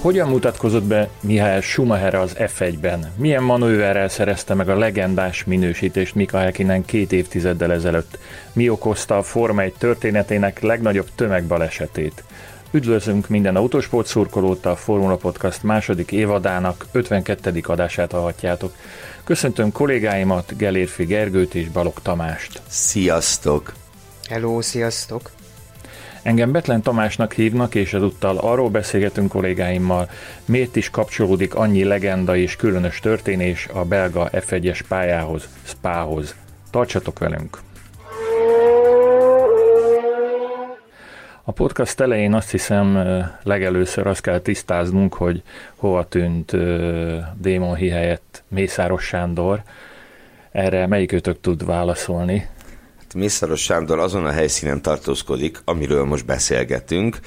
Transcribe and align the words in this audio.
Hogyan 0.00 0.28
mutatkozott 0.28 0.84
be 0.84 1.08
Mihály 1.20 1.60
Schumacher 1.60 2.14
az 2.14 2.36
F1-ben? 2.38 3.12
Milyen 3.16 3.42
manőverrel 3.42 4.08
szerezte 4.08 4.54
meg 4.54 4.68
a 4.68 4.78
legendás 4.78 5.44
minősítést 5.44 6.14
Mika 6.14 6.38
Häkkinen 6.38 6.84
két 6.84 7.12
évtizeddel 7.12 7.72
ezelőtt? 7.72 8.18
Mi 8.52 8.68
okozta 8.68 9.16
a 9.16 9.22
Forma 9.22 9.62
1 9.62 9.72
történetének 9.78 10.60
legnagyobb 10.60 11.08
tömegbalesetét? 11.14 12.24
Üdvözlünk 12.70 13.28
minden 13.28 13.56
autósport 13.56 14.06
szurkolót, 14.06 14.66
a 14.66 14.76
Formula 14.76 15.16
Podcast 15.16 15.62
második 15.62 16.12
évadának 16.12 16.86
52. 16.92 17.62
adását 17.62 18.12
hallhatjátok. 18.12 18.74
Köszöntöm 19.24 19.72
kollégáimat, 19.72 20.56
Gelérfi 20.56 21.04
Gergőt 21.04 21.54
és 21.54 21.68
Balog 21.68 21.94
Tamást. 22.02 22.60
Sziasztok! 22.68 23.72
Hello, 24.28 24.60
sziasztok! 24.60 25.30
Engem 26.28 26.52
Betlen 26.52 26.82
Tamásnak 26.82 27.32
hívnak, 27.32 27.74
és 27.74 27.94
ezúttal 27.94 28.36
arról 28.36 28.70
beszélgetünk 28.70 29.28
kollégáimmal, 29.28 30.08
miért 30.44 30.76
is 30.76 30.90
kapcsolódik 30.90 31.54
annyi 31.54 31.84
legenda 31.84 32.36
és 32.36 32.56
különös 32.56 33.00
történés 33.00 33.68
a 33.72 33.84
belga 33.84 34.28
F1-es 34.32 34.80
pályához, 34.88 35.48
Spához. 35.62 36.34
Tartsatok 36.70 37.18
velünk! 37.18 37.58
A 41.42 41.52
podcast 41.52 42.00
elején 42.00 42.34
azt 42.34 42.50
hiszem 42.50 42.98
legelőször 43.42 44.06
azt 44.06 44.20
kell 44.20 44.38
tisztáznunk, 44.38 45.14
hogy 45.14 45.42
hova 45.76 46.08
tűnt 46.08 46.52
Démon 47.40 47.74
Hi 47.74 47.88
helyett 47.88 48.42
Mészáros 48.48 49.04
Sándor. 49.04 49.62
Erre 50.50 50.86
melyikőtök 50.86 51.40
tud 51.40 51.64
válaszolni? 51.64 52.48
Mészáros 53.14 53.62
Sándor 53.62 53.98
azon 53.98 54.26
a 54.26 54.30
helyszínen 54.30 54.82
tartózkodik, 54.82 55.60
amiről 55.64 56.04
most 56.04 56.26
beszélgetünk. 56.26 57.20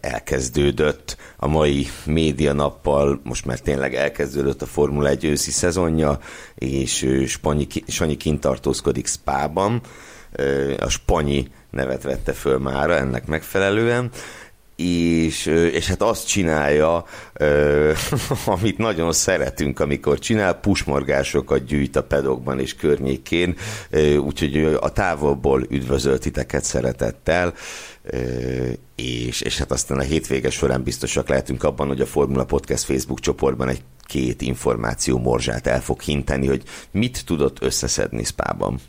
Elkezdődött 0.00 1.16
a 1.36 1.46
mai 1.46 1.86
média 2.04 2.52
nappal, 2.52 3.20
most 3.24 3.46
már 3.46 3.58
tényleg 3.58 3.94
elkezdődött 3.94 4.62
a 4.62 4.66
Formula 4.66 5.08
1 5.08 5.24
őszi 5.24 5.50
szezonja, 5.50 6.18
és 6.54 7.06
Spanyi, 7.26 7.66
Sanyi 7.86 8.16
kint 8.16 8.40
tartózkodik 8.40 9.06
Spában. 9.06 9.80
A 10.78 10.88
Spanyi 10.88 11.50
nevet 11.70 12.02
vette 12.02 12.32
föl 12.32 12.58
mára 12.58 12.96
ennek 12.96 13.26
megfelelően, 13.26 14.10
és, 14.80 15.46
és 15.46 15.86
hát 15.86 16.02
azt 16.02 16.26
csinálja, 16.26 17.04
amit 18.46 18.78
nagyon 18.78 19.12
szeretünk, 19.12 19.80
amikor 19.80 20.18
csinál, 20.18 20.54
pusmorgásokat 20.54 21.64
gyűjt 21.64 21.96
a 21.96 22.02
pedokban 22.02 22.60
és 22.60 22.74
környékén, 22.74 23.56
úgyhogy 24.18 24.78
a 24.80 24.92
távolból 24.92 25.66
üdvözölt 25.68 26.20
titeket 26.20 26.64
szeretettel, 26.64 27.54
és, 28.94 29.40
és 29.40 29.58
hát 29.58 29.72
aztán 29.72 29.98
a 29.98 30.02
hétvége 30.02 30.50
során 30.50 30.82
biztosak 30.82 31.28
lehetünk 31.28 31.64
abban, 31.64 31.86
hogy 31.86 32.00
a 32.00 32.06
Formula 32.06 32.44
Podcast 32.44 32.84
Facebook 32.84 33.20
csoportban 33.20 33.68
egy 33.68 33.82
két 34.04 34.42
információ 34.42 35.18
morzsát 35.18 35.66
el 35.66 35.82
fog 35.82 36.00
hinteni, 36.00 36.46
hogy 36.46 36.62
mit 36.90 37.24
tudott 37.24 37.62
összeszedni 37.62 38.24
Spában. 38.24 38.80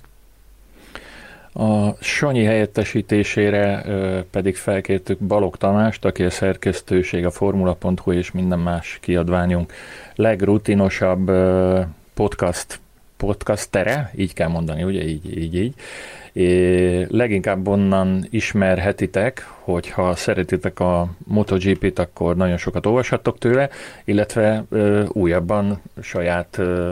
A 1.54 1.96
Sanyi 2.00 2.44
helyettesítésére 2.44 3.84
pedig 4.32 4.56
felkértük 4.56 5.20
Balog 5.20 5.58
Tamást, 5.58 6.06
aki 6.06 6.24
a 6.24 6.30
szerkesztőség, 6.30 7.26
a 7.26 7.32
Formula.hu 7.32 8.12
és 8.12 8.32
minden 8.32 8.60
más 8.60 8.98
kiadványunk 9.02 9.74
legrutinosabb 10.16 11.32
podcast 12.14 12.80
podcastere, 13.22 14.12
így 14.16 14.34
kell 14.34 14.48
mondani, 14.48 14.84
ugye, 14.84 15.04
így, 15.04 15.38
így, 15.38 15.56
így. 15.56 15.74
É, 16.34 17.06
leginkább 17.10 17.68
onnan 17.68 18.28
ismerhetitek, 18.30 19.48
hogyha 19.60 20.16
szeretitek 20.16 20.80
a 20.80 21.10
MotoGP-t, 21.18 22.00
akkor 22.00 22.36
nagyon 22.36 22.58
sokat 22.58 22.86
olvashattok 22.86 23.38
tőle, 23.38 23.70
illetve 24.04 24.64
ö, 24.70 25.04
újabban 25.08 25.82
saját 26.02 26.58
ö, 26.58 26.92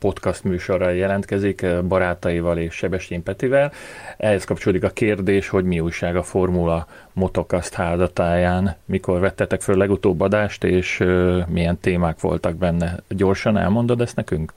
podcast 0.00 0.44
műsorra 0.44 0.90
jelentkezik 0.90 1.62
eh, 1.62 1.82
barátaival 1.82 2.58
és 2.58 2.74
Sebestyén 2.74 3.22
Petivel. 3.22 3.72
Ehhez 4.16 4.44
kapcsolódik 4.44 4.84
a 4.84 4.90
kérdés, 4.90 5.48
hogy 5.48 5.64
mi 5.64 5.80
újság 5.80 6.16
a 6.16 6.22
Formula 6.22 6.86
Motocast 7.12 7.74
háldatáján, 7.74 8.76
mikor 8.84 9.20
vettetek 9.20 9.60
föl 9.60 9.76
legutóbb 9.76 10.20
adást, 10.20 10.64
és 10.64 11.00
eh, 11.00 11.46
milyen 11.46 11.78
témák 11.78 12.20
voltak 12.20 12.56
benne. 12.56 12.96
Gyorsan 13.08 13.56
elmondod 13.58 14.00
ezt 14.00 14.16
nekünk? 14.16 14.52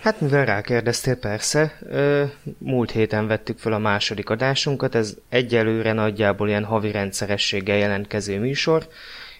Hát 0.00 0.20
mivel 0.20 0.44
rákérdeztél, 0.44 1.16
persze. 1.16 1.78
Múlt 2.58 2.90
héten 2.90 3.26
vettük 3.26 3.58
föl 3.58 3.72
a 3.72 3.78
második 3.78 4.30
adásunkat, 4.30 4.94
ez 4.94 5.14
egyelőre 5.28 5.92
nagyjából 5.92 6.48
ilyen 6.48 6.64
havi 6.64 6.90
rendszerességgel 6.90 7.76
jelentkező 7.76 8.38
műsor, 8.38 8.86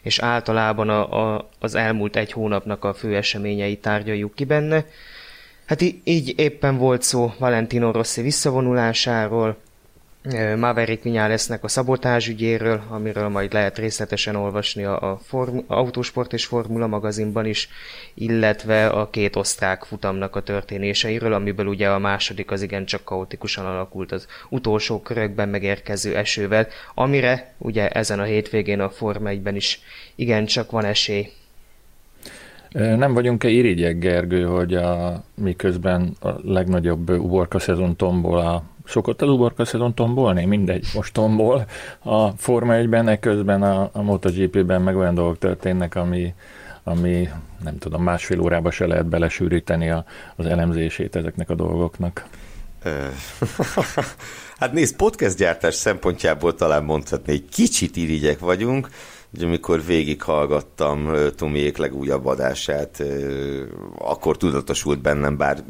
és 0.02 0.18
általában 0.18 0.88
a, 0.88 1.34
a, 1.34 1.48
az 1.58 1.74
elmúlt 1.74 2.16
egy 2.16 2.32
hónapnak 2.32 2.84
a 2.84 2.94
fő 2.94 3.16
eseményei 3.16 3.76
tárgyaljuk 3.76 4.34
ki 4.34 4.44
benne. 4.44 4.84
Hát 5.68 5.82
így 6.04 6.34
éppen 6.36 6.76
volt 6.76 7.02
szó 7.02 7.32
Valentino 7.38 7.90
Rossi 7.90 8.22
visszavonulásáról, 8.22 9.56
Maverick 10.56 11.02
Viñalesnek 11.02 11.60
a 11.60 11.68
szabotázs 11.68 12.28
ügyéről, 12.28 12.82
amiről 12.88 13.28
majd 13.28 13.52
lehet 13.52 13.78
részletesen 13.78 14.36
olvasni 14.36 14.84
a, 14.84 15.10
a 15.10 15.20
Form- 15.24 15.70
Autósport 15.70 16.32
és 16.32 16.46
Formula 16.46 16.86
magazinban 16.86 17.46
is, 17.46 17.68
illetve 18.14 18.86
a 18.86 19.10
két 19.10 19.36
osztrák 19.36 19.84
futamnak 19.84 20.36
a 20.36 20.42
történéseiről, 20.42 21.32
amiből 21.32 21.66
ugye 21.66 21.88
a 21.88 21.98
második 21.98 22.50
az 22.50 22.62
igencsak 22.62 23.04
kaotikusan 23.04 23.66
alakult 23.66 24.12
az 24.12 24.26
utolsó 24.48 25.00
körökben 25.00 25.48
megérkező 25.48 26.16
esővel, 26.16 26.68
amire 26.94 27.54
ugye 27.58 27.88
ezen 27.88 28.20
a 28.20 28.24
hétvégén 28.24 28.80
a 28.80 28.90
Forma 28.90 29.30
1-ben 29.30 29.56
is 29.56 29.80
igencsak 30.14 30.70
van 30.70 30.84
esély. 30.84 31.30
Nem 32.72 33.14
vagyunk-e 33.14 33.48
irigyek, 33.48 33.98
Gergő, 33.98 34.44
hogy 34.44 34.74
a, 34.74 35.22
miközben 35.34 36.16
a 36.20 36.28
legnagyobb 36.42 37.10
uborka 37.10 37.58
szezon 37.58 37.96
tombol 37.96 38.38
a 38.38 38.62
Szokott 38.88 39.22
az 39.22 39.28
uborka 39.28 39.64
szezon 39.64 39.94
tombolni? 39.94 40.44
Mindegy, 40.44 40.86
most 40.94 41.12
tombol 41.12 41.66
a 41.98 42.28
Forma 42.28 42.74
1-ben, 42.76 43.08
ekközben 43.08 43.62
a, 43.62 43.90
a 43.92 44.02
MotoGP-ben 44.02 44.82
meg 44.82 44.96
olyan 44.96 45.14
dolgok 45.14 45.38
történnek, 45.38 45.94
ami, 45.94 46.34
ami 46.84 47.28
nem 47.64 47.78
tudom, 47.78 48.02
másfél 48.02 48.40
órába 48.40 48.70
se 48.70 48.86
lehet 48.86 49.06
belesűríteni 49.06 49.90
a, 49.90 50.04
az 50.36 50.46
elemzését 50.46 51.16
ezeknek 51.16 51.50
a 51.50 51.54
dolgoknak. 51.54 52.26
hát 54.60 54.72
nézd, 54.72 54.96
podcast 54.96 55.36
gyártás 55.36 55.74
szempontjából 55.74 56.54
talán 56.54 56.84
mondhatni, 56.84 57.32
hogy 57.32 57.48
kicsit 57.48 57.96
irigyek 57.96 58.38
vagyunk, 58.38 58.88
Ugye, 59.34 59.46
amikor 59.46 59.84
végighallgattam 59.84 61.12
Tomiék 61.36 61.76
legújabb 61.76 62.26
adását, 62.26 63.02
akkor 63.98 64.36
tudatosult 64.36 65.00
bennem, 65.00 65.36
bár 65.36 65.64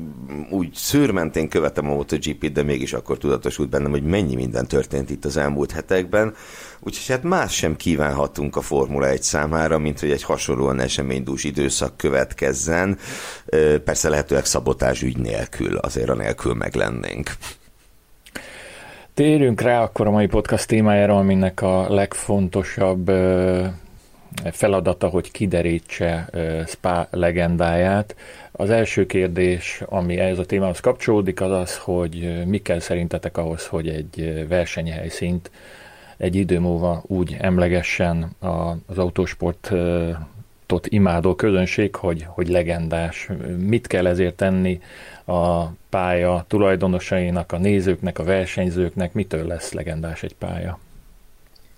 úgy 0.50 0.74
szőrmentén 0.74 1.48
követem 1.48 1.90
a 1.90 1.94
MotoGP-t, 1.94 2.52
de 2.52 2.62
mégis 2.62 2.92
akkor 2.92 3.18
tudatosult 3.18 3.68
bennem, 3.68 3.90
hogy 3.90 4.02
mennyi 4.02 4.34
minden 4.34 4.66
történt 4.66 5.10
itt 5.10 5.24
az 5.24 5.36
elmúlt 5.36 5.70
hetekben. 5.70 6.34
Úgyhogy 6.80 7.06
hát 7.06 7.22
más 7.22 7.54
sem 7.54 7.76
kívánhatunk 7.76 8.56
a 8.56 8.60
Formula 8.60 9.08
1 9.08 9.22
számára, 9.22 9.78
mint 9.78 10.00
hogy 10.00 10.10
egy 10.10 10.22
hasonlóan 10.22 10.80
eseménydús 10.80 11.44
időszak 11.44 11.96
következzen. 11.96 12.98
Persze 13.84 14.08
lehetőleg 14.08 14.44
szabotás 14.44 15.02
ügy 15.02 15.18
nélkül, 15.18 15.76
azért 15.76 16.08
a 16.08 16.14
nélkül 16.14 16.54
meg 16.54 16.74
lennénk. 16.74 17.30
Térjünk 19.18 19.60
rá 19.60 19.82
akkor 19.82 20.06
a 20.06 20.10
mai 20.10 20.26
podcast 20.26 20.66
témájára, 20.66 21.18
aminek 21.18 21.62
a 21.62 21.94
legfontosabb 21.94 23.10
feladata, 24.52 25.08
hogy 25.08 25.30
kiderítse 25.30 26.28
Spa 26.66 27.06
legendáját. 27.10 28.16
Az 28.52 28.70
első 28.70 29.06
kérdés, 29.06 29.82
ami 29.86 30.18
ehhez 30.18 30.38
a 30.38 30.44
témához 30.44 30.80
kapcsolódik, 30.80 31.40
az 31.40 31.50
az, 31.50 31.76
hogy 31.78 32.44
mi 32.46 32.58
kell 32.58 32.78
szerintetek 32.78 33.36
ahhoz, 33.36 33.66
hogy 33.66 33.88
egy 33.88 34.44
versenyhelyszínt 34.48 35.50
egy 36.16 36.34
idő 36.36 36.58
múlva 36.58 37.02
úgy 37.06 37.36
emlegessen 37.40 38.36
az 38.86 38.98
autósport 38.98 39.72
tot 40.68 40.86
imádó 40.86 41.34
közönség, 41.34 41.94
hogy, 41.94 42.24
hogy 42.28 42.48
legendás. 42.48 43.28
Mit 43.58 43.86
kell 43.86 44.06
ezért 44.06 44.34
tenni 44.34 44.80
a 45.24 45.64
pálya 45.66 46.44
tulajdonosainak, 46.48 47.52
a 47.52 47.58
nézőknek, 47.58 48.18
a 48.18 48.24
versenyzőknek, 48.24 49.12
mitől 49.12 49.46
lesz 49.46 49.72
legendás 49.72 50.22
egy 50.22 50.34
pálya? 50.34 50.78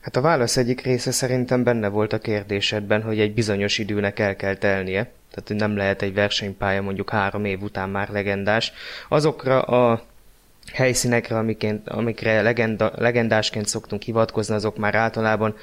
Hát 0.01 0.17
a 0.17 0.21
válasz 0.21 0.57
egyik 0.57 0.81
része 0.81 1.11
szerintem 1.11 1.63
benne 1.63 1.89
volt 1.89 2.13
a 2.13 2.19
kérdésedben, 2.19 3.03
hogy 3.03 3.21
egy 3.21 3.35
bizonyos 3.35 3.79
időnek 3.79 4.19
el 4.19 4.37
kell 4.37 4.55
telnie. 4.55 5.11
Tehát 5.31 5.61
nem 5.61 5.77
lehet 5.77 6.03
egy 6.03 6.15
versenypálya 6.15 6.83
mondjuk 6.83 7.11
három 7.11 7.45
év 7.45 7.63
után 7.63 7.89
már 7.89 8.09
legendás. 8.09 8.73
Azokra 9.09 9.63
a 9.63 10.05
helyszínekre, 10.73 11.37
amikén, 11.37 11.83
amikre 11.85 12.43
legenda, 12.43 12.93
legendásként 12.97 13.67
szoktunk 13.67 14.03
hivatkozni, 14.03 14.55
azok 14.55 14.77
már 14.77 14.95
általában 14.95 15.55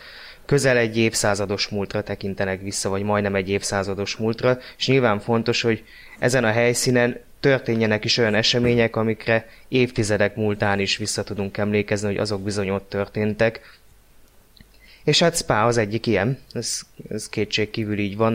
közel 0.48 0.78
egy 0.78 0.98
évszázados 0.98 1.68
múltra 1.68 2.04
tekintenek 2.04 2.62
vissza, 2.62 2.90
vagy 2.90 3.04
majdnem 3.04 3.36
egy 3.36 3.50
évszázados 3.50 4.16
múltra, 4.16 4.58
és 4.78 4.88
nyilván 4.88 5.20
fontos, 5.20 5.62
hogy 5.62 5.84
ezen 6.20 6.44
a 6.44 6.52
helyszínen 6.52 7.20
történjenek 7.40 8.06
is 8.06 8.18
olyan 8.18 8.36
események, 8.36 8.96
amikre 8.96 9.50
évtizedek 9.68 10.36
múltán 10.36 10.80
is 10.80 10.98
vissza 10.98 11.24
tudunk 11.24 11.58
emlékezni, 11.58 12.08
hogy 12.08 12.18
azok 12.18 12.42
bizony 12.42 12.70
ott 12.70 12.90
történtek. 12.90 13.80
És 15.04 15.20
hát 15.20 15.38
Spa 15.38 15.66
az 15.66 15.78
egyik 15.78 16.06
ilyen, 16.06 16.40
ez, 16.52 16.82
ez 17.10 17.30
kétség 17.30 17.70
kívül 17.70 18.00
így 18.00 18.18
van, 18.18 18.34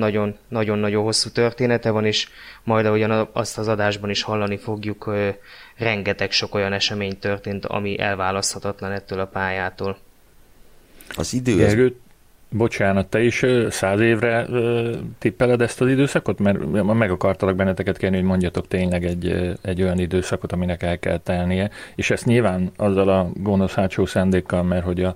nagyon-nagyon 0.48 1.02
hosszú 1.02 1.30
története 1.30 1.90
van, 1.90 2.04
és 2.04 2.28
majd 2.62 2.86
ahogyan 2.86 3.28
azt 3.32 3.58
az 3.58 3.68
adásban 3.68 4.10
is 4.10 4.22
hallani 4.22 4.56
fogjuk, 4.56 5.14
rengeteg 5.76 6.30
sok 6.30 6.54
olyan 6.54 6.72
esemény 6.72 7.18
történt, 7.18 7.66
ami 7.66 7.98
elválaszthatatlan 7.98 8.92
ettől 8.92 9.20
a 9.20 9.26
pályától. 9.26 9.98
Az 11.16 11.34
idő... 11.34 11.56
Gergő, 11.56 11.96
bocsánat, 12.52 13.06
te 13.06 13.22
is 13.22 13.44
száz 13.70 14.00
évre 14.00 14.46
tippeled 15.18 15.60
ezt 15.60 15.80
az 15.80 15.88
időszakot? 15.88 16.38
Mert 16.38 16.82
meg 16.94 17.10
akartalak 17.10 17.56
benneteket 17.56 17.96
kérni, 17.96 18.16
hogy 18.16 18.26
mondjatok 18.26 18.68
tényleg 18.68 19.04
egy, 19.04 19.56
egy 19.62 19.82
olyan 19.82 19.98
időszakot, 19.98 20.52
aminek 20.52 20.82
el 20.82 20.98
kell 20.98 21.18
telnie. 21.18 21.70
És 21.94 22.10
ezt 22.10 22.24
nyilván 22.24 22.70
azzal 22.76 23.08
a 23.08 23.30
gonosz 23.34 23.74
hátsó 23.74 24.06
szándékkal, 24.06 24.62
mert 24.62 24.84
hogy 24.84 25.02
a, 25.02 25.14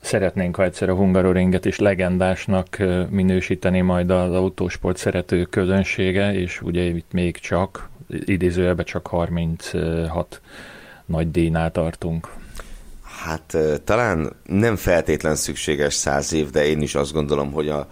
szeretnénk, 0.00 0.56
ha 0.56 0.62
egyszer 0.62 0.88
a 0.88 0.94
Hungaroringet 0.94 1.64
is 1.64 1.78
legendásnak 1.78 2.76
minősíteni 3.08 3.80
majd 3.80 4.10
az 4.10 4.34
autósport 4.34 4.96
szerető 4.96 5.44
közönsége, 5.44 6.34
és 6.34 6.62
ugye 6.62 6.82
itt 6.82 7.12
még 7.12 7.36
csak, 7.36 7.88
idézőjelben 8.08 8.84
csak 8.84 9.06
36 9.06 10.40
nagy 11.06 11.30
díjnál 11.30 11.70
tartunk. 11.70 12.28
Hát 13.24 13.56
talán 13.84 14.32
nem 14.44 14.76
feltétlen 14.76 15.34
szükséges 15.34 15.94
száz 15.94 16.32
év, 16.32 16.50
de 16.50 16.66
én 16.66 16.82
is 16.82 16.94
azt 16.94 17.12
gondolom, 17.12 17.52
hogy 17.52 17.68
a, 17.68 17.88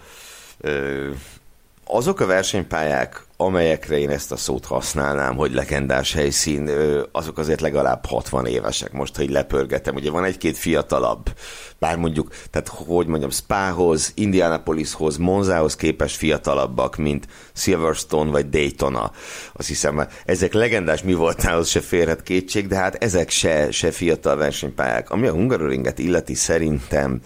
azok 1.85 2.19
a 2.19 2.25
versenypályák, 2.25 3.22
amelyekre 3.37 3.97
én 3.97 4.09
ezt 4.09 4.31
a 4.31 4.35
szót 4.35 4.65
használnám, 4.65 5.35
hogy 5.35 5.53
legendás 5.53 6.13
helyszín, 6.13 6.69
azok 7.11 7.37
azért 7.37 7.61
legalább 7.61 8.05
60 8.05 8.45
évesek. 8.45 8.91
Most, 8.91 9.15
hogy 9.15 9.29
lepörgetem, 9.29 9.95
ugye 9.95 10.11
van 10.11 10.23
egy-két 10.23 10.57
fiatalabb, 10.57 11.33
bár 11.79 11.97
mondjuk, 11.97 12.29
tehát 12.49 12.67
hogy 12.67 13.07
mondjam, 13.07 13.29
Spahoz, 13.29 14.11
Indianapolishoz, 14.15 15.17
Monzához 15.17 15.75
képest 15.75 16.15
fiatalabbak, 16.15 16.95
mint 16.95 17.27
Silverstone 17.53 18.31
vagy 18.31 18.49
Daytona. 18.49 19.11
Azt 19.53 19.67
hiszem, 19.67 20.07
ezek 20.25 20.53
legendás 20.53 21.03
mi 21.03 21.13
voltál, 21.13 21.63
se 21.63 21.79
férhet 21.79 22.23
kétség, 22.23 22.67
de 22.67 22.75
hát 22.75 23.03
ezek 23.03 23.29
se, 23.29 23.71
se 23.71 23.91
fiatal 23.91 24.35
versenypályák. 24.35 25.09
Ami 25.09 25.27
a 25.27 25.31
Hungaroringet 25.31 25.99
illeti, 25.99 26.33
szerintem 26.33 27.21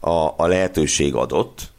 a, 0.00 0.34
a 0.36 0.46
lehetőség 0.46 1.14
adott, 1.14 1.74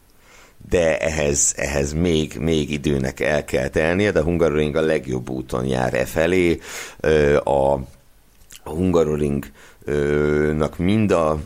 de 0.70 0.98
ehhez, 0.98 1.54
ehhez 1.58 1.94
még, 1.94 2.38
még 2.40 2.72
időnek 2.72 3.20
el 3.20 3.46
kell 3.46 3.68
telnie, 3.68 4.12
de 4.12 4.20
a 4.20 4.24
Hungaroring 4.24 4.76
a 4.76 4.82
legjobb 4.82 5.30
úton 5.30 5.66
jár 5.66 5.94
e 5.94 6.06
felé. 6.06 6.60
A, 7.44 7.74
a 8.64 8.70
Hungaroringnak 8.70 10.78
mind 10.78 11.12
a 11.12 11.40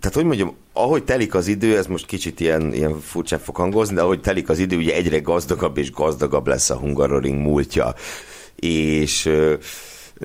tehát 0.00 0.16
hogy 0.16 0.24
mondjam, 0.24 0.56
ahogy 0.72 1.04
telik 1.04 1.34
az 1.34 1.46
idő, 1.46 1.76
ez 1.76 1.86
most 1.86 2.06
kicsit 2.06 2.40
ilyen, 2.40 2.72
ilyen 2.72 3.00
furcsán 3.00 3.38
fog 3.38 3.56
hangozni, 3.56 3.94
de 3.94 4.00
ahogy 4.00 4.20
telik 4.20 4.48
az 4.48 4.58
idő, 4.58 4.76
ugye 4.76 4.94
egyre 4.94 5.18
gazdagabb 5.18 5.78
és 5.78 5.92
gazdagabb 5.92 6.46
lesz 6.46 6.70
a 6.70 6.76
Hungaroring 6.76 7.38
múltja. 7.38 7.94
És 8.56 9.30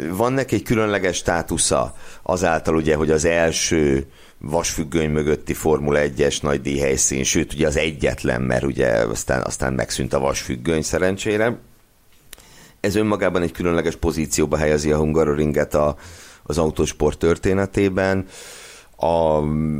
van 0.10 0.34
neki 0.34 0.56
egy 0.56 0.64
különleges 0.64 1.18
státusza 1.18 1.96
azáltal 2.24 2.76
ugye, 2.76 2.96
hogy 2.96 3.12
az 3.12 3.26
első 3.26 4.06
vasfüggöny 4.40 5.10
mögötti 5.10 5.54
Formula 5.54 6.00
1-es 6.02 6.42
nagy 6.42 6.62
díjhelyszín, 6.62 7.24
sőt 7.24 7.54
ugye 7.54 7.68
az 7.68 7.78
egyetlen, 7.78 8.42
mert 8.42 8.64
ugye 8.64 8.88
aztán, 8.88 9.42
aztán 9.42 9.74
megszűnt 9.74 10.14
a 10.14 10.20
vasfüggöny 10.20 10.82
szerencsére. 10.82 11.60
Ez 12.80 12.96
önmagában 12.96 13.42
egy 13.42 13.52
különleges 13.52 13.96
pozícióba 13.96 14.58
helyezi 14.58 14.92
a 14.92 14.98
Hungaroringet 14.98 15.74
a, 15.74 15.96
az 16.44 16.58
autósport 16.58 17.18
történetében. 17.18 18.26
A, 18.98 19.38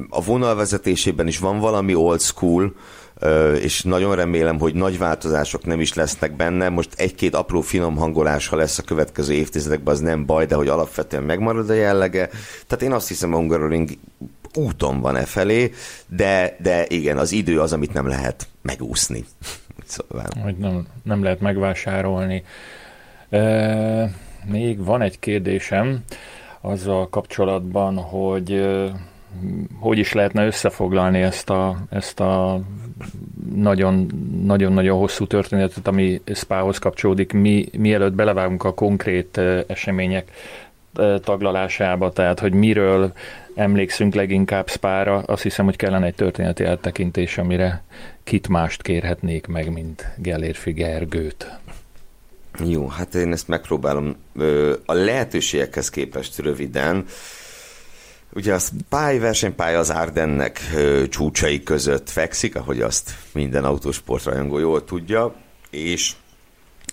a 0.10 0.22
vonalvezetésében 0.26 1.28
is 1.28 1.40
van 1.40 1.60
valami 1.60 1.96
old 1.96 2.22
school, 2.22 2.74
és 3.62 3.84
nagyon 3.84 4.16
remélem, 4.16 4.60
hogy 4.60 4.74
nagy 4.74 4.98
változások 4.98 5.66
nem 5.66 5.80
is 5.80 5.94
lesznek 5.94 6.36
benne. 6.36 6.70
Most 6.70 6.90
egy-két 6.96 7.36
apró 7.36 7.62
finom 7.62 7.96
hangolás, 7.96 8.48
ha 8.48 8.56
lesz 8.56 8.78
a 8.78 8.84
következő 8.84 9.34
évtizedekben, 9.34 9.94
az 9.94 10.00
nem 10.00 10.26
baj, 10.26 10.46
de 10.46 10.56
hogy 10.56 10.68
alapvetően 10.68 11.24
megmarad 11.24 11.70
a 11.70 11.74
jellege. 11.74 12.30
Tehát 12.68 12.84
én 12.84 12.92
azt 12.92 13.08
hiszem, 13.08 13.34
a 13.34 13.38
Hungaroring 13.38 13.90
úton 14.58 15.00
van 15.00 15.16
e 15.16 15.26
felé, 15.26 15.72
de, 16.08 16.56
de 16.60 16.86
igen, 16.88 17.18
az 17.18 17.32
idő 17.32 17.62
az, 17.62 17.74
amit 17.74 17.94
nem 17.94 18.08
lehet 18.08 18.48
megúszni. 18.62 19.26
Szóval. 19.88 20.26
Hogy 20.44 20.58
nem, 20.58 20.88
nem 21.04 21.24
lehet 21.24 21.40
megvásárolni. 21.40 22.44
E, 23.30 24.12
még 24.46 24.84
van 24.84 25.02
egy 25.02 25.20
kérdésem 25.20 26.04
azzal 26.62 27.10
kapcsolatban, 27.10 27.98
hogy 27.98 28.66
hogy 29.80 29.98
is 29.98 30.14
lehetne 30.14 30.46
összefoglalni 30.46 31.22
ezt 31.22 31.50
a, 31.50 31.78
ezt 31.90 32.20
a 32.20 32.62
nagyon-nagyon 34.44 34.98
hosszú 34.98 35.28
történetet, 35.28 35.88
ami 35.88 36.22
Spához 36.34 36.78
kapcsolódik, 36.78 37.34
mi, 37.34 37.66
mielőtt 37.78 38.14
belevágunk 38.14 38.64
a 38.64 38.74
konkrét 38.74 39.38
események 39.68 40.32
taglalásába, 41.24 42.12
tehát 42.12 42.40
hogy 42.40 42.54
miről 42.54 43.14
emlékszünk 43.56 44.14
leginkább 44.14 44.70
Spára, 44.70 45.18
azt 45.18 45.42
hiszem, 45.42 45.66
hogy 45.66 45.76
kellene 45.76 46.06
egy 46.06 46.16
történeti 46.16 46.64
eltekintés, 46.64 47.38
amire 47.38 47.84
kit 48.24 48.48
mást 48.48 48.82
kérhetnék 48.82 49.48
meg, 49.48 49.72
mint 49.72 50.08
Gellérfi 50.18 50.72
Gergőt. 50.72 51.60
Jó, 52.64 52.88
hát 52.88 53.16
én 53.16 53.32
ezt 53.32 53.48
megpróbálom 53.48 54.16
a 54.86 54.94
lehetőségekhez 54.94 55.90
képest 55.90 56.40
röviden. 56.40 57.06
Ugye 58.34 58.54
a 58.54 58.60
Spy 58.60 59.18
versenypálya 59.20 59.80
az 59.80 59.90
Ardennek 59.90 60.60
csúcsai 61.10 61.64
között 61.64 62.10
fekszik, 62.10 62.56
ahogy 62.56 62.82
azt 62.82 63.12
minden 63.34 63.64
autósportrajongó 63.64 64.58
jól 64.58 64.84
tudja, 64.84 65.36
és 65.70 66.14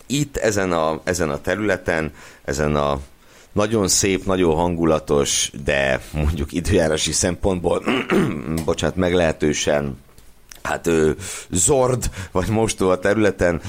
itt 0.06 0.36
ezen 0.36 0.72
a, 0.72 1.00
ezen 1.04 1.30
a 1.30 1.40
területen, 1.40 2.12
ezen 2.44 2.76
a 2.76 3.00
nagyon 3.52 3.88
szép, 3.88 4.24
nagyon 4.24 4.54
hangulatos, 4.54 5.50
de 5.64 6.00
mondjuk 6.12 6.52
időjárási 6.52 7.12
szempontból, 7.12 7.82
bocsánat, 8.64 8.96
meglehetősen 8.96 9.96
hát 10.62 10.90
Zord, 11.50 12.10
vagy 12.32 12.48
Mostó 12.48 12.90
a 12.90 12.98
területen 12.98 13.60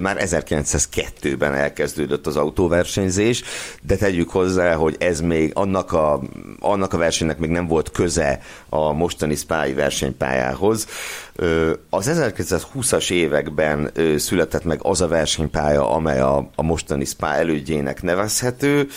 már 0.00 0.16
1902-ben 0.20 1.54
elkezdődött 1.54 2.26
az 2.26 2.36
autóversenyzés, 2.36 3.42
de 3.82 3.96
tegyük 3.96 4.30
hozzá, 4.30 4.74
hogy 4.74 4.96
ez 4.98 5.20
még 5.20 5.50
annak 5.54 5.92
a, 5.92 6.22
annak 6.60 6.92
a 6.92 6.96
versenynek 6.96 7.38
még 7.38 7.50
nem 7.50 7.66
volt 7.66 7.90
köze 7.90 8.40
a 8.68 8.92
mostani 8.92 9.34
spái 9.34 9.72
versenypályához. 9.72 10.86
Az 11.90 12.10
1920-as 12.12 13.10
években 13.10 13.92
született 14.16 14.64
meg 14.64 14.78
az 14.82 15.00
a 15.00 15.08
versenypálya, 15.08 15.90
amely 15.90 16.20
a, 16.20 16.50
a 16.54 16.62
mostani 16.62 17.04
Spa 17.04 17.26
elődjének 17.26 18.02
nevezhető, 18.02 18.88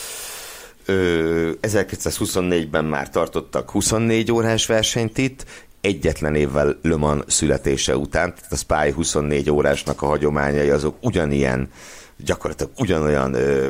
1924-ben 1.62 2.86
már 2.86 3.10
tartottak 3.10 3.72
24 3.72 4.32
órás 4.32 4.65
versenyt 4.65 5.17
itt, 5.17 5.46
egyetlen 5.81 6.36
évvel 6.36 6.77
Le 6.81 7.24
születése 7.27 7.98
után, 7.98 8.34
tehát 8.36 8.51
a 8.51 8.55
Spy 8.55 8.91
24 8.91 9.50
órásnak 9.50 10.01
a 10.01 10.05
hagyományai 10.05 10.69
azok 10.69 10.96
ugyanilyen, 11.01 11.69
gyakorlatilag 12.17 12.72
ugyanolyan 12.77 13.34
ö, 13.34 13.67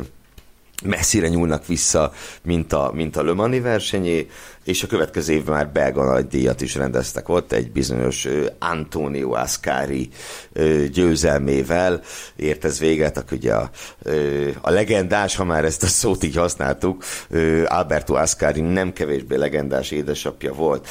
messzire 0.83 1.27
nyúlnak 1.27 1.65
vissza, 1.65 2.13
mint 2.43 2.73
a, 2.73 2.91
mint 2.93 3.15
a 3.15 3.23
Le 3.23 3.59
versenyé, 3.59 4.27
és 4.63 4.83
a 4.83 4.87
következő 4.87 5.33
évben 5.33 5.55
már 5.55 5.69
belga 5.69 6.03
nagydíjat 6.03 6.61
is 6.61 6.75
rendeztek 6.75 7.29
ott, 7.29 7.51
egy 7.51 7.71
bizonyos 7.71 8.27
Antonio 8.59 9.33
Ascari 9.33 10.09
győzelmével 10.91 12.01
ért 12.35 12.65
ez 12.65 12.79
véget, 12.79 13.17
aki 13.17 13.35
ugye 13.35 13.53
a, 13.53 13.69
a 14.61 14.69
legendás, 14.69 15.35
ha 15.35 15.43
már 15.43 15.65
ezt 15.65 15.83
a 15.83 15.87
szót 15.87 16.23
így 16.23 16.35
használtuk, 16.35 17.03
Alberto 17.65 18.13
Ascari 18.13 18.61
nem 18.61 18.93
kevésbé 18.93 19.35
legendás 19.35 19.91
édesapja 19.91 20.53
volt. 20.53 20.87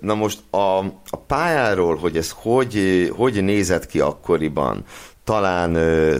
Na 0.00 0.14
most 0.14 0.38
a, 0.50 0.78
a 1.10 1.16
pályáról, 1.26 1.96
hogy 1.96 2.16
ez 2.16 2.34
hogy, 2.36 3.08
hogy 3.16 3.44
nézett 3.44 3.86
ki 3.86 4.00
akkoriban, 4.00 4.84
talán, 5.24 5.72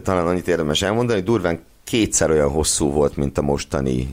talán 0.02 0.26
annyit 0.26 0.48
érdemes 0.48 0.82
elmondani, 0.82 1.20
durván 1.20 1.60
kétszer 1.84 2.30
olyan 2.30 2.50
hosszú 2.50 2.90
volt, 2.90 3.16
mint 3.16 3.38
a 3.38 3.42
mostani, 3.42 4.08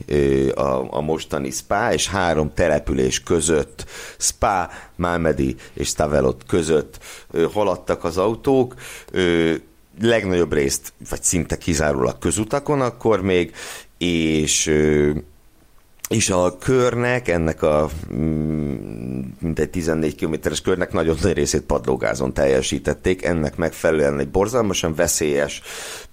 a, 0.54 0.94
a 0.96 1.00
mostani 1.00 1.50
Spa, 1.50 1.92
és 1.92 2.08
három 2.08 2.52
település 2.54 3.22
között, 3.22 3.84
Spa, 4.18 4.70
Malmedy 4.96 5.56
és 5.72 5.88
Stavelot 5.88 6.42
között 6.46 6.98
haladtak 7.52 8.04
az 8.04 8.16
autók, 8.16 8.74
legnagyobb 10.00 10.52
részt, 10.52 10.92
vagy 11.10 11.22
szinte 11.22 11.58
kizárólag 11.58 12.18
közutakon 12.18 12.80
akkor 12.80 13.22
még, 13.22 13.54
és 13.98 14.72
és 16.08 16.30
a 16.30 16.58
körnek, 16.58 17.28
ennek 17.28 17.62
a 17.62 17.90
mm, 18.14 19.20
mintegy 19.40 19.70
14 19.70 20.14
kilométeres 20.14 20.60
körnek 20.60 20.92
nagyon 20.92 21.16
nagy 21.22 21.32
részét 21.32 21.62
padlógázon 21.62 22.34
teljesítették, 22.34 23.24
ennek 23.24 23.56
megfelelően 23.56 24.18
egy 24.18 24.28
borzalmasan 24.28 24.94
veszélyes 24.94 25.62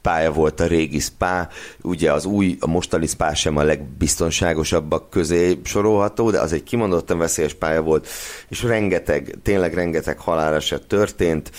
pálya 0.01 0.31
volt 0.31 0.59
a 0.59 0.67
régi 0.67 0.99
spa, 0.99 1.47
ugye 1.81 2.11
az 2.11 2.25
új, 2.25 2.57
a 2.59 2.67
mostani 2.67 3.07
spa 3.07 3.35
sem 3.35 3.57
a 3.57 3.63
legbiztonságosabbak 3.63 5.09
közé 5.09 5.59
sorolható, 5.63 6.31
de 6.31 6.39
az 6.39 6.53
egy 6.53 6.63
kimondottan 6.63 7.17
veszélyes 7.17 7.53
pálya 7.53 7.81
volt, 7.81 8.07
és 8.49 8.63
rengeteg, 8.63 9.35
tényleg 9.43 9.73
rengeteg 9.73 10.19
haláleset 10.19 10.87
történt, 10.87 11.51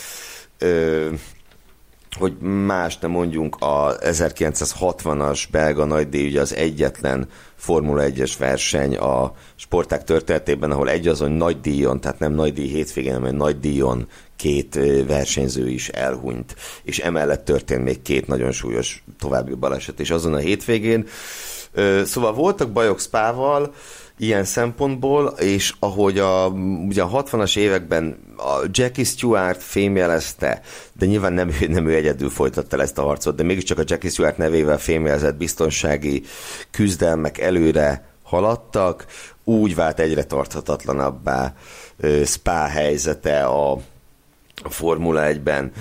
hogy 2.18 2.38
más 2.66 2.98
nem 2.98 3.10
mondjunk, 3.10 3.56
a 3.58 3.96
1960-as 3.98 5.42
belga 5.50 5.84
nagydíj 5.84 6.26
ugye 6.26 6.40
az 6.40 6.54
egyetlen 6.54 7.28
Formula 7.56 8.02
1-es 8.06 8.32
verseny 8.38 8.96
a 8.96 9.34
sporták 9.56 10.04
történetében, 10.04 10.70
ahol 10.70 10.90
egy 10.90 11.08
azon 11.08 11.30
nagy 11.30 11.60
díjon, 11.60 12.00
tehát 12.00 12.18
nem 12.18 12.32
nagy 12.32 12.52
díj 12.52 12.68
hétvégén, 12.68 13.14
hanem 13.14 13.36
nagy 13.36 13.60
díjon 13.60 14.08
két 14.36 14.78
versenyző 15.06 15.68
is 15.68 15.88
elhunyt, 15.88 16.56
és 16.82 16.98
emellett 16.98 17.44
történt 17.44 17.84
még 17.84 18.02
két 18.02 18.26
nagyon 18.26 18.52
súlyos 18.52 19.04
további 19.18 19.54
baleset 19.54 20.00
is 20.00 20.10
azon 20.10 20.34
a 20.34 20.38
hétvégén. 20.38 21.06
Szóval 22.04 22.32
voltak 22.32 22.72
bajok 22.72 23.00
Spával, 23.00 23.74
ilyen 24.18 24.44
szempontból, 24.44 25.26
és 25.26 25.74
ahogy 25.78 26.18
a, 26.18 26.46
ugye 26.86 27.02
a 27.02 27.22
60-as 27.22 27.56
években 27.56 28.18
a 28.36 28.66
Jackie 28.70 29.04
Stewart 29.04 29.62
fémjelezte, 29.62 30.60
de 30.92 31.06
nyilván 31.06 31.32
nem, 31.32 31.50
nem 31.68 31.86
ő 31.86 31.94
egyedül 31.94 32.30
folytatta 32.30 32.80
ezt 32.80 32.98
a 32.98 33.02
harcot, 33.02 33.36
de 33.36 33.42
mégiscsak 33.42 33.78
a 33.78 33.84
Jackie 33.86 34.10
Stewart 34.10 34.36
nevével 34.36 34.78
fémjelezett 34.78 35.36
biztonsági 35.36 36.22
küzdelmek 36.70 37.38
előre 37.38 38.08
haladtak, 38.22 39.06
úgy 39.44 39.74
vált 39.74 39.98
egyre 40.00 40.24
tarthatatlanabbá 40.24 41.54
Spa 42.24 42.64
helyzete 42.64 43.44
a, 43.44 43.72
a 44.62 44.68
Formula 44.68 45.22
1-ben, 45.24 45.72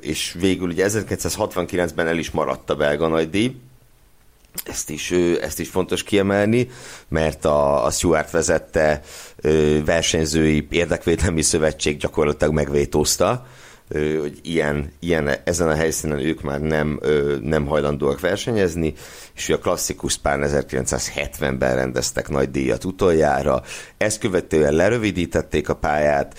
és 0.00 0.36
végül 0.40 0.68
ugye 0.68 0.86
1969-ben 0.88 2.06
el 2.06 2.18
is 2.18 2.30
maradt 2.30 2.70
a 2.70 2.76
belga 2.76 3.08
nagydíj, 3.08 3.56
ezt 4.64 4.90
is, 4.90 5.10
ezt 5.40 5.60
is 5.60 5.68
fontos 5.68 6.02
kiemelni, 6.02 6.68
mert 7.08 7.44
a, 7.44 7.84
a 7.84 7.90
Stuart 7.90 8.30
vezette 8.30 9.02
versenyzői 9.84 10.66
érdekvédelmi 10.70 11.42
szövetség 11.42 11.96
gyakorlatilag 11.96 12.54
megvétózta, 12.54 13.46
hogy 13.92 14.38
ilyen, 14.42 14.92
ilyen, 15.00 15.30
ezen 15.44 15.68
a 15.68 15.74
helyszínen 15.74 16.18
ők 16.18 16.42
már 16.42 16.60
nem, 16.60 17.00
nem 17.42 17.66
hajlandóak 17.66 18.20
versenyezni, 18.20 18.94
és 19.34 19.48
a 19.48 19.58
klasszikus 19.58 20.16
pár 20.16 20.38
1970-ben 20.42 21.74
rendeztek 21.74 22.28
nagy 22.28 22.50
díjat 22.50 22.84
utoljára. 22.84 23.62
Ezt 23.96 24.18
követően 24.18 24.72
lerövidítették 24.72 25.68
a 25.68 25.74
pályát, 25.74 26.38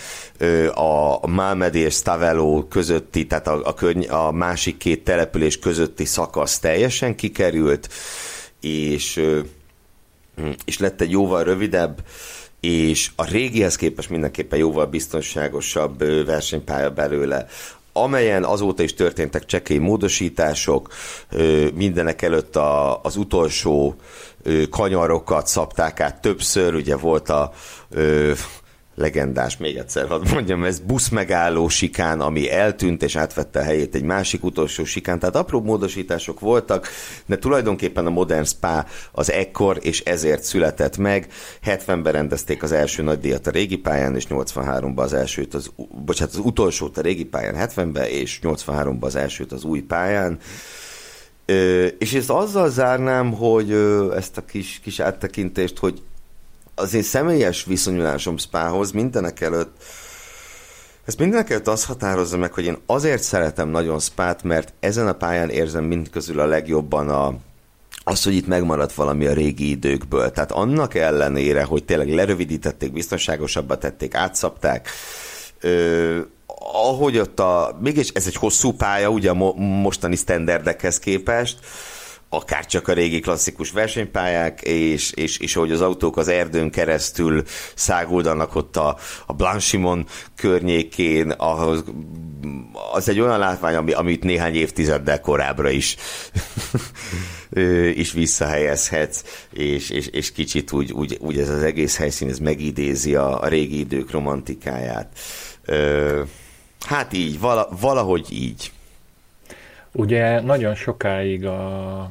a 0.74 1.28
Malmedy 1.28 1.80
és 1.80 1.94
Stavello 1.94 2.68
közötti, 2.68 3.28
tehát 3.28 3.48
a, 3.48 3.62
a, 3.64 3.74
körny- 3.74 4.10
a 4.10 4.32
másik 4.32 4.78
két 4.78 5.04
település 5.04 5.60
közötti 5.60 6.06
szakasz 6.06 6.60
teljesen 6.60 7.16
kikerült, 7.16 7.90
és, 8.62 9.22
és 10.66 10.80
lett 10.80 11.02
egy 11.02 11.12
jóval 11.12 11.44
rövidebb, 11.44 12.04
és 12.62 13.12
a 13.16 13.26
régihez 13.26 13.76
képest 13.76 14.10
mindenképpen 14.10 14.60
jóval 14.60 14.86
biztonságosabb 14.86 16.26
versenypálya 16.26 16.90
belőle 16.90 17.48
amelyen 17.94 18.44
azóta 18.44 18.84
is 18.84 18.94
történtek 18.94 19.46
csekély 19.46 19.78
módosítások, 19.78 20.94
mindenek 21.74 22.22
előtt 22.22 22.56
a, 22.56 23.02
az 23.02 23.16
utolsó 23.16 23.96
kanyarokat 24.70 25.48
szabták 25.48 26.00
át 26.00 26.22
többször, 26.22 26.76
ugye 26.76 26.96
volt 26.96 27.30
a 27.30 27.54
legendás, 29.02 29.58
még 29.58 29.78
egyszer 29.78 30.08
hadd 30.08 30.30
mondjam, 30.34 30.64
ez 30.64 30.80
busz 30.80 31.10
megálló 31.10 31.68
sikán, 31.68 32.22
ami 32.22 32.52
eltűnt 32.52 33.04
és 33.04 33.16
átvette 33.16 33.60
a 33.60 33.64
helyét 33.64 33.96
egy 33.96 34.04
másik 34.04 34.44
utolsó 34.44 34.84
sikán, 34.84 35.20
tehát 35.20 35.36
apró 35.36 35.62
módosítások 35.62 36.40
voltak, 36.40 36.88
de 37.26 37.38
tulajdonképpen 37.38 38.06
a 38.06 38.10
Modern 38.10 38.44
Spa 38.44 38.86
az 39.12 39.32
ekkor 39.32 39.78
és 39.82 40.00
ezért 40.00 40.44
született 40.44 40.98
meg. 40.98 41.28
70-ben 41.66 42.14
rendezték 42.14 42.64
az 42.64 42.72
első 42.72 43.04
nagy 43.04 43.20
díjat 43.20 43.48
a 43.48 43.52
régi 43.52 43.78
pályán, 43.78 44.16
és 44.16 44.26
83-ban 44.30 44.96
az 44.96 45.14
elsőt, 45.14 45.54
az, 45.54 45.72
bocsánat, 46.06 46.34
az 46.34 46.42
utolsót 46.44 46.98
a 46.98 47.02
régi 47.02 47.26
pályán 47.26 47.70
70-ben, 47.76 48.06
és 48.06 48.40
83-ban 48.44 49.00
az 49.00 49.16
elsőt 49.16 49.52
az 49.52 49.64
új 49.64 49.82
pályán. 49.82 50.40
Ö, 51.46 51.86
és 51.86 52.14
ezt 52.14 52.30
azzal 52.30 52.70
zárnám, 52.70 53.34
hogy 53.34 53.72
ezt 54.16 54.38
a 54.38 54.46
kis, 54.46 54.80
kis 54.84 55.00
áttekintést, 55.00 55.78
hogy 55.78 56.02
az 56.76 56.94
én 56.94 57.02
személyes 57.02 57.66
viszonyulásom 57.66 58.38
Spához 58.38 58.92
mindenek 58.92 59.42
előtt 59.42 59.84
ezt 61.06 61.20
mindenek 61.20 61.50
előtt 61.50 61.68
azt 61.68 61.86
határozza 61.86 62.38
meg, 62.38 62.54
hogy 62.54 62.66
én 62.66 62.78
azért 62.86 63.24
szeretem 63.24 63.70
nagyon 63.70 64.00
Spát, 64.00 64.44
mert 64.44 64.74
ezen 64.80 65.08
a 65.08 65.14
pályán 65.14 65.50
érzem 65.50 65.84
mind 65.84 66.10
közül 66.10 66.40
a 66.40 66.46
legjobban 66.46 67.10
a, 67.10 67.34
az, 68.04 68.24
hogy 68.24 68.34
itt 68.34 68.48
megmaradt 68.48 68.94
valami 68.94 69.26
a 69.26 69.34
régi 69.34 69.70
időkből. 69.70 70.32
Tehát 70.32 70.52
annak 70.52 70.96
ellenére, 70.96 71.64
hogy 71.64 71.84
tényleg 71.84 72.14
lerövidítették, 72.14 72.92
biztonságosabbá 72.94 73.76
tették, 73.76 74.16
átszapták, 74.16 74.90
ö, 75.60 76.20
ahogy 76.74 77.18
ott 77.18 77.40
a, 77.40 77.78
mégis 77.82 78.10
ez 78.10 78.28
egy 78.28 78.36
hosszú 78.36 78.72
pálya, 78.72 79.10
ugye 79.10 79.30
a 79.30 79.34
mo- 79.34 79.58
mostani 79.58 80.16
standardekhez 80.16 81.00
képest, 81.00 81.60
akár 82.34 82.66
csak 82.66 82.88
a 82.88 82.94
régi 82.94 83.20
klasszikus 83.20 83.72
versenypályák, 83.72 84.62
és, 84.62 85.12
és, 85.12 85.38
és 85.38 85.56
ahogy 85.56 85.72
az 85.72 85.82
autók 85.82 86.18
az 86.18 86.28
erdőn 86.28 86.72
keresztül 86.72 87.44
száguldanak 87.76 88.56
ott 88.56 88.78
a, 88.78 88.98
a 89.26 89.34
Blanchimon 89.34 90.06
környékén, 90.36 91.32
ahhoz, 91.32 91.84
az 92.94 93.10
egy 93.10 93.20
olyan 93.20 93.40
látvány, 93.40 93.76
ami, 93.76 93.92
amit 93.92 94.24
néhány 94.24 94.56
évtizeddel 94.56 95.22
korábbra 95.22 95.70
is 95.70 95.96
is 97.94 98.12
visszahelyezhetsz, 98.12 99.24
és, 99.52 99.90
és, 99.90 100.08
és 100.08 100.32
kicsit 100.32 100.72
úgy, 100.72 100.92
úgy, 100.92 101.18
úgy 101.22 101.40
ez 101.40 101.50
az 101.50 101.64
egész 101.64 101.98
helyszín, 101.98 102.30
ez 102.30 102.40
megidézi 102.40 103.16
a, 103.16 103.42
a 103.42 103.48
régi 103.48 103.80
idők 103.80 104.12
romantikáját. 104.12 105.20
Hát 106.80 107.14
így, 107.14 107.40
vala, 107.40 107.70
valahogy 107.80 108.26
így. 108.30 108.72
Ugye 109.92 110.42
nagyon 110.42 110.76
sokáig 110.76 111.46
a 111.46 112.10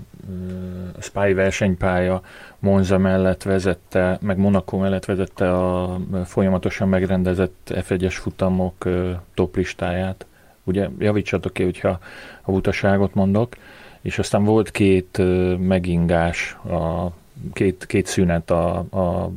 a 0.96 1.02
Spy 1.02 1.32
versenypálya 1.32 2.22
Monza 2.58 2.98
mellett 2.98 3.42
vezette, 3.42 4.18
meg 4.20 4.36
Monaco 4.36 4.76
mellett 4.78 5.04
vezette 5.04 5.52
a 5.52 5.98
folyamatosan 6.24 6.88
megrendezett 6.88 7.72
F1-es 7.74 8.14
futamok 8.20 8.88
toplistáját. 9.34 10.26
Ugye 10.64 10.88
javítsatok 10.98 11.52
ki, 11.52 11.62
hogyha 11.62 11.98
a 12.42 12.50
utaságot 12.50 13.14
mondok. 13.14 13.54
És 14.00 14.18
aztán 14.18 14.44
volt 14.44 14.70
két 14.70 15.22
megingás 15.58 16.56
a 16.64 17.06
két, 17.52 17.86
két 17.86 18.06
szünet 18.06 18.50
a, 18.50 18.84
a, 18.90 19.30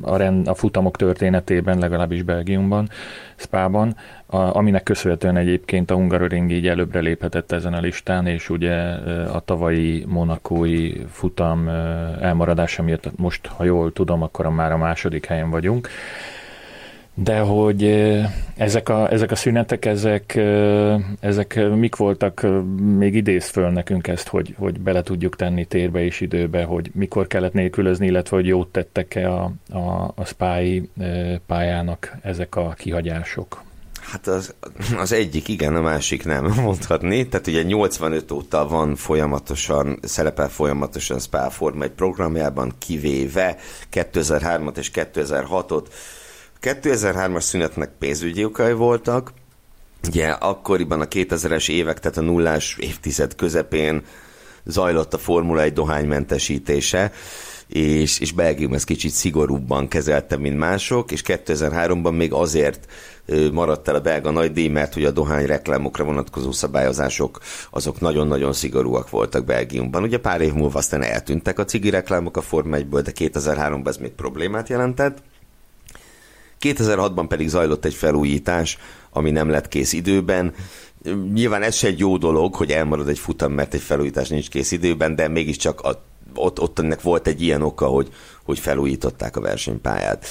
a, 0.00 0.16
rend, 0.16 0.48
a 0.48 0.54
futamok 0.54 0.96
történetében, 0.96 1.78
legalábbis 1.78 2.22
Belgiumban, 2.22 2.88
Spában, 3.36 3.96
a, 4.26 4.36
aminek 4.36 4.82
köszönhetően 4.82 5.36
egyébként 5.36 5.90
a 5.90 5.94
Hungaroring 5.94 6.50
így 6.50 6.66
előbbre 6.66 7.00
léphetett 7.00 7.52
ezen 7.52 7.74
a 7.74 7.80
listán, 7.80 8.26
és 8.26 8.50
ugye 8.50 8.74
a 9.32 9.40
tavalyi 9.40 10.04
monakói 10.08 10.92
futam 11.10 11.68
elmaradása 12.20 12.82
miatt 12.82 13.18
most, 13.18 13.46
ha 13.46 13.64
jól 13.64 13.92
tudom, 13.92 14.22
akkor 14.22 14.48
már 14.48 14.72
a 14.72 14.76
második 14.76 15.26
helyen 15.26 15.50
vagyunk 15.50 15.88
de 17.22 17.38
hogy 17.38 17.84
ezek 18.56 18.88
a, 18.88 19.12
ezek 19.12 19.30
a 19.30 19.36
szünetek, 19.36 19.84
ezek, 19.84 20.40
ezek 21.20 21.60
mik 21.74 21.96
voltak, 21.96 22.46
még 22.76 23.14
idéz 23.14 23.48
föl 23.48 23.70
nekünk 23.70 24.08
ezt, 24.08 24.28
hogy, 24.28 24.54
hogy 24.58 24.80
bele 24.80 25.02
tudjuk 25.02 25.36
tenni 25.36 25.64
térbe 25.64 26.04
és 26.04 26.20
időbe, 26.20 26.64
hogy 26.64 26.90
mikor 26.94 27.26
kellett 27.26 27.52
nélkülözni, 27.52 28.06
illetve 28.06 28.36
hogy 28.36 28.46
jót 28.46 28.68
tettek-e 28.68 29.32
a, 29.32 29.52
a, 29.70 30.12
a 30.14 30.24
spái 30.24 30.90
pályának 31.46 32.16
ezek 32.22 32.56
a 32.56 32.74
kihagyások. 32.78 33.62
Hát 34.00 34.26
az, 34.26 34.54
az 34.96 35.12
egyik 35.12 35.48
igen, 35.48 35.76
a 35.76 35.80
másik 35.80 36.24
nem 36.24 36.52
mondhatni. 36.62 37.28
Tehát 37.28 37.46
ugye 37.46 37.62
85 37.62 38.30
óta 38.30 38.68
van 38.68 38.96
folyamatosan, 38.96 39.98
szerepel 40.02 40.48
folyamatosan 40.48 41.18
Spa 41.18 41.50
Forma 41.50 41.84
egy 41.84 41.90
programjában, 41.90 42.72
kivéve 42.78 43.56
2003-at 43.92 44.76
és 44.76 44.90
2006-ot, 44.94 45.86
2003-as 46.62 47.40
szünetnek 47.40 47.90
pénzügyi 47.98 48.44
okai 48.44 48.72
voltak, 48.72 49.32
Ugye 50.08 50.28
akkoriban 50.28 51.00
a 51.00 51.04
2000-es 51.04 51.70
évek, 51.70 52.00
tehát 52.00 52.16
a 52.16 52.20
nullás 52.20 52.76
évtized 52.78 53.34
közepén 53.34 54.02
zajlott 54.64 55.14
a 55.14 55.18
Formula 55.18 55.62
1 55.62 55.72
dohánymentesítése, 55.72 57.12
és, 57.66 58.18
és 58.18 58.32
Belgium 58.32 58.74
ezt 58.74 58.84
kicsit 58.84 59.10
szigorúbban 59.10 59.88
kezelte, 59.88 60.36
mint 60.36 60.58
mások, 60.58 61.12
és 61.12 61.22
2003-ban 61.26 62.16
még 62.16 62.32
azért 62.32 62.92
maradt 63.52 63.88
el 63.88 63.94
a 63.94 64.00
belga 64.00 64.30
nagy 64.30 64.52
díj, 64.52 64.68
mert 64.68 64.94
hogy 64.94 65.04
a 65.04 65.10
dohány 65.10 65.46
reklámokra 65.46 66.04
vonatkozó 66.04 66.52
szabályozások 66.52 67.38
azok 67.70 68.00
nagyon-nagyon 68.00 68.52
szigorúak 68.52 69.10
voltak 69.10 69.44
Belgiumban. 69.44 70.02
Ugye 70.02 70.18
pár 70.18 70.40
év 70.40 70.52
múlva 70.52 70.78
aztán 70.78 71.02
eltűntek 71.02 71.58
a 71.58 71.64
cigi 71.64 71.90
reklámok 71.90 72.36
a 72.36 72.40
Forma 72.40 72.76
1-ből, 72.76 73.00
de 73.04 73.12
2003-ban 73.14 73.88
ez 73.88 73.96
még 73.96 74.10
problémát 74.10 74.68
jelentett. 74.68 75.22
2006-ban 76.60 77.24
pedig 77.28 77.48
zajlott 77.48 77.84
egy 77.84 77.94
felújítás, 77.94 78.78
ami 79.10 79.30
nem 79.30 79.48
lett 79.48 79.68
kész 79.68 79.92
időben. 79.92 80.54
Nyilván 81.32 81.62
ez 81.62 81.74
se 81.74 81.86
egy 81.86 81.98
jó 81.98 82.16
dolog, 82.16 82.54
hogy 82.54 82.70
elmarad 82.70 83.08
egy 83.08 83.18
futam, 83.18 83.52
mert 83.52 83.74
egy 83.74 83.80
felújítás 83.80 84.28
nincs 84.28 84.48
kész 84.48 84.70
időben, 84.70 85.16
de 85.16 85.28
mégiscsak 85.28 85.80
a, 85.80 86.02
ott, 86.34 86.60
ott 86.60 86.78
ennek 86.78 87.02
volt 87.02 87.26
egy 87.26 87.42
ilyen 87.42 87.62
oka, 87.62 87.86
hogy, 87.86 88.08
hogy 88.44 88.58
felújították 88.58 89.36
a 89.36 89.40
versenypályát. 89.40 90.26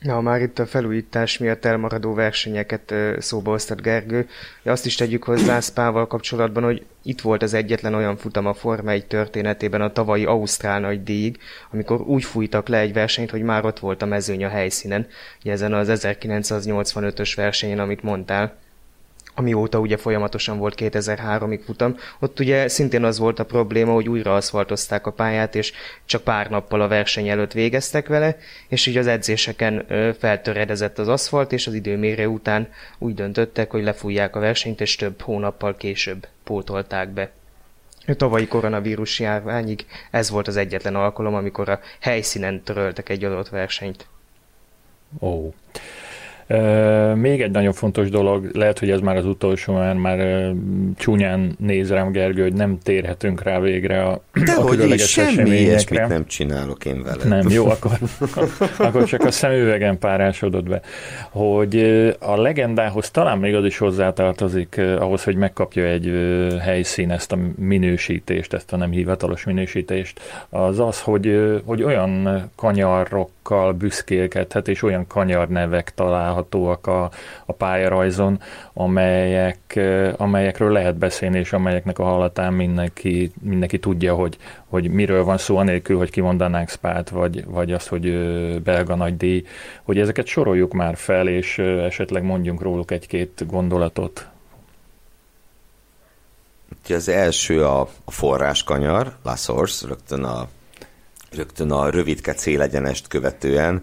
Na, 0.00 0.20
már 0.20 0.40
itt 0.40 0.58
a 0.58 0.66
felújítás 0.66 1.38
miatt 1.38 1.64
elmaradó 1.64 2.14
versenyeket 2.14 2.94
szóba 3.18 3.50
hoztad, 3.50 3.80
Gergő. 3.80 4.28
Azt 4.64 4.86
is 4.86 4.94
tegyük 4.94 5.24
hozzá 5.24 5.60
Spával 5.60 6.06
kapcsolatban, 6.06 6.62
hogy 6.62 6.86
itt 7.02 7.20
volt 7.20 7.42
az 7.42 7.54
egyetlen 7.54 7.94
olyan 7.94 8.16
futam 8.16 8.46
a 8.46 8.54
Forma 8.54 8.90
1 8.90 9.06
történetében 9.06 9.80
a 9.80 9.92
tavalyi 9.92 10.24
Ausztrál 10.24 10.80
nagy 10.80 11.02
díj, 11.02 11.32
amikor 11.70 12.00
úgy 12.00 12.24
fújtak 12.24 12.68
le 12.68 12.78
egy 12.78 12.92
versenyt, 12.92 13.30
hogy 13.30 13.42
már 13.42 13.64
ott 13.64 13.78
volt 13.78 14.02
a 14.02 14.06
mezőny 14.06 14.44
a 14.44 14.48
helyszínen. 14.48 15.06
Ugye 15.40 15.52
ezen 15.52 15.74
az 15.74 15.88
1985-ös 15.92 17.32
versenyen, 17.36 17.78
amit 17.78 18.02
mondtál 18.02 18.56
amióta 19.38 19.78
ugye 19.78 19.96
folyamatosan 19.96 20.58
volt 20.58 20.74
2003-ig 20.76 21.60
futam, 21.64 21.96
ott 22.18 22.40
ugye 22.40 22.68
szintén 22.68 23.04
az 23.04 23.18
volt 23.18 23.38
a 23.38 23.44
probléma, 23.44 23.92
hogy 23.92 24.08
újra 24.08 24.34
aszfaltozták 24.34 25.06
a 25.06 25.12
pályát, 25.12 25.54
és 25.54 25.72
csak 26.04 26.22
pár 26.22 26.50
nappal 26.50 26.80
a 26.80 26.88
verseny 26.88 27.28
előtt 27.28 27.52
végeztek 27.52 28.08
vele, 28.08 28.36
és 28.68 28.86
így 28.86 28.96
az 28.96 29.06
edzéseken 29.06 29.86
feltöredezett 30.18 30.98
az 30.98 31.08
aszfalt, 31.08 31.52
és 31.52 31.66
az 31.66 31.74
időmérő 31.74 32.26
után 32.26 32.68
úgy 32.98 33.14
döntöttek, 33.14 33.70
hogy 33.70 33.82
lefújják 33.82 34.36
a 34.36 34.40
versenyt, 34.40 34.80
és 34.80 34.96
több 34.96 35.20
hónappal 35.20 35.76
később 35.76 36.26
pótolták 36.44 37.08
be. 37.08 37.30
A 38.06 38.14
tavalyi 38.14 38.46
koronavírus 38.46 39.20
járványig 39.20 39.86
ez 40.10 40.30
volt 40.30 40.48
az 40.48 40.56
egyetlen 40.56 40.94
alkalom, 40.94 41.34
amikor 41.34 41.68
a 41.68 41.80
helyszínen 42.00 42.62
töröltek 42.62 43.08
egy 43.08 43.24
adott 43.24 43.48
versenyt. 43.48 44.06
Ó. 45.20 45.28
Oh. 45.28 45.54
Még 47.14 47.42
egy 47.42 47.50
nagyon 47.50 47.72
fontos 47.72 48.08
dolog, 48.10 48.50
lehet, 48.52 48.78
hogy 48.78 48.90
ez 48.90 49.00
már 49.00 49.16
az 49.16 49.26
utolsó, 49.26 49.74
mert 49.74 49.98
már 49.98 50.50
csúnyán 50.96 51.56
néz 51.58 51.90
rám 51.90 52.12
Gergő, 52.12 52.42
hogy 52.42 52.52
nem 52.52 52.78
térhetünk 52.82 53.42
rá 53.42 53.60
végre 53.60 54.02
a, 54.02 54.22
De 54.44 54.52
a 54.52 54.60
hogy 54.60 54.90
is, 54.90 55.08
semmi 55.08 55.50
ilyesmit 55.50 56.08
nem 56.08 56.26
csinálok 56.26 56.84
én 56.84 57.02
vele. 57.02 57.24
Nem, 57.24 57.48
jó, 57.48 57.66
akkor, 57.66 57.98
akkor 58.78 59.04
csak 59.04 59.24
a 59.24 59.30
szemüvegen 59.30 59.98
párásodott 59.98 60.68
be. 60.68 60.80
Hogy 61.30 61.76
a 62.18 62.40
legendához 62.40 63.10
talán 63.10 63.38
még 63.38 63.54
az 63.54 63.64
is 63.64 63.78
hozzátartozik 63.78 64.80
ahhoz, 64.98 65.24
hogy 65.24 65.36
megkapja 65.36 65.84
egy 65.84 66.12
helyszín 66.60 67.10
ezt 67.10 67.32
a 67.32 67.38
minősítést, 67.56 68.52
ezt 68.52 68.72
a 68.72 68.76
nem 68.76 68.90
hivatalos 68.90 69.44
minősítést, 69.44 70.20
az 70.48 70.80
az, 70.80 71.00
hogy, 71.00 71.60
hogy 71.64 71.82
olyan 71.82 72.42
kanyarokkal 72.56 73.72
büszkélkedhet, 73.72 74.68
és 74.68 74.82
olyan 74.82 75.06
kanyarnevek 75.06 75.92
talál 75.94 76.32
találhatóak 76.44 76.86
a, 76.86 77.10
a 77.46 77.52
pályarajzon, 77.52 78.40
amelyek, 78.72 79.80
amelyekről 80.16 80.72
lehet 80.72 80.96
beszélni, 80.96 81.38
és 81.38 81.52
amelyeknek 81.52 81.98
a 81.98 82.04
hallatán 82.04 82.52
mindenki, 82.52 83.32
mindenki 83.42 83.78
tudja, 83.78 84.14
hogy, 84.14 84.36
hogy 84.68 84.90
miről 84.90 85.24
van 85.24 85.38
szó, 85.38 85.56
anélkül, 85.56 85.96
hogy 85.96 86.10
kimondanánk 86.10 86.68
Spát, 86.68 87.08
vagy, 87.08 87.44
vagy 87.44 87.72
azt, 87.72 87.88
hogy 87.88 88.12
belga 88.62 88.94
nagy 88.94 89.16
díj, 89.16 89.44
hogy 89.82 89.98
ezeket 89.98 90.26
soroljuk 90.26 90.72
már 90.72 90.96
fel, 90.96 91.28
és 91.28 91.58
esetleg 91.58 92.22
mondjunk 92.22 92.62
róluk 92.62 92.90
egy-két 92.90 93.44
gondolatot. 93.46 94.28
Az 96.88 97.08
első 97.08 97.64
a 97.64 97.88
forráskanyar, 98.06 99.12
La 99.22 99.36
Source, 99.36 99.86
rögtön 99.86 100.24
a, 100.24 100.48
rögtön 101.32 101.70
a 101.70 101.90
rövidke 101.90 102.32
célegyenest 102.32 103.08
követően 103.08 103.82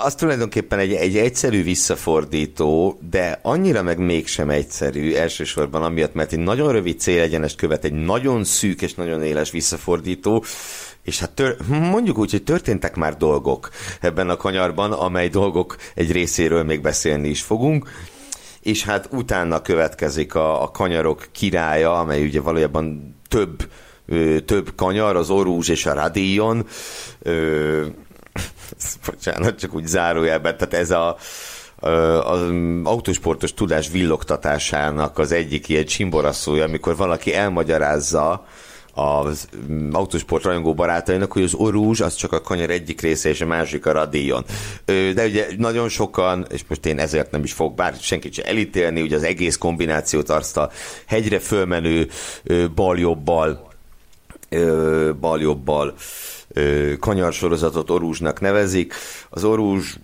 az 0.00 0.14
tulajdonképpen 0.14 0.78
egy, 0.78 0.92
egy 0.92 1.16
egyszerű 1.16 1.62
visszafordító, 1.62 2.98
de 3.10 3.38
annyira 3.42 3.82
meg 3.82 3.98
mégsem 3.98 4.50
egyszerű, 4.50 5.14
elsősorban 5.14 5.82
amiatt, 5.82 6.14
mert 6.14 6.32
egy 6.32 6.38
nagyon 6.38 6.72
rövid 6.72 7.00
célegyenest 7.00 7.56
követ 7.56 7.84
egy 7.84 7.92
nagyon 7.92 8.44
szűk 8.44 8.82
és 8.82 8.94
nagyon 8.94 9.22
éles 9.22 9.50
visszafordító, 9.50 10.44
és 11.02 11.18
hát 11.18 11.30
tör, 11.30 11.56
mondjuk 11.68 12.18
úgy, 12.18 12.30
hogy 12.30 12.42
történtek 12.42 12.96
már 12.96 13.16
dolgok 13.16 13.70
ebben 14.00 14.30
a 14.30 14.36
kanyarban, 14.36 14.92
amely 14.92 15.28
dolgok 15.28 15.76
egy 15.94 16.12
részéről 16.12 16.62
még 16.62 16.80
beszélni 16.80 17.28
is 17.28 17.42
fogunk, 17.42 17.90
és 18.60 18.84
hát 18.84 19.08
utána 19.12 19.62
következik 19.62 20.34
a, 20.34 20.62
a 20.62 20.70
kanyarok 20.70 21.28
királya, 21.32 21.98
amely 21.98 22.24
ugye 22.24 22.40
valójában 22.40 23.16
több, 23.28 23.68
ö, 24.06 24.40
több 24.40 24.72
kanyar, 24.76 25.16
az 25.16 25.30
Orúzs 25.30 25.68
és 25.68 25.86
a 25.86 25.92
Radíjon, 25.92 26.66
ö, 27.22 27.86
bocsánat, 29.06 29.58
csak 29.58 29.74
úgy 29.74 29.86
zárójelben, 29.86 30.56
tehát 30.56 30.74
ez 30.74 30.90
a, 30.90 31.16
az 32.24 32.40
autósportos 32.84 33.54
tudás 33.54 33.88
villogtatásának 33.90 35.18
az 35.18 35.32
egyik 35.32 35.68
ilyen 35.68 35.84
csimboraszója, 35.84 36.64
amikor 36.64 36.96
valaki 36.96 37.34
elmagyarázza 37.34 38.46
az 38.98 39.48
autósport 39.92 40.44
rajongó 40.44 40.74
barátainak, 40.74 41.32
hogy 41.32 41.42
az 41.42 41.54
orúzs 41.54 42.00
az 42.00 42.14
csak 42.14 42.32
a 42.32 42.40
kanyar 42.40 42.70
egyik 42.70 43.00
része, 43.00 43.28
és 43.28 43.40
a 43.40 43.46
másik 43.46 43.86
a 43.86 43.92
radíjon. 43.92 44.44
De 44.84 45.24
ugye 45.24 45.46
nagyon 45.56 45.88
sokan, 45.88 46.46
és 46.50 46.60
most 46.68 46.86
én 46.86 46.98
ezért 46.98 47.30
nem 47.30 47.42
is 47.42 47.52
fog 47.52 47.74
bár 47.74 47.94
senkit 48.00 48.32
sem 48.32 48.44
elítélni, 48.48 49.02
ugye 49.02 49.16
az 49.16 49.22
egész 49.22 49.56
kombinációt 49.56 50.30
azt 50.30 50.56
a 50.56 50.70
hegyre 51.06 51.38
fölmenő 51.38 52.08
bal-jobbal 52.74 53.66
bal-jobbal 55.20 55.94
kanyarsorozatot 57.00 57.90
orúzsnak 57.90 58.40
nevezik. 58.40 58.94
Az 59.30 59.44
orúzs 59.44 59.96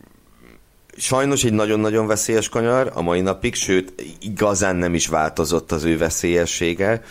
sajnos 0.97 1.45
egy 1.45 1.53
nagyon-nagyon 1.53 2.07
veszélyes 2.07 2.49
kanyar 2.49 2.91
a 2.95 3.03
mai 3.03 3.21
napig, 3.21 3.55
sőt 3.55 4.03
igazán 4.21 4.77
nem 4.77 4.95
is 4.95 5.07
változott 5.07 5.73
az 5.73 5.85
ő 5.85 5.99
veszélyessége 5.99 7.03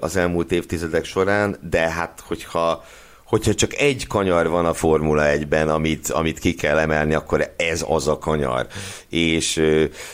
az 0.00 0.16
elmúlt 0.16 0.52
évtizedek 0.52 1.04
során, 1.04 1.56
de 1.70 1.90
hát 1.90 2.22
hogyha 2.26 2.84
hogyha 3.32 3.54
csak 3.54 3.74
egy 3.74 4.06
kanyar 4.06 4.48
van 4.48 4.66
a 4.66 4.74
Formula 4.74 5.22
1-ben, 5.26 5.68
amit, 5.68 6.08
amit 6.08 6.38
ki 6.38 6.54
kell 6.54 6.78
emelni, 6.78 7.14
akkor 7.14 7.52
ez 7.56 7.84
az 7.88 8.08
a 8.08 8.18
kanyar. 8.18 8.66
És 9.08 9.62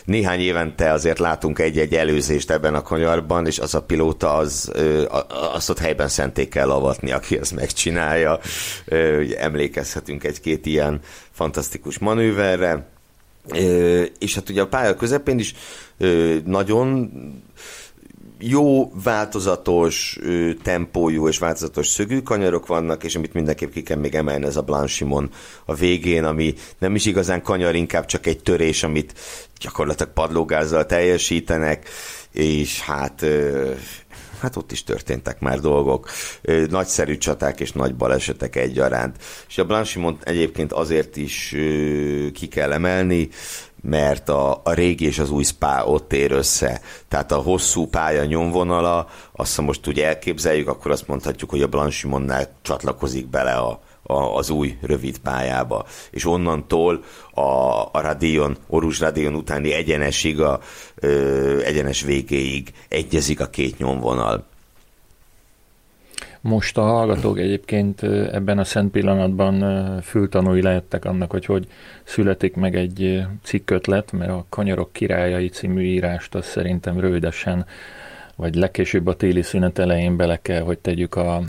néhány 0.05 0.41
évente 0.41 0.93
azért 0.93 1.19
látunk 1.19 1.59
egy-egy 1.59 1.95
előzést 1.95 2.51
ebben 2.51 2.75
a 2.75 2.83
kanyarban, 2.83 3.47
és 3.47 3.59
az 3.59 3.75
a 3.75 3.83
pilóta 3.83 4.35
az, 4.35 4.73
azt 5.53 5.71
ott 5.71 5.79
helyben 5.79 6.09
szenté 6.09 6.49
kell 6.49 6.71
avatni, 6.71 7.11
aki 7.11 7.39
ezt 7.39 7.55
megcsinálja. 7.55 8.39
Emlékezhetünk 9.39 10.25
egy-két 10.25 10.67
ilyen 10.67 11.01
fantasztikus 11.31 11.99
manőverre. 11.99 12.87
És 14.19 14.35
hát 14.35 14.49
ugye 14.49 14.61
a 14.61 14.67
pálya 14.67 14.95
közepén 14.95 15.39
is 15.39 15.55
nagyon 16.45 17.11
jó, 18.39 18.93
változatos 19.03 20.19
tempójú 20.63 21.29
és 21.29 21.39
változatos 21.39 21.87
szögű 21.87 22.21
kanyarok 22.21 22.67
vannak, 22.67 23.05
és 23.05 23.15
amit 23.15 23.33
mindenképp 23.33 23.73
ki 23.73 23.83
kell 23.83 23.97
még 23.97 24.15
emelni, 24.15 24.47
ez 24.47 24.57
a 24.57 24.63
Blanchimon 24.63 25.31
a 25.65 25.75
végén, 25.75 26.25
ami 26.25 26.55
nem 26.79 26.95
is 26.95 27.07
igazán 27.07 27.43
kanyar, 27.43 27.75
inkább 27.75 28.07
csak 28.07 28.27
egy 28.27 28.43
törés, 28.43 28.83
amit 28.83 29.19
gyakorlatilag 29.61 30.13
padlógázzal 30.13 30.87
teljesítenek, 30.87 31.89
és 32.33 32.81
hát 32.81 33.25
hát 34.41 34.57
ott 34.57 34.73
is 34.73 34.85
történtek 34.85 35.41
már 35.41 35.61
dolgok, 35.61 36.11
nagyszerű 36.69 37.19
csaták 37.19 37.61
és 37.61 37.73
nagy 37.73 37.95
balesetek 37.95 38.57
egyaránt. 38.57 39.17
És 39.49 39.59
a 39.59 39.65
Blanchimont 39.65 40.23
egyébként 40.23 40.73
azért 40.73 41.17
is 41.17 41.55
ki 42.35 42.47
kell 42.51 42.73
emelni, 42.73 43.29
mert 43.81 44.29
a, 44.29 44.61
a 44.65 44.73
régi 44.73 45.07
és 45.07 45.19
az 45.19 45.31
új 45.31 45.43
spa 45.43 45.85
ott 45.87 46.13
ér 46.13 46.33
össze. 46.33 46.81
Tehát 47.09 47.33
a 47.33 47.37
hosszú 47.37 47.87
pálya 47.87 48.25
nyomvonala, 48.25 49.09
azt 49.33 49.57
ha 49.57 49.63
most 49.63 49.89
úgy 49.89 50.01
elképzeljük, 50.01 50.69
akkor 50.69 50.91
azt 50.91 51.09
mondhatjuk, 51.09 51.51
hogy 51.51 51.63
a 51.63 51.69
Blanchimonnál 51.69 52.49
csatlakozik 52.63 53.27
bele 53.27 53.53
a, 53.53 53.81
a, 54.03 54.37
az 54.37 54.51
új 54.51 54.79
rövid 54.83 55.19
pályába. 55.19 55.87
És 56.11 56.25
onnantól 56.25 57.05
a, 57.35 57.41
a 57.93 58.01
Radion, 58.01 58.57
Orus 58.67 59.01
Radion 59.01 59.35
utáni 59.35 59.73
egyenesig, 59.73 60.41
a 60.41 60.61
ö, 60.95 61.61
egyenes 61.61 62.03
végéig 62.03 62.73
egyezik 62.89 63.41
a 63.41 63.47
két 63.47 63.79
nyomvonal. 63.79 64.45
Most 66.49 66.79
a 66.79 66.83
hallgatók 66.83 67.39
egyébként 67.39 68.03
ebben 68.33 68.59
a 68.59 68.65
szent 68.65 68.91
pillanatban 68.91 69.65
fültanúi 70.03 70.63
lehettek 70.63 71.05
annak, 71.05 71.31
hogy 71.31 71.45
hogy 71.45 71.67
születik 72.05 72.55
meg 72.55 72.77
egy 72.77 73.23
cikkötlet, 73.43 74.13
mert 74.13 74.31
a 74.31 74.47
Kanyarok 74.49 74.93
királyai 74.93 75.49
című 75.49 75.83
írást 75.83 76.35
az 76.35 76.47
szerintem 76.47 77.01
rövidesen, 77.01 77.67
vagy 78.37 78.55
legkésőbb 78.55 79.07
a 79.07 79.15
téli 79.15 79.43
szünet 79.43 79.79
elején 79.79 80.17
bele 80.17 80.39
kell, 80.43 80.63
hogy 80.63 80.79
tegyük 80.79 81.15
a, 81.15 81.43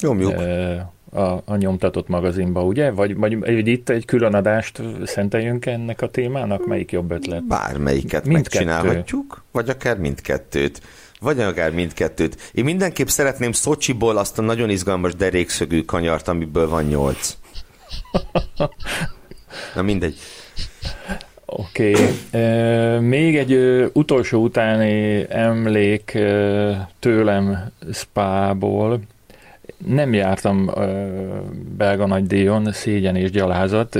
a, 1.11 1.41
a 1.45 1.55
nyomtatott 1.55 2.07
magazinba, 2.07 2.63
ugye? 2.63 2.91
Vagy, 2.91 3.15
vagy, 3.15 3.39
vagy 3.39 3.67
itt 3.67 3.89
egy 3.89 4.05
külön 4.05 4.33
adást 4.33 4.81
szenteljünk 5.03 5.65
ennek 5.65 6.01
a 6.01 6.09
témának? 6.09 6.65
Melyik 6.65 6.91
jobb 6.91 7.11
ötlet? 7.11 7.47
Bármelyiket 7.47 8.25
Mindkettő. 8.25 8.65
megcsinálhatjuk, 8.65 9.43
vagy 9.51 9.69
akár 9.69 9.97
mindkettőt. 9.97 10.81
Vagy 11.19 11.39
akár 11.39 11.71
mindkettőt. 11.71 12.51
Én 12.51 12.63
mindenképp 12.63 13.07
szeretném 13.07 13.51
Szocsiból 13.51 14.17
azt 14.17 14.39
a 14.39 14.41
nagyon 14.41 14.69
izgalmas 14.69 15.15
derékszögű 15.15 15.81
kanyart, 15.81 16.27
amiből 16.27 16.69
van 16.69 16.83
nyolc. 16.83 17.37
Na 19.75 19.81
mindegy. 19.81 20.17
Oké. 21.45 21.91
Okay. 21.91 22.99
még 22.99 23.37
egy 23.37 23.53
utolsó 23.93 24.43
utáni 24.43 25.25
emlék 25.29 26.17
tőlem 26.99 27.71
Spából. 27.93 29.01
Nem 29.85 30.13
jártam 30.13 30.71
belga 31.77 32.05
nagydíjon, 32.05 32.71
szégyen 32.71 33.15
és 33.15 33.31
gyalázat. 33.31 33.99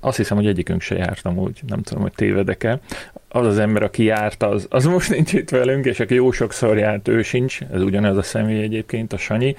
azt 0.00 0.16
hiszem, 0.16 0.36
hogy 0.36 0.46
egyikünk 0.46 0.80
se 0.80 0.96
jártam 0.96 1.38
úgy, 1.38 1.60
nem 1.66 1.82
tudom, 1.82 2.02
hogy 2.02 2.12
tévedek-e 2.14 2.80
az 3.32 3.46
az 3.46 3.58
ember, 3.58 3.82
aki 3.82 4.04
járt, 4.04 4.42
az, 4.42 4.66
az 4.70 4.84
most 4.84 5.10
nincs 5.10 5.32
itt 5.32 5.50
velünk, 5.50 5.84
és 5.84 6.00
aki 6.00 6.14
jó 6.14 6.30
sokszor 6.30 6.78
járt, 6.78 7.08
ő 7.08 7.22
sincs, 7.22 7.60
ez 7.72 7.82
ugyanez 7.82 8.16
a 8.16 8.22
személy 8.22 8.62
egyébként, 8.62 9.12
a 9.12 9.16
Sanyi. 9.16 9.56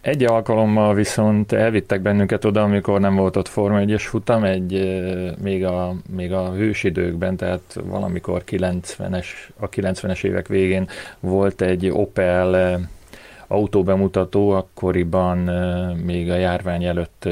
Egy 0.00 0.24
alkalommal 0.24 0.94
viszont 0.94 1.52
elvittek 1.52 2.00
bennünket 2.00 2.44
oda, 2.44 2.62
amikor 2.62 3.00
nem 3.00 3.14
volt 3.14 3.36
ott 3.36 3.48
Forma 3.48 3.80
1-es 3.80 4.02
futam, 4.06 4.44
egy, 4.44 5.00
még, 5.42 5.64
a, 5.64 5.94
még 6.16 6.32
a 6.32 6.52
hősidőkben, 6.52 7.36
tehát 7.36 7.80
valamikor 7.84 8.42
90-es, 8.46 9.26
a 9.56 9.68
90-es 9.68 10.24
évek 10.24 10.48
végén 10.48 10.88
volt 11.20 11.60
egy 11.60 11.90
Opel 11.90 12.80
autóbemutató, 13.48 14.50
akkoriban 14.50 15.38
még 16.04 16.30
a 16.30 16.34
járvány 16.34 16.84
előtt 16.84 17.28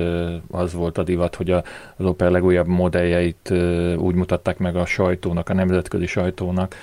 az 0.50 0.72
volt 0.72 0.98
a 0.98 1.02
divat, 1.02 1.34
hogy 1.34 1.50
az 1.50 1.62
Opel 1.98 2.30
legújabb 2.30 2.66
modelljeit 2.66 3.50
úgy 3.96 4.14
mutatták 4.14 4.58
meg 4.58 4.76
a 4.76 4.86
sajtónak, 4.86 5.48
a 5.48 5.54
nemzetközi 5.54 6.06
sajtónak, 6.06 6.74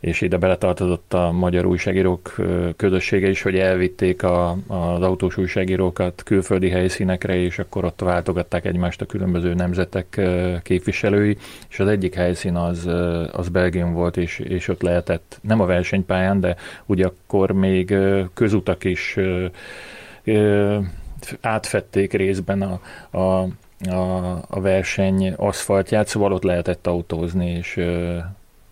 és 0.00 0.20
ide 0.20 0.36
beletartozott 0.36 1.14
a 1.14 1.32
magyar 1.32 1.64
újságírók 1.64 2.34
közössége 2.76 3.28
is, 3.28 3.42
hogy 3.42 3.58
elvitték 3.58 4.22
a, 4.22 4.50
az 4.66 5.02
autós 5.02 5.36
újságírókat 5.36 6.22
külföldi 6.22 6.68
helyszínekre, 6.68 7.36
és 7.36 7.58
akkor 7.58 7.84
ott 7.84 8.00
váltogatták 8.00 8.64
egymást 8.64 9.00
a 9.00 9.06
különböző 9.06 9.54
nemzetek 9.54 10.20
képviselői, 10.62 11.36
és 11.68 11.80
az 11.80 11.88
egyik 11.88 12.14
helyszín 12.14 12.56
az, 12.56 12.86
az 13.32 13.48
Belgium 13.48 13.92
volt, 13.92 14.16
és, 14.16 14.38
és 14.38 14.68
ott 14.68 14.82
lehetett, 14.82 15.38
nem 15.42 15.60
a 15.60 15.66
versenypályán, 15.66 16.40
de 16.40 16.56
ugye 16.86 17.06
akkor 17.06 17.50
még 17.50 17.94
közutak 18.34 18.84
is 18.84 19.16
átfették 21.40 22.12
részben 22.12 22.62
a, 22.62 22.80
a 23.18 23.48
a, 23.84 24.32
a 24.48 24.60
verseny 24.60 25.32
aszfaltját, 25.32 26.06
szóval 26.06 26.32
ott 26.32 26.42
lehetett 26.42 26.86
autózni, 26.86 27.50
és 27.50 27.80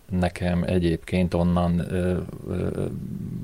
nekem 0.09 0.63
egyébként 0.67 1.33
onnan 1.33 1.79
ö, 1.79 2.17
ö, 2.49 2.85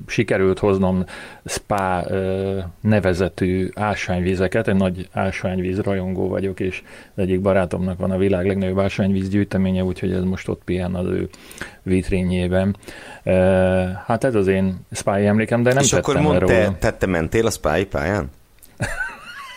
sikerült 0.06 0.58
hoznom 0.58 1.04
spa 1.44 2.04
ö, 2.08 2.58
nevezetű 2.80 3.68
ásványvízeket, 3.74 4.68
egy 4.68 4.76
nagy 4.76 5.08
ásványvíz 5.12 5.80
rajongó 5.80 6.28
vagyok, 6.28 6.60
és 6.60 6.82
egyik 7.14 7.40
barátomnak 7.40 7.98
van 7.98 8.10
a 8.10 8.16
világ 8.16 8.46
legnagyobb 8.46 8.78
ásványvíz 8.78 9.28
gyűjteménye, 9.28 9.84
úgyhogy 9.84 10.12
ez 10.12 10.22
most 10.22 10.48
ott 10.48 10.62
pihen 10.64 10.94
az 10.94 11.06
ő 11.06 11.28
vitrényében. 11.82 12.76
Ö, 13.22 13.32
hát 14.06 14.24
ez 14.24 14.34
az 14.34 14.46
én 14.46 14.86
spái 14.90 15.26
emlékem, 15.26 15.62
de 15.62 15.72
nem 15.72 15.82
és 15.82 15.88
tettem 15.88 16.26
akkor 16.26 16.40
mondd, 16.40 16.74
te, 16.78 16.92
te, 16.92 17.06
mentél 17.06 17.46
a 17.46 17.50
spái 17.50 17.86
pályán? 17.86 18.30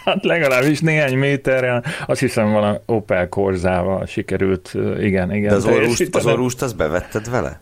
Hát 0.06 0.24
legalábbis 0.24 0.80
néhány 0.80 1.18
méterrel, 1.18 1.84
azt 2.08 2.20
hiszem 2.20 2.52
valami 2.52 2.78
Opel 2.86 3.30
Korzával 3.30 4.06
sikerült, 4.06 4.74
igen, 5.00 5.34
igen. 5.34 5.50
De 5.50 5.56
az 5.56 5.66
orrust, 5.66 6.16
az 6.16 6.26
orrust 6.26 6.62
azt 6.62 6.76
bevetted 6.76 7.30
vele? 7.30 7.60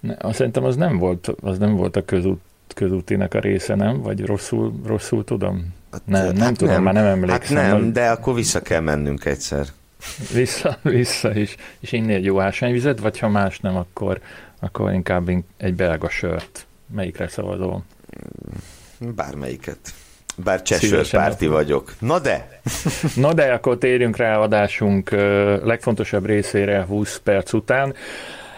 Ne, 0.00 0.14
azt 0.18 0.36
szerintem 0.36 0.64
az 0.64 0.76
nem 0.76 0.98
volt, 0.98 1.28
az 1.40 1.58
nem 1.58 1.76
volt 1.76 1.96
a 1.96 2.04
közút, 2.04 2.40
közútinak 2.74 3.34
a 3.34 3.38
része, 3.38 3.74
nem? 3.74 4.02
Vagy 4.02 4.26
rosszul, 4.26 4.80
rosszul 4.86 5.24
tudom? 5.24 5.74
Hát, 5.92 6.02
ne, 6.04 6.24
nem 6.24 6.36
hát 6.36 6.56
tudom, 6.56 6.74
nem. 6.74 6.82
már 6.82 6.94
nem 6.94 7.06
emlékszem. 7.06 7.56
Hát 7.56 7.72
nem, 7.72 7.92
de 7.92 8.10
akkor 8.10 8.34
vissza 8.34 8.62
kell 8.62 8.80
mennünk 8.80 9.24
egyszer. 9.24 9.66
Vissza, 10.32 10.78
vissza 10.82 11.34
is. 11.34 11.56
És 11.80 11.92
inni 11.92 12.14
egy 12.14 12.24
jó 12.24 12.40
ásványvizet, 12.40 13.00
vagy 13.00 13.18
ha 13.18 13.28
más 13.28 13.60
nem, 13.60 13.76
akkor, 13.76 14.20
akkor 14.60 14.92
inkább 14.92 15.30
egy 15.56 15.74
belga 15.74 16.08
sört. 16.08 16.66
Melyikre 16.94 17.28
szavazol? 17.28 17.84
Bármelyiket. 18.98 19.78
Bár 20.44 20.62
párti 21.10 21.46
vagyok. 21.46 21.94
Na 21.98 22.18
de! 22.18 22.60
Na 23.16 23.32
de, 23.32 23.52
akkor 23.52 23.78
térjünk 23.78 24.16
rá 24.16 24.38
adásunk 24.38 25.10
legfontosabb 25.62 26.26
részére 26.26 26.84
20 26.84 27.20
perc 27.24 27.52
után. 27.52 27.94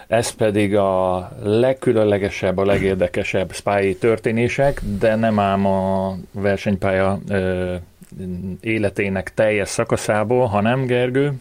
Ez 0.07 0.31
pedig 0.31 0.77
a 0.77 1.19
legkülönlegesebb, 1.43 2.59
a 2.59 2.64
legérdekesebb 2.64 3.53
spy 3.53 3.97
történések, 4.01 4.81
de 4.99 5.14
nem 5.14 5.38
ám 5.38 5.66
a 5.66 6.16
versenypálya 6.33 7.21
ö, 7.29 7.75
életének 8.61 9.35
teljes 9.35 9.69
szakaszából, 9.69 10.47
hanem 10.47 10.87
Gergő? 10.87 11.33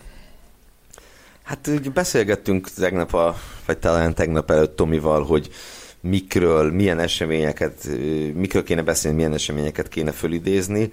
Hát 1.44 1.68
úgy 1.68 1.92
beszélgettünk 1.92 2.70
tegnap, 2.70 3.14
a, 3.14 3.36
vagy 3.66 3.78
talán 3.78 4.14
tegnap 4.14 4.52
előtt 4.52 4.76
Tomival, 4.76 5.24
hogy 5.24 5.50
mikről, 6.02 6.72
milyen 6.72 7.00
eseményeket, 7.00 7.88
mikről 8.34 8.64
kéne 8.64 8.82
beszélni, 8.82 9.18
milyen 9.18 9.34
eseményeket 9.34 9.88
kéne 9.88 10.12
fölidézni, 10.12 10.92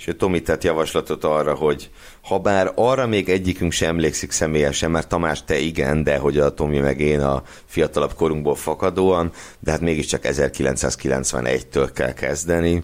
és 0.00 0.06
ő 0.06 0.12
Tomi 0.12 0.42
tett 0.42 0.64
javaslatot 0.64 1.24
arra, 1.24 1.54
hogy 1.54 1.90
ha 2.20 2.38
bár 2.38 2.72
arra 2.74 3.06
még 3.06 3.28
egyikünk 3.28 3.72
sem 3.72 3.88
emlékszik 3.88 4.30
személyesen, 4.30 4.90
mert 4.90 5.08
Tamás 5.08 5.44
te 5.44 5.58
igen, 5.58 6.02
de 6.02 6.16
hogy 6.16 6.38
a 6.38 6.54
Tomi 6.54 6.78
meg 6.78 7.00
én 7.00 7.20
a 7.20 7.42
fiatalabb 7.64 8.14
korunkból 8.14 8.54
fakadóan, 8.54 9.32
de 9.58 9.70
hát 9.70 9.80
mégiscsak 9.80 10.20
1991-től 10.24 11.90
kell 11.94 12.12
kezdeni, 12.12 12.82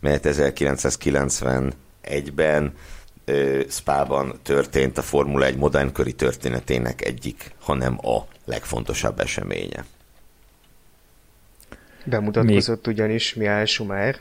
mert 0.00 0.26
1991-ben 0.28 2.72
Spában 3.68 4.38
történt 4.42 4.98
a 4.98 5.02
Formula 5.02 5.44
1 5.44 5.56
modernköri 5.56 6.12
történetének 6.12 7.04
egyik, 7.04 7.54
hanem 7.60 7.98
a 8.06 8.26
legfontosabb 8.44 9.20
eseménye. 9.20 9.84
Bemutatkozott 12.06 12.86
Még... 12.86 12.94
ugyanis 12.94 13.34
Mihály 13.34 13.66
Schumacher. 13.66 14.18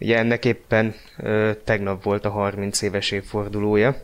Ugye 0.00 0.18
ennek 0.18 0.44
éppen 0.44 0.94
ö, 1.18 1.50
tegnap 1.64 2.02
volt 2.02 2.24
a 2.24 2.30
30 2.30 2.82
éves 2.82 3.10
évfordulója, 3.10 3.96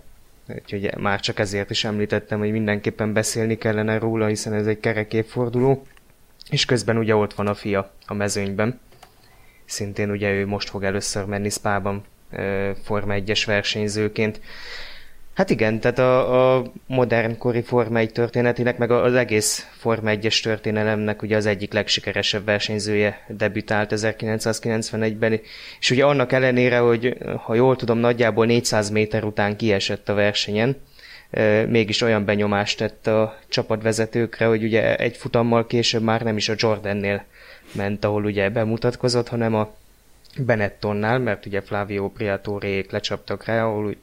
úgyhogy 0.49 0.95
már 0.99 1.21
csak 1.21 1.39
ezért 1.39 1.71
is 1.71 1.85
említettem, 1.85 2.39
hogy 2.39 2.51
mindenképpen 2.51 3.13
beszélni 3.13 3.59
kellene 3.59 3.99
róla, 3.99 4.27
hiszen 4.27 4.53
ez 4.53 4.67
egy 4.67 4.81
kerek 4.81 5.13
évforduló. 5.13 5.87
És 6.51 6.65
közben 6.65 6.99
ugye 6.99 7.15
ott 7.15 7.35
van 7.35 7.47
a 7.47 7.55
fia 7.55 7.93
a 8.07 8.15
mezőnyben. 8.15 8.81
Szintén 9.65 10.11
ugye 10.11 10.33
ő 10.33 10.47
most 10.47 10.69
fog 10.69 10.85
először 10.85 11.25
menni 11.25 11.51
Spában 11.51 12.05
Forma 12.83 13.15
1-es 13.17 13.43
versenyzőként. 13.47 14.41
Hát 15.35 15.51
igen, 15.51 15.81
tehát 15.81 15.99
a, 15.99 16.57
a 16.57 16.65
modern 16.87 17.39
kori 17.39 17.63
Forma 17.63 17.99
1 17.99 18.13
történetének, 18.13 18.79
meg 18.79 18.91
az 18.91 19.15
egész 19.15 19.67
Forma 19.79 20.11
1-es 20.15 20.43
történelemnek 20.43 21.23
ugye 21.23 21.37
az 21.37 21.47
egyik 21.47 21.73
legsikeresebb 21.73 22.45
versenyzője 22.45 23.25
debütált 23.29 23.93
1991-ben, 23.95 25.41
és 25.81 25.91
ugye 25.91 26.05
annak 26.05 26.33
ellenére, 26.33 26.79
hogy 26.79 27.17
ha 27.37 27.55
jól 27.55 27.77
tudom, 27.77 27.99
nagyjából 27.99 28.47
400 28.47 28.91
méter 28.91 29.25
után 29.25 29.57
kiesett 29.57 30.09
a 30.09 30.15
versenyen, 30.15 30.77
mégis 31.69 32.03
olyan 32.03 32.25
benyomást 32.25 32.79
tett 32.79 33.07
a 33.07 33.39
csapatvezetőkre, 33.49 34.47
hogy 34.47 34.63
ugye 34.63 34.97
egy 34.97 35.17
futammal 35.17 35.67
később 35.67 36.03
már 36.03 36.23
nem 36.23 36.37
is 36.37 36.49
a 36.49 36.55
Jordannél 36.57 37.25
ment, 37.73 38.05
ahol 38.05 38.25
ugye 38.25 38.49
bemutatkozott, 38.49 39.29
hanem 39.29 39.55
a 39.55 39.75
Benettonnál, 40.39 41.19
mert 41.19 41.47
ugye 41.47 41.61
Flavio 41.61 42.09
Priatorék 42.09 42.91
lecsaptak 42.91 43.45
rá, 43.45 43.65
ahol 43.65 43.95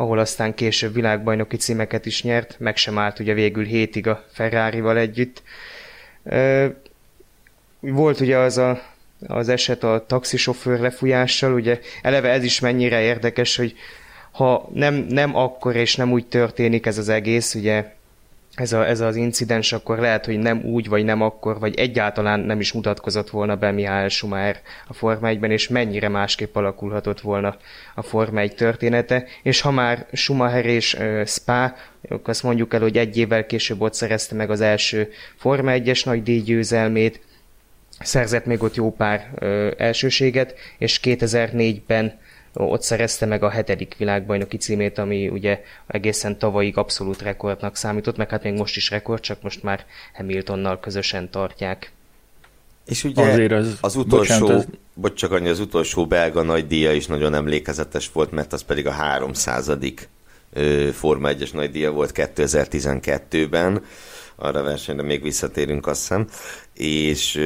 ahol 0.00 0.18
aztán 0.18 0.54
később 0.54 0.94
világbajnoki 0.94 1.56
címeket 1.56 2.06
is 2.06 2.22
nyert, 2.22 2.56
meg 2.58 2.76
sem 2.76 2.98
állt 2.98 3.18
ugye 3.18 3.34
végül 3.34 3.64
hétig 3.64 4.06
a 4.06 4.24
Ferrari-val 4.32 4.98
együtt. 4.98 5.42
Volt 7.80 8.20
ugye 8.20 8.36
az 8.36 8.58
a, 8.58 8.82
az 9.26 9.48
eset 9.48 9.82
a 9.82 10.04
taxisofőr 10.06 10.78
lefújással, 10.78 11.52
ugye 11.52 11.80
eleve 12.02 12.30
ez 12.30 12.44
is 12.44 12.60
mennyire 12.60 13.00
érdekes, 13.00 13.56
hogy 13.56 13.74
ha 14.30 14.68
nem, 14.74 14.94
nem 14.94 15.36
akkor 15.36 15.76
és 15.76 15.96
nem 15.96 16.12
úgy 16.12 16.26
történik 16.26 16.86
ez 16.86 16.98
az 16.98 17.08
egész, 17.08 17.54
ugye 17.54 17.96
ez, 18.60 18.72
a, 18.72 18.86
ez 18.86 19.00
az 19.00 19.16
incidens, 19.16 19.72
akkor 19.72 19.98
lehet, 19.98 20.24
hogy 20.24 20.38
nem 20.38 20.62
úgy, 20.64 20.88
vagy 20.88 21.04
nem 21.04 21.22
akkor, 21.22 21.58
vagy 21.58 21.78
egyáltalán 21.78 22.40
nem 22.40 22.60
is 22.60 22.72
mutatkozott 22.72 23.30
volna 23.30 23.56
be 23.56 23.70
Mihály 23.70 24.08
Schumacher 24.08 24.60
a 24.86 24.92
Forma 24.92 25.28
1-ben, 25.32 25.50
és 25.50 25.68
mennyire 25.68 26.08
másképp 26.08 26.56
alakulhatott 26.56 27.20
volna 27.20 27.56
a 27.94 28.02
Forma 28.02 28.40
1 28.40 28.54
története. 28.54 29.24
És 29.42 29.60
ha 29.60 29.70
már 29.70 30.06
Schumacher 30.12 30.66
és 30.66 30.94
uh, 30.94 31.26
Spa, 31.26 31.76
azt 32.22 32.42
mondjuk 32.42 32.74
el, 32.74 32.80
hogy 32.80 32.98
egy 32.98 33.16
évvel 33.16 33.46
később 33.46 33.80
ott 33.80 33.94
szerezte 33.94 34.34
meg 34.34 34.50
az 34.50 34.60
első 34.60 35.10
Forma 35.36 35.72
1-es 35.74 36.04
nagy 36.04 36.22
díjgyőzelmét, 36.22 37.20
szerzett 38.00 38.46
még 38.46 38.62
ott 38.62 38.74
jó 38.74 38.92
pár 38.92 39.30
uh, 39.40 39.70
elsőséget, 39.76 40.54
és 40.78 41.00
2004-ben 41.02 42.18
ott 42.64 42.82
szerezte 42.82 43.26
meg 43.26 43.42
a 43.42 43.48
hetedik 43.48 43.94
világbajnoki 43.98 44.56
címét, 44.56 44.98
ami 44.98 45.28
ugye 45.28 45.62
egészen 45.86 46.38
tavalyig 46.38 46.76
abszolút 46.76 47.22
rekordnak 47.22 47.76
számított, 47.76 48.16
meg 48.16 48.30
hát 48.30 48.42
még 48.42 48.52
most 48.52 48.76
is 48.76 48.90
rekord, 48.90 49.20
csak 49.20 49.42
most 49.42 49.62
már 49.62 49.84
Hamiltonnal 50.14 50.80
közösen 50.80 51.30
tartják. 51.30 51.92
És 52.86 53.04
ugye 53.04 53.22
Azért 53.22 53.52
az, 53.52 53.78
az 53.80 53.96
utolsó, 53.96 54.38
bocsánat, 54.38 54.64
ez... 54.64 54.66
bocs, 54.94 55.14
csak 55.14 55.32
annyi, 55.32 55.48
az 55.48 55.60
utolsó 55.60 56.06
belga 56.06 56.42
nagydíja 56.42 56.92
is 56.92 57.06
nagyon 57.06 57.34
emlékezetes 57.34 58.10
volt, 58.12 58.30
mert 58.30 58.52
az 58.52 58.62
pedig 58.62 58.86
a 58.86 58.90
300. 58.90 59.70
Forma 60.92 61.28
1-es 61.32 61.52
nagydíja 61.52 61.90
volt 61.90 62.10
2012-ben, 62.14 63.82
arra 64.36 64.62
versenyre 64.62 65.02
még 65.02 65.22
visszatérünk, 65.22 65.86
azt 65.86 66.00
hiszem, 66.00 66.26
és, 66.78 67.40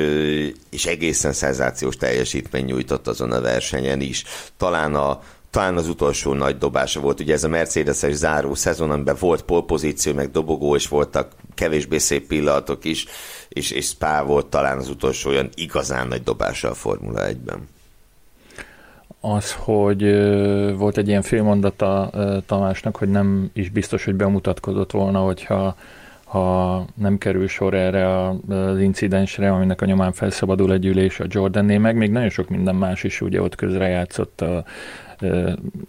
és 0.70 0.86
egészen 0.86 1.32
szenzációs 1.32 1.96
teljesítmény 1.96 2.64
nyújtott 2.64 3.06
azon 3.06 3.32
a 3.32 3.40
versenyen 3.40 4.00
is. 4.00 4.24
Talán 4.56 4.94
a, 4.94 5.20
talán 5.50 5.76
az 5.76 5.88
utolsó 5.88 6.32
nagy 6.32 6.58
dobása 6.58 7.00
volt, 7.00 7.20
ugye 7.20 7.32
ez 7.32 7.44
a 7.44 7.48
Mercedes-es 7.48 8.14
záró 8.14 8.54
szezon, 8.54 8.90
amiben 8.90 9.16
volt 9.20 9.42
polpozíció, 9.42 10.12
meg 10.12 10.30
dobogó, 10.30 10.74
és 10.74 10.88
voltak 10.88 11.32
kevésbé 11.54 11.98
szép 11.98 12.26
pillanatok 12.26 12.84
is, 12.84 13.06
és, 13.48 13.70
és 13.70 13.86
Spa 13.86 14.24
volt 14.24 14.46
talán 14.46 14.78
az 14.78 14.88
utolsó 14.88 15.30
olyan 15.30 15.48
igazán 15.54 16.08
nagy 16.08 16.22
dobása 16.22 16.70
a 16.70 16.74
Formula 16.74 17.20
1-ben. 17.26 17.68
Az, 19.20 19.52
hogy 19.52 20.02
volt 20.76 20.96
egy 20.96 21.08
ilyen 21.08 21.22
félmondata 21.22 22.10
Tamásnak, 22.46 22.96
hogy 22.96 23.08
nem 23.08 23.50
is 23.52 23.70
biztos, 23.70 24.04
hogy 24.04 24.14
bemutatkozott 24.14 24.90
volna, 24.90 25.18
hogyha 25.18 25.76
ha 26.32 26.84
nem 26.94 27.18
kerül 27.18 27.48
sor 27.48 27.74
erre 27.74 28.18
az 28.48 28.80
incidensre, 28.80 29.52
aminek 29.52 29.80
a 29.80 29.86
nyomán 29.86 30.12
felszabadul 30.12 30.72
egy 30.72 30.86
ülés 30.86 31.20
a 31.20 31.24
Jordanné, 31.28 31.78
meg 31.78 31.96
még 31.96 32.10
nagyon 32.10 32.28
sok 32.28 32.48
minden 32.48 32.74
más 32.74 33.04
is 33.04 33.20
ugye 33.20 33.42
ott 33.42 33.54
közrejátszott 33.54 34.40
a, 34.40 34.64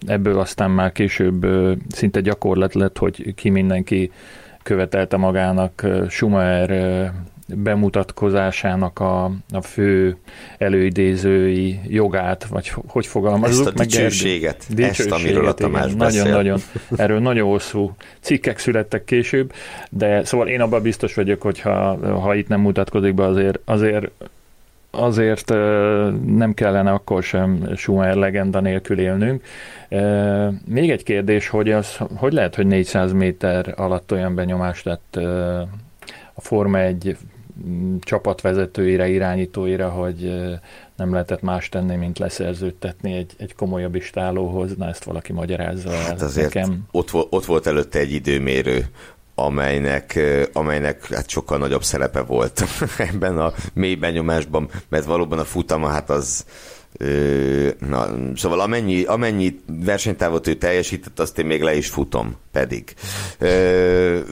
ebből 0.08 0.40
aztán 0.40 0.72
már 0.72 0.92
később 0.92 1.46
szinte 1.90 2.22
gyakorlat 2.22 2.74
lett, 2.74 2.98
hogy 2.98 3.34
ki 3.34 3.50
mindenki 3.50 4.12
követelte 4.64 5.18
magának 5.18 5.88
Schumacher 6.10 7.14
bemutatkozásának 7.48 9.00
a, 9.00 9.26
a 9.50 9.62
fő 9.62 10.18
előidézői 10.58 11.80
jogát, 11.88 12.46
vagy 12.46 12.72
hogy 12.88 13.06
fogalmazunk? 13.06 13.68
Ezt 13.68 13.80
a 13.80 13.84
dicsőséget, 13.84 14.66
meg 14.76 14.90
ezt, 14.90 15.12
amiről 15.12 15.48
a 15.48 15.54
Tamás 15.54 15.94
Nagyon-nagyon, 15.94 16.60
erről 16.96 17.20
nagyon 17.20 17.48
hosszú 17.48 17.96
cikkek 18.20 18.60
születtek 18.60 19.04
később, 19.04 19.54
de 19.90 20.24
szóval 20.24 20.48
én 20.48 20.62
abban 20.62 20.82
biztos 20.82 21.14
vagyok, 21.14 21.42
hogy 21.42 21.60
ha, 21.60 21.98
ha 22.20 22.36
itt 22.36 22.48
nem 22.48 22.60
mutatkozik 22.62 23.14
be, 23.14 23.26
azért, 23.26 23.60
azért 23.66 24.12
azért 24.96 25.50
nem 26.26 26.54
kellene 26.54 26.92
akkor 26.92 27.24
sem 27.24 27.70
Schumacher 27.76 28.16
legenda 28.16 28.60
nélkül 28.60 29.00
élnünk. 29.00 29.44
Még 30.66 30.92
egy 30.92 31.04
kérdés, 31.04 31.48
hogy 31.48 31.72
az, 31.72 31.98
hogy 32.16 32.34
lehet, 32.34 32.56
hogy 32.56 32.68
400 32.68 33.12
méter 33.12 33.74
alatt 33.78 34.12
olyan 34.12 34.36
benyomást 34.36 34.86
lett 34.86 35.16
a 36.34 36.42
Forma 36.42 36.80
egy 36.80 37.18
csapatvezetőire, 38.00 39.08
irányítóira, 39.08 39.90
hogy 39.90 40.34
nem 40.96 41.12
lehetett 41.12 41.42
más 41.42 41.70
tenni, 41.70 41.96
mint 41.96 42.20
leszerződtetni 42.20 43.14
egy, 43.14 43.32
egy 43.38 43.56
komolyabb 43.56 43.96
istálóhoz. 43.96 44.76
Na, 44.76 44.88
ezt 44.88 45.04
valaki 45.04 45.34
magyarázza 45.34 45.92
el 45.92 46.04
hát 46.04 46.22
azért 46.22 46.54
nekem. 46.54 46.80
Ott, 46.92 47.14
ott 47.14 47.46
volt 47.46 47.68
előtte 47.68 48.00
egy 48.00 48.12
időmérő, 48.12 48.86
amelynek, 49.36 50.20
amelynek 50.54 51.08
hát 51.08 51.30
sokkal 51.30 51.58
nagyobb 51.58 51.84
szerepe 51.84 52.22
volt 52.22 52.64
ebben 52.98 53.38
a 53.38 53.54
mély 53.74 53.96
benyomásban, 53.96 54.70
mert 54.90 55.06
valóban 55.06 55.40
a 55.40 55.46
futama 55.46 55.88
hát 55.88 56.10
az, 56.10 56.46
Na, 57.80 58.16
szóval 58.36 58.60
amennyi, 58.60 59.04
amennyi 59.04 59.60
versenytávot 59.66 60.48
ő 60.48 60.54
teljesített, 60.54 61.20
azt 61.20 61.40
én 61.40 61.46
még 61.46 61.62
le 61.62 61.76
is 61.76 61.88
futom, 61.88 62.36
pedig. 62.52 62.94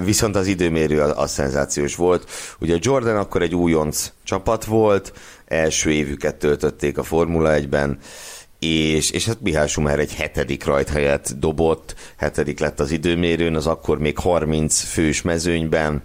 Viszont 0.04 0.36
az 0.36 0.48
időmérő 0.48 1.02
az, 1.02 1.14
az 1.16 1.32
szenzációs 1.32 1.96
volt. 1.96 2.30
Ugye 2.60 2.78
Jordan 2.80 3.18
akkor 3.18 3.42
egy 3.42 3.56
újonc 3.56 4.12
csapat 4.24 4.66
volt, 4.66 5.14
első 5.46 5.92
évüket 5.92 6.36
töltötték 6.36 6.98
a 6.98 7.04
Formula 7.04 7.50
1-ben, 7.54 7.98
és, 8.60 9.12
és 9.12 9.26
hát 9.26 9.42
Mihály 9.42 9.68
Schumacher 9.68 10.00
egy 10.00 10.14
hetedik 10.14 10.66
rajthelyet 10.66 11.40
dobott, 11.40 11.96
hetedik 12.18 12.60
lett 12.60 12.80
az 12.80 12.92
időmérőn, 12.92 13.56
az 13.56 13.68
akkor 13.68 14.00
még 14.00 14.18
30 14.18 14.80
fős 14.80 15.22
mezőnyben, 15.22 16.04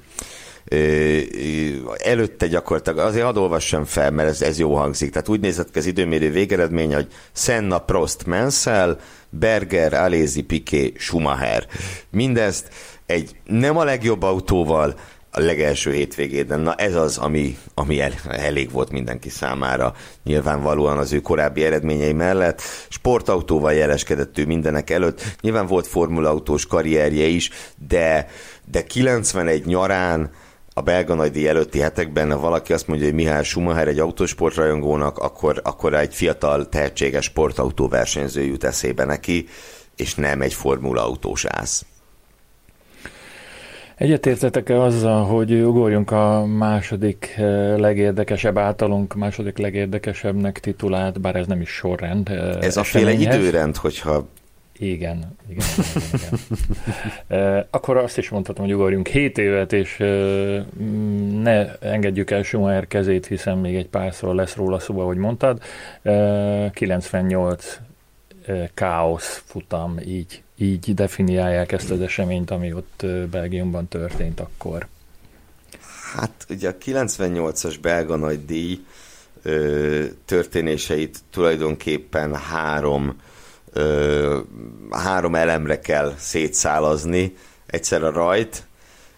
előtte 1.96 2.46
gyakorlatilag, 2.46 2.98
azért 2.98 3.24
hadd 3.24 3.36
olvassam 3.36 3.84
fel, 3.84 4.10
mert 4.10 4.28
ez, 4.28 4.42
ez 4.42 4.58
jó 4.58 4.74
hangzik. 4.74 5.10
Tehát 5.10 5.28
úgy 5.28 5.40
nézett 5.40 5.70
ki 5.70 5.78
az 5.78 5.86
időmérő 5.86 6.30
végeredmény, 6.30 6.94
hogy 6.94 7.06
Senna, 7.32 7.78
Prost, 7.78 8.26
Mansell, 8.26 8.98
Berger, 9.30 9.94
Alézi, 9.94 10.42
Piqué, 10.42 10.92
Schumacher. 10.96 11.66
Mindezt 12.10 12.68
egy 13.06 13.36
nem 13.44 13.76
a 13.76 13.84
legjobb 13.84 14.22
autóval, 14.22 14.94
a 15.36 15.40
legelső 15.40 15.92
hétvégén. 15.92 16.46
Na 16.58 16.74
ez 16.74 16.94
az, 16.94 17.18
ami, 17.18 17.58
ami 17.74 18.00
el, 18.00 18.12
elég 18.28 18.70
volt 18.70 18.90
mindenki 18.90 19.28
számára. 19.28 19.94
Nyilvánvalóan 20.24 20.98
az 20.98 21.12
ő 21.12 21.20
korábbi 21.20 21.64
eredményei 21.64 22.12
mellett. 22.12 22.60
Sportautóval 22.88 23.72
jeleskedett 23.72 24.38
ő 24.38 24.46
mindenek 24.46 24.90
előtt. 24.90 25.22
Nyilván 25.40 25.66
volt 25.66 25.86
formulaautós 25.86 26.66
karrierje 26.66 27.26
is, 27.26 27.50
de, 27.88 28.28
de 28.70 28.84
91 28.84 29.64
nyarán 29.64 30.30
a 30.78 30.82
belga 30.82 31.14
nagydíj 31.14 31.48
előtti 31.48 31.78
hetekben, 31.78 32.30
ha 32.32 32.38
valaki 32.38 32.72
azt 32.72 32.86
mondja, 32.86 33.06
hogy 33.06 33.14
Mihály 33.14 33.42
Schumacher 33.42 33.88
egy 33.88 33.98
autósportrajongónak, 33.98 35.18
akkor, 35.18 35.60
akkor 35.64 35.94
egy 35.94 36.14
fiatal, 36.14 36.68
tehetséges 36.68 37.24
sportautó 37.24 37.88
versenyző 37.88 38.42
jut 38.42 38.64
eszébe 38.64 39.04
neki, 39.04 39.46
és 39.96 40.14
nem 40.14 40.40
egy 40.40 40.54
formula 40.54 41.04
autós 41.04 41.44
ász. 41.44 41.86
Egyetértetek-e 43.96 44.80
azzal, 44.80 45.24
hogy 45.24 45.52
ugorjunk 45.52 46.10
a 46.10 46.46
második 46.46 47.34
eh, 47.36 47.78
legérdekesebb 47.78 48.58
általunk, 48.58 49.14
második 49.14 49.58
legérdekesebbnek 49.58 50.60
titulált, 50.60 51.20
bár 51.20 51.36
ez 51.36 51.46
nem 51.46 51.60
is 51.60 51.70
sorrend. 51.70 52.28
Eh, 52.28 52.56
ez 52.60 52.76
a 52.76 52.82
féle 52.82 53.12
időrend, 53.12 53.76
hogyha 53.76 54.28
igen, 54.78 55.36
igen, 55.48 55.64
igen, 56.12 56.38
igen. 57.28 57.66
Akkor 57.70 57.96
azt 57.96 58.18
is 58.18 58.28
mondhatom, 58.28 58.64
hogy 58.64 58.74
ugorjunk 58.74 59.08
7 59.08 59.38
évet, 59.38 59.72
és 59.72 59.96
ne 61.42 61.78
engedjük 61.78 62.30
el 62.30 62.42
Schumacher 62.42 62.86
kezét, 62.86 63.26
hiszen 63.26 63.58
még 63.58 63.76
egy 63.76 63.88
párszor 63.88 64.34
lesz 64.34 64.54
róla 64.54 64.78
szó, 64.78 65.00
ahogy 65.00 65.16
mondtad. 65.16 65.62
98 66.72 67.78
káosz 68.74 69.42
futam, 69.46 69.98
így, 70.06 70.42
így 70.56 70.94
definiálják 70.94 71.72
ezt 71.72 71.90
az 71.90 72.00
eseményt, 72.00 72.50
ami 72.50 72.72
ott 72.72 73.06
Belgiumban 73.30 73.88
történt 73.88 74.40
akkor. 74.40 74.86
Hát 76.14 76.46
ugye 76.48 76.68
a 76.68 76.76
98-as 76.84 77.76
belga 77.80 78.16
nagy 78.16 78.44
díj 78.44 78.84
történéseit 80.24 81.18
tulajdonképpen 81.30 82.34
három 82.34 83.20
három 84.90 85.34
elemre 85.34 85.80
kell 85.80 86.14
szétszálazni. 86.18 87.36
Egyszer 87.66 88.04
a 88.04 88.10
rajt, 88.12 88.66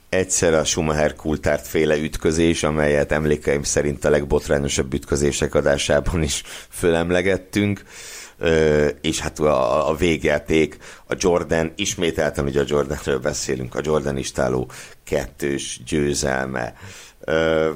egyszer 0.09 0.55
a 0.55 0.65
Schumacher 0.65 1.15
Kultárt 1.15 1.67
féle 1.67 1.97
ütközés, 1.97 2.63
amelyet 2.63 3.13
emlékeim 3.13 3.63
szerint 3.63 4.05
a 4.05 4.11
legbotrányosabb 4.11 4.95
ütközések 4.95 5.55
adásában 5.55 6.23
is 6.23 6.43
fölemlegettünk, 6.69 7.83
ö, 8.39 8.87
és 9.01 9.21
hát 9.21 9.39
a, 9.39 9.89
a 9.89 9.95
végjáték, 9.95 10.79
a 11.07 11.15
Jordan, 11.19 11.73
ismételten 11.77 12.45
ugye 12.45 12.61
a 12.61 12.67
Jordanről 12.67 13.19
beszélünk, 13.19 13.75
a 13.75 13.81
Jordan 13.83 14.17
istáló 14.17 14.71
kettős 15.05 15.81
győzelme. 15.87 16.75
Ö, 17.21 17.71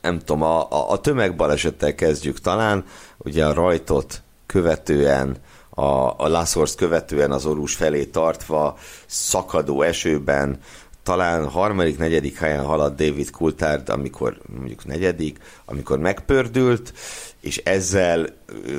nem 0.00 0.18
tudom, 0.18 0.42
a, 0.42 0.70
a, 0.70 0.90
a 0.90 1.00
tömegbalesettel 1.00 1.94
kezdjük 1.94 2.40
talán, 2.40 2.84
ugye 3.18 3.46
a 3.46 3.52
rajtot 3.52 4.22
követően 4.46 5.36
a, 5.74 6.14
a 6.16 6.28
Laszorsz 6.28 6.74
követően 6.74 7.30
az 7.30 7.46
orús 7.46 7.74
felé 7.74 8.04
tartva, 8.04 8.78
szakadó 9.06 9.82
esőben, 9.82 10.58
talán 11.02 11.48
harmadik, 11.48 11.98
negyedik 11.98 12.38
helyen 12.38 12.64
haladt 12.64 12.96
David 12.96 13.30
Coulthard, 13.30 13.88
amikor 13.88 14.40
mondjuk 14.58 14.84
negyedik, 14.84 15.38
amikor 15.64 15.98
megpördült, 15.98 16.92
és 17.40 17.56
ezzel 17.56 18.26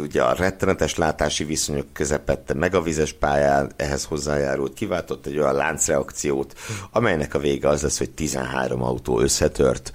ugye 0.01 0.23
a 0.23 0.33
rettenetes 0.33 0.95
látási 0.95 1.43
viszonyok 1.43 1.93
közepette 1.93 2.53
meg 2.53 2.75
a 2.75 2.81
vizes 2.81 3.13
pályán, 3.13 3.71
ehhez 3.75 4.05
hozzájárult, 4.05 4.73
kiváltott 4.73 5.25
egy 5.25 5.37
olyan 5.39 5.55
láncreakciót, 5.55 6.53
amelynek 6.91 7.33
a 7.33 7.39
vége 7.39 7.67
az 7.67 7.81
lesz, 7.81 7.97
hogy 7.97 8.09
13 8.09 8.83
autó 8.83 9.19
összetört. 9.19 9.91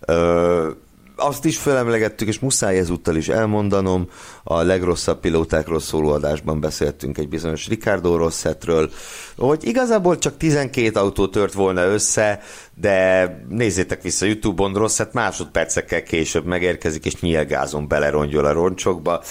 Ö, 0.00 0.70
azt 1.16 1.44
is 1.44 1.58
felemlegettük, 1.58 2.28
és 2.28 2.38
muszáj 2.38 2.78
ezúttal 2.78 3.16
is 3.16 3.28
elmondanom, 3.28 4.08
a 4.42 4.62
legrosszabb 4.62 5.20
pilótákról 5.20 5.80
szóló 5.80 6.10
adásban 6.10 6.60
beszéltünk 6.60 7.18
egy 7.18 7.28
bizonyos 7.28 7.68
Ricardo 7.68 8.16
Rossetről, 8.16 8.90
hogy 9.36 9.64
igazából 9.64 10.18
csak 10.18 10.36
12 10.36 11.00
autó 11.00 11.28
tört 11.28 11.52
volna 11.52 11.84
össze, 11.84 12.40
de 12.74 13.26
nézzétek 13.48 14.02
vissza 14.02 14.26
Youtube-on, 14.26 14.74
Rosset 14.74 15.12
másodpercekkel 15.12 16.02
később 16.02 16.44
megérkezik, 16.44 17.04
és 17.04 17.20
nyílgázon 17.20 17.88
belerongyol 17.88 18.44
a 18.44 18.52
roncsokba. 18.52 19.22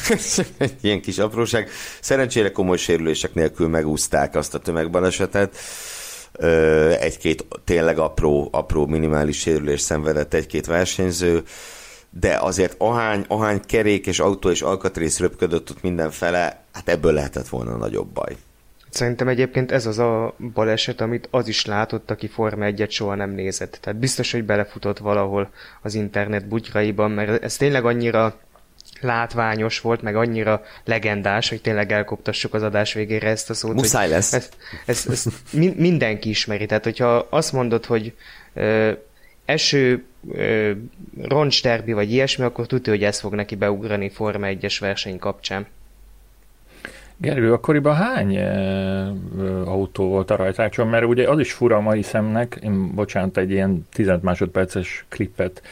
ilyen 0.82 1.00
kis 1.00 1.18
apróság. 1.18 1.68
Szerencsére 2.00 2.52
komoly 2.52 2.76
sérülések 2.76 3.34
nélkül 3.34 3.68
megúzták 3.68 4.34
azt 4.34 4.54
a 4.54 4.58
tömegbalesetet 4.58 5.56
egy-két 6.98 7.46
tényleg 7.64 7.98
apró, 7.98 8.48
apró 8.52 8.86
minimális 8.86 9.38
sérülés 9.38 9.80
szenvedett 9.80 10.34
egy-két 10.34 10.66
versenyző, 10.66 11.42
de 12.10 12.36
azért 12.40 12.74
ahány, 12.78 13.24
ahány 13.28 13.60
kerék 13.66 14.06
és 14.06 14.18
autó 14.20 14.50
és 14.50 14.62
alkatrész 14.62 15.18
röpködött 15.18 15.70
ott 15.70 15.82
mindenfele, 15.82 16.64
hát 16.72 16.88
ebből 16.88 17.12
lehetett 17.12 17.48
volna 17.48 17.76
nagyobb 17.76 18.08
baj. 18.08 18.36
Szerintem 18.90 19.28
egyébként 19.28 19.72
ez 19.72 19.86
az 19.86 19.98
a 19.98 20.34
baleset, 20.52 21.00
amit 21.00 21.28
az 21.30 21.48
is 21.48 21.66
látott, 21.66 22.10
aki 22.10 22.28
Forma 22.28 22.64
1 22.64 22.86
soha 22.90 23.14
nem 23.14 23.30
nézett. 23.30 23.78
Tehát 23.80 23.98
biztos, 23.98 24.32
hogy 24.32 24.44
belefutott 24.44 24.98
valahol 24.98 25.50
az 25.82 25.94
internet 25.94 26.48
bugyraiban, 26.48 27.10
mert 27.10 27.42
ez 27.42 27.56
tényleg 27.56 27.84
annyira 27.84 28.40
látványos 29.00 29.80
volt, 29.80 30.02
meg 30.02 30.16
annyira 30.16 30.62
legendás, 30.84 31.48
hogy 31.48 31.60
tényleg 31.60 31.92
elkoptassuk 31.92 32.54
az 32.54 32.62
adás 32.62 32.92
végére 32.92 33.28
ezt 33.28 33.50
a 33.50 33.54
szót. 33.54 33.74
Muszáj 33.74 34.08
lesz. 34.08 34.32
Ezt, 34.32 34.56
ezt, 34.86 35.08
ezt 35.08 35.28
mindenki 35.76 36.28
ismeri. 36.28 36.66
Tehát, 36.66 36.84
hogyha 36.84 37.26
azt 37.30 37.52
mondod, 37.52 37.84
hogy 37.84 38.14
ö, 38.54 38.92
eső, 39.44 40.04
ö, 40.32 40.70
roncsterbi 41.22 41.92
vagy 41.92 42.12
ilyesmi, 42.12 42.44
akkor 42.44 42.66
tudja, 42.66 42.92
hogy 42.92 43.04
ez 43.04 43.20
fog 43.20 43.34
neki 43.34 43.54
beugrani 43.54 44.10
Forma 44.10 44.46
1-es 44.50 44.76
verseny 44.80 45.18
kapcsán. 45.18 45.66
Gergő, 47.16 47.52
akkoriban 47.52 47.94
hány 47.94 48.34
e, 48.34 48.50
autó 49.64 50.08
volt 50.08 50.30
a 50.30 50.36
rajtrácson? 50.36 50.88
Mert 50.88 51.04
ugye 51.04 51.28
az 51.28 51.38
is 51.38 51.52
fura 51.52 51.76
a 51.76 51.80
mai 51.80 52.02
szemnek, 52.02 52.58
én 52.62 52.94
bocsánat, 52.94 53.36
egy 53.36 53.50
ilyen 53.50 53.86
10 53.92 54.10
másodperces 54.20 55.04
klippet 55.08 55.62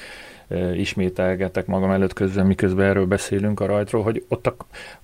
ismételgetek 0.75 1.67
magam 1.67 1.91
előtt 1.91 2.13
közben, 2.13 2.47
miközben 2.47 2.87
erről 2.89 3.07
beszélünk 3.07 3.61
a 3.61 3.67
rajtról, 3.67 4.03
hogy 4.03 4.25
ott 4.29 4.47
a 4.47 4.57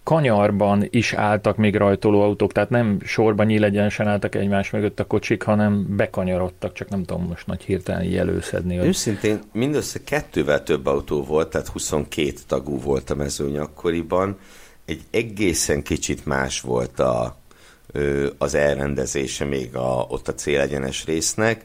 kanyarban 0.03 0.87
is 0.91 1.13
álltak 1.13 1.57
még 1.57 1.77
rajtoló 1.77 2.23
autók, 2.23 2.53
tehát 2.53 2.71
nem 2.71 2.99
sorban 3.05 3.47
nyílegyenesen 3.47 4.07
álltak 4.07 4.35
egymás 4.35 4.71
mögött 4.71 5.01
a 5.01 5.07
kocsik, 5.07 5.43
hanem 5.43 5.97
bekanyarodtak, 5.97 6.73
csak 6.73 6.89
nem 6.89 7.05
tudom 7.05 7.27
most 7.27 7.47
nagy 7.47 7.63
hirtelen 7.63 8.05
jelőszedni. 8.05 8.77
Hogy... 8.77 8.87
Őszintén 8.87 9.39
mindössze 9.53 9.99
kettővel 10.05 10.63
több 10.63 10.87
autó 10.87 11.25
volt, 11.25 11.51
tehát 11.51 11.69
22 11.69 12.33
tagú 12.47 12.81
volt 12.81 13.11
a 13.11 13.15
mezőny 13.15 13.59
akkoriban. 13.59 14.39
Egy 14.85 15.01
egészen 15.11 15.83
kicsit 15.83 16.27
más 16.27 16.61
volt 16.61 17.01
a, 17.01 17.37
az 18.39 18.55
elrendezése 18.55 19.45
még 19.45 19.77
a, 19.77 20.07
ott 20.09 20.29
a 20.29 20.35
célegyenes 20.35 21.05
résznek 21.05 21.65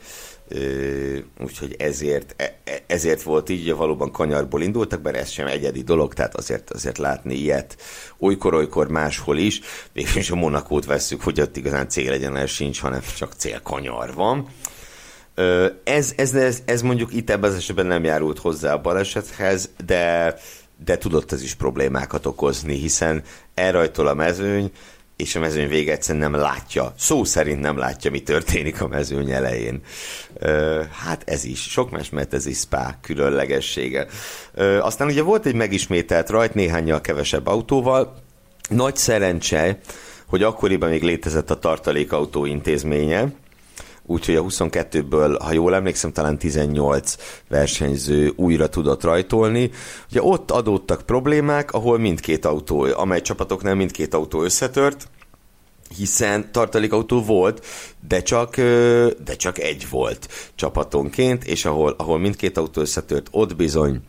úgyhogy 1.39 1.75
ezért, 1.79 2.33
e, 2.37 2.59
e, 2.63 2.83
ezért 2.87 3.21
volt 3.21 3.49
így, 3.49 3.67
hogy 3.67 3.77
valóban 3.77 4.11
kanyarból 4.11 4.61
indultak, 4.61 5.01
bár 5.01 5.15
ez 5.15 5.29
sem 5.29 5.47
egyedi 5.47 5.81
dolog, 5.81 6.13
tehát 6.13 6.35
azért, 6.35 6.69
azért 6.69 6.97
látni 6.97 7.35
ilyet 7.35 7.77
olykor-olykor 8.19 8.87
máshol 8.87 9.37
is, 9.37 9.61
és 9.93 10.31
a 10.31 10.35
Monakót 10.35 10.85
vesszük, 10.85 11.21
hogy 11.21 11.41
ott 11.41 11.57
igazán 11.57 11.89
célegyenes 11.89 12.53
sincs, 12.53 12.79
hanem 12.79 13.01
csak 13.17 13.33
célkanyar 13.33 14.13
van. 14.13 14.47
Ez, 15.83 16.13
ez, 16.15 16.33
ez, 16.33 16.61
ez 16.65 16.81
mondjuk 16.81 17.13
itt 17.13 17.29
ebben 17.29 17.49
az 17.49 17.55
esetben 17.55 17.85
nem 17.85 18.03
járult 18.03 18.39
hozzá 18.39 18.73
a 18.73 18.81
balesethez, 18.81 19.69
de, 19.85 20.35
de 20.85 20.97
tudott 20.97 21.31
ez 21.31 21.41
is 21.41 21.53
problémákat 21.53 22.25
okozni, 22.25 22.75
hiszen 22.75 23.23
elrajtol 23.53 24.07
a 24.07 24.13
mezőny, 24.13 24.71
és 25.23 25.36
a 25.36 25.39
mezőny 25.39 25.67
vége 25.67 25.91
egyszerűen 25.91 26.31
nem 26.31 26.41
látja, 26.41 26.93
szó 26.97 27.23
szerint 27.23 27.62
nem 27.62 27.77
látja, 27.77 28.12
mi 28.12 28.21
történik 28.21 28.81
a 28.81 28.88
mezőny 28.88 29.31
elején. 29.31 29.81
Hát 30.91 31.23
ez 31.25 31.43
is, 31.43 31.62
sok 31.62 31.91
más, 31.91 32.09
mert 32.09 32.33
ez 32.33 32.45
is 32.45 32.57
spa 32.57 32.95
különlegessége. 33.01 34.07
Aztán 34.81 35.07
ugye 35.07 35.21
volt 35.21 35.45
egy 35.45 35.55
megismételt 35.55 36.29
rajt 36.29 36.53
néhányal 36.53 37.01
kevesebb 37.01 37.47
autóval, 37.47 38.15
nagy 38.69 38.95
szerencse, 38.95 39.79
hogy 40.27 40.43
akkoriban 40.43 40.89
még 40.89 41.03
létezett 41.03 41.49
a 41.49 41.59
tartalékautó 41.59 42.45
intézménye, 42.45 43.27
úgyhogy 44.05 44.36
a 44.36 44.43
22-ből, 44.43 45.38
ha 45.43 45.53
jól 45.53 45.75
emlékszem, 45.75 46.12
talán 46.12 46.38
18 46.38 47.15
versenyző 47.47 48.33
újra 48.36 48.69
tudott 48.69 49.03
rajtolni. 49.03 49.71
Ugye 50.09 50.21
ott 50.23 50.51
adódtak 50.51 51.01
problémák, 51.01 51.71
ahol 51.71 51.99
mindkét 51.99 52.45
autó, 52.45 52.88
amely 52.95 53.21
csapatoknál 53.21 53.75
mindkét 53.75 54.13
autó 54.13 54.43
összetört, 54.43 55.07
hiszen 55.95 56.51
tartalékautó 56.51 57.23
volt, 57.23 57.65
de 58.08 58.21
csak, 58.21 58.56
de 59.23 59.36
csak 59.38 59.60
egy 59.60 59.88
volt 59.89 60.27
csapatonként, 60.56 61.43
és 61.43 61.65
ahol, 61.65 61.95
ahol 61.97 62.19
mindkét 62.19 62.58
autó 62.58 62.82
összetört, 62.82 63.27
ott 63.32 63.56
bizony 63.56 64.01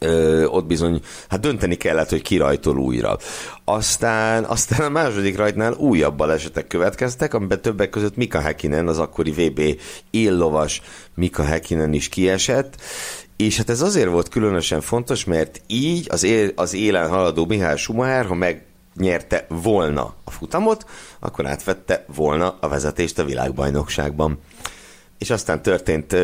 Ö, 0.00 0.44
ott 0.44 0.66
bizony, 0.66 1.00
hát 1.28 1.40
dönteni 1.40 1.74
kellett, 1.74 2.08
hogy 2.08 2.22
ki 2.22 2.36
rajtol 2.36 2.78
újra. 2.78 3.18
Aztán, 3.64 4.44
aztán 4.44 4.80
a 4.80 4.88
második 4.88 5.36
rajtnál 5.36 5.72
újabb 5.72 6.16
balesetek 6.16 6.66
következtek, 6.66 7.34
amiben 7.34 7.62
többek 7.62 7.90
között 7.90 8.16
Mika 8.16 8.40
Häkkinen, 8.40 8.88
az 8.88 8.98
akkori 8.98 9.30
VB 9.30 9.80
éllovas 10.10 10.82
Mika 11.14 11.42
Häkkinen 11.42 11.92
is 11.92 12.08
kiesett, 12.08 12.80
és 13.36 13.56
hát 13.56 13.70
ez 13.70 13.80
azért 13.80 14.10
volt 14.10 14.28
különösen 14.28 14.80
fontos, 14.80 15.24
mert 15.24 15.60
így 15.66 16.06
az, 16.10 16.22
él, 16.22 16.52
az 16.54 16.74
élen 16.74 17.08
haladó 17.08 17.46
Mihály 17.46 17.76
Schumacher, 17.76 18.26
ha 18.26 18.34
megnyerte 18.94 19.46
volna 19.48 20.14
a 20.24 20.30
futamot, 20.30 20.86
akkor 21.18 21.46
átvette 21.46 22.04
volna 22.14 22.56
a 22.60 22.68
vezetést 22.68 23.18
a 23.18 23.24
világbajnokságban. 23.24 24.38
És 25.18 25.30
aztán 25.30 25.62
történt 25.62 26.14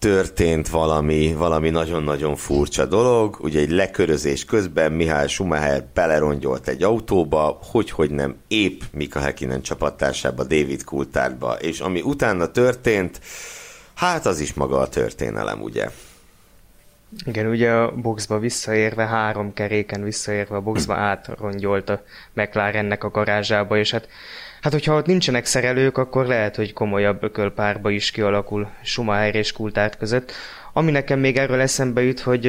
történt 0.00 0.68
valami, 0.68 1.34
valami 1.34 1.70
nagyon-nagyon 1.70 2.36
furcsa 2.36 2.86
dolog. 2.86 3.36
Ugye 3.40 3.60
egy 3.60 3.70
lekörözés 3.70 4.44
közben 4.44 4.92
Mihály 4.92 5.28
Schumacher 5.28 5.84
belerongyolt 5.94 6.68
egy 6.68 6.82
autóba, 6.82 7.58
hogy, 7.62 7.90
hogy 7.90 8.10
nem 8.10 8.36
épp 8.48 8.80
Mika 8.92 9.20
Häkkinen 9.20 9.62
csapattársába, 9.62 10.42
David 10.42 10.84
Coulthardba, 10.84 11.52
és 11.52 11.80
ami 11.80 12.00
utána 12.00 12.50
történt, 12.50 13.20
hát 13.94 14.26
az 14.26 14.40
is 14.40 14.54
maga 14.54 14.78
a 14.78 14.88
történelem, 14.88 15.62
ugye? 15.62 15.90
Igen, 17.24 17.46
ugye 17.46 17.72
a 17.72 17.92
boxba 17.92 18.38
visszaérve, 18.38 19.06
három 19.06 19.52
keréken 19.52 20.02
visszaérve 20.02 20.56
a 20.56 20.60
boxba 20.60 20.94
átrongyolt 20.94 21.88
a 21.88 22.02
McLarennek 22.32 23.04
a 23.04 23.10
garázsába, 23.10 23.78
és 23.78 23.90
hát 23.90 24.08
Hát, 24.60 24.72
hogyha 24.72 24.94
ott 24.94 25.06
nincsenek 25.06 25.44
szerelők, 25.44 25.98
akkor 25.98 26.26
lehet, 26.26 26.56
hogy 26.56 26.72
komolyabb 26.72 27.22
ökölpárba 27.22 27.90
is 27.90 28.10
kialakul 28.10 28.70
Schumacher 28.82 29.34
és 29.34 29.52
Kultárt 29.52 29.96
között. 29.96 30.32
Ami 30.72 30.90
nekem 30.90 31.18
még 31.18 31.36
erről 31.36 31.60
eszembe 31.60 32.02
jut, 32.02 32.20
hogy 32.20 32.46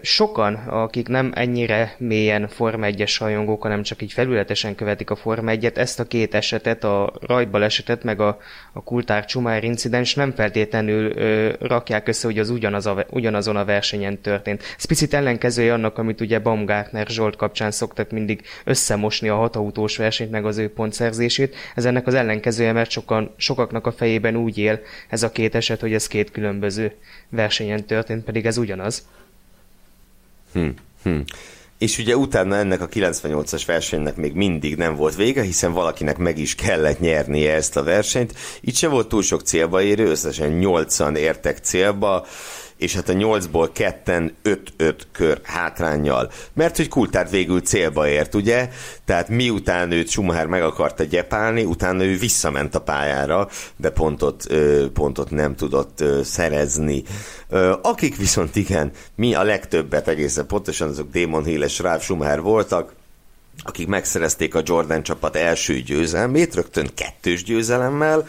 Sokan, 0.00 0.54
akik 0.54 1.08
nem 1.08 1.32
ennyire 1.34 1.94
mélyen 1.98 2.48
Forma 2.48 2.86
1-es 2.90 3.16
rajongók, 3.18 3.62
hanem 3.62 3.82
csak 3.82 4.02
így 4.02 4.12
felületesen 4.12 4.74
követik 4.74 5.10
a 5.10 5.16
Forma 5.16 5.52
1-et, 5.54 5.76
ezt 5.76 6.00
a 6.00 6.04
két 6.04 6.34
esetet, 6.34 6.84
a 6.84 7.12
rajtbal 7.20 7.64
esetet, 7.64 8.04
meg 8.04 8.20
a, 8.20 8.38
a 8.72 8.82
Kultár 8.82 9.24
Csumár 9.24 9.64
incidens 9.64 10.14
nem 10.14 10.32
feltétlenül 10.32 11.16
ö, 11.16 11.52
rakják 11.60 12.08
össze, 12.08 12.26
hogy 12.26 12.38
az 12.38 12.50
ugyanaz 12.50 12.86
a, 12.86 13.06
ugyanazon 13.10 13.56
a 13.56 13.64
versenyen 13.64 14.20
történt. 14.20 14.62
Ez 14.76 14.84
picit 14.84 15.14
ellenkezője 15.14 15.72
annak, 15.72 15.98
amit 15.98 16.20
ugye 16.20 16.38
Baumgartner 16.38 17.06
Zsolt 17.06 17.36
kapcsán 17.36 17.70
szoktak 17.70 18.10
mindig 18.10 18.42
összemosni 18.64 19.28
a 19.28 19.36
hatautós 19.36 19.96
versenyt, 19.96 20.30
meg 20.30 20.44
az 20.46 20.58
ő 20.58 20.72
pontszerzését. 20.72 21.54
Ez 21.74 21.84
ennek 21.84 22.06
az 22.06 22.14
ellenkezője, 22.14 22.72
mert 22.72 22.90
sokan, 22.90 23.34
sokaknak 23.36 23.86
a 23.86 23.92
fejében 23.92 24.36
úgy 24.36 24.58
él 24.58 24.80
ez 25.08 25.22
a 25.22 25.32
két 25.32 25.54
eset, 25.54 25.80
hogy 25.80 25.92
ez 25.92 26.06
két 26.06 26.30
különböző 26.30 26.92
versenyen 27.28 27.84
történt, 27.84 28.24
pedig 28.24 28.46
ez 28.46 28.56
ugyanaz. 28.56 29.06
Hm, 30.56 30.68
hm. 31.02 31.18
És 31.78 31.98
ugye 31.98 32.16
utána 32.16 32.56
ennek 32.56 32.80
a 32.80 32.88
98-as 32.88 33.62
versenynek 33.66 34.16
még 34.16 34.32
mindig 34.34 34.76
nem 34.76 34.94
volt 34.94 35.16
vége, 35.16 35.42
hiszen 35.42 35.72
valakinek 35.72 36.18
meg 36.18 36.38
is 36.38 36.54
kellett 36.54 37.00
nyernie 37.00 37.54
ezt 37.54 37.76
a 37.76 37.82
versenyt. 37.82 38.34
Itt 38.60 38.74
se 38.74 38.88
volt 38.88 39.08
túl 39.08 39.22
sok 39.22 39.42
célba 39.42 39.82
érő, 39.82 40.06
összesen 40.06 40.58
8-an 40.62 41.16
értek 41.16 41.58
célba, 41.58 42.26
és 42.76 42.94
hát 42.94 43.08
a 43.08 43.12
nyolcból 43.12 43.70
ketten 43.72 44.34
5-5 44.78 44.94
kör 45.12 45.40
hátrányjal. 45.42 46.30
Mert 46.52 46.76
hogy 46.76 46.88
Kultár 46.88 47.30
végül 47.30 47.60
célba 47.60 48.08
ért, 48.08 48.34
ugye? 48.34 48.68
Tehát 49.04 49.28
miután 49.28 49.90
őt 49.90 50.08
Schumacher 50.08 50.46
meg 50.46 50.62
akarta 50.62 51.04
gyepálni, 51.04 51.64
utána 51.64 52.04
ő 52.04 52.16
visszament 52.16 52.74
a 52.74 52.80
pályára, 52.80 53.48
de 53.76 53.90
pontot, 53.90 54.46
pontot 54.92 55.30
nem 55.30 55.54
tudott 55.54 56.04
szerezni. 56.24 57.02
Akik 57.82 58.16
viszont 58.16 58.56
igen, 58.56 58.90
mi 59.14 59.34
a 59.34 59.42
legtöbbet 59.42 60.08
egészen 60.08 60.46
pontosan 60.46 60.88
azok 60.88 61.10
Damon 61.10 61.44
Hill 61.44 61.62
és 61.62 61.78
Ralf 61.78 62.02
Schumacher 62.02 62.40
voltak, 62.40 62.92
akik 63.62 63.86
megszerezték 63.86 64.54
a 64.54 64.62
Jordan 64.64 65.02
csapat 65.02 65.36
első 65.36 65.80
győzelmét, 65.80 66.54
rögtön 66.54 66.88
kettős 66.94 67.44
győzelemmel, 67.44 68.26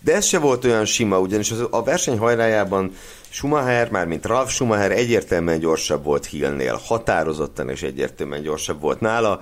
de 0.00 0.14
ez 0.14 0.24
se 0.24 0.38
volt 0.38 0.64
olyan 0.64 0.84
sima, 0.84 1.18
ugyanis 1.18 1.52
a 1.70 1.82
verseny 1.82 2.18
hajrájában 2.18 2.92
Schumacher, 3.30 3.90
már 3.90 4.06
mint 4.06 4.26
Ralf 4.26 4.52
Schumacher 4.52 4.90
egyértelműen 4.90 5.58
gyorsabb 5.58 6.04
volt 6.04 6.26
Hillnél, 6.26 6.80
határozottan 6.84 7.68
és 7.70 7.82
egyértelműen 7.82 8.42
gyorsabb 8.42 8.80
volt 8.80 9.00
nála. 9.00 9.40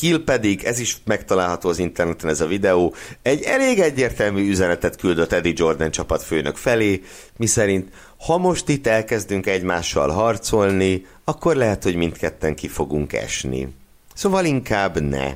Hill 0.00 0.24
pedig, 0.24 0.64
ez 0.64 0.78
is 0.78 0.96
megtalálható 1.04 1.68
az 1.68 1.78
interneten 1.78 2.30
ez 2.30 2.40
a 2.40 2.46
videó, 2.46 2.94
egy 3.22 3.42
elég 3.42 3.78
egyértelmű 3.78 4.48
üzenetet 4.48 4.96
küldött 4.96 5.32
Eddie 5.32 5.52
Jordan 5.56 5.90
csapatfőnök 5.90 6.56
felé, 6.56 7.02
miszerint 7.36 7.88
ha 8.26 8.38
most 8.38 8.68
itt 8.68 8.86
elkezdünk 8.86 9.46
egymással 9.46 10.08
harcolni, 10.08 11.06
akkor 11.24 11.56
lehet, 11.56 11.82
hogy 11.82 11.94
mindketten 11.94 12.54
ki 12.54 12.68
fogunk 12.68 13.12
esni. 13.12 13.74
Szóval 14.14 14.44
inkább 14.44 15.00
ne. 15.00 15.34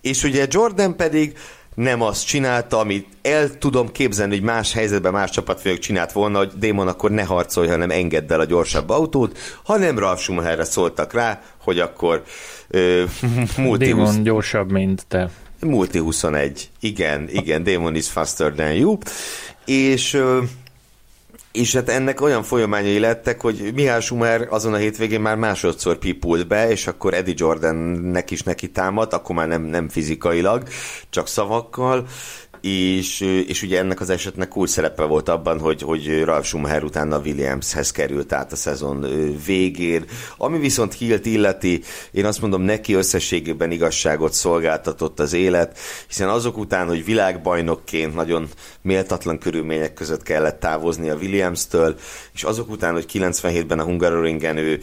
És 0.00 0.24
ugye 0.24 0.46
Jordan 0.50 0.96
pedig 0.96 1.38
nem 1.78 2.02
azt 2.02 2.26
csinálta, 2.26 2.78
amit 2.78 3.06
el 3.22 3.58
tudom 3.58 3.92
képzelni, 3.92 4.34
hogy 4.34 4.44
más 4.44 4.72
helyzetben 4.72 5.12
más 5.12 5.30
csapatfőnök 5.30 5.78
csinált 5.78 6.12
volna, 6.12 6.38
hogy 6.38 6.52
Démon 6.56 6.88
akkor 6.88 7.10
ne 7.10 7.22
harcolj, 7.22 7.68
hanem 7.68 7.90
engedd 7.90 8.32
el 8.32 8.40
a 8.40 8.44
gyorsabb 8.44 8.88
autót, 8.90 9.38
hanem 9.64 9.98
Ralf 9.98 10.20
Schumacherre 10.20 10.64
szóltak 10.64 11.12
rá, 11.12 11.42
hogy 11.58 11.78
akkor 11.78 12.22
ö, 12.68 13.04
multi 13.56 13.84
Démon 13.84 14.06
20... 14.06 14.16
gyorsabb, 14.16 14.72
mint 14.72 15.06
te. 15.08 15.30
Multi 15.60 15.98
21. 15.98 16.70
Igen, 16.80 17.28
igen, 17.28 17.62
Démon 17.62 17.94
is 17.94 18.08
faster 18.08 18.52
than 18.52 18.72
you. 18.72 18.98
És 19.64 20.14
ö, 20.14 20.42
és 21.52 21.74
hát 21.74 21.88
ennek 21.88 22.20
olyan 22.20 22.42
folyamányai 22.42 22.98
lettek, 22.98 23.40
hogy 23.40 23.70
Mihály 23.74 24.00
Schumer 24.00 24.46
azon 24.50 24.74
a 24.74 24.76
hétvégén 24.76 25.20
már 25.20 25.36
másodszor 25.36 25.98
pipult 25.98 26.46
be, 26.46 26.70
és 26.70 26.86
akkor 26.86 27.14
Eddie 27.14 27.34
Jordannek 27.36 28.30
is 28.30 28.42
neki 28.42 28.70
támadt, 28.70 29.12
akkor 29.12 29.34
már 29.34 29.48
nem, 29.48 29.62
nem 29.62 29.88
fizikailag, 29.88 30.62
csak 31.10 31.28
szavakkal, 31.28 32.06
és, 32.60 33.20
és 33.20 33.62
ugye 33.62 33.78
ennek 33.78 34.00
az 34.00 34.10
esetnek 34.10 34.56
úgy 34.56 34.68
szerepe 34.68 35.04
volt 35.04 35.28
abban, 35.28 35.60
hogy, 35.60 35.82
hogy 35.82 36.22
Ralf 36.24 36.46
Schumacher 36.46 36.84
utána 36.84 37.18
Williamshez 37.18 37.90
került 37.90 38.32
át 38.32 38.52
a 38.52 38.56
szezon 38.56 39.06
végén. 39.46 40.04
Ami 40.36 40.58
viszont 40.58 40.94
Hilt 40.94 41.26
illeti, 41.26 41.82
én 42.10 42.24
azt 42.24 42.40
mondom, 42.40 42.62
neki 42.62 42.94
összességében 42.94 43.70
igazságot 43.70 44.32
szolgáltatott 44.32 45.20
az 45.20 45.32
élet, 45.32 45.78
hiszen 46.06 46.28
azok 46.28 46.58
után, 46.58 46.86
hogy 46.86 47.04
világbajnokként 47.04 48.14
nagyon 48.14 48.48
méltatlan 48.82 49.38
körülmények 49.38 49.94
között 49.94 50.22
kellett 50.22 50.60
távozni 50.60 51.08
a 51.08 51.16
Williams-től, 51.16 51.96
és 52.34 52.42
azok 52.42 52.70
után, 52.70 52.92
hogy 52.92 53.06
97-ben 53.12 53.78
a 53.78 53.84
Hungaroringen 53.84 54.56
ő 54.56 54.80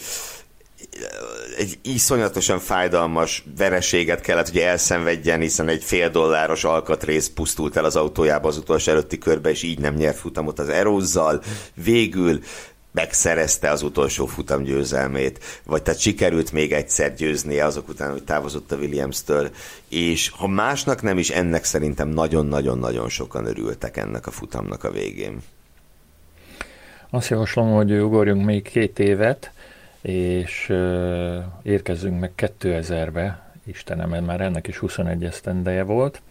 egy 1.58 1.80
iszonyatosan 1.82 2.60
fájdalmas 2.60 3.46
vereséget 3.58 4.22
kellett 4.22 4.50
hogy 4.50 4.58
elszenvedjen, 4.58 5.40
hiszen 5.40 5.68
egy 5.68 5.84
fél 5.84 6.10
dolláros 6.10 6.64
alkatrész 6.64 7.32
pusztult 7.36 7.78
el 7.78 7.86
az 7.86 7.96
autójába 7.96 8.48
az 8.48 8.58
utolsó 8.58 8.92
előtti 8.92 9.18
körbe, 9.18 9.50
és 9.50 9.64
így 9.64 9.80
nem 9.80 9.94
nyert 9.94 10.18
futamot 10.18 10.60
az 10.60 10.70
Erozzal. 10.70 11.42
Végül 11.74 12.40
megszerezte 12.92 13.70
az 13.70 13.82
utolsó 13.82 14.26
futam 14.26 14.64
győzelmét, 14.64 15.40
vagy 15.66 15.82
tehát 15.82 16.00
sikerült 16.00 16.52
még 16.52 16.74
egyszer 16.74 17.14
győznie 17.14 17.66
azok 17.66 17.90
után, 17.90 18.12
hogy 18.12 18.24
távozott 18.24 18.72
a 18.72 18.76
Williams-től, 18.76 19.50
és 19.90 20.30
ha 20.30 20.48
másnak 20.48 21.02
nem 21.02 21.18
is, 21.18 21.30
ennek 21.30 21.64
szerintem 21.64 22.08
nagyon-nagyon-nagyon 22.08 23.10
sokan 23.10 23.46
örültek 23.46 23.98
ennek 23.98 24.28
a 24.28 24.32
futamnak 24.32 24.84
a 24.84 24.92
végén. 24.92 25.42
Azt 27.10 27.30
javaslom, 27.30 27.72
hogy 27.72 27.92
ugorjunk 27.92 28.46
még 28.46 28.62
két 28.62 29.00
évet, 29.00 29.52
és 30.06 30.70
uh, 30.70 31.36
érkezzünk 31.64 32.20
meg 32.20 32.32
2000-be, 32.38 33.44
Istenem, 33.64 34.10
mert 34.10 34.26
már 34.26 34.42
ennek 34.42 34.68
is 34.68 34.78
21 34.78 35.24
esztendeje 35.24 35.84
volt, 35.84 36.22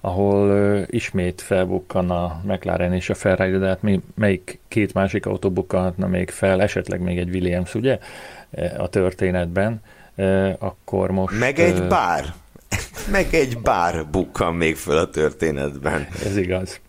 ahol 0.00 0.78
ismét 0.86 1.40
felbukkan 1.40 2.10
a 2.10 2.40
McLaren 2.44 2.92
és 2.92 3.10
a 3.10 3.14
Ferrari, 3.14 3.58
de 3.58 3.66
hát 3.66 3.82
mi, 3.82 4.00
melyik 4.14 4.58
két 4.68 4.94
másik 4.94 5.26
autó 5.26 5.50
bukkanhatna 5.50 6.06
még 6.06 6.30
fel, 6.30 6.62
esetleg 6.62 7.00
még 7.00 7.18
egy 7.18 7.28
Williams, 7.28 7.74
ugye, 7.74 7.98
a 8.78 8.88
történetben, 8.88 9.82
uh, 10.14 10.52
akkor 10.58 11.10
most... 11.10 11.38
Meg 11.38 11.58
egy 11.58 11.78
uh, 11.78 11.88
bár! 11.88 12.24
meg 13.12 13.26
egy 13.30 13.58
bár 13.58 14.06
bukkan 14.06 14.54
még 14.54 14.76
föl 14.76 14.98
a 14.98 15.10
történetben. 15.10 16.06
Ez 16.24 16.36
igaz. 16.36 16.80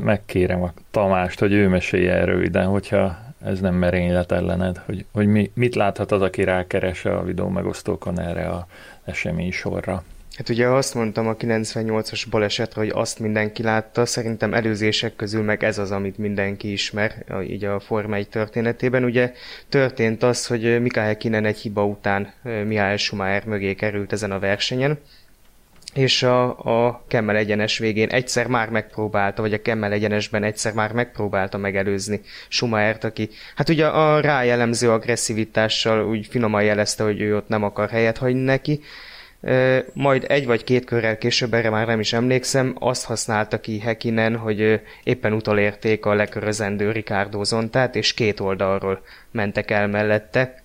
Megkérem 0.00 0.62
a 0.62 0.72
Tamást, 0.90 1.38
hogy 1.38 1.52
ő 1.52 1.68
mesélje 1.68 2.12
erről 2.12 2.34
röviden, 2.34 2.66
hogyha 2.66 3.24
ez 3.44 3.60
nem 3.60 3.74
merénylet 3.74 4.32
ellened, 4.32 4.76
hogy, 4.76 5.04
hogy 5.12 5.26
mi, 5.26 5.50
mit 5.54 5.74
láthat 5.74 6.12
az, 6.12 6.22
aki 6.22 6.44
rákeres 6.44 7.04
a 7.04 7.22
videó 7.22 7.48
megosztókon 7.48 8.20
erre 8.20 8.48
a 8.48 8.66
esemény 9.04 9.52
sorra. 9.52 10.02
Hát 10.36 10.48
ugye 10.48 10.66
azt 10.66 10.94
mondtam 10.94 11.28
a 11.28 11.36
98-as 11.36 12.24
balesetre, 12.30 12.80
hogy 12.80 12.90
azt 12.94 13.18
mindenki 13.18 13.62
látta, 13.62 14.06
szerintem 14.06 14.54
előzések 14.54 15.16
közül 15.16 15.42
meg 15.42 15.64
ez 15.64 15.78
az, 15.78 15.90
amit 15.90 16.18
mindenki 16.18 16.72
ismer, 16.72 17.24
így 17.48 17.64
a 17.64 17.80
Forma 17.80 18.14
1 18.14 18.28
történetében. 18.28 19.04
Ugye 19.04 19.32
történt 19.68 20.22
az, 20.22 20.46
hogy 20.46 20.80
Mikael 20.82 21.06
Häkkinen 21.06 21.44
egy 21.44 21.58
hiba 21.58 21.86
után 21.86 22.32
Mihály 22.42 22.96
Schumacher 22.96 23.44
mögé 23.44 23.74
került 23.74 24.12
ezen 24.12 24.30
a 24.30 24.38
versenyen, 24.38 24.98
és 25.94 26.22
a, 26.22 26.58
a 26.86 27.04
Kemmel 27.08 27.36
egyenes 27.36 27.78
végén 27.78 28.08
egyszer 28.08 28.46
már 28.46 28.68
megpróbálta, 28.68 29.42
vagy 29.42 29.52
a 29.52 29.62
Kemmel 29.62 29.92
egyenesben 29.92 30.42
egyszer 30.42 30.72
már 30.72 30.92
megpróbálta 30.92 31.58
megelőzni 31.58 32.20
Schumachert, 32.48 33.04
aki 33.04 33.28
hát 33.54 33.68
ugye 33.68 33.86
a 33.86 34.20
rájellemző 34.20 34.90
agresszivitással 34.90 36.06
úgy 36.06 36.26
finoman 36.26 36.62
jelezte, 36.62 37.04
hogy 37.04 37.20
ő 37.20 37.36
ott 37.36 37.48
nem 37.48 37.62
akar 37.62 37.88
helyet 37.88 38.18
hagyni 38.18 38.42
neki, 38.42 38.80
majd 39.92 40.24
egy 40.28 40.46
vagy 40.46 40.64
két 40.64 40.84
körrel 40.84 41.18
később, 41.18 41.54
erre 41.54 41.70
már 41.70 41.86
nem 41.86 42.00
is 42.00 42.12
emlékszem, 42.12 42.76
azt 42.78 43.04
használta 43.04 43.60
ki 43.60 43.78
Hekinen, 43.78 44.36
hogy 44.36 44.80
éppen 45.02 45.32
utolérték 45.32 46.06
a 46.06 46.14
lekörözendő 46.14 46.90
Ricardo 46.90 47.44
Zontát, 47.44 47.96
és 47.96 48.14
két 48.14 48.40
oldalról 48.40 49.02
mentek 49.30 49.70
el 49.70 49.86
mellette, 49.88 50.63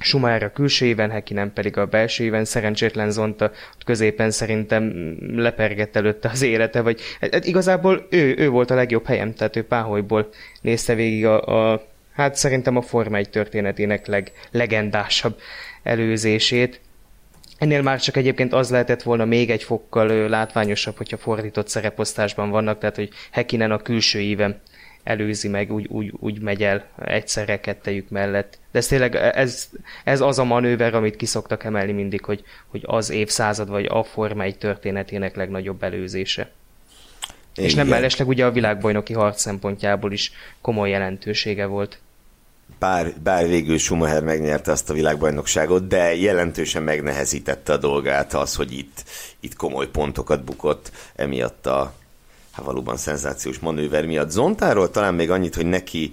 Schumacher 0.00 0.42
a 0.42 0.52
külső 0.52 0.86
éven, 0.86 1.10
Hekinen 1.10 1.52
pedig 1.52 1.76
a 1.76 1.86
belső 1.86 2.24
éven, 2.24 2.44
szerencsétlen 2.44 3.10
Zonta 3.10 3.50
középen 3.84 4.30
szerintem 4.30 5.16
lepergett 5.36 5.96
előtte 5.96 6.28
az 6.28 6.42
élete, 6.42 6.80
vagy 6.80 7.00
hát, 7.20 7.34
hát 7.34 7.44
igazából 7.44 8.06
ő, 8.10 8.34
ő 8.38 8.48
volt 8.48 8.70
a 8.70 8.74
legjobb 8.74 9.06
helyem, 9.06 9.34
tehát 9.34 9.56
ő 9.56 9.64
páholyból 9.64 10.28
nézte 10.60 10.94
végig 10.94 11.26
a, 11.26 11.72
a 11.72 11.86
hát 12.12 12.34
szerintem 12.34 12.76
a 12.76 12.82
Forma 12.82 13.16
1 13.16 13.30
történetének 13.30 14.06
leg, 14.06 14.32
legendásabb 14.50 15.38
előzését. 15.82 16.80
Ennél 17.58 17.82
már 17.82 18.00
csak 18.00 18.16
egyébként 18.16 18.52
az 18.52 18.70
lehetett 18.70 19.02
volna 19.02 19.24
még 19.24 19.50
egy 19.50 19.62
fokkal 19.62 20.28
látványosabb, 20.28 20.96
hogyha 20.96 21.16
fordított 21.16 21.68
szereposztásban 21.68 22.50
vannak, 22.50 22.78
tehát 22.78 22.96
hogy 22.96 23.08
Hekinen 23.30 23.70
a 23.70 23.78
külső 23.78 24.18
éven 24.18 24.60
előzi 25.10 25.48
meg, 25.48 25.72
úgy, 25.72 25.86
úgy, 25.88 26.12
úgy 26.18 26.40
megy 26.40 26.62
el 26.62 26.84
egyszerre 27.04 27.60
kettejük 27.60 28.08
mellett. 28.08 28.58
De 28.72 28.78
ez 28.78 28.86
tényleg, 28.86 29.14
ez, 29.14 29.68
ez 30.04 30.20
az 30.20 30.38
a 30.38 30.44
manőver, 30.44 30.94
amit 30.94 31.16
kiszoktak 31.16 31.64
emelni 31.64 31.92
mindig, 31.92 32.24
hogy, 32.24 32.44
hogy 32.66 32.82
az 32.86 33.10
évszázad 33.10 33.68
vagy 33.68 33.86
a 33.88 34.02
Forma 34.02 34.42
egy 34.42 34.58
történetének 34.58 35.36
legnagyobb 35.36 35.82
előzése. 35.82 36.50
Igen. 37.54 37.64
És 37.64 37.74
nem 37.74 37.86
mellesleg 37.86 38.28
ugye 38.28 38.44
a 38.44 38.50
világbajnoki 38.50 39.12
harc 39.12 39.40
szempontjából 39.40 40.12
is 40.12 40.32
komoly 40.60 40.90
jelentősége 40.90 41.66
volt. 41.66 41.98
Bár, 42.78 43.12
bár 43.22 43.48
végül 43.48 43.78
Schumacher 43.78 44.22
megnyerte 44.22 44.72
azt 44.72 44.90
a 44.90 44.94
világbajnokságot, 44.94 45.86
de 45.86 46.14
jelentősen 46.14 46.82
megnehezítette 46.82 47.72
a 47.72 47.76
dolgát 47.76 48.34
az, 48.34 48.54
hogy 48.54 48.72
itt, 48.72 49.02
itt 49.40 49.54
komoly 49.56 49.88
pontokat 49.88 50.44
bukott 50.44 50.90
emiatt 51.16 51.66
a, 51.66 51.94
hát 52.52 52.64
valóban 52.64 52.96
szenzációs 52.96 53.58
manőver 53.58 54.06
miatt. 54.06 54.30
Zontáról 54.30 54.90
talán 54.90 55.14
még 55.14 55.30
annyit, 55.30 55.54
hogy 55.54 55.66
neki 55.66 56.10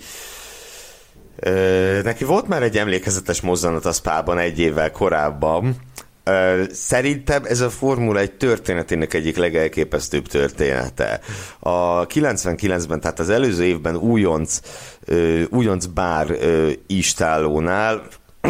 ö, 1.36 2.00
neki 2.04 2.24
volt 2.24 2.48
már 2.48 2.64
egy 2.64 2.78
emlékezetes 2.78 3.42
mozzanat 3.42 3.86
a 3.86 3.92
Spában 3.92 4.38
egy 4.38 4.60
évvel 4.60 4.92
korábban, 4.92 5.76
Szerintem 6.72 7.44
ez 7.46 7.62
a 7.62 7.70
Formula 7.70 8.20
egy 8.20 8.32
történetének 8.32 9.14
egyik 9.14 9.38
legelképesztőbb 9.38 10.28
története. 10.28 11.20
A 11.60 12.08
99-ben, 12.08 13.00
tehát 13.00 13.20
az 13.20 13.30
előző 13.30 13.64
évben 13.64 13.96
újonc, 13.96 14.60
újonc 15.50 15.86
bár 15.86 16.38
istállónál 16.88 18.02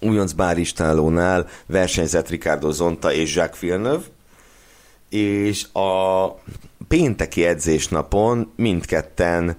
újonc 0.00 0.32
bár 0.32 0.58
istállónál 0.58 1.48
versenyzett 1.66 2.28
Ricardo 2.28 2.70
Zonta 2.70 3.12
és 3.12 3.34
Jacques 3.34 3.60
Villeneuve, 3.60 4.04
és 5.08 5.64
a 5.72 6.26
pénteki 6.94 7.44
edzésnapon 7.44 8.52
mindketten 8.56 9.56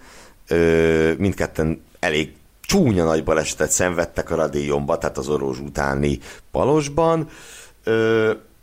mindketten 1.17 1.81
elég 1.99 2.33
csúnya 2.61 3.03
nagy 3.03 3.23
balesetet 3.23 3.71
szenvedtek 3.71 4.31
a 4.31 4.36
radíjomba, 4.36 4.97
tehát 4.97 5.17
az 5.17 5.27
orvos 5.27 5.59
utáni 5.59 6.19
palosban. 6.51 7.27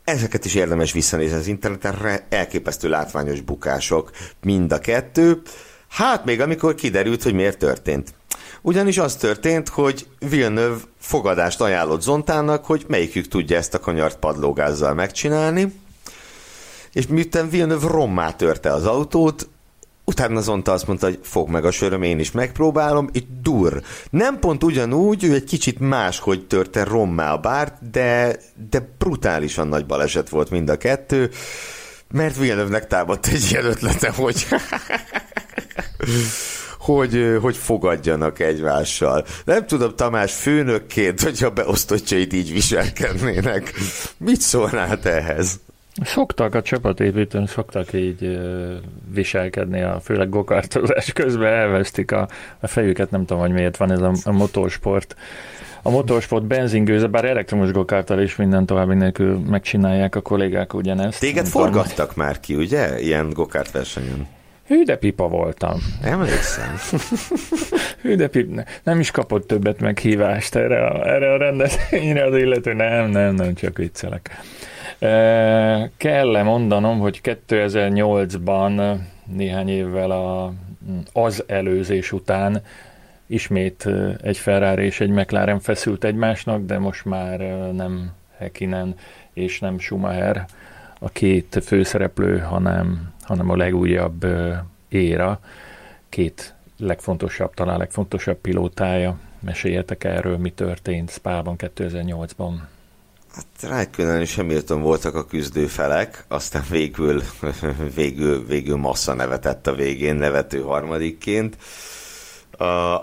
Ezeket 0.04 0.44
is 0.44 0.54
érdemes 0.54 0.92
visszanézni 0.92 1.36
az 1.36 1.46
interneten, 1.46 2.20
elképesztő 2.28 2.88
látványos 2.88 3.40
bukások 3.40 4.10
mind 4.42 4.72
a 4.72 4.78
kettő. 4.78 5.42
Hát 5.88 6.24
még 6.24 6.40
amikor 6.40 6.74
kiderült, 6.74 7.22
hogy 7.22 7.34
miért 7.34 7.58
történt. 7.58 8.14
Ugyanis 8.62 8.98
az 8.98 9.16
történt, 9.16 9.68
hogy 9.68 10.06
Villeneuve 10.18 10.80
fogadást 10.98 11.60
ajánlott 11.60 12.02
Zontának, 12.02 12.64
hogy 12.64 12.84
melyikük 12.88 13.28
tudja 13.28 13.56
ezt 13.56 13.74
a 13.74 13.80
kanyart 13.80 14.18
padlógázzal 14.18 14.94
megcsinálni, 14.94 15.81
és 16.92 17.06
miután 17.06 17.50
Villeneuve 17.50 17.86
rommá 17.86 18.32
törte 18.32 18.72
az 18.72 18.84
autót, 18.84 19.48
utána 20.04 20.40
Zonta 20.40 20.72
azt 20.72 20.86
mondta, 20.86 21.06
hogy 21.06 21.18
fog 21.22 21.48
meg 21.48 21.64
a 21.64 21.70
söröm, 21.70 22.02
én 22.02 22.18
is 22.18 22.30
megpróbálom, 22.30 23.08
itt 23.12 23.28
dur. 23.42 23.82
Nem 24.10 24.38
pont 24.38 24.64
ugyanúgy, 24.64 25.24
ő 25.24 25.34
egy 25.34 25.44
kicsit 25.44 25.78
máshogy 25.78 26.46
törte 26.46 26.84
rommá 26.84 27.32
a 27.32 27.38
bárt, 27.38 27.90
de, 27.90 28.36
de 28.70 28.88
brutálisan 28.98 29.68
nagy 29.68 29.86
baleset 29.86 30.28
volt 30.28 30.50
mind 30.50 30.68
a 30.68 30.76
kettő, 30.76 31.30
mert 32.10 32.36
Villeneuve-nek 32.36 32.86
támadt 32.86 33.26
egy 33.26 33.50
ilyen 33.50 33.64
ötlete, 33.64 34.10
hogy 34.10 34.46
hogy, 36.78 37.38
hogy 37.40 37.56
fogadjanak 37.56 38.40
egymással. 38.40 39.26
Nem 39.44 39.66
tudom, 39.66 39.96
Tamás, 39.96 40.32
főnökként, 40.32 41.20
hogyha 41.20 41.50
beosztottjait 41.50 42.32
így 42.32 42.52
viselkednének, 42.52 43.74
mit 44.16 44.40
szólnál 44.40 44.98
ehhez? 45.02 45.60
Szoktak 46.00 46.54
a 46.54 46.62
csapatépítőn, 46.62 47.46
szoktak 47.46 47.92
így 47.92 48.40
viselkedni, 49.12 49.82
a, 49.82 50.00
főleg 50.00 50.28
gokartozás 50.28 51.12
közben 51.12 51.52
elvesztik 51.52 52.12
a, 52.12 52.28
a 52.60 52.66
fejüket, 52.66 53.10
nem 53.10 53.24
tudom, 53.24 53.42
hogy 53.42 53.52
miért 53.52 53.76
van 53.76 53.90
ez 53.90 54.00
a, 54.00 54.12
a 54.24 54.32
motorsport. 54.32 55.16
A 55.82 55.90
motorsport 55.90 56.44
benzingőze, 56.44 57.06
bár 57.06 57.24
elektromos 57.24 57.70
gokártal 57.70 58.20
is 58.20 58.36
minden 58.36 58.66
további 58.66 58.94
nélkül 58.94 59.38
megcsinálják 59.38 60.14
a 60.14 60.20
kollégák 60.20 60.74
ugyanezt. 60.74 61.20
Téged 61.20 61.46
forgattak 61.46 62.08
tudom. 62.08 62.24
már 62.26 62.40
ki, 62.40 62.54
ugye? 62.54 63.00
Ilyen 63.00 63.30
gokárt 63.30 63.70
versenyen. 63.70 64.26
Hű, 64.66 64.82
de 64.82 64.96
pipa 64.96 65.28
voltam. 65.28 65.78
Emlékszem. 66.02 66.74
Hű, 68.02 68.14
de 68.14 68.28
pipa. 68.28 68.62
Nem 68.82 69.00
is 69.00 69.10
kapott 69.10 69.46
többet 69.46 69.80
meghívást 69.80 70.54
erre 70.54 70.86
a, 70.86 71.06
erre 71.06 71.32
a 71.32 71.36
rendezvényre 71.36 72.24
az 72.30 72.36
illető. 72.36 72.72
Nem, 72.72 73.10
nem, 73.10 73.34
nem, 73.34 73.54
csak 73.54 73.76
viccelek. 73.76 74.30
Kell-e 75.96 76.42
mondanom, 76.42 76.98
hogy 76.98 77.20
2008-ban 77.22 78.98
néhány 79.24 79.68
évvel 79.68 80.10
a, 80.10 80.52
az 81.12 81.44
előzés 81.46 82.12
után 82.12 82.62
ismét 83.26 83.88
egy 84.22 84.38
Ferrari 84.38 84.84
és 84.84 85.00
egy 85.00 85.10
McLaren 85.10 85.60
feszült 85.60 86.04
egymásnak, 86.04 86.64
de 86.64 86.78
most 86.78 87.04
már 87.04 87.38
nem 87.72 88.12
Hekinen 88.36 88.94
és 89.32 89.60
nem 89.60 89.78
Schumacher 89.78 90.44
a 90.98 91.08
két 91.08 91.58
főszereplő, 91.64 92.38
hanem, 92.38 93.12
hanem 93.22 93.50
a 93.50 93.56
legújabb 93.56 94.26
éra, 94.88 95.40
két 96.08 96.54
legfontosabb, 96.78 97.54
talán 97.54 97.78
legfontosabb 97.78 98.36
pilótája. 98.36 99.18
Meséljetek 99.40 100.04
erről, 100.04 100.36
mi 100.36 100.50
történt 100.50 101.10
Spában 101.10 101.54
2008-ban. 101.58 102.52
Hát 103.34 103.70
Raikkonen 103.70 104.20
és 104.20 104.34
Hamilton 104.34 104.80
voltak 104.80 105.14
a 105.14 105.24
küzdőfelek, 105.24 106.24
aztán 106.28 106.64
végül, 106.70 107.22
végül, 107.94 108.46
végül 108.46 108.76
Massa 108.76 109.14
nevetett 109.14 109.66
a 109.66 109.74
végén, 109.74 110.14
nevető 110.14 110.60
harmadikként. 110.60 111.56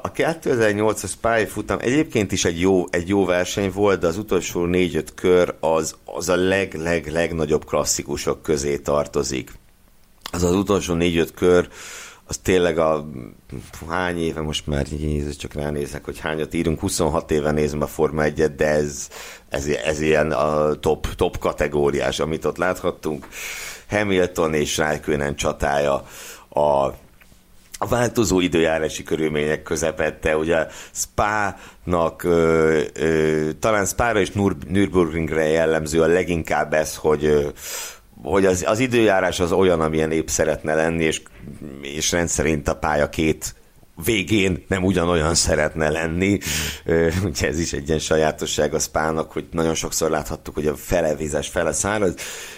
A 0.02 0.12
2008-as 0.12 1.12
pályafutam 1.22 1.78
egyébként 1.82 2.32
is 2.32 2.46
egy 2.46 2.60
jó, 2.60 2.86
egy 2.90 3.08
jó 3.08 3.26
verseny 3.26 3.72
volt, 3.72 4.00
de 4.00 4.08
az 4.08 4.18
utolsó 4.18 4.66
négy-öt 4.66 5.14
kör 5.14 5.56
az, 5.60 5.96
az 6.06 6.30
a 6.30 6.36
leg-leg-legnagyobb 6.36 7.66
klasszikusok 7.66 8.42
közé 8.42 8.78
tartozik. 8.78 9.52
Az 10.32 10.44
az 10.44 10.56
utolsó 10.56 10.94
négy-öt 10.94 11.34
kör, 11.34 11.70
az 12.30 12.38
tényleg 12.38 12.78
a 12.78 13.10
hány 13.90 14.20
éve 14.20 14.42
most 14.42 14.68
már 14.68 14.86
Jézus, 15.00 15.36
csak 15.36 15.54
ránézek, 15.54 16.06
hogy 16.06 16.20
hányat 16.20 16.54
írunk, 16.54 16.80
26 16.80 17.32
éve 17.32 17.52
nézem 17.52 17.82
a 17.82 17.88
Forma 17.88 18.24
1 18.24 18.56
de 18.56 18.68
ez, 18.68 19.08
ez, 19.50 19.66
ez 19.66 20.02
ilyen 20.02 20.32
a 20.32 20.74
top, 20.74 21.16
top 21.16 21.38
kategóriás, 21.38 22.20
amit 22.20 22.46
ott 22.46 22.58
láthattunk. 22.58 23.28
Hamilton 23.90 24.54
és 24.54 24.78
Raikkonen 24.78 25.36
csatája 25.36 25.94
a 26.50 26.94
a 27.82 27.88
változó 27.88 28.40
időjárási 28.40 29.04
körülmények 29.04 29.64
közepette, 29.64 30.38
ugye 30.38 30.68
Spa-nak, 30.92 32.24
ö, 32.24 32.82
ö, 32.94 33.50
talán 33.60 33.86
Spa-ra 33.86 34.20
és 34.20 34.32
Nürburgringre 34.68 35.48
jellemző 35.48 36.02
a 36.02 36.08
leginkább 36.08 36.74
ez, 36.74 36.96
hogy 36.96 37.26
ö, 37.26 37.48
hogy 38.24 38.46
az, 38.46 38.64
az 38.68 38.80
időjárás 38.80 39.40
az 39.40 39.52
olyan, 39.52 39.82
amilyen 39.82 40.12
épp 40.12 40.28
szeretne 40.28 40.74
lenni, 40.74 41.04
és, 41.04 41.22
és 41.82 42.12
rendszerint 42.12 42.68
a 42.68 42.76
pálya 42.76 43.10
két 43.10 43.56
végén 44.04 44.66
nem 44.68 44.84
ugyanolyan 44.84 45.36
szeretne 45.36 45.90
lenni. 45.90 46.38
Ugye 47.24 47.48
ez 47.48 47.60
is 47.60 47.74
egy 47.74 47.88
ilyen 47.88 48.00
sajátosság 48.00 48.74
a 48.74 48.80
spának, 48.80 49.32
hogy 49.32 49.48
nagyon 49.52 49.74
sokszor 49.76 50.10
láthattuk, 50.10 50.54
hogy 50.54 50.68
a 50.68 50.76
fele 50.76 51.16
vízes, 51.16 51.48
fele 51.48 51.72
száraz. 51.72 52.14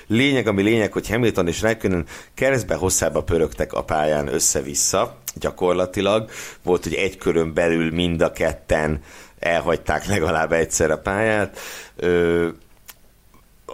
Lényeg, 0.08 0.48
ami 0.48 0.62
lényeg, 0.62 0.92
hogy 0.92 1.10
Hamilton 1.10 1.48
és 1.48 1.62
Raikkonen 1.62 2.06
keresztbe 2.34 2.76
hosszába 2.76 3.24
pörögtek 3.24 3.74
a 3.74 3.84
pályán 3.84 4.34
össze-vissza, 4.34 5.18
gyakorlatilag. 5.36 6.30
Volt, 6.64 6.84
hogy 6.84 6.94
egy 6.94 7.18
körön 7.18 7.54
belül 7.54 7.92
mind 7.92 8.22
a 8.22 8.32
ketten 8.32 9.02
elhagyták 9.40 10.06
legalább 10.06 10.52
egyszer 10.52 10.92
a 10.92 10.98
pályát. 10.98 11.60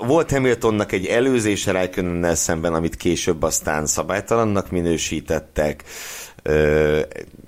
Volt 0.06 0.32
Hamiltonnak 0.32 0.92
egy 0.92 1.06
előzése 1.06 1.72
Raikkonennel 1.72 2.36
szemben, 2.36 2.74
amit 2.74 2.96
később 2.96 3.44
aztán 3.44 3.86
szabálytalannak 3.86 4.72
minősítettek 4.72 5.84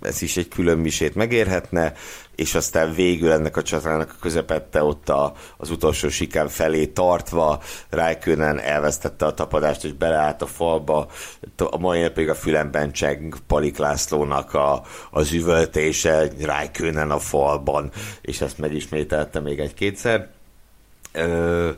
ez 0.02 0.22
is 0.22 0.38
egy 0.38 0.48
külön 0.48 0.78
misét 0.78 1.16
megérhetne, 1.16 1.94
és 2.36 2.56
aztán 2.56 2.94
végül 2.94 3.32
ennek 3.32 3.58
a 3.58 3.62
csatának 3.62 4.10
a 4.10 4.22
közepette 4.22 4.84
ott 4.84 5.10
a, 5.10 5.34
az 5.58 5.70
utolsó 5.70 6.10
sikán 6.10 6.48
felé 6.48 6.86
tartva 6.86 7.62
Rájkönen 7.90 8.60
elvesztette 8.60 9.26
a 9.26 9.34
tapadást, 9.34 9.84
és 9.84 9.94
beleállt 9.94 10.42
a 10.42 10.46
falba. 10.46 11.08
A 11.58 11.78
mai 11.78 12.02
napig 12.02 12.30
a 12.30 12.36
fülemben 12.36 12.92
cseng 12.92 13.38
Palik 13.48 13.78
Lászlónak 13.78 14.54
a, 14.54 14.84
az 15.12 15.32
üvöltése, 15.32 16.28
Rájkönen 16.42 17.12
a 17.12 17.20
falban, 17.20 17.92
és 18.22 18.42
ezt 18.42 18.58
megismételte 18.58 19.40
még 19.40 19.60
egy-kétszer. 19.60 20.30
Ö, 21.12 21.70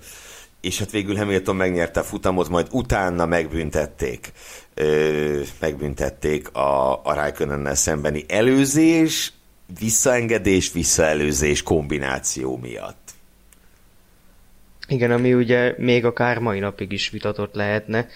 és 0.62 0.80
hát 0.80 0.92
végül 0.92 1.16
Hamilton 1.16 1.56
megnyerte 1.56 2.00
a 2.00 2.04
futamot, 2.04 2.50
majd 2.50 2.68
utána 2.72 3.26
megbüntették 3.26 4.32
ö, 4.74 5.42
megbüntették 5.60 6.54
a, 6.54 7.06
a 7.06 7.14
Raikkonennel 7.14 7.76
szembeni 7.76 8.26
előzés, 8.28 9.34
visszaengedés, 9.80 10.72
visszaelőzés 10.72 11.64
kombináció 11.64 12.58
miatt. 12.58 13.10
Igen, 14.88 15.12
ami 15.12 15.34
ugye 15.34 15.74
még 15.78 16.06
akár 16.06 16.38
mai 16.38 16.60
napig 16.60 16.92
is 16.92 17.10
vitatott 17.10 17.54
lehetne, 17.54 18.08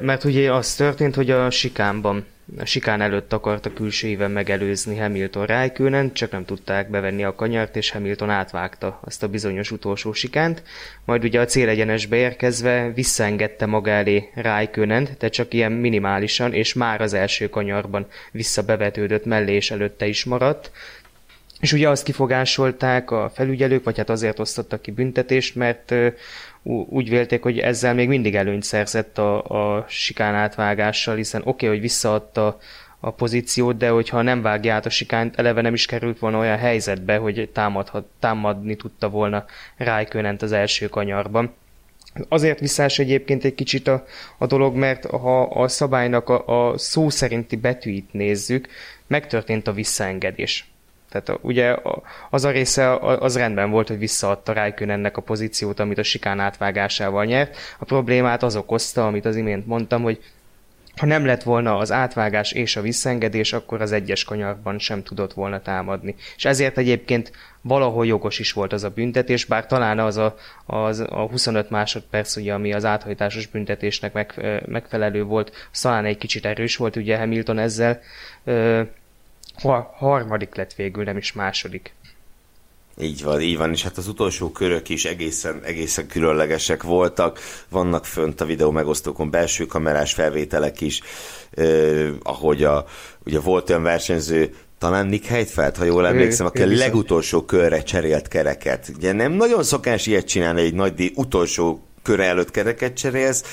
mert 0.00 0.24
ugye 0.24 0.52
az 0.52 0.74
történt, 0.74 1.14
hogy 1.14 1.30
a 1.30 1.50
sikánban 1.50 2.24
a 2.58 2.64
sikán 2.64 3.00
előtt 3.00 3.32
akarta 3.32 3.72
külső 3.72 4.08
éven 4.08 4.30
megelőzni 4.30 4.96
Hamilton 4.96 5.46
Raikkonen, 5.46 6.12
csak 6.12 6.30
nem 6.30 6.44
tudták 6.44 6.90
bevenni 6.90 7.24
a 7.24 7.34
kanyart, 7.34 7.76
és 7.76 7.90
Hamilton 7.90 8.30
átvágta 8.30 9.00
azt 9.04 9.22
a 9.22 9.28
bizonyos 9.28 9.70
utolsó 9.70 10.12
sikánt. 10.12 10.62
Majd 11.04 11.24
ugye 11.24 11.40
a 11.40 11.44
célegyenesbe 11.44 12.16
érkezve 12.16 12.92
visszaengedte 12.94 13.66
maga 13.66 13.90
elé 13.90 14.30
Raikkonen, 14.34 15.08
de 15.18 15.28
csak 15.28 15.54
ilyen 15.54 15.72
minimálisan, 15.72 16.52
és 16.52 16.72
már 16.72 17.00
az 17.00 17.14
első 17.14 17.48
kanyarban 17.48 18.06
visszabevetődött 18.32 19.24
mellé 19.24 19.54
és 19.54 19.70
előtte 19.70 20.06
is 20.06 20.24
maradt. 20.24 20.70
És 21.60 21.72
ugye 21.72 21.88
azt 21.88 22.04
kifogásolták 22.04 23.10
a 23.10 23.30
felügyelők, 23.34 23.84
vagy 23.84 23.96
hát 23.96 24.10
azért 24.10 24.38
osztottak 24.38 24.82
ki 24.82 24.90
büntetést, 24.90 25.54
mert 25.54 25.94
úgy 26.66 27.08
vélték, 27.08 27.42
hogy 27.42 27.58
ezzel 27.58 27.94
még 27.94 28.08
mindig 28.08 28.36
előnyt 28.36 28.62
szerzett 28.62 29.18
a, 29.18 29.42
a 29.76 29.84
sikán 29.88 30.34
átvágással, 30.34 31.16
hiszen 31.16 31.40
oké, 31.40 31.50
okay, 31.50 31.68
hogy 31.68 31.80
visszaadta 31.80 32.58
a 33.00 33.10
pozíciót, 33.10 33.76
de 33.76 33.88
hogyha 33.88 34.22
nem 34.22 34.42
vágja 34.42 34.74
át 34.74 34.86
a 34.86 34.90
sikánt, 34.90 35.38
eleve 35.38 35.60
nem 35.60 35.74
is 35.74 35.86
került 35.86 36.18
volna 36.18 36.38
olyan 36.38 36.58
helyzetbe, 36.58 37.16
hogy 37.16 37.50
támadhat, 37.52 38.06
támadni 38.20 38.76
tudta 38.76 39.08
volna 39.08 39.44
Rájkönent 39.76 40.42
az 40.42 40.52
első 40.52 40.88
kanyarban. 40.88 41.54
Azért 42.28 42.60
visszás 42.60 42.98
egyébként 42.98 43.44
egy 43.44 43.54
kicsit 43.54 43.88
a, 43.88 44.04
a 44.38 44.46
dolog, 44.46 44.74
mert 44.74 45.04
ha 45.04 45.42
a 45.42 45.68
szabálynak 45.68 46.28
a, 46.28 46.70
a 46.70 46.78
szó 46.78 47.10
szerinti 47.10 47.56
betűit 47.56 48.12
nézzük, 48.12 48.68
megtörtént 49.06 49.66
a 49.66 49.72
visszaengedés. 49.72 50.70
Tehát 51.22 51.40
ugye 51.42 51.76
az 52.30 52.44
a 52.44 52.50
része 52.50 52.96
az 52.96 53.36
rendben 53.36 53.70
volt, 53.70 53.88
hogy 53.88 53.98
visszaadta 53.98 54.52
Rájkön 54.52 54.90
ennek 54.90 55.16
a 55.16 55.22
pozíciót, 55.22 55.80
amit 55.80 55.98
a 55.98 56.02
sikán 56.02 56.40
átvágásával 56.40 57.24
nyert. 57.24 57.56
A 57.78 57.84
problémát 57.84 58.42
az 58.42 58.56
okozta, 58.56 59.06
amit 59.06 59.24
az 59.24 59.36
imént 59.36 59.66
mondtam, 59.66 60.02
hogy 60.02 60.20
ha 60.96 61.06
nem 61.06 61.26
lett 61.26 61.42
volna 61.42 61.76
az 61.76 61.92
átvágás 61.92 62.52
és 62.52 62.76
a 62.76 62.80
visszengedés, 62.80 63.52
akkor 63.52 63.80
az 63.80 63.92
egyes 63.92 64.24
kanyarban 64.24 64.78
sem 64.78 65.02
tudott 65.02 65.32
volna 65.32 65.62
támadni. 65.62 66.14
És 66.36 66.44
ezért 66.44 66.78
egyébként 66.78 67.32
valahol 67.60 68.06
jogos 68.06 68.38
is 68.38 68.52
volt 68.52 68.72
az 68.72 68.84
a 68.84 68.90
büntetés, 68.90 69.44
bár 69.44 69.66
talán 69.66 69.98
az 69.98 70.16
a, 70.16 70.36
az 70.66 71.00
a 71.00 71.26
25 71.30 71.70
másodperc, 71.70 72.36
ugye, 72.36 72.54
ami 72.54 72.72
az 72.72 72.84
áthajtásos 72.84 73.46
büntetésnek 73.46 74.12
meg, 74.12 74.34
megfelelő 74.66 75.22
volt, 75.22 75.68
az 75.72 75.80
talán 75.80 76.04
egy 76.04 76.18
kicsit 76.18 76.46
erős 76.46 76.76
volt, 76.76 76.96
ugye 76.96 77.18
Hamilton 77.18 77.58
ezzel 77.58 78.00
ö, 78.44 78.82
harmadik 79.96 80.54
lett 80.54 80.74
végül, 80.74 81.04
nem 81.04 81.16
is 81.16 81.32
második. 81.32 81.94
Így 83.00 83.22
van, 83.22 83.40
így 83.40 83.56
van, 83.56 83.72
és 83.72 83.82
hát 83.82 83.96
az 83.96 84.08
utolsó 84.08 84.50
körök 84.50 84.88
is 84.88 85.04
egészen, 85.04 85.60
egészen 85.64 86.06
különlegesek 86.06 86.82
voltak. 86.82 87.40
Vannak 87.68 88.04
fönt 88.04 88.40
a 88.40 88.44
videó 88.44 88.70
megosztókon 88.70 89.30
belső 89.30 89.66
kamerás 89.66 90.12
felvételek 90.12 90.80
is, 90.80 91.00
eh, 91.50 92.08
ahogy 92.22 92.64
a, 92.64 92.86
ugye 93.24 93.40
volt 93.40 93.70
olyan 93.70 93.82
versenyző, 93.82 94.54
talán 94.78 95.06
Nick 95.06 95.24
Heidfeld, 95.24 95.76
ha 95.76 95.84
jól 95.84 96.06
emlékszem, 96.06 96.46
aki 96.46 96.62
a 96.62 96.66
legutolsó 96.66 97.44
körre 97.44 97.82
cserélt 97.82 98.28
kereket. 98.28 98.92
Ugye 98.96 99.12
nem 99.12 99.32
nagyon 99.32 99.62
szokás 99.62 100.06
ilyet 100.06 100.26
csinálni, 100.26 100.60
egy 100.60 100.74
nagy 100.74 100.94
díj 100.94 101.12
utolsó 101.14 101.86
köre 102.02 102.24
előtt 102.24 102.50
kereket 102.50 102.94
cserélsz, 102.94 103.44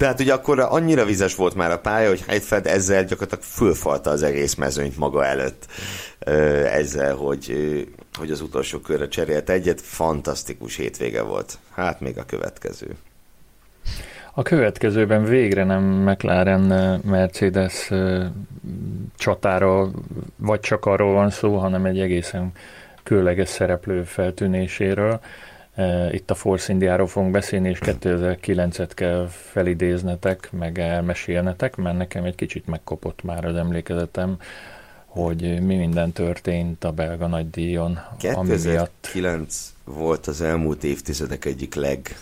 de 0.00 0.06
hát 0.06 0.20
ugye 0.20 0.32
akkor 0.32 0.58
annyira 0.58 1.04
vizes 1.04 1.34
volt 1.34 1.54
már 1.54 1.70
a 1.70 1.78
pálya, 1.78 2.08
hogy 2.08 2.24
Heidfeld 2.26 2.66
ezzel 2.66 3.04
gyakorlatilag 3.04 3.44
fölfalta 3.44 4.10
az 4.10 4.22
egész 4.22 4.54
mezőnyt 4.54 4.96
maga 4.96 5.24
előtt. 5.24 5.66
Ezzel, 6.72 7.14
hogy, 7.14 7.54
hogy 8.18 8.30
az 8.30 8.40
utolsó 8.40 8.78
körre 8.78 9.08
cserélt 9.08 9.50
egyet. 9.50 9.80
Fantasztikus 9.80 10.76
hétvége 10.76 11.22
volt. 11.22 11.58
Hát 11.74 12.00
még 12.00 12.18
a 12.18 12.24
következő. 12.24 12.96
A 14.34 14.42
következőben 14.42 15.24
végre 15.24 15.64
nem 15.64 15.82
McLaren 15.82 17.00
Mercedes 17.04 17.90
csatára, 19.16 19.90
vagy 20.36 20.60
csak 20.60 20.86
arról 20.86 21.12
van 21.12 21.30
szó, 21.30 21.56
hanem 21.56 21.84
egy 21.84 22.00
egészen 22.00 22.52
különleges 23.02 23.48
szereplő 23.48 24.02
feltűnéséről. 24.02 25.20
Itt 26.10 26.30
a 26.30 26.34
Force 26.34 26.72
Indiáról 26.72 27.06
fogunk 27.06 27.32
beszélni, 27.32 27.68
és 27.68 27.78
2009-et 27.82 28.90
kell 28.94 29.28
felidéznetek, 29.28 30.48
meg 30.52 30.78
elmesélnetek, 30.78 31.76
mert 31.76 31.96
nekem 31.96 32.24
egy 32.24 32.34
kicsit 32.34 32.66
megkopott 32.66 33.22
már 33.22 33.44
az 33.44 33.56
emlékezetem, 33.56 34.36
hogy 35.06 35.60
mi 35.60 35.76
minden 35.76 36.12
történt 36.12 36.84
a 36.84 36.92
belga 36.92 37.26
nagydíjon. 37.26 38.00
2009 38.18 39.72
volt 39.84 40.26
az 40.26 40.40
elmúlt 40.40 40.84
évtizedek 40.84 41.44
egyik 41.44 41.74
leg, 41.74 42.18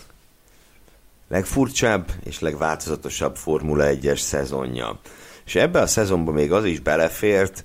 legfurcsább 1.28 2.10
és 2.24 2.40
legváltozatosabb 2.40 3.36
Formula 3.36 3.84
1-es 3.88 4.18
szezonja. 4.18 4.98
És 5.44 5.54
ebbe 5.54 5.80
a 5.80 5.86
szezonban 5.86 6.34
még 6.34 6.52
az 6.52 6.64
is 6.64 6.80
belefért, 6.80 7.64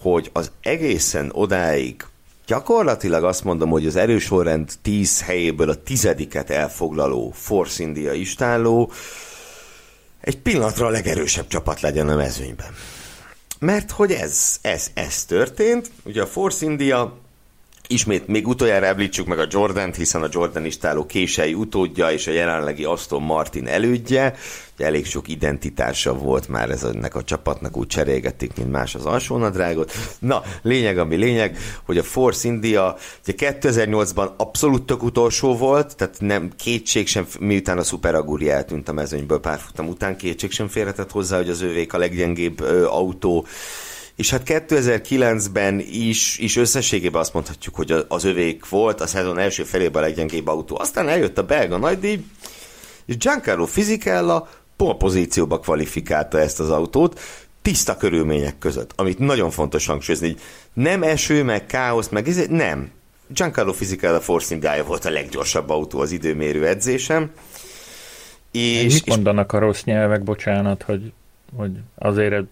hogy 0.00 0.30
az 0.32 0.50
egészen 0.60 1.30
odáig 1.32 2.04
Gyakorlatilag 2.46 3.24
azt 3.24 3.44
mondom, 3.44 3.70
hogy 3.70 3.86
az 3.86 3.96
erősorrend 3.96 4.72
10 4.82 5.22
helyéből 5.22 5.70
a 5.70 5.82
tizediket 5.82 6.50
elfoglaló 6.50 7.32
Force 7.36 7.82
India 7.82 8.12
istálló 8.12 8.92
egy 10.20 10.38
pillanatra 10.38 10.86
a 10.86 10.90
legerősebb 10.90 11.46
csapat 11.46 11.80
legyen 11.80 12.08
a 12.08 12.16
mezőnyben. 12.16 12.74
Mert 13.58 13.90
hogy 13.90 14.12
ez, 14.12 14.58
ez, 14.62 14.90
ez 14.94 15.24
történt, 15.24 15.90
ugye 16.04 16.22
a 16.22 16.26
Force 16.26 16.64
India 16.64 17.16
Ismét 17.88 18.26
még 18.26 18.48
utoljára 18.48 18.86
említsük 18.86 19.26
meg 19.26 19.38
a 19.38 19.46
Jordan-t, 19.50 19.96
hiszen 19.96 20.22
a 20.22 20.28
Jordan 20.30 20.64
istáló 20.64 21.06
kései 21.06 21.54
utódja 21.54 22.10
és 22.10 22.26
a 22.26 22.32
jelenlegi 22.32 22.84
Aston 22.84 23.22
Martin 23.22 23.66
elődje. 23.66 24.34
Ugye 24.74 24.86
elég 24.86 25.06
sok 25.06 25.28
identitása 25.28 26.14
volt 26.14 26.48
már 26.48 26.70
ez 26.70 26.84
ennek 26.84 27.14
a 27.14 27.22
csapatnak, 27.22 27.76
úgy 27.76 27.86
cserélgették, 27.86 28.56
mint 28.56 28.70
más 28.70 28.94
az 28.94 29.06
alsónadrágot. 29.06 29.92
Na, 30.18 30.42
lényeg, 30.62 30.98
ami 30.98 31.16
lényeg, 31.16 31.58
hogy 31.84 31.98
a 31.98 32.02
Force 32.02 32.48
India 32.48 32.96
ugye 33.26 33.52
2008-ban 33.60 34.36
abszolút 34.36 34.86
tök 34.86 35.02
utolsó 35.02 35.56
volt, 35.56 35.96
tehát 35.96 36.16
nem 36.18 36.50
kétség 36.56 37.06
sem, 37.06 37.26
miután 37.40 37.78
a 37.78 37.82
Super 37.82 38.14
Aguri 38.14 38.50
eltűnt 38.50 38.88
a 38.88 38.92
mezőnyből 38.92 39.40
pár 39.40 39.58
futam 39.58 39.88
után, 39.88 40.16
kétség 40.16 40.50
sem 40.50 40.68
félretett 40.68 41.10
hozzá, 41.10 41.36
hogy 41.36 41.48
az 41.48 41.62
ővék 41.62 41.92
a 41.92 41.98
leggyengébb 41.98 42.60
ö, 42.60 42.86
autó 42.86 43.46
és 44.16 44.30
hát 44.30 44.42
2009-ben 44.44 45.80
is, 45.90 46.38
is 46.38 46.56
összességében 46.56 47.20
azt 47.20 47.32
mondhatjuk, 47.32 47.74
hogy 47.74 48.04
az 48.08 48.24
övék 48.24 48.68
volt 48.68 49.00
a 49.00 49.06
szezon 49.06 49.38
első 49.38 49.62
felében 49.62 50.02
a 50.02 50.06
leggyengébb 50.06 50.46
autó. 50.46 50.78
Aztán 50.78 51.08
eljött 51.08 51.38
a 51.38 51.44
belga 51.44 51.76
nagydíj, 51.76 52.24
és 53.06 53.16
Giancarlo 53.16 53.66
Fisichella 53.66 54.48
pol 54.76 54.96
pozícióba 54.96 55.58
kvalifikálta 55.58 56.40
ezt 56.40 56.60
az 56.60 56.70
autót, 56.70 57.20
tiszta 57.62 57.96
körülmények 57.96 58.58
között, 58.58 58.92
amit 58.96 59.18
nagyon 59.18 59.50
fontos 59.50 59.86
hangsúlyozni, 59.86 60.36
nem 60.72 61.02
eső, 61.02 61.42
meg 61.42 61.66
káosz, 61.66 62.08
meg 62.08 62.28
ez, 62.28 62.46
nem. 62.48 62.90
Giancarlo 63.26 63.72
Fisichella 63.72 64.20
Force 64.20 64.54
India 64.54 64.84
volt 64.84 65.04
a 65.04 65.10
leggyorsabb 65.10 65.70
autó 65.70 66.00
az 66.00 66.10
időmérő 66.10 66.66
edzésem. 66.66 67.30
És, 68.50 68.92
mit 68.92 69.06
mondanak 69.06 69.52
a 69.52 69.58
rossz 69.58 69.82
nyelvek, 69.82 70.22
bocsánat, 70.22 70.82
hogy, 70.82 71.12
hogy 71.56 71.70
azért 71.94 72.46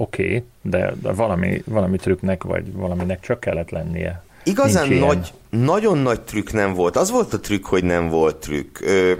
oké, 0.00 0.22
okay, 0.22 0.44
de, 0.62 0.92
de 1.02 1.12
valami, 1.12 1.62
valami 1.66 1.96
trükknek, 1.96 2.42
vagy 2.42 2.72
valaminek 2.72 3.20
csak 3.20 3.40
kellett 3.40 3.70
lennie. 3.70 4.22
Igazán 4.42 4.88
nagy, 4.88 5.32
nagyon 5.50 5.98
nagy 5.98 6.20
trükk 6.20 6.50
nem 6.50 6.74
volt. 6.74 6.96
Az 6.96 7.10
volt 7.10 7.32
a 7.32 7.40
trükk, 7.40 7.66
hogy 7.66 7.84
nem 7.84 8.08
volt 8.08 8.36
trükk. 8.36 8.80
Ö, 8.80 9.12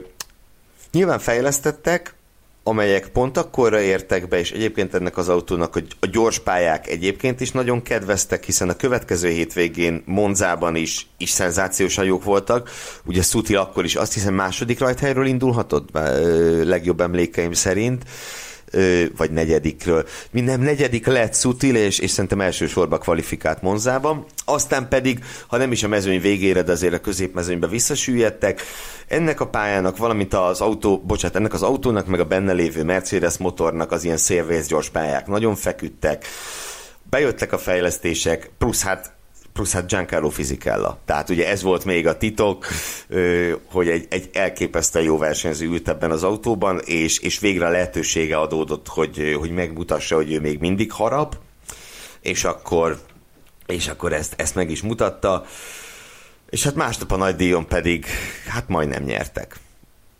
nyilván 0.92 1.18
fejlesztettek, 1.18 2.14
amelyek 2.62 3.08
pont 3.08 3.36
akkorra 3.36 3.80
értek 3.80 4.28
be, 4.28 4.38
és 4.38 4.50
egyébként 4.50 4.94
ennek 4.94 5.16
az 5.16 5.28
autónak 5.28 5.72
hogy 5.72 5.86
a 6.00 6.06
gyors 6.06 6.38
pályák 6.38 6.86
egyébként 6.86 7.40
is 7.40 7.50
nagyon 7.50 7.82
kedveztek, 7.82 8.44
hiszen 8.44 8.68
a 8.68 8.76
következő 8.76 9.28
hétvégén 9.28 10.02
Monzában 10.06 10.76
is, 10.76 11.06
is 11.16 11.30
szenzációsan 11.30 12.04
jók 12.04 12.24
voltak. 12.24 12.70
Ugye 13.04 13.22
Szuti 13.22 13.54
akkor 13.54 13.84
is 13.84 13.94
azt 13.94 14.14
hiszem 14.14 14.34
második 14.34 14.78
rajthelyről 14.78 15.26
indulhatott, 15.26 15.88
legjobb 16.64 17.00
emlékeim 17.00 17.52
szerint 17.52 18.04
vagy 19.16 19.30
negyedikről. 19.30 20.06
Minden 20.30 20.60
negyedik 20.60 21.06
lett 21.06 21.34
Szutil, 21.34 21.76
és, 21.76 21.98
és 21.98 22.10
szerintem 22.10 22.40
elsősorban 22.40 22.98
kvalifikált 22.98 23.62
Monzában. 23.62 24.24
Aztán 24.44 24.88
pedig, 24.88 25.24
ha 25.46 25.56
nem 25.56 25.72
is 25.72 25.82
a 25.82 25.88
mezőny 25.88 26.20
végére, 26.20 26.62
de 26.62 26.72
azért 26.72 26.94
a 26.94 27.00
középmezőnybe 27.00 27.66
visszasüllyedtek. 27.66 28.62
Ennek 29.08 29.40
a 29.40 29.48
pályának, 29.48 29.96
valamint 29.96 30.34
az 30.34 30.60
autó, 30.60 31.02
bocsánat, 31.06 31.36
ennek 31.36 31.52
az 31.52 31.62
autónak, 31.62 32.06
meg 32.06 32.20
a 32.20 32.24
benne 32.24 32.52
lévő 32.52 32.84
Mercedes 32.84 33.36
motornak 33.36 33.92
az 33.92 34.04
ilyen 34.04 34.16
szélvész 34.16 34.66
gyors 34.66 34.88
pályák 34.88 35.26
nagyon 35.26 35.54
feküdtek. 35.54 36.26
Bejöttek 37.10 37.52
a 37.52 37.58
fejlesztések, 37.58 38.50
plusz 38.58 38.82
hát 38.82 39.17
plusz 39.58 39.72
hát 39.72 39.88
Giancarlo 39.88 40.28
Fisichella. 40.28 40.98
Tehát 41.04 41.30
ugye 41.30 41.48
ez 41.48 41.62
volt 41.62 41.84
még 41.84 42.06
a 42.06 42.16
titok, 42.16 42.66
hogy 43.70 43.88
egy, 43.88 44.06
egy 44.10 44.30
elképesztően 44.32 45.04
jó 45.04 45.18
versenyző 45.18 45.66
ült 45.66 45.88
ebben 45.88 46.10
az 46.10 46.22
autóban, 46.22 46.80
és, 46.84 47.18
és 47.18 47.38
végre 47.38 47.68
lehetősége 47.68 48.36
adódott, 48.36 48.88
hogy, 48.88 49.36
hogy 49.38 49.50
megmutassa, 49.50 50.14
hogy 50.14 50.32
ő 50.32 50.40
még 50.40 50.58
mindig 50.58 50.92
harap, 50.92 51.36
és 52.20 52.44
akkor, 52.44 52.98
és 53.66 53.88
akkor 53.88 54.12
ezt, 54.12 54.34
ezt 54.36 54.54
meg 54.54 54.70
is 54.70 54.82
mutatta. 54.82 55.44
És 56.50 56.64
hát 56.64 56.74
másnap 56.74 57.12
a 57.12 57.16
nagy 57.16 57.36
díjon 57.36 57.66
pedig, 57.66 58.06
hát 58.48 58.68
majdnem 58.68 59.02
nyertek. 59.02 59.56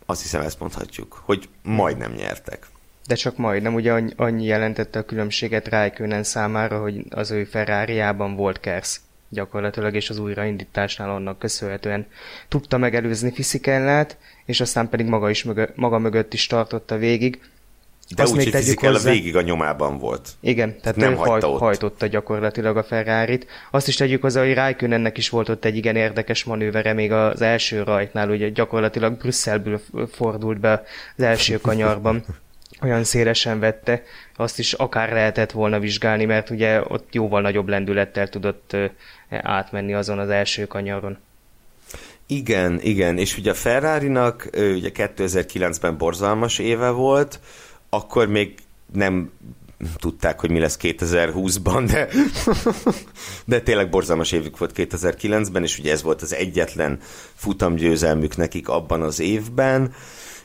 Azt 0.05 0.21
hiszem 0.21 0.41
ezt 0.41 0.59
mondhatjuk, 0.59 1.21
hogy 1.25 1.49
majdnem 1.63 2.11
nyertek. 2.11 2.67
De 3.07 3.15
csak 3.15 3.37
majdnem, 3.37 3.73
ugye 3.73 4.01
annyi 4.15 4.45
jelentette 4.45 4.99
a 4.99 5.05
különbséget 5.05 5.67
Raikkonen 5.67 6.23
számára, 6.23 6.81
hogy 6.81 7.05
az 7.09 7.31
ő 7.31 7.43
ferrari 7.43 8.03
volt 8.35 8.59
Kersz 8.59 9.01
gyakorlatilag, 9.29 9.95
és 9.95 10.09
az 10.09 10.19
újraindításnál 10.19 11.09
annak 11.09 11.39
köszönhetően 11.39 12.07
tudta 12.47 12.77
megelőzni 12.77 13.31
Fiszikellát, 13.33 14.17
és 14.45 14.61
aztán 14.61 14.89
pedig 14.89 15.05
maga, 15.05 15.29
is 15.29 15.43
mögö, 15.43 15.65
maga 15.75 15.97
mögött 15.97 16.33
is 16.33 16.47
tartotta 16.47 16.97
végig. 16.97 17.39
De 18.15 18.23
Azt 18.23 18.33
úgy, 18.33 18.51
hogy 18.51 18.75
hozzá... 18.75 19.11
végig 19.11 19.35
a 19.35 19.41
nyomában 19.41 19.97
volt. 19.97 20.29
Igen, 20.39 20.79
tehát 20.81 20.97
nem 20.97 21.15
hajt, 21.15 21.43
ott. 21.43 21.59
hajtotta 21.59 22.07
gyakorlatilag 22.07 22.77
a 22.77 22.83
ferrari 22.83 23.37
-t. 23.37 23.45
Azt 23.71 23.87
is 23.87 23.95
tegyük 23.95 24.21
hozzá, 24.21 24.41
hogy 24.41 24.53
Raikönennek 24.53 25.17
is 25.17 25.29
volt 25.29 25.49
ott 25.49 25.65
egy 25.65 25.75
igen 25.75 25.95
érdekes 25.95 26.43
manővere 26.43 26.93
még 26.93 27.11
az 27.11 27.41
első 27.41 27.83
rajtnál, 27.83 28.29
ugye 28.29 28.49
gyakorlatilag 28.49 29.17
Brüsszelből 29.17 29.81
fordult 30.11 30.59
be 30.59 30.83
az 31.17 31.23
első 31.23 31.57
kanyarban. 31.57 32.23
olyan 32.81 33.03
szélesen 33.03 33.59
vette, 33.59 34.03
azt 34.35 34.59
is 34.59 34.73
akár 34.73 35.11
lehetett 35.11 35.51
volna 35.51 35.79
vizsgálni, 35.79 36.25
mert 36.25 36.49
ugye 36.49 36.81
ott 36.87 37.13
jóval 37.13 37.41
nagyobb 37.41 37.67
lendülettel 37.67 38.29
tudott 38.29 38.75
átmenni 39.29 39.93
azon 39.93 40.19
az 40.19 40.29
első 40.29 40.65
kanyaron. 40.65 41.17
Igen, 42.25 42.79
igen, 42.81 43.17
és 43.17 43.37
ugye 43.37 43.51
a 43.51 43.53
Ferrari-nak 43.53 44.49
ugye 44.53 44.91
2009-ben 44.93 45.97
borzalmas 45.97 46.59
éve 46.59 46.89
volt, 46.89 47.39
akkor 47.89 48.27
még 48.27 48.55
nem 48.93 49.31
tudták, 49.95 50.39
hogy 50.39 50.51
mi 50.51 50.59
lesz 50.59 50.77
2020-ban, 50.81 51.83
de, 51.91 52.07
de 53.45 53.61
tényleg 53.61 53.89
borzalmas 53.89 54.31
évük 54.31 54.57
volt 54.57 54.71
2009-ben, 54.75 55.63
és 55.63 55.79
ugye 55.79 55.91
ez 55.91 56.03
volt 56.03 56.21
az 56.21 56.33
egyetlen 56.33 56.99
futamgyőzelmük 57.35 58.37
nekik 58.37 58.69
abban 58.69 59.01
az 59.01 59.19
évben, 59.19 59.93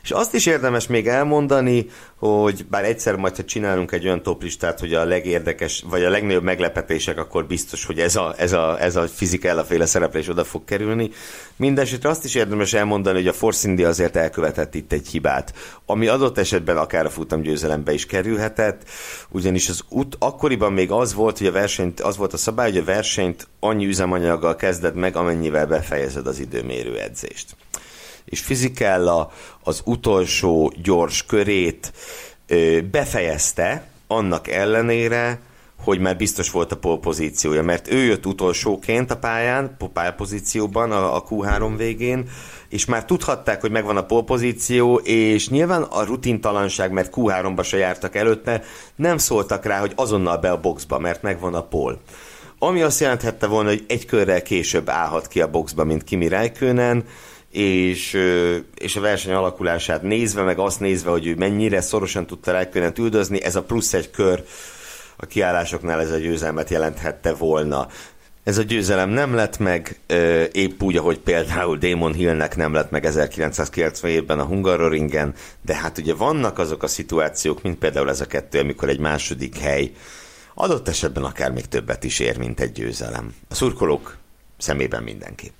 És 0.05 0.11
azt 0.11 0.33
is 0.33 0.45
érdemes 0.45 0.87
még 0.87 1.07
elmondani, 1.07 1.89
hogy 2.15 2.65
bár 2.65 2.83
egyszer 2.83 3.15
majd, 3.15 3.35
ha 3.35 3.43
csinálunk 3.43 3.91
egy 3.91 4.05
olyan 4.05 4.23
toplistát, 4.23 4.79
hogy 4.79 4.93
a 4.93 5.05
legérdekes, 5.05 5.83
vagy 5.89 6.03
a 6.03 6.09
legnagyobb 6.09 6.43
meglepetések, 6.43 7.17
akkor 7.17 7.45
biztos, 7.45 7.85
hogy 7.85 7.99
ez 7.99 8.15
a, 8.15 8.33
ez 8.37 8.51
a, 8.51 8.81
ez 8.81 8.95
a 8.95 9.07
fizikella 9.07 9.63
féle 9.63 9.85
szereplés 9.85 10.27
oda 10.27 10.43
fog 10.43 10.63
kerülni. 10.63 11.09
Mindenesetre 11.55 12.09
azt 12.09 12.25
is 12.25 12.35
érdemes 12.35 12.73
elmondani, 12.73 13.17
hogy 13.17 13.27
a 13.27 13.33
Force 13.33 13.67
India 13.67 13.87
azért 13.87 14.15
elkövetett 14.15 14.75
itt 14.75 14.91
egy 14.91 15.07
hibát, 15.07 15.53
ami 15.85 16.07
adott 16.07 16.37
esetben 16.37 16.77
akár 16.77 17.05
a 17.05 17.09
futamgyőzelembe 17.09 17.93
is 17.93 18.05
kerülhetett, 18.05 18.89
ugyanis 19.29 19.69
az 19.69 19.81
út 19.89 20.15
akkoriban 20.19 20.73
még 20.73 20.91
az 20.91 21.13
volt, 21.13 21.37
hogy 21.37 21.47
a 21.47 21.51
versenyt, 21.51 21.99
az 21.99 22.17
volt 22.17 22.33
a 22.33 22.37
szabály, 22.37 22.71
hogy 22.71 22.81
a 22.81 22.83
versenyt 22.83 23.47
annyi 23.59 23.85
üzemanyaggal 23.85 24.55
kezded 24.55 24.95
meg, 24.95 25.15
amennyivel 25.15 25.67
befejezed 25.67 26.27
az 26.27 26.39
időmérő 26.39 26.99
edzést 26.99 27.55
és 28.25 28.39
Fizikella 28.39 29.31
az 29.63 29.81
utolsó 29.85 30.73
gyors 30.83 31.25
körét 31.25 31.93
befejezte, 32.91 33.87
annak 34.07 34.47
ellenére, 34.47 35.39
hogy 35.83 35.99
már 35.99 36.17
biztos 36.17 36.51
volt 36.51 36.71
a 36.71 36.77
polpozíciója, 36.77 37.63
mert 37.63 37.91
ő 37.91 38.03
jött 38.03 38.25
utolsóként 38.25 39.11
a 39.11 39.17
pályán, 39.17 39.77
pályapozícióban 39.93 40.91
a, 40.91 41.15
a 41.15 41.23
Q3 41.23 41.73
végén, 41.77 42.29
és 42.69 42.85
már 42.85 43.05
tudhatták, 43.05 43.61
hogy 43.61 43.71
megvan 43.71 43.97
a 43.97 44.05
polpozíció, 44.05 44.95
és 44.95 45.49
nyilván 45.49 45.81
a 45.81 46.03
rutintalanság, 46.03 46.91
mert 46.91 47.13
Q3-ba 47.15 47.63
se 47.63 47.77
jártak 47.77 48.15
előtte, 48.15 48.63
nem 48.95 49.17
szóltak 49.17 49.65
rá, 49.65 49.79
hogy 49.79 49.93
azonnal 49.95 50.37
be 50.37 50.51
a 50.51 50.59
boxba, 50.59 50.99
mert 50.99 51.21
megvan 51.21 51.53
a 51.53 51.63
pol. 51.63 51.99
Ami 52.59 52.81
azt 52.81 52.99
jelenthette 52.99 53.47
volna, 53.47 53.69
hogy 53.69 53.85
egy 53.87 54.05
körrel 54.05 54.41
később 54.41 54.89
állhat 54.89 55.27
ki 55.27 55.41
a 55.41 55.49
boxba, 55.49 55.83
mint 55.83 56.03
Kimi 56.03 56.27
Räikkönen, 56.27 57.03
és, 57.55 58.17
és 58.75 58.95
a 58.95 59.01
verseny 59.01 59.33
alakulását 59.33 60.01
nézve, 60.01 60.41
meg 60.41 60.59
azt 60.59 60.79
nézve, 60.79 61.09
hogy 61.09 61.27
ő 61.27 61.35
mennyire 61.35 61.81
szorosan 61.81 62.25
tudta 62.25 62.51
Räikkönen 62.51 62.93
üldözni, 62.97 63.43
ez 63.43 63.55
a 63.55 63.63
plusz 63.63 63.93
egy 63.93 64.11
kör 64.11 64.43
a 65.15 65.25
kiállásoknál 65.25 66.01
ez 66.01 66.11
a 66.11 66.17
győzelmet 66.17 66.69
jelenthette 66.69 67.33
volna. 67.33 67.87
Ez 68.43 68.57
a 68.57 68.61
győzelem 68.61 69.09
nem 69.09 69.33
lett 69.33 69.57
meg, 69.57 69.99
épp 70.51 70.81
úgy, 70.81 70.97
ahogy 70.97 71.19
például 71.19 71.77
Damon 71.77 72.13
Hillnek 72.13 72.55
nem 72.55 72.73
lett 72.73 72.91
meg 72.91 73.05
1997-ben 73.07 74.39
a 74.39 74.43
Hungaroringen, 74.43 75.33
de 75.61 75.75
hát 75.75 75.97
ugye 75.97 76.13
vannak 76.13 76.59
azok 76.59 76.83
a 76.83 76.87
szituációk, 76.87 77.61
mint 77.61 77.77
például 77.77 78.09
ez 78.09 78.21
a 78.21 78.25
kettő, 78.25 78.59
amikor 78.59 78.89
egy 78.89 78.99
második 78.99 79.57
hely 79.57 79.91
adott 80.53 80.87
esetben 80.87 81.23
akár 81.23 81.51
még 81.51 81.65
többet 81.65 82.03
is 82.03 82.19
ér, 82.19 82.37
mint 82.37 82.59
egy 82.59 82.71
győzelem. 82.71 83.35
A 83.49 83.55
szurkolók 83.55 84.17
szemében 84.57 85.03
mindenképp. 85.03 85.59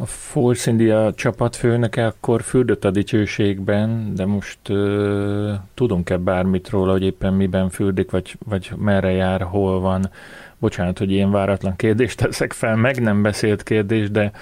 A 0.00 0.06
Force 0.06 0.70
India 0.70 1.12
csapatfőnöke 1.14 2.06
akkor 2.06 2.42
fürdött 2.42 2.84
a 2.84 2.90
dicsőségben, 2.90 4.14
de 4.14 4.26
most 4.26 4.58
uh, 4.68 5.54
tudunk-e 5.74 6.16
bármit 6.16 6.68
róla, 6.68 6.92
hogy 6.92 7.02
éppen 7.02 7.34
miben 7.34 7.70
fürdik, 7.70 8.10
vagy, 8.10 8.36
vagy 8.44 8.70
merre 8.76 9.10
jár, 9.10 9.42
hol 9.42 9.80
van? 9.80 10.10
Bocsánat, 10.58 10.98
hogy 10.98 11.10
ilyen 11.10 11.30
váratlan 11.30 11.76
kérdést 11.76 12.18
teszek 12.18 12.52
fel, 12.52 12.76
meg 12.76 13.02
nem 13.02 13.22
beszélt 13.22 13.62
kérdés, 13.62 14.10
de, 14.10 14.32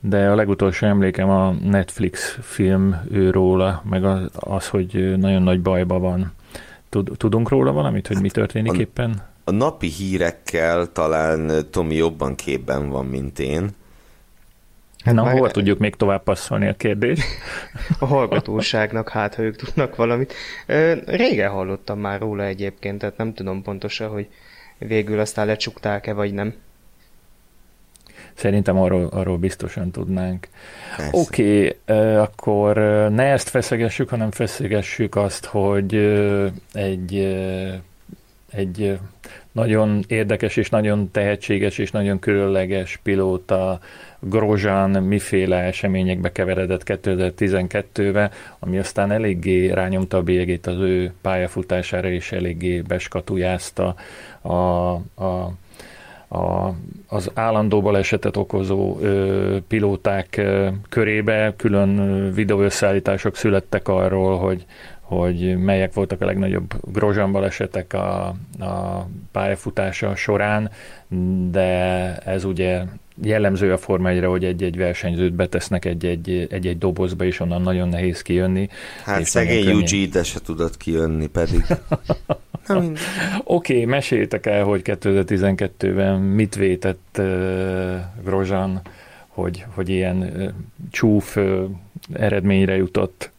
de 0.00 0.28
a 0.28 0.34
legutolsó 0.34 0.86
emlékem 0.86 1.30
a 1.30 1.50
Netflix 1.50 2.38
film 2.40 2.96
ő 3.10 3.30
róla, 3.30 3.82
meg 3.90 4.04
az, 4.04 4.28
az 4.32 4.68
hogy 4.68 5.14
nagyon 5.16 5.42
nagy 5.42 5.60
bajba 5.60 5.98
van. 5.98 6.32
Tudunk 7.16 7.48
róla 7.48 7.72
valamit, 7.72 8.06
hogy 8.06 8.16
mi 8.16 8.22
hát 8.22 8.32
történik 8.32 8.72
a, 8.72 8.76
éppen? 8.76 9.22
A 9.44 9.50
napi 9.50 9.88
hírekkel 9.88 10.92
talán 10.92 11.50
Tomi 11.70 11.94
jobban 11.94 12.34
képben 12.34 12.88
van, 12.88 13.06
mint 13.06 13.38
én 13.38 13.70
Hát 15.04 15.14
Na, 15.14 15.30
hol 15.30 15.50
tudjuk 15.50 15.78
még 15.78 15.94
tovább 15.94 16.22
passzolni 16.22 16.68
a 16.68 16.74
kérdést? 16.74 17.22
A 17.98 18.04
hallgatóságnak, 18.04 19.08
hát 19.08 19.34
ha 19.34 19.42
ők 19.42 19.56
tudnak 19.56 19.96
valamit. 19.96 20.34
Régen 21.06 21.50
hallottam 21.50 21.98
már 21.98 22.20
róla 22.20 22.44
egyébként, 22.44 22.98
tehát 22.98 23.16
nem 23.16 23.34
tudom 23.34 23.62
pontosan, 23.62 24.08
hogy 24.08 24.28
végül 24.78 25.20
aztán 25.20 25.46
lecsukták-e, 25.46 26.12
vagy 26.12 26.32
nem. 26.32 26.54
Szerintem 28.34 28.78
arról, 28.78 29.06
arról 29.06 29.36
biztosan 29.36 29.90
tudnánk. 29.90 30.48
Oké, 31.10 31.76
okay, 31.84 32.14
akkor 32.16 32.76
ne 33.10 33.22
ezt 33.22 33.48
feszegessük, 33.48 34.08
hanem 34.08 34.30
feszegessük 34.30 35.16
azt, 35.16 35.44
hogy 35.44 35.94
egy, 36.72 37.36
egy 38.50 38.98
nagyon 39.52 40.04
érdekes 40.08 40.56
és 40.56 40.70
nagyon 40.70 41.10
tehetséges 41.10 41.78
és 41.78 41.90
nagyon 41.90 42.18
különleges 42.18 43.00
pilóta 43.02 43.80
Grozsán 44.20 44.90
miféle 45.02 45.56
eseményekbe 45.56 46.32
keveredett 46.32 46.82
2012-be, 46.84 48.30
ami 48.58 48.78
aztán 48.78 49.10
eléggé 49.10 49.70
rányomta 49.70 50.16
a 50.16 50.22
bélyegét 50.22 50.66
az 50.66 50.78
ő 50.78 51.12
pályafutására, 51.20 52.08
és 52.08 52.32
eléggé 52.32 52.80
beskatujázta 52.80 53.94
a, 54.40 54.54
a 55.24 55.52
a, 56.32 56.74
az 57.06 57.30
állandó 57.34 57.82
balesetet 57.82 58.36
okozó 58.36 58.98
ö, 59.00 59.56
pilóták 59.68 60.36
ö, 60.36 60.68
körébe. 60.88 61.54
Külön 61.56 62.32
videóösszeállítások 62.32 63.36
születtek 63.36 63.88
arról, 63.88 64.38
hogy, 64.38 64.64
hogy 65.10 65.58
melyek 65.58 65.94
voltak 65.94 66.20
a 66.20 66.24
legnagyobb 66.24 66.74
Grozsán 66.92 67.32
balesetek 67.32 67.92
a, 67.92 68.26
a 68.58 69.06
pályafutása 69.32 70.14
során, 70.14 70.70
de 71.50 71.68
ez 72.16 72.44
ugye 72.44 72.82
jellemző 73.22 73.72
a 73.72 73.78
Forma 73.78 74.08
1 74.08 74.24
hogy 74.24 74.44
egy-egy 74.44 74.76
versenyzőt 74.76 75.32
betesznek 75.32 75.84
egy-egy, 75.84 76.46
egy-egy 76.50 76.78
dobozba, 76.78 77.24
és 77.24 77.40
onnan 77.40 77.62
nagyon 77.62 77.88
nehéz 77.88 78.22
kijönni. 78.22 78.68
Hát 79.04 79.24
szegény 79.24 79.68
Yuji 79.68 80.02
ide 80.02 80.22
se 80.22 80.40
tudott 80.40 80.76
kijönni 80.76 81.26
pedig. 81.26 81.64
Oké, 82.68 82.92
okay, 83.44 83.84
meséljétek 83.84 84.46
el, 84.46 84.64
hogy 84.64 84.80
2012-ben 84.84 86.20
mit 86.20 86.54
vétett 86.54 87.16
uh, 87.18 87.94
Grozsán, 88.24 88.80
hogy, 89.26 89.64
hogy 89.74 89.88
ilyen 89.88 90.16
uh, 90.16 90.48
csúf 90.90 91.36
uh, 91.36 91.64
eredményre 92.12 92.76
jutott. 92.76 93.32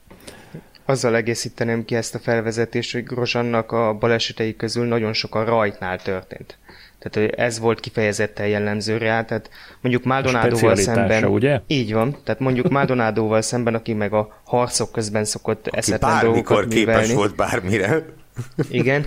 Azzal 0.86 1.16
egészíteném 1.16 1.86
ki 1.86 1.96
ezt 1.96 2.16
a 2.16 2.20
felvezetést, 2.20 2.92
hogy 2.92 3.04
Grozsannak 3.04 3.72
a 3.72 3.94
balesetei 3.94 4.56
közül 4.56 4.86
nagyon 4.86 5.14
sokan 5.14 5.46
rajtnál 5.46 6.02
történt. 6.02 6.58
Tehát 7.00 7.34
ez 7.34 7.60
volt 7.60 7.80
kifejezetten 7.80 8.48
jellemző 8.48 8.98
rá, 8.98 9.26
tehát 9.26 9.50
mondjuk 9.82 10.04
Maldonádóval 10.04 10.76
szemben... 10.76 11.26
ugye? 11.26 11.62
Így 11.68 11.94
van, 11.94 12.18
tehát 12.24 12.42
mondjuk 12.42 12.70
Maldonádóval 12.78 13.42
szemben, 13.42 13.76
aki 13.76 13.94
meg 13.94 14.14
a 14.14 14.42
harcok 14.44 14.92
közben 14.92 15.26
szokott 15.26 15.68
aki 15.68 15.78
eszetlen 15.78 16.24
dolgokat 16.24 16.68
képes 16.68 16.76
művelni. 16.76 17.14
volt 17.14 17.36
bármire. 17.36 18.06
Igen. 18.70 19.06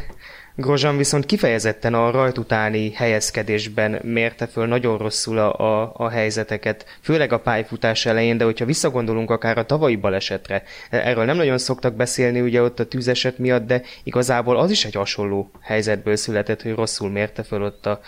Grozsan 0.56 0.96
viszont 0.96 1.26
kifejezetten 1.26 1.94
a 1.94 2.10
rajt 2.10 2.38
utáni 2.38 2.92
helyezkedésben 2.92 3.98
mérte 4.02 4.46
föl 4.46 4.66
nagyon 4.66 4.98
rosszul 4.98 5.38
a, 5.38 5.58
a, 5.58 5.92
a 5.96 6.08
helyzeteket, 6.08 6.98
főleg 7.00 7.32
a 7.32 7.38
pályfutás 7.38 8.06
elején, 8.06 8.36
de 8.36 8.44
hogyha 8.44 8.64
visszagondolunk 8.64 9.30
akár 9.30 9.58
a 9.58 9.66
tavalyi 9.66 9.96
balesetre, 9.96 10.62
erről 10.90 11.24
nem 11.24 11.36
nagyon 11.36 11.58
szoktak 11.58 11.94
beszélni 11.94 12.40
ugye 12.40 12.62
ott 12.62 12.80
a 12.80 12.86
tűzeset 12.86 13.38
miatt, 13.38 13.66
de 13.66 13.82
igazából 14.02 14.56
az 14.56 14.70
is 14.70 14.84
egy 14.84 14.94
hasonló 14.94 15.50
helyzetből 15.60 16.16
született, 16.16 16.62
hogy 16.62 16.74
rosszul 16.74 17.10
mérte 17.10 17.42
föl 17.42 17.62
ott 17.62 17.86
a, 17.86 18.00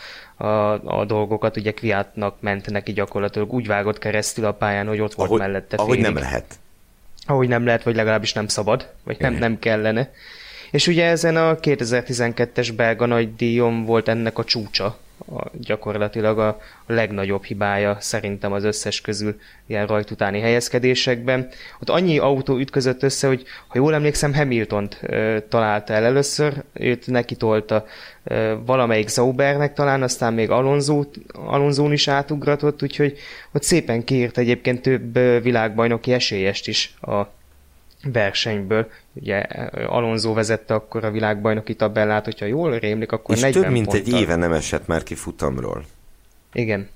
a, 0.44 0.72
a 0.99 1.05
dolgokat, 1.05 1.57
ugye 1.57 1.72
Kviátnak 1.72 2.36
ment 2.40 2.70
neki 2.70 2.92
gyakorlatilag, 2.92 3.53
úgy 3.53 3.66
vágott 3.66 3.99
keresztül 3.99 4.44
a 4.44 4.53
pályán, 4.53 4.86
hogy 4.86 5.01
ott 5.01 5.14
volt 5.14 5.28
ahogy, 5.28 5.40
mellette 5.40 5.76
félig. 5.76 5.92
Ahogy 5.92 6.01
nem 6.01 6.22
lehet. 6.22 6.44
Ahogy 7.26 7.49
nem 7.49 7.64
lehet, 7.64 7.82
vagy 7.82 7.97
legalábbis 7.97 8.32
nem 8.32 8.47
szabad, 8.47 8.88
vagy 9.05 9.16
nem, 9.18 9.34
nem 9.34 9.59
kellene. 9.59 10.11
És 10.71 10.87
ugye 10.87 11.05
ezen 11.05 11.37
a 11.37 11.57
2012-es 11.57 12.73
belga 12.77 13.07
nagy 13.07 13.35
díjon 13.35 13.85
volt 13.85 14.09
ennek 14.09 14.39
a 14.39 14.45
csúcsa, 14.45 14.99
a, 15.33 15.51
gyakorlatilag 15.61 16.39
a, 16.39 16.61
legnagyobb 16.87 17.45
hibája 17.45 17.97
szerintem 18.01 18.53
az 18.53 18.64
összes 18.64 19.01
közül 19.01 19.41
ilyen 19.67 19.87
rajt 19.87 20.11
utáni 20.11 20.41
helyezkedésekben. 20.41 21.49
Ott 21.81 21.91
annyi 21.91 22.19
autó 22.19 22.59
ütközött 22.59 23.03
össze, 23.03 23.27
hogy 23.27 23.43
ha 23.67 23.79
jól 23.79 23.95
emlékszem 23.95 24.35
Hamilton-t 24.35 24.99
ö, 25.03 25.39
találta 25.49 25.93
el 25.93 26.05
először, 26.05 26.64
őt 26.73 27.07
neki 27.07 27.35
tolta 27.35 27.87
ö, 28.25 28.55
valamelyik 28.64 29.09
Zaubernek 29.09 29.73
talán, 29.73 30.03
aztán 30.03 30.35
még 30.35 30.51
Alonso, 30.51 31.05
Alonso 31.33 31.91
is 31.93 32.09
átugratott, 32.09 32.83
úgyhogy 32.83 33.19
ott 33.53 33.62
szépen 33.62 34.05
kiírt 34.05 34.39
egyébként 34.39 34.83
több 34.83 35.19
világbajnoki 35.43 36.12
esélyest 36.12 36.69
is 36.69 36.95
a 37.01 37.23
versenyből. 38.03 38.90
Ugye 39.12 39.38
Alonso 39.86 40.32
vezette 40.32 40.74
akkor 40.74 41.05
a 41.05 41.11
világbajnoki 41.11 41.74
tabellát, 41.74 42.24
hogyha 42.24 42.47
jól 42.47 42.78
rémlik, 42.78 43.12
akkor 43.12 43.34
És 43.34 43.40
40 43.40 43.62
több 43.62 43.72
mint 43.72 43.86
ponttal. 43.86 44.14
egy 44.14 44.20
éve 44.20 44.36
nem 44.36 44.53
esett 44.53 44.86
már 44.86 45.03
ki 45.03 45.14
futamról. 45.14 45.84
Igen. 46.53 46.88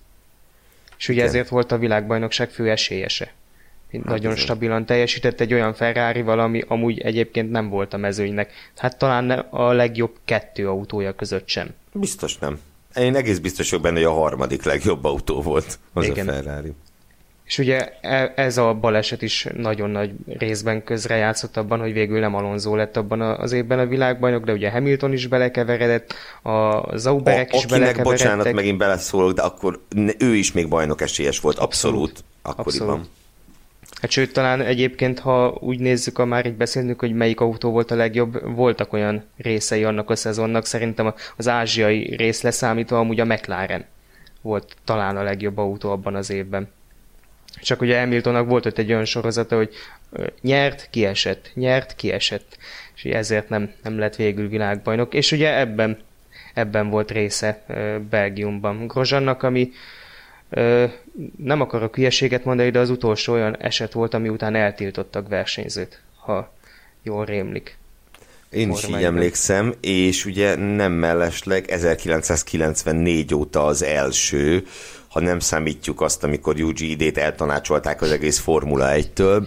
És 0.99 1.09
ugye 1.09 1.19
Igen. 1.19 1.29
ezért 1.29 1.49
volt 1.49 1.73
a 1.73 1.79
világbajnokság 1.79 2.51
fő 2.51 2.71
esélyese. 2.71 3.33
Hát 3.93 4.05
Nagyon 4.05 4.19
bizony. 4.21 4.37
stabilan 4.37 4.87
teljesített 4.87 5.41
egy 5.41 5.53
olyan 5.53 5.75
ferrari 5.75 6.21
ami 6.21 6.65
amúgy 6.69 7.01
egyébként 7.01 7.51
nem 7.51 7.69
volt 7.69 7.95
a 7.95 7.97
mezőnynek. 7.97 8.53
Hát 8.77 8.99
talán 8.99 9.31
a 9.31 9.73
legjobb 9.73 10.17
kettő 10.25 10.69
autója 10.69 11.15
között 11.15 11.49
sem. 11.49 11.69
Biztos 11.93 12.39
nem. 12.39 12.61
Én 12.97 13.15
egész 13.15 13.39
biztos 13.39 13.71
vagyok 13.71 13.85
benne, 13.85 13.97
hogy 13.97 14.07
a 14.07 14.13
harmadik 14.13 14.63
legjobb 14.63 15.05
autó 15.05 15.43
volt 15.43 15.79
az 15.93 16.07
Igen. 16.07 16.29
a 16.29 16.33
Ferrari. 16.33 16.73
És 17.51 17.59
ugye 17.59 17.93
e, 18.01 18.33
ez 18.37 18.59
a 18.59 18.75
baleset 18.75 19.23
is 19.23 19.47
nagyon 19.57 19.91
nagy 19.91 20.11
részben 20.39 20.85
közrejátszott 20.85 21.57
abban, 21.57 21.81
hogy 21.81 21.93
végül 21.93 22.21
nem 22.21 22.35
Alonso 22.35 22.77
lett 22.77 22.97
abban 22.97 23.21
az 23.21 23.53
évben 23.53 23.79
a 23.79 23.87
világbajnok, 23.87 24.45
de 24.45 24.53
ugye 24.53 24.71
Hamilton 24.71 25.13
is 25.13 25.27
belekeveredett, 25.27 26.15
a 26.43 26.97
Zauberek 26.97 27.53
a, 27.53 27.57
is 27.57 27.67
belekeveredtek. 27.67 28.05
bocsánat, 28.05 28.53
megint 28.53 28.79
beleszólok, 28.79 29.33
de 29.33 29.43
akkor 29.43 29.81
ő 30.19 30.35
is 30.35 30.53
még 30.53 30.69
bajnok 30.69 31.01
esélyes 31.01 31.41
volt, 31.41 31.59
abszolút, 31.59 32.01
abszolút 32.03 32.25
akkoriban. 32.43 32.89
Abszolút. 32.89 33.11
Hát 34.01 34.11
sőt, 34.11 34.33
talán 34.33 34.61
egyébként, 34.61 35.19
ha 35.19 35.59
úgy 35.61 35.79
nézzük, 35.79 36.17
ha 36.17 36.25
már 36.25 36.47
így 36.47 36.57
beszélünk, 36.57 37.01
hogy 37.01 37.13
melyik 37.13 37.41
autó 37.41 37.71
volt 37.71 37.91
a 37.91 37.95
legjobb, 37.95 38.55
voltak 38.55 38.93
olyan 38.93 39.25
részei 39.37 39.85
annak 39.85 40.11
a 40.11 40.17
szezonnak, 40.17 40.67
szerintem 40.67 41.15
az 41.37 41.49
ázsiai 41.49 42.17
rész 42.17 42.43
leszámítva 42.43 42.99
amúgy 42.99 43.21
a 43.21 43.25
McLaren 43.25 43.85
volt 44.43 44.77
talán 44.85 45.17
a 45.17 45.23
legjobb 45.23 45.59
autó 45.59 45.91
abban 45.91 46.15
az 46.15 46.31
évben. 46.31 46.69
Csak 47.63 47.81
ugye 47.81 47.99
Hamiltonnak 47.99 48.49
volt 48.49 48.67
ott 48.67 48.79
egy 48.79 48.91
olyan 48.91 49.05
sorozata, 49.05 49.57
hogy 49.57 49.75
nyert, 50.41 50.89
kiesett, 50.91 51.51
nyert, 51.55 51.95
kiesett, 51.97 52.59
és 52.97 53.05
ezért 53.05 53.49
nem, 53.49 53.73
nem 53.83 53.99
lett 53.99 54.17
végül 54.17 54.49
világbajnok. 54.49 55.15
És 55.15 55.33
ugye 55.33 55.59
ebben, 55.59 55.99
ebben 56.55 56.91
volt 56.91 57.11
része 57.11 57.65
Belgiumban 58.11 58.87
Grozsannak, 58.87 59.43
ami 59.43 59.71
nem 61.37 61.61
akarok 61.61 61.97
hülyeséget 61.97 62.45
mondani, 62.45 62.71
de 62.71 62.79
az 62.79 62.91
utolsó 62.91 63.33
olyan 63.33 63.57
eset 63.57 63.93
volt, 63.93 64.15
ami 64.15 64.29
után 64.29 64.55
eltiltottak 64.55 65.29
versenyzőt, 65.29 66.01
ha 66.17 66.53
jól 67.03 67.25
rémlik. 67.25 67.79
Én 68.51 68.71
is 68.71 68.89
így 68.89 69.03
emlékszem, 69.03 69.75
és 69.81 70.25
ugye 70.25 70.57
nem 70.57 70.93
mellesleg 70.93 71.71
1994 71.71 73.35
óta 73.35 73.67
az 73.67 73.83
első, 73.83 74.67
ha 75.11 75.21
nem 75.21 75.39
számítjuk 75.39 76.01
azt, 76.01 76.25
amikor 76.25 76.59
Yuji 76.59 76.91
idét 76.91 77.19
eltanácsolták 77.19 78.03
az 78.03 78.11
egész 78.11 78.39
Formula 78.39 78.89
1-től, 78.93 79.47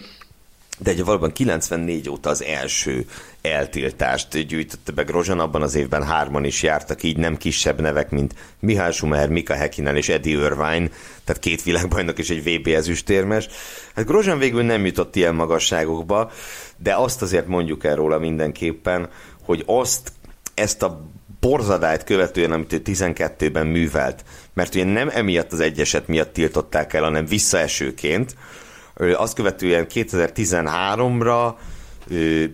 de 0.80 0.90
egy 0.90 1.04
valóban 1.04 1.32
94 1.32 2.10
óta 2.10 2.30
az 2.30 2.44
első 2.44 3.06
eltiltást 3.42 4.48
gyűjtötte 4.48 4.92
be 4.92 5.04
Grozsan, 5.04 5.40
abban 5.40 5.62
az 5.62 5.76
évben 5.76 6.04
hárman 6.04 6.44
is 6.44 6.64
jártak, 6.64 7.04
így 7.04 7.18
nem 7.18 7.38
kisebb 7.38 7.82
nevek, 7.82 8.10
mint 8.10 8.34
Mihály 8.60 8.92
Schumer, 8.92 9.30
Mika 9.30 9.54
Häkkinen 9.54 9.96
és 9.96 10.10
Eddie 10.10 10.38
Irvine, 10.38 10.90
tehát 11.24 11.40
két 11.40 11.64
világbajnok 11.64 12.20
és 12.20 12.30
egy 12.30 12.44
VB 12.44 12.68
ezüstérmes. 12.68 13.48
Hát 13.96 14.06
Grozsan 14.06 14.38
végül 14.38 14.64
nem 14.64 14.86
jutott 14.86 15.16
ilyen 15.16 15.36
magasságokba, 15.36 16.32
de 16.78 16.96
azt 16.96 17.22
azért 17.22 17.48
mondjuk 17.48 17.84
el 17.84 17.96
róla 17.96 18.20
mindenképpen, 18.20 19.10
hogy 19.44 19.64
azt, 19.66 20.12
ezt 20.54 20.84
a 20.84 21.13
borzadályt 21.44 22.04
követően, 22.04 22.52
amit 22.52 22.74
ő 22.74 22.82
12-ben 22.86 23.68
művelt, 23.68 24.24
mert 24.54 24.76
ugye 24.76 24.84
nem 24.84 25.10
emiatt 25.14 25.52
az 25.52 25.60
egyeset 25.60 26.08
miatt 26.08 26.34
tiltották 26.34 26.94
el, 26.94 27.04
hanem 27.04 27.26
visszaesőként, 27.26 28.36
azt 29.16 29.36
követően 29.36 29.88
2013-ra 29.94 31.54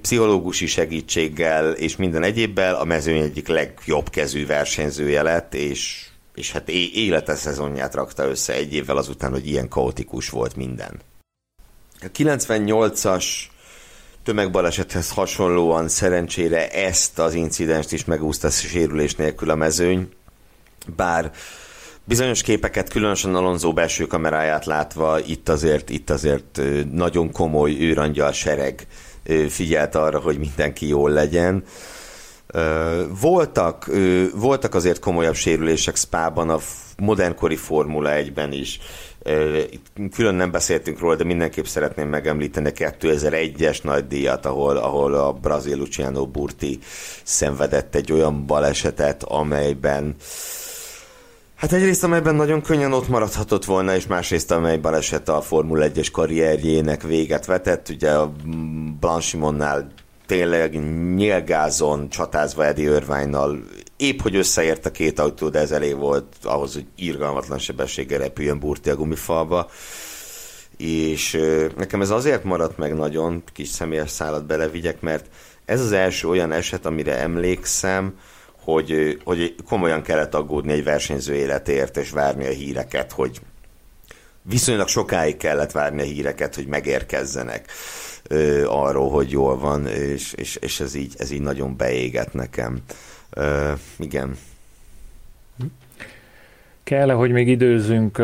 pszichológusi 0.02 0.66
segítséggel 0.66 1.72
és 1.72 1.96
minden 1.96 2.24
egyébbel 2.24 2.76
a 2.76 2.84
mezőny 2.84 3.22
egyik 3.22 3.48
legjobb 3.48 4.10
kezű 4.10 4.46
versenyzője 4.46 5.22
lett, 5.22 5.54
és, 5.54 6.06
és 6.36 6.52
hát 6.52 6.70
élete 6.70 7.36
szezonját 7.36 7.96
rakta 7.96 8.28
össze 8.28 8.54
egy 8.54 8.74
évvel 8.74 8.98
azután, 8.98 9.32
hogy 9.32 9.48
ilyen 9.48 9.68
kaotikus 9.68 10.30
volt 10.30 10.56
minden. 10.56 11.00
A 12.02 12.12
98-as 12.18 13.26
tömegbalesethez 14.24 15.10
hasonlóan 15.10 15.88
szerencsére 15.88 16.70
ezt 16.70 17.20
az 17.20 17.34
incidenst 17.34 17.92
is 17.92 18.06
megúszta 18.06 18.50
sérülés 18.50 19.16
nélkül 19.16 19.50
a 19.50 19.56
mezőny, 19.56 20.10
bár 20.96 21.32
Bizonyos 22.10 22.42
képeket, 22.42 22.90
különösen 22.90 23.36
Alonso 23.36 23.74
belső 23.74 24.06
kameráját 24.06 24.66
látva, 24.66 25.20
itt 25.20 25.50
azért, 25.50 25.90
itt 25.90 26.10
azért 26.10 26.62
nagyon 26.92 27.32
komoly 27.32 27.78
őrangyal 27.80 28.32
sereg 28.32 28.88
figyelt 29.50 29.96
arra, 29.96 30.20
hogy 30.20 30.38
mindenki 30.38 30.88
jól 30.88 31.10
legyen. 31.10 31.64
Voltak, 33.22 33.92
voltak 34.34 34.76
azért 34.76 35.00
komolyabb 35.00 35.36
sérülések 35.36 35.96
Spában, 35.96 36.50
a 36.50 36.60
modernkori 36.98 37.56
Formula 37.56 38.10
1-ben 38.14 38.52
is. 38.52 38.80
Külön 40.14 40.36
nem 40.36 40.52
beszéltünk 40.52 41.00
róla, 41.00 41.16
de 41.16 41.24
mindenképp 41.24 41.66
szeretném 41.66 42.08
megemlíteni 42.08 42.68
a 42.68 42.72
2001-es 42.72 43.84
nagy 43.84 44.08
díjat, 44.08 44.46
ahol, 44.46 44.78
ahol 44.78 45.14
a 45.14 45.34
brazil 45.34 45.78
Luciano 45.78 46.26
Burti 46.26 46.80
szenvedett 47.24 47.96
egy 47.96 48.12
olyan 48.12 48.46
balesetet, 48.46 49.24
amelyben 49.24 50.16
Hát 51.60 51.74
egyrészt, 51.74 52.04
amelyben 52.04 52.36
nagyon 52.36 52.62
könnyen 52.62 52.94
ott 52.94 53.08
maradhatott 53.08 53.66
volna, 53.66 53.96
és 53.96 54.08
másrészt, 54.08 54.52
amely 54.52 54.78
baleset 54.78 55.30
a 55.30 55.42
Formula 55.42 55.86
1-es 55.94 56.08
karrierjének 56.12 57.04
véget 57.04 57.46
vetett. 57.46 57.90
Ugye 57.90 58.12
a 58.12 58.32
Blanchimonnál 59.00 59.92
tényleg 60.26 60.74
nyilgázon 61.16 62.10
csatázva 62.10 62.66
Eddie 62.66 62.96
Irvine-nal 62.96 63.64
épp, 64.00 64.22
hogy 64.22 64.36
összeért 64.36 64.86
a 64.86 64.92
két 64.92 65.20
autó, 65.20 65.50
de 65.50 65.60
ez 65.60 65.72
elég 65.72 65.96
volt 65.96 66.26
ahhoz, 66.44 66.74
hogy 66.74 66.86
irgalmatlan 66.96 67.58
sebességgel 67.58 68.20
repüljön 68.20 68.60
Burti 68.60 68.90
a 68.90 68.96
gumifalba. 68.96 69.70
És 70.78 71.40
nekem 71.78 72.02
ez 72.02 72.10
azért 72.10 72.44
maradt 72.44 72.78
meg 72.78 72.96
nagyon, 72.96 73.44
kis 73.54 73.68
személyes 73.68 74.10
szállat 74.10 74.46
belevigyek, 74.46 75.02
mert 75.02 75.26
ez 75.66 75.82
az 75.82 75.92
első 75.92 76.28
olyan 76.28 76.52
eset, 76.52 76.86
amire 76.86 77.18
emlékszem, 77.18 78.20
hogy, 78.64 79.20
hogy 79.24 79.56
komolyan 79.68 80.02
kellett 80.02 80.34
aggódni 80.34 80.72
egy 80.72 80.84
versenyző 80.84 81.36
életért, 81.36 81.98
és 81.98 82.10
várni 82.10 82.46
a 82.46 82.52
híreket, 82.52 83.12
hogy 83.12 83.40
viszonylag 84.42 84.88
sokáig 84.88 85.38
kellett 85.38 85.72
várni 85.72 86.02
a 86.02 86.06
híreket, 86.06 86.56
hogy 86.56 86.68
megérkezzenek 86.68 87.72
arról, 88.66 89.10
hogy 89.10 89.32
jól 89.32 89.58
van, 89.58 89.88
és, 89.88 90.34
és, 90.34 90.56
és 90.56 90.80
ez, 90.80 90.96
így, 90.96 91.14
ez 91.18 91.32
így 91.32 91.42
nagyon 91.42 91.78
beégett 91.78 92.34
nekem. 92.34 92.82
Ö, 93.30 93.72
igen. 93.98 94.36
Kell-e, 96.84 97.14
hogy 97.14 97.32
még 97.32 97.48
időzzünk 97.48 98.18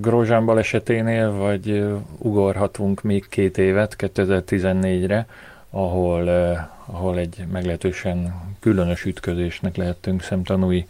Grozsán 0.00 0.44
baleseténél, 0.44 1.32
vagy 1.32 1.84
ugorhatunk 2.18 3.02
még 3.02 3.28
két 3.28 3.58
évet, 3.58 3.96
2014-re, 3.98 5.26
ahol 5.70 6.28
ahol 6.86 7.18
egy 7.18 7.44
meglehetősen 7.52 8.34
különös 8.60 9.04
ütközésnek 9.04 9.76
lehettünk 9.76 10.22
szemtanúi, 10.22 10.86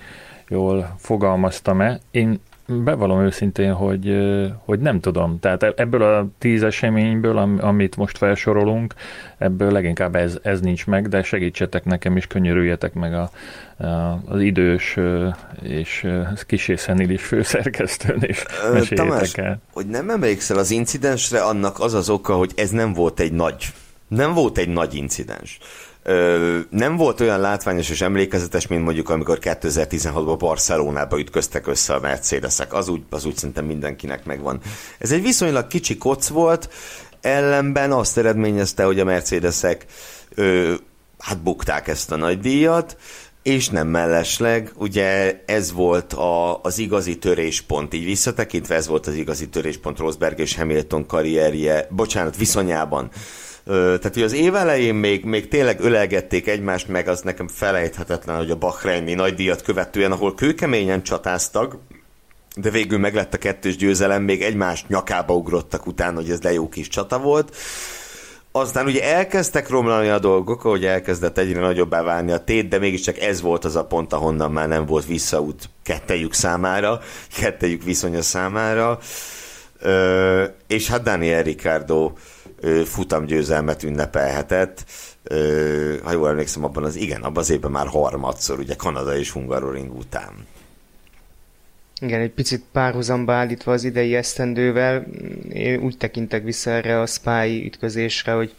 jól 0.49 0.95
fogalmaztam-e. 0.99 2.01
Én 2.11 2.41
bevallom 2.67 3.21
őszintén, 3.21 3.73
hogy, 3.73 4.17
hogy 4.65 4.81
nem 4.81 5.01
tudom. 5.01 5.39
Tehát 5.41 5.63
e-, 5.63 5.73
ebből 5.77 6.03
a 6.03 6.27
tíz 6.39 6.63
eseményből, 6.63 7.39
amit 7.61 7.97
most 7.97 8.19
felsorolunk, 8.19 8.95
ebből 9.39 9.73
leginkább 9.73 10.15
ez, 10.15 10.39
ez 10.43 10.61
nincs 10.61 10.87
meg, 10.87 11.09
de 11.09 11.23
segítsetek 11.23 11.85
nekem 11.85 12.17
is, 12.17 12.27
könyörüljetek 12.27 12.95
meg 12.95 13.15
a, 13.15 13.31
a, 13.85 14.21
az 14.27 14.41
idős 14.41 14.97
és 15.63 16.07
kisé 16.47 16.77
szenilis 16.77 17.25
főszerkesztőn, 17.25 18.21
és 18.21 18.45
meséljétek 18.73 18.97
Tamás, 18.97 19.35
el. 19.35 19.61
hogy 19.73 19.87
nem 19.87 20.11
emlékszel 20.11 20.59
az 20.59 20.71
incidensre, 20.71 21.41
annak 21.41 21.81
az 21.81 21.95
az 21.95 22.11
oka, 22.11 22.35
hogy 22.35 22.53
ez 22.57 22.71
nem 22.71 22.93
volt 22.93 23.21
egy 23.21 23.33
nagy 23.33 23.73
nem 24.09 24.35
volt 24.35 24.59
egy 24.59 24.69
nagy 24.69 24.95
incidens. 24.95 25.59
Ö, 26.07 26.59
nem 26.71 26.97
volt 26.97 27.21
olyan 27.21 27.41
látványos 27.41 27.91
és 27.91 28.01
emlékezetes, 28.01 28.67
mint 28.67 28.85
mondjuk 28.85 29.09
amikor 29.09 29.39
2016-ban 29.41 30.37
Barcelonába 30.39 31.19
ütköztek 31.19 31.67
össze 31.67 31.95
a 31.95 32.01
Mercedesek. 32.01 32.73
Az 32.73 32.89
úgy, 32.89 33.03
az 33.11 33.25
úgy 33.25 33.37
szerintem 33.37 33.65
mindenkinek 33.65 34.25
megvan. 34.25 34.61
Ez 34.99 35.13
egy 35.13 35.23
viszonylag 35.23 35.67
kicsi 35.67 35.97
koc 35.97 36.29
volt, 36.29 36.69
ellenben 37.21 37.93
azt 37.93 38.19
eredményezte, 38.19 38.85
hogy 38.85 39.01
a 39.01 39.05
Mercedesek 39.05 39.87
ö, 40.35 40.75
hát 41.19 41.43
bukták 41.43 41.89
ezt 41.89 42.13
a 42.13 42.17
nagy 42.17 42.41
díjat, 42.41 42.97
és 43.43 43.69
nem 43.69 43.89
mellesleg, 43.89 44.73
ugye 44.77 45.41
ez 45.47 45.73
volt 45.73 46.13
a, 46.13 46.61
az 46.61 46.79
igazi 46.79 47.19
töréspont, 47.19 47.95
így 47.95 48.05
visszatekintve 48.05 48.75
ez 48.75 48.87
volt 48.87 49.07
az 49.07 49.15
igazi 49.15 49.49
töréspont 49.49 49.99
Rosberg 49.99 50.39
és 50.39 50.57
Hamilton 50.57 51.07
karrierje, 51.07 51.87
bocsánat, 51.91 52.37
viszonyában 52.37 53.11
tehát, 53.65 54.15
hogy 54.15 54.23
az 54.23 54.33
év 54.33 54.55
elején 54.55 54.95
még, 54.95 55.25
még 55.25 55.49
tényleg 55.49 55.81
ölelgették 55.81 56.49
egymást, 56.49 56.89
meg 56.89 57.09
az 57.09 57.21
nekem 57.21 57.49
felejthetetlen, 57.49 58.37
hogy 58.37 58.51
a 58.51 58.57
Bahreini 58.57 59.15
nagy 59.15 59.35
díjat 59.35 59.63
követően, 59.63 60.13
ahol 60.13 60.35
kőkeményen 60.35 61.03
csatáztak, 61.03 61.77
de 62.57 62.71
végül 62.71 62.99
meglett 62.99 63.35
a 63.35 63.39
kettős 63.39 63.77
győzelem, 63.77 64.23
még 64.23 64.43
egymást 64.43 64.89
nyakába 64.89 65.35
ugrottak 65.35 65.87
utána, 65.87 66.21
hogy 66.21 66.31
ez 66.31 66.39
de 66.39 66.53
jó 66.53 66.69
kis 66.69 66.89
csata 66.89 67.19
volt. 67.19 67.57
Aztán 68.53 68.87
ugye 68.87 69.15
elkezdtek 69.15 69.69
romlani 69.69 70.09
a 70.09 70.19
dolgok, 70.19 70.65
ahogy 70.65 70.85
elkezdett 70.85 71.39
egyre 71.39 71.61
nagyobbá 71.61 72.03
válni 72.03 72.33
a 72.33 72.45
tét, 72.45 72.69
de 72.69 72.79
mégiscsak 72.79 73.19
ez 73.19 73.41
volt 73.41 73.65
az 73.65 73.77
a 73.77 73.85
pont, 73.85 74.13
ahonnan 74.13 74.53
már 74.53 74.69
nem 74.69 74.87
volt 74.87 75.07
visszaút 75.07 75.71
kettejük 75.83 76.33
számára, 76.33 77.01
kettejük 77.39 77.83
viszonya 77.83 78.23
számára. 78.23 78.99
Ö, 79.81 80.45
és 80.67 80.89
hát 80.89 81.03
Daniel 81.03 81.43
Ricardo 81.43 82.13
futamgyőzelmet 82.85 83.83
ünnepelhetett. 83.83 84.85
Ha 86.03 86.13
jól 86.13 86.29
emlékszem, 86.29 86.65
abban 86.65 86.85
az 86.85 86.97
igen, 86.97 87.23
abban 87.23 87.43
az 87.43 87.51
évben 87.51 87.71
már 87.71 87.87
harmadszor, 87.87 88.59
ugye 88.59 88.75
Kanada 88.75 89.17
és 89.17 89.31
Hungaroring 89.31 89.97
után. 89.97 90.47
Igen, 92.01 92.21
egy 92.21 92.31
picit 92.31 92.65
párhuzamba 92.73 93.33
állítva 93.33 93.73
az 93.73 93.85
idei 93.85 94.15
esztendővel, 94.15 95.07
én 95.53 95.81
úgy 95.81 95.97
tekintek 95.97 96.45
vissza 96.45 96.71
erre 96.71 97.01
a 97.01 97.07
Spy 97.07 97.65
ütközésre, 97.65 98.33
hogy 98.33 98.55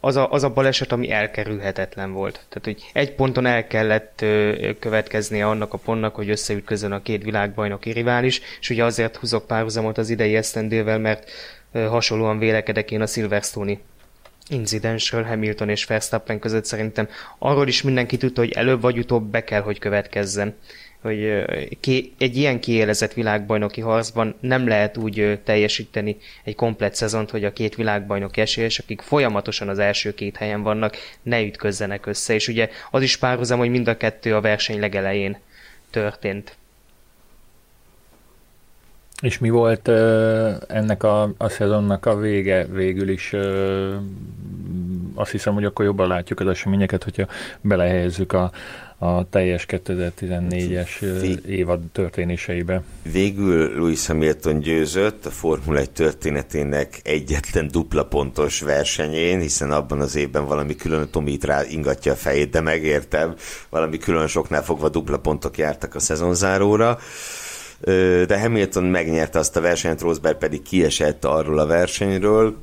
az 0.00 0.16
a, 0.16 0.30
az 0.30 0.42
a 0.42 0.50
baleset, 0.50 0.92
ami 0.92 1.10
elkerülhetetlen 1.10 2.12
volt. 2.12 2.32
Tehát, 2.32 2.64
hogy 2.64 2.90
egy 2.92 3.14
ponton 3.14 3.46
el 3.46 3.66
kellett 3.66 4.24
következnie 4.78 5.46
annak 5.46 5.72
a 5.72 5.78
pontnak, 5.78 6.14
hogy 6.14 6.30
összeütközön 6.30 6.92
a 6.92 7.02
két 7.02 7.22
világbajnoki 7.22 7.90
rivális, 7.90 8.40
és 8.60 8.70
ugye 8.70 8.84
azért 8.84 9.16
húzok 9.16 9.46
párhuzamot 9.46 9.98
az 9.98 10.10
idei 10.10 10.36
esztendővel, 10.36 10.98
mert 10.98 11.30
hasonlóan 11.72 12.38
vélekedek 12.38 12.90
én 12.90 13.00
a 13.00 13.06
Silverstone-i 13.06 13.78
incidensről 14.48 15.24
Hamilton 15.24 15.68
és 15.68 15.84
Verstappen 15.84 16.38
között 16.38 16.64
szerintem 16.64 17.08
arról 17.38 17.68
is 17.68 17.82
mindenki 17.82 18.16
tudta, 18.16 18.40
hogy 18.40 18.52
előbb 18.52 18.80
vagy 18.80 18.98
utóbb 18.98 19.24
be 19.24 19.44
kell, 19.44 19.60
hogy 19.60 19.78
következzen 19.78 20.54
hogy 21.00 21.44
egy 22.18 22.36
ilyen 22.36 22.60
kiélezett 22.60 23.12
világbajnoki 23.12 23.80
harcban 23.80 24.34
nem 24.40 24.68
lehet 24.68 24.96
úgy 24.96 25.40
teljesíteni 25.44 26.16
egy 26.44 26.54
komplet 26.54 26.94
szezont, 26.94 27.30
hogy 27.30 27.44
a 27.44 27.52
két 27.52 27.74
világbajnok 27.74 28.36
esélyes, 28.36 28.78
akik 28.78 29.00
folyamatosan 29.00 29.68
az 29.68 29.78
első 29.78 30.14
két 30.14 30.36
helyen 30.36 30.62
vannak, 30.62 30.96
ne 31.22 31.42
ütközzenek 31.42 32.06
össze. 32.06 32.34
És 32.34 32.48
ugye 32.48 32.68
az 32.90 33.02
is 33.02 33.16
párhuzam, 33.16 33.58
hogy 33.58 33.70
mind 33.70 33.88
a 33.88 33.96
kettő 33.96 34.34
a 34.34 34.40
verseny 34.40 34.80
legelején 34.80 35.38
történt. 35.90 36.56
És 39.20 39.38
mi 39.38 39.50
volt 39.50 39.88
uh, 39.88 40.52
ennek 40.68 41.02
a, 41.02 41.32
a 41.36 41.48
szezonnak 41.48 42.06
a 42.06 42.16
vége 42.16 42.66
végül 42.66 43.08
is? 43.08 43.32
Uh, 43.32 43.94
azt 45.14 45.30
hiszem, 45.30 45.54
hogy 45.54 45.64
akkor 45.64 45.84
jobban 45.84 46.08
látjuk 46.08 46.40
az 46.40 46.46
eseményeket, 46.46 47.04
hogyha 47.04 47.26
belehelyezzük 47.60 48.32
a, 48.32 48.50
a 48.98 49.28
teljes 49.28 49.66
2014-es 49.68 51.00
évad 51.46 51.80
történéseibe. 51.92 52.82
Végül 53.12 53.76
Louis 53.76 54.06
Hamilton 54.06 54.58
győzött 54.58 55.26
a 55.26 55.30
Formula 55.30 55.78
1 55.78 55.90
történetének 55.90 57.00
egyetlen 57.02 57.68
dupla 57.70 58.04
pontos 58.04 58.60
versenyén, 58.60 59.40
hiszen 59.40 59.70
abban 59.70 60.00
az 60.00 60.16
évben 60.16 60.46
valami 60.46 60.76
külön 60.76 61.10
Tomit 61.10 61.44
rá 61.44 61.62
ingatja 61.68 62.12
a 62.12 62.16
fejét, 62.16 62.50
de 62.50 62.60
megértem, 62.60 63.34
valami 63.68 63.98
külön 63.98 64.26
soknál 64.26 64.62
fogva 64.62 64.88
dupla 64.88 65.18
pontok 65.18 65.58
jártak 65.58 65.94
a 65.94 66.00
szezonzáróra 66.00 66.98
de 68.26 68.40
Hamilton 68.40 68.84
megnyerte 68.84 69.38
azt 69.38 69.56
a 69.56 69.60
versenyt, 69.60 70.00
Rosberg 70.00 70.38
pedig 70.38 70.62
kiesett 70.62 71.24
arról 71.24 71.58
a 71.58 71.66
versenyről, 71.66 72.56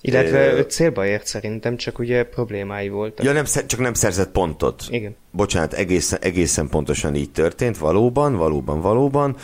illetve 0.00 0.52
ő 0.52 0.62
célba 0.62 1.06
ért 1.06 1.26
szerintem, 1.26 1.76
csak 1.76 1.98
ugye 1.98 2.24
problémái 2.24 2.88
voltak. 2.88 3.26
Ja, 3.26 3.32
nem, 3.32 3.44
csak 3.44 3.80
nem 3.80 3.94
szerzett 3.94 4.30
pontot. 4.30 4.84
Igen. 4.90 5.16
Bocsánat, 5.30 5.72
egészen, 5.72 6.18
egészen 6.22 6.68
pontosan 6.68 7.14
így 7.14 7.30
történt, 7.30 7.78
valóban, 7.78 8.36
valóban, 8.36 8.80
valóban. 8.80 9.36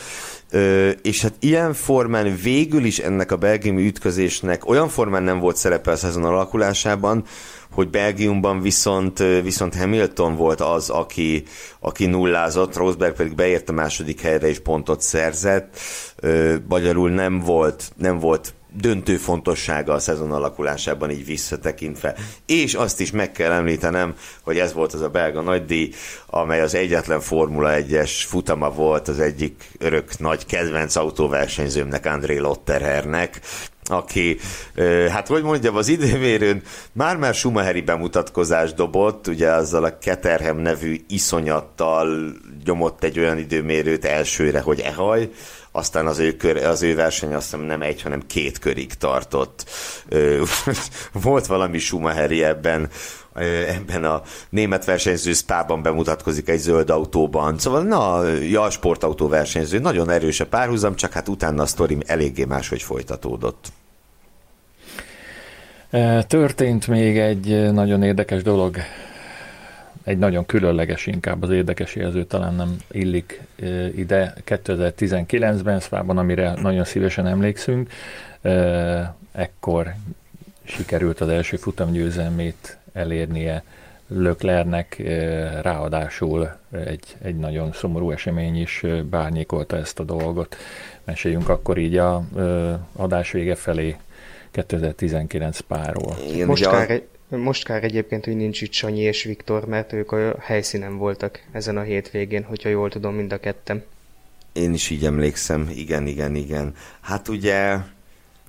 Ö, 0.51 0.89
és 0.89 1.21
hát 1.21 1.33
ilyen 1.39 1.73
formán 1.73 2.35
végül 2.43 2.83
is 2.83 2.99
ennek 2.99 3.31
a 3.31 3.37
belgiumi 3.37 3.85
ütközésnek 3.85 4.69
olyan 4.69 4.89
formán 4.89 5.23
nem 5.23 5.39
volt 5.39 5.55
szerepe 5.55 5.91
a 5.91 5.95
szezon 5.95 6.23
alakulásában, 6.23 7.23
hogy 7.71 7.89
Belgiumban 7.89 8.61
viszont, 8.61 9.23
viszont 9.43 9.75
Hamilton 9.75 10.35
volt 10.35 10.61
az, 10.61 10.89
aki, 10.89 11.43
aki 11.79 12.05
nullázott, 12.05 12.75
Rosberg 12.75 13.15
pedig 13.15 13.35
beért 13.35 13.69
a 13.69 13.73
második 13.73 14.21
helyre 14.21 14.47
és 14.47 14.59
pontot 14.59 15.01
szerzett. 15.01 15.77
Ö, 16.15 16.55
magyarul 16.67 17.09
nem 17.09 17.39
volt, 17.39 17.91
nem 17.95 18.19
volt 18.19 18.53
döntő 18.77 19.17
fontossága 19.17 19.93
a 19.93 19.99
szezon 19.99 20.31
alakulásában 20.31 21.11
így 21.11 21.25
visszatekintve. 21.25 22.15
És 22.45 22.73
azt 22.73 22.99
is 22.99 23.11
meg 23.11 23.31
kell 23.31 23.51
említenem, 23.51 24.15
hogy 24.41 24.57
ez 24.57 24.73
volt 24.73 24.93
az 24.93 25.01
a 25.01 25.09
belga 25.09 25.41
nagydíj, 25.41 25.89
amely 26.25 26.61
az 26.61 26.75
egyetlen 26.75 27.19
Formula 27.19 27.69
1-es 27.71 28.11
futama 28.27 28.69
volt 28.69 29.07
az 29.07 29.19
egyik 29.19 29.71
örök 29.79 30.19
nagy 30.19 30.45
kedvenc 30.45 30.95
autóversenyzőmnek, 30.95 32.05
André 32.05 32.37
Lotterhernek, 32.37 33.41
aki, 33.89 34.37
hát 35.09 35.27
hogy 35.27 35.43
mondjam, 35.43 35.75
az 35.75 35.87
időmérőn 35.87 36.61
már-már 36.91 37.33
Schumacheri 37.33 37.81
bemutatkozást 37.81 38.75
dobott, 38.75 39.27
ugye 39.27 39.51
azzal 39.51 39.83
a 39.83 39.97
Keterhem 39.97 40.57
nevű 40.57 41.01
iszonyattal 41.07 42.33
nyomott 42.65 43.03
egy 43.03 43.19
olyan 43.19 43.37
időmérőt 43.37 44.05
elsőre, 44.05 44.59
hogy 44.59 44.79
ehaj, 44.79 45.29
aztán 45.75 46.07
az 46.07 46.19
ő, 46.19 46.35
kör, 46.35 46.57
az 46.57 46.81
ő 46.81 46.95
verseny 46.95 47.33
azt 47.33 47.43
hiszem 47.43 47.65
nem 47.65 47.81
egy, 47.81 48.01
hanem 48.01 48.21
két 48.27 48.59
körig 48.59 48.93
tartott. 48.93 49.69
Volt 51.23 51.45
valami 51.45 51.77
Schumacheri 51.77 52.43
ebben, 52.43 52.89
ebben 53.67 54.03
a 54.03 54.21
német 54.49 54.85
versenyző 54.85 55.33
Spában 55.33 55.81
bemutatkozik 55.81 56.49
egy 56.49 56.59
zöld 56.59 56.89
autóban. 56.89 57.57
Szóval, 57.57 57.83
na, 57.83 58.27
ja, 58.27 58.69
sportautó 58.69 59.27
versenyző, 59.27 59.79
nagyon 59.79 60.09
erős 60.09 60.39
a 60.39 60.45
párhuzam, 60.45 60.95
csak 60.95 61.11
hát 61.11 61.27
utána 61.27 61.61
a 61.61 61.65
sztori 61.65 61.97
eléggé 62.05 62.43
máshogy 62.43 62.81
folytatódott. 62.81 63.67
Történt 66.27 66.87
még 66.87 67.17
egy 67.17 67.71
nagyon 67.71 68.03
érdekes 68.03 68.41
dolog 68.41 68.77
egy 70.05 70.17
nagyon 70.17 70.45
különleges, 70.45 71.05
inkább 71.05 71.43
az 71.43 71.49
érdekes 71.49 71.95
jelző 71.95 72.23
talán 72.23 72.55
nem 72.55 72.77
illik 72.91 73.41
ide. 73.95 74.33
2019-ben 74.45 75.79
Szvában, 75.79 76.17
amire 76.17 76.53
nagyon 76.61 76.83
szívesen 76.83 77.27
emlékszünk, 77.27 77.89
ekkor 79.31 79.93
sikerült 80.63 81.21
az 81.21 81.27
első 81.27 81.57
futamgyőzelmét 81.57 82.77
elérnie 82.93 83.63
Löklernek, 84.07 85.01
ráadásul 85.61 86.57
egy, 86.71 87.15
egy 87.21 87.35
nagyon 87.35 87.71
szomorú 87.73 88.11
esemény 88.11 88.61
is 88.61 88.83
bárnyékolta 89.09 89.77
ezt 89.77 89.99
a 89.99 90.03
dolgot. 90.03 90.55
Meséljünk 91.03 91.49
akkor 91.49 91.77
így 91.77 91.97
a 91.97 92.23
adás 92.95 93.31
vége 93.31 93.55
felé 93.55 93.95
2019 94.51 95.59
páról. 95.59 96.15
Most 96.45 96.69
kár, 96.69 97.01
most 97.29 97.63
kár 97.63 97.83
egyébként, 97.83 98.25
hogy 98.25 98.35
nincs 98.35 98.61
itt 98.61 98.73
Sanyi 98.73 99.01
és 99.01 99.23
Viktor, 99.23 99.65
mert 99.65 99.93
ők 99.93 100.11
a 100.11 100.35
helyszínen 100.39 100.97
voltak 100.97 101.43
ezen 101.51 101.77
a 101.77 101.81
hétvégén, 101.81 102.43
hogyha 102.43 102.69
jól 102.69 102.89
tudom 102.89 103.15
mind 103.15 103.33
a 103.33 103.39
kettem. 103.39 103.83
Én 104.53 104.73
is 104.73 104.89
így 104.89 105.05
emlékszem, 105.05 105.71
igen, 105.75 106.07
igen, 106.07 106.35
igen. 106.35 106.73
Hát 107.01 107.27
ugye 107.27 107.77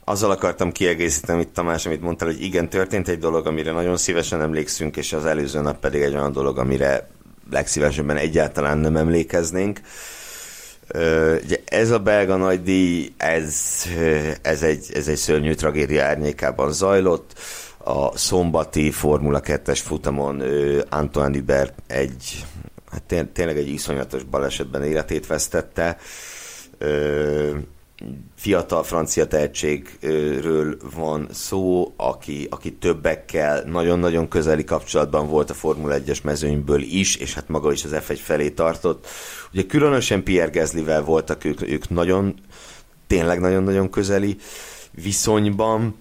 azzal 0.04 0.30
akartam 0.30 0.72
kiegészíteni, 0.72 1.40
itt 1.40 1.54
Tamás, 1.54 1.86
amit 1.86 2.00
mondtál, 2.00 2.28
hogy 2.28 2.42
igen, 2.42 2.68
történt 2.68 3.08
egy 3.08 3.18
dolog, 3.18 3.46
amire 3.46 3.72
nagyon 3.72 3.96
szívesen 3.96 4.40
emlékszünk, 4.40 4.96
és 4.96 5.12
az 5.12 5.24
előző 5.24 5.60
nap 5.60 5.80
pedig 5.80 6.02
egy 6.02 6.14
olyan 6.14 6.32
dolog, 6.32 6.58
amire 6.58 7.08
legszívesebben 7.50 8.16
egyáltalán 8.16 8.78
nem 8.78 8.96
emlékeznénk. 8.96 9.80
Ugye 11.44 11.60
ez 11.64 11.90
a 11.90 11.98
belga 11.98 12.36
nagydíj, 12.36 13.12
ez, 13.16 13.84
ez, 14.42 14.62
egy, 14.62 14.86
ez 14.94 15.08
egy 15.08 15.16
szörnyű 15.16 15.54
tragédia 15.54 16.04
árnyékában 16.04 16.72
zajlott 16.72 17.32
a 17.86 18.16
szombati 18.16 18.90
Formula 18.90 19.40
2-es 19.44 19.80
futamon 19.84 20.42
Antoine 20.88 21.36
Hubert 21.36 21.82
egy, 21.86 22.44
hát 22.90 23.26
tényleg 23.32 23.56
egy 23.56 23.68
iszonyatos 23.68 24.22
balesetben 24.22 24.82
életét 24.82 25.26
vesztette. 25.26 25.98
Fiatal 28.36 28.82
francia 28.82 29.26
tehetségről 29.26 30.76
van 30.94 31.28
szó, 31.32 31.92
aki, 31.96 32.46
aki 32.50 32.72
többekkel 32.72 33.62
nagyon-nagyon 33.62 34.28
közeli 34.28 34.64
kapcsolatban 34.64 35.28
volt 35.28 35.50
a 35.50 35.54
Formula 35.54 35.96
1-es 35.98 36.22
mezőnyből 36.22 36.82
is, 36.82 37.16
és 37.16 37.34
hát 37.34 37.48
maga 37.48 37.72
is 37.72 37.84
az 37.84 37.94
F1 37.94 38.18
felé 38.22 38.50
tartott. 38.50 39.06
Ugye 39.52 39.66
különösen 39.66 40.22
Pierre 40.22 40.60
Gaslyvel 40.60 41.02
voltak 41.02 41.44
ők, 41.44 41.62
ők 41.62 41.88
nagyon, 41.88 42.34
tényleg 43.06 43.40
nagyon-nagyon 43.40 43.90
közeli 43.90 44.36
viszonyban 44.90 45.94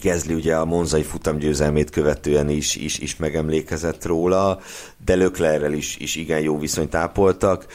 Gezli 0.00 0.34
ugye 0.34 0.56
a 0.56 0.64
monzai 0.64 1.02
futamgyőzelmét 1.02 1.90
követően 1.90 2.48
is, 2.48 2.76
is, 2.76 2.98
is 2.98 3.16
megemlékezett 3.16 4.04
róla, 4.04 4.60
de 5.04 5.14
Löklerrel 5.14 5.72
is, 5.72 5.96
is 5.96 6.16
igen 6.16 6.40
jó 6.40 6.58
viszonyt 6.58 6.94
ápoltak, 6.94 7.66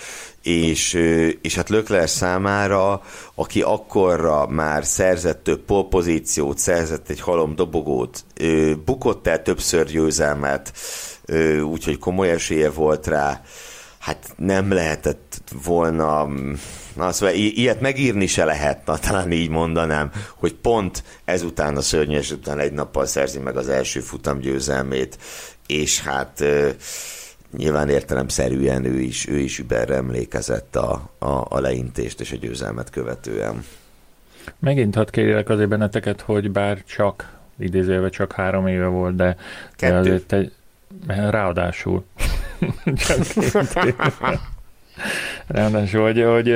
és, 0.43 0.93
és 1.41 1.55
hát 1.55 1.69
Lökler 1.69 2.09
számára, 2.09 3.01
aki 3.35 3.61
akkorra 3.61 4.47
már 4.47 4.85
szerzett 4.85 5.43
több 5.43 5.59
polpozíciót, 5.59 6.57
szerzett 6.57 7.09
egy 7.09 7.19
halom 7.19 7.55
dobogót, 7.55 8.23
bukott 8.85 9.27
el 9.27 9.41
többször 9.41 9.85
győzelmet, 9.85 10.73
úgyhogy 11.71 11.97
komoly 11.97 12.29
esélye 12.29 12.69
volt 12.69 13.07
rá, 13.07 13.41
hát 13.99 14.33
nem 14.37 14.71
lehetett 14.71 15.41
volna 15.63 16.27
Na, 16.97 17.11
szóval 17.11 17.35
i- 17.35 17.59
ilyet 17.59 17.81
megírni 17.81 18.27
se 18.27 18.45
lehet, 18.45 18.85
na, 18.85 18.97
talán 18.97 19.31
így 19.31 19.49
mondanám, 19.49 20.11
hogy 20.35 20.53
pont 20.53 21.03
ezután 21.25 21.75
a 21.75 21.81
szörnyes 21.81 22.31
után 22.31 22.59
egy 22.59 22.71
nappal 22.71 23.05
szerzi 23.05 23.39
meg 23.39 23.57
az 23.57 23.69
első 23.69 23.99
futam 23.99 24.39
győzelmét, 24.39 25.17
és 25.67 26.01
hát 26.01 26.43
nyilván 27.57 27.89
értelemszerűen 27.89 28.85
ő 28.85 28.99
is, 28.99 29.27
ő 29.27 29.37
is 29.37 29.59
überre 29.59 29.95
emlékezett 29.95 30.75
a, 30.75 31.09
a, 31.19 31.45
a 31.49 31.59
leintést 31.59 32.19
és 32.21 32.31
a 32.31 32.35
győzelmet 32.35 32.89
követően. 32.89 33.63
Megint 34.59 34.95
hadd 34.95 35.11
kérjek 35.11 35.49
azért 35.49 35.69
benneteket, 35.69 36.21
hogy 36.21 36.51
bár 36.51 36.83
csak, 36.83 37.37
idézőjelben 37.59 38.11
csak 38.11 38.31
három 38.31 38.67
éve 38.67 38.85
volt, 38.85 39.15
de, 39.15 39.37
de 39.79 39.93
azért 39.93 40.33
egy, 40.33 40.51
ráadásul 41.07 42.05
csak 43.07 43.27
két 43.27 43.83
éve. 43.83 44.55
Ráadásul, 45.47 46.01
hogy, 46.01 46.23
hogy 46.23 46.51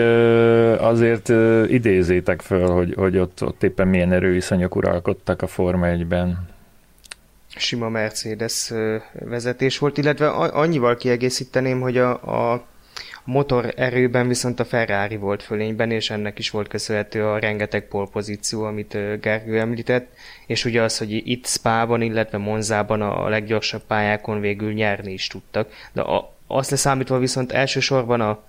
azért 0.82 1.30
idézétek 1.70 2.42
föl, 2.42 2.68
hogy, 2.68 2.94
hogy 2.98 3.18
ott, 3.18 3.44
ott 3.44 3.64
éppen 3.64 3.88
milyen 3.88 4.12
erőviszonyok 4.12 4.76
uralkodtak 4.76 5.42
a 5.42 5.48
Forma 5.48 5.88
1-ben. 5.88 6.50
Sima 7.56 7.90
Mercedes 7.90 8.72
vezetés 9.12 9.78
volt, 9.78 9.98
illetve 9.98 10.28
annyival 10.28 10.96
kiegészíteném, 10.96 11.82
hogy 11.82 11.98
a, 11.98 12.12
a 12.52 12.66
motor 13.24 13.74
erőben 13.76 14.28
viszont 14.28 14.60
a 14.60 14.66
Ferrari 14.66 15.16
volt 15.16 15.44
fölényben, 15.44 15.92
és 15.92 16.10
ennek 16.10 16.40
is 16.40 16.50
volt 16.50 16.68
köszönhető 16.68 17.26
a 17.26 17.40
rengeteg 17.40 17.88
polpozíció, 17.88 18.64
amit 18.64 19.20
Gergő 19.22 19.60
említett, 19.60 20.14
és 20.48 20.66
ugye 20.66 20.82
az, 20.82 20.98
hogy 20.98 21.12
itt 21.12 21.46
Spában, 21.46 22.02
illetve 22.02 22.38
Monzában 22.38 23.02
a 23.02 23.30
leggyorsabb 23.30 23.82
pályákon 23.88 24.40
végül 24.40 24.74
nyerni 24.74 25.12
is 25.12 25.28
tudtak, 25.28 25.70
de 25.94 26.02
a, 26.02 26.34
azt 26.56 26.70
leszámítva 26.70 27.18
viszont 27.18 27.52
elsősorban 27.52 28.22
a 28.22 28.44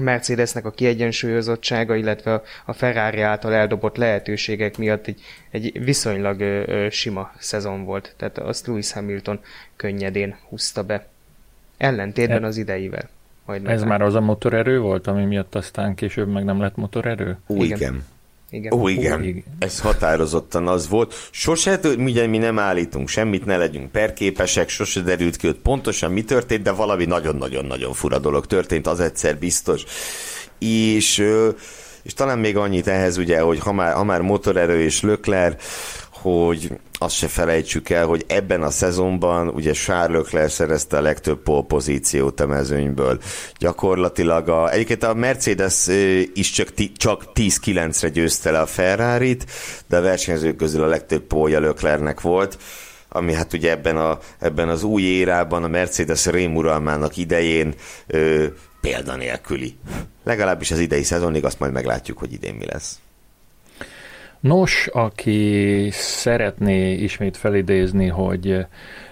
Mercedesnek 0.00 0.64
a 0.64 0.70
kiegyensúlyozottsága, 0.70 1.94
illetve 1.94 2.42
a 2.64 2.72
Ferrari 2.72 3.20
által 3.20 3.54
eldobott 3.54 3.96
lehetőségek 3.96 4.78
miatt 4.78 5.06
egy, 5.06 5.20
egy 5.50 5.84
viszonylag 5.84 6.40
ö, 6.40 6.62
ö, 6.66 6.90
sima 6.90 7.32
szezon 7.38 7.84
volt. 7.84 8.14
Tehát 8.16 8.38
azt 8.38 8.66
Lewis 8.66 8.92
Hamilton 8.92 9.40
könnyedén 9.76 10.36
húzta 10.48 10.82
be. 10.82 11.06
Ellentétben 11.76 12.44
e- 12.44 12.46
az 12.46 12.56
ideivel. 12.56 13.08
Majd 13.46 13.66
Ez 13.66 13.82
már 13.82 14.02
az 14.02 14.14
a 14.14 14.20
motorerő 14.20 14.80
volt, 14.80 15.06
ami 15.06 15.24
miatt 15.24 15.54
aztán 15.54 15.94
később 15.94 16.28
meg 16.28 16.44
nem 16.44 16.60
lett 16.60 16.76
motorerő? 16.76 17.38
Ó, 17.48 17.62
igen. 17.62 17.76
igen. 17.76 18.04
Igen. 18.52 18.72
Ó, 18.72 18.88
igen. 18.88 19.20
Ó, 19.20 19.22
igen. 19.22 19.44
Ez 19.58 19.80
határozottan 19.80 20.68
az 20.68 20.88
volt. 20.88 21.28
Sose, 21.30 21.80
ugye 21.98 22.26
mi 22.26 22.38
nem 22.38 22.58
állítunk 22.58 23.08
semmit, 23.08 23.44
ne 23.44 23.56
legyünk 23.56 23.90
perképesek, 23.90 24.68
sose 24.68 25.00
derült 25.00 25.36
ki, 25.36 25.46
hogy 25.46 25.56
pontosan 25.56 26.12
mi 26.12 26.24
történt, 26.24 26.62
de 26.62 26.70
valami 26.70 27.04
nagyon-nagyon-nagyon 27.04 27.92
fura 27.92 28.18
dolog 28.18 28.46
történt, 28.46 28.86
az 28.86 29.00
egyszer 29.00 29.38
biztos. 29.38 29.84
És, 30.58 31.24
és 32.02 32.14
talán 32.14 32.38
még 32.38 32.56
annyit 32.56 32.86
ehhez, 32.86 33.16
ugye, 33.16 33.40
hogy 33.40 33.58
ha 33.58 33.72
már, 33.72 33.94
ha 33.94 34.04
már 34.04 34.20
motorerő 34.20 34.80
és 34.80 35.00
lökler, 35.00 35.56
hogy 36.22 36.70
azt 36.92 37.14
se 37.14 37.28
felejtsük 37.28 37.88
el, 37.90 38.06
hogy 38.06 38.24
ebben 38.26 38.62
a 38.62 38.70
szezonban 38.70 39.48
ugye 39.48 39.72
Charles 39.72 40.22
Leclerc 40.22 40.52
szerezte 40.52 40.96
a 40.96 41.00
legtöbb 41.00 41.42
pozíciót 41.66 42.40
a 42.40 42.46
mezőnyből. 42.46 43.20
Gyakorlatilag 43.58 44.48
a, 44.48 44.70
egyébként 44.70 45.02
a 45.02 45.14
Mercedes 45.14 45.86
is 46.34 46.50
csak, 46.50 46.68
csak 46.96 47.24
10-9-re 47.34 48.08
győzte 48.08 48.50
le 48.50 48.60
a 48.60 48.66
Ferrari-t, 48.66 49.44
de 49.88 49.96
a 49.96 50.00
versenyzők 50.00 50.56
közül 50.56 50.82
a 50.82 50.86
legtöbb 50.86 51.22
pólja 51.22 51.60
Leclercnek 51.60 52.20
volt 52.20 52.58
ami 53.14 53.32
hát 53.32 53.52
ugye 53.52 53.70
ebben, 53.70 53.96
a, 53.96 54.18
ebben 54.38 54.68
az 54.68 54.82
új 54.82 55.02
érában, 55.02 55.64
a 55.64 55.68
Mercedes 55.68 56.26
rémuralmának 56.26 57.16
idején 57.16 57.74
ö, 58.06 58.46
példanélküli. 58.80 59.76
Legalábbis 60.24 60.70
az 60.70 60.78
idei 60.78 61.02
szezonig, 61.02 61.44
azt 61.44 61.58
majd 61.58 61.72
meglátjuk, 61.72 62.18
hogy 62.18 62.32
idén 62.32 62.54
mi 62.54 62.64
lesz. 62.64 63.01
Nos, 64.42 64.86
aki 64.92 65.88
szeretné 65.92 66.92
ismét 66.92 67.36
felidézni, 67.36 68.06
hogy 68.06 68.66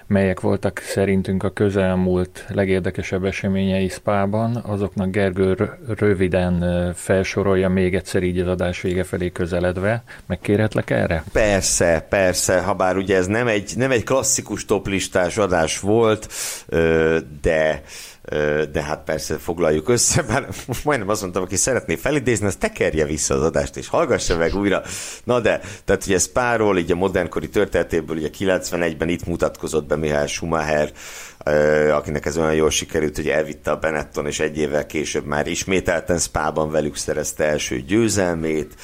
melyek 0.06 0.40
voltak 0.40 0.78
szerintünk 0.78 1.42
a 1.42 1.50
közelmúlt 1.50 2.44
legérdekesebb 2.48 3.24
eseményei 3.24 3.88
Spában, 3.88 4.56
azoknak 4.56 5.10
Gergő 5.10 5.56
röviden 5.98 6.92
felsorolja 6.94 7.68
még 7.68 7.94
egyszer 7.94 8.22
így 8.22 8.38
az 8.38 8.46
adás 8.46 8.80
vége 8.80 9.04
felé 9.04 9.30
közeledve. 9.32 10.02
Megkérhetlek 10.26 10.90
erre? 10.90 11.24
Persze, 11.32 12.06
persze, 12.08 12.60
ha 12.60 12.74
bár 12.74 12.96
ugye 12.96 13.16
ez 13.16 13.26
nem 13.26 13.46
egy, 13.46 13.72
nem 13.76 13.90
egy 13.90 14.04
klasszikus 14.04 14.64
toplistás 14.64 15.38
adás 15.38 15.80
volt, 15.80 16.28
de 17.42 17.82
de 18.72 18.82
hát 18.82 19.04
persze 19.04 19.38
foglaljuk 19.38 19.88
össze, 19.88 20.22
bár 20.22 20.48
most 20.66 20.84
majdnem 20.84 21.08
azt 21.08 21.20
mondtam, 21.20 21.42
aki 21.42 21.56
szeretné 21.56 21.96
felidézni, 21.96 22.46
az 22.46 22.56
tekerje 22.56 23.04
vissza 23.04 23.34
az 23.34 23.42
adást, 23.42 23.76
és 23.76 23.88
hallgassa 23.88 24.36
meg 24.36 24.54
újra. 24.54 24.82
Na 25.24 25.40
de, 25.40 25.60
tehát 25.84 26.06
ugye 26.06 26.18
Spáról, 26.18 26.78
így 26.78 26.92
a 26.92 26.94
modernkori 26.94 27.48
történetéből, 27.48 28.16
ugye 28.16 28.28
91-ben 28.38 29.08
itt 29.08 29.26
mutatkozott 29.26 29.86
be 29.86 29.96
Mihály 29.96 30.26
Schumacher, 30.26 30.92
akinek 31.92 32.26
ez 32.26 32.36
olyan 32.36 32.54
jól 32.54 32.70
sikerült, 32.70 33.16
hogy 33.16 33.28
elvitte 33.28 33.70
a 33.70 33.76
Benetton, 33.76 34.26
és 34.26 34.40
egy 34.40 34.58
évvel 34.58 34.86
később 34.86 35.24
már 35.24 35.46
ismételten 35.46 36.18
Spában 36.18 36.70
velük 36.70 36.96
szerezte 36.96 37.44
első 37.44 37.80
győzelmét 37.80 38.74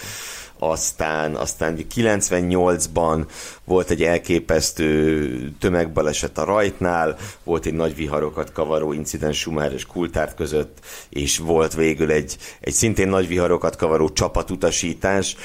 aztán, 0.58 1.34
aztán 1.34 1.78
98-ban 1.94 3.24
volt 3.64 3.90
egy 3.90 4.02
elképesztő 4.02 5.52
tömegbaleset 5.58 6.38
a 6.38 6.44
rajtnál, 6.44 7.16
volt 7.44 7.66
egy 7.66 7.74
nagy 7.74 7.94
viharokat 7.94 8.52
kavaró 8.52 8.92
incidens 8.92 9.38
Schumacher 9.38 9.72
és 9.72 9.86
Kultárt 9.86 10.34
között, 10.34 10.78
és 11.08 11.38
volt 11.38 11.74
végül 11.74 12.10
egy, 12.10 12.36
egy 12.60 12.72
szintén 12.72 13.08
nagy 13.08 13.28
viharokat 13.28 13.76
kavaró 13.76 14.08
csapatutasítás 14.08 15.36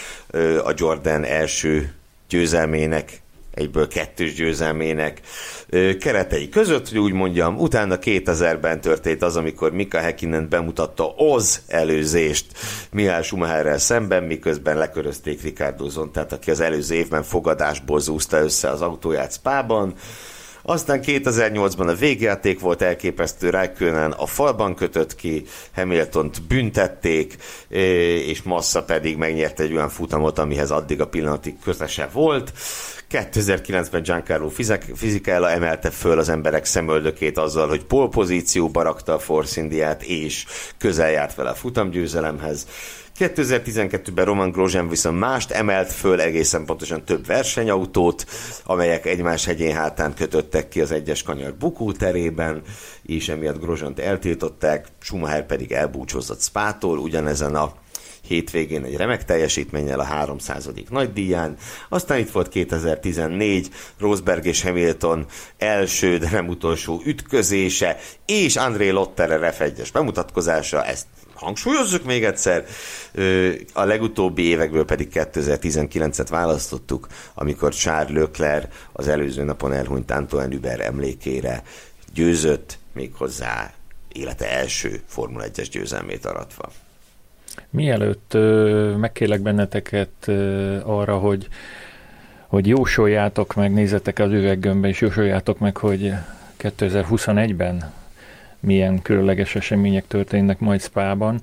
a 0.63 0.73
Jordan 0.75 1.23
első 1.23 1.93
győzelmének 2.29 3.21
egyből 3.53 3.87
kettős 3.87 4.33
győzelmének 4.33 5.21
keretei 5.99 6.49
között, 6.49 6.89
hogy 6.89 6.97
úgy 6.97 7.13
mondjam, 7.13 7.57
utána 7.57 7.97
2000-ben 8.01 8.81
történt 8.81 9.21
az, 9.21 9.35
amikor 9.35 9.71
Mika 9.71 9.99
Häkkinen 9.99 10.49
bemutatta 10.49 11.13
Oz 11.17 11.61
előzést 11.67 12.45
Mihály 12.91 13.23
Schumacherrel 13.23 13.77
szemben, 13.77 14.23
miközben 14.23 14.77
lekörözték 14.77 15.41
Ricardo 15.41 15.89
Zontát, 15.89 16.31
aki 16.31 16.51
az 16.51 16.59
előző 16.59 16.95
évben 16.95 17.23
fogadásból 17.23 17.99
zúzta 17.99 18.37
össze 18.37 18.69
az 18.69 18.81
autóját 18.81 19.33
Spában, 19.33 19.93
aztán 20.63 20.99
2008-ban 21.05 21.87
a 21.87 21.93
végjáték 21.93 22.59
volt 22.59 22.81
elképesztő, 22.81 23.49
Raikkonen 23.49 24.11
a 24.11 24.25
falban 24.25 24.75
kötött 24.75 25.15
ki, 25.15 25.43
Hamilton-t 25.75 26.41
büntették, 26.43 27.35
és 28.27 28.41
Massa 28.41 28.83
pedig 28.83 29.17
megnyerte 29.17 29.63
egy 29.63 29.73
olyan 29.73 29.89
futamot, 29.89 30.39
amihez 30.39 30.71
addig 30.71 31.01
a 31.01 31.07
pillanatig 31.07 31.55
közese 31.63 32.09
volt. 32.13 32.53
2009-ben 33.11 34.01
Giancarlo 34.01 34.49
Fisichella 34.95 35.49
emelte 35.49 35.89
föl 35.89 36.19
az 36.19 36.29
emberek 36.29 36.65
szemöldökét 36.65 37.37
azzal, 37.37 37.67
hogy 37.67 37.83
polpozícióba 37.83 38.81
rakta 38.81 39.13
a 39.13 39.19
Force 39.19 39.61
Indiát, 39.61 40.03
és 40.03 40.45
közel 40.77 41.11
járt 41.11 41.35
vele 41.35 41.49
a 41.49 41.55
futamgyőzelemhez. 41.55 42.67
2012-ben 43.21 44.25
Roman 44.25 44.51
Grosjean 44.51 44.89
viszont 44.89 45.19
mást 45.19 45.51
emelt 45.51 45.91
föl, 45.91 46.21
egészen 46.21 46.65
pontosan 46.65 47.05
több 47.05 47.25
versenyautót, 47.25 48.25
amelyek 48.63 49.05
egymás 49.05 49.45
hegyén 49.45 49.75
hátán 49.75 50.13
kötöttek 50.13 50.67
ki 50.67 50.81
az 50.81 50.91
egyes 50.91 51.23
kanyar 51.23 51.53
bukóterében, 51.53 52.61
és 53.03 53.29
emiatt 53.29 53.61
Grosjean-t 53.61 53.99
eltiltották, 53.99 54.87
Schumacher 54.99 55.45
pedig 55.45 55.71
elbúcsúzott 55.71 56.41
Spától, 56.41 56.97
ugyanezen 56.97 57.55
a 57.55 57.73
hétvégén 58.27 58.83
egy 58.83 58.95
remek 58.95 59.25
teljesítménnyel 59.25 59.99
a 59.99 60.03
300. 60.03 60.69
nagy 60.89 61.13
díján. 61.13 61.57
Aztán 61.89 62.19
itt 62.19 62.31
volt 62.31 62.49
2014, 62.49 63.69
Rosberg 63.99 64.45
és 64.45 64.61
Hamilton 64.61 65.25
első, 65.57 66.17
de 66.17 66.29
nem 66.31 66.47
utolsó 66.47 67.01
ütközése, 67.05 67.97
és 68.25 68.55
André 68.55 68.89
Lotterer 68.89 69.55
F1-es 69.57 69.89
bemutatkozása, 69.93 70.85
ezt 70.85 71.05
hangsúlyozzuk 71.33 72.03
még 72.03 72.23
egyszer, 72.23 72.65
a 73.73 73.83
legutóbbi 73.83 74.43
évekből 74.43 74.85
pedig 74.85 75.09
2019-et 75.13 76.27
választottuk, 76.29 77.07
amikor 77.33 77.73
Charles 77.73 78.17
Leclerc 78.17 78.73
az 78.91 79.07
előző 79.07 79.43
napon 79.43 79.73
elhunyt 79.73 80.11
Antoine 80.11 80.53
Hubert 80.55 80.81
emlékére 80.81 81.63
győzött 82.13 82.77
méghozzá 82.93 83.73
élete 84.13 84.49
első 84.49 85.01
Formula 85.07 85.43
1-es 85.53 85.67
győzelmét 85.71 86.25
aratva. 86.25 86.71
Mielőtt 87.69 88.37
megkérlek 88.97 89.41
benneteket 89.41 90.27
arra, 90.83 91.17
hogy, 91.17 91.47
hogy 92.47 92.67
jósoljátok 92.67 93.55
meg, 93.55 93.73
nézzetek 93.73 94.19
az 94.19 94.31
üveggömbbe, 94.31 94.87
és 94.87 95.01
jósoljátok 95.01 95.59
meg, 95.59 95.77
hogy 95.77 96.13
2021-ben 96.59 97.91
milyen 98.59 99.01
különleges 99.01 99.55
események 99.55 100.07
történnek 100.07 100.59
majd 100.59 100.81
Spában. 100.81 101.41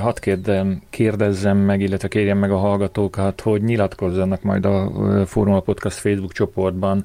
Hadd 0.00 0.20
kérdem, 0.20 0.82
kérdezzem 0.90 1.56
meg, 1.56 1.80
illetve 1.80 2.08
kérjem 2.08 2.38
meg 2.38 2.50
a 2.50 2.56
hallgatókat, 2.56 3.40
hogy 3.40 3.62
nyilatkozzanak 3.62 4.42
majd 4.42 4.64
a 4.64 4.90
Formula 5.26 5.60
Podcast 5.60 5.98
Facebook 5.98 6.32
csoportban 6.32 7.04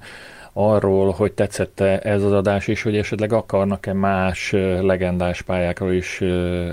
arról, 0.54 1.12
hogy 1.12 1.32
tetszette 1.32 2.00
ez 2.00 2.24
az 2.24 2.32
adás, 2.32 2.68
és 2.68 2.82
hogy 2.82 2.98
esetleg 2.98 3.34
akarnak-e 3.34 3.94
más 3.94 4.52
legendás 4.82 5.42
pályákról 5.42 5.94
is 5.94 6.22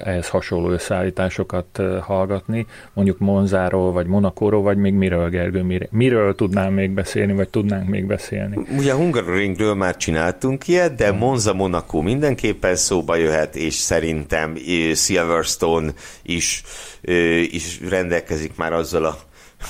ehhez 0.05 0.29
hasonló 0.29 0.71
összeállításokat 0.71 1.81
hallgatni, 2.01 2.67
mondjuk 2.93 3.19
Monzáról, 3.19 3.93
vagy 3.93 4.07
Monakóról, 4.07 4.63
vagy 4.63 4.77
még 4.77 4.93
miről, 4.93 5.29
Gergő, 5.29 5.63
miről, 5.63 5.89
miről 5.91 6.35
tudnám 6.35 6.73
még 6.73 6.91
beszélni, 6.91 7.33
vagy 7.33 7.49
tudnánk 7.49 7.89
még 7.89 8.07
beszélni? 8.07 8.59
Ugye 8.79 8.93
a 8.93 8.97
Hungaroringről 8.97 9.75
már 9.75 9.97
csináltunk 9.97 10.69
ilyet, 10.69 10.95
de 10.95 11.13
Monza, 11.13 11.55
Monaco 11.55 12.01
mindenképpen 12.01 12.77
szóba 12.77 13.17
jöhet, 13.17 13.57
és 13.57 13.75
szerintem 13.75 14.57
Silverstone 14.95 15.93
is, 16.23 16.63
is 17.43 17.81
rendelkezik 17.89 18.57
már 18.57 18.73
azzal 18.73 19.05
a 19.05 19.19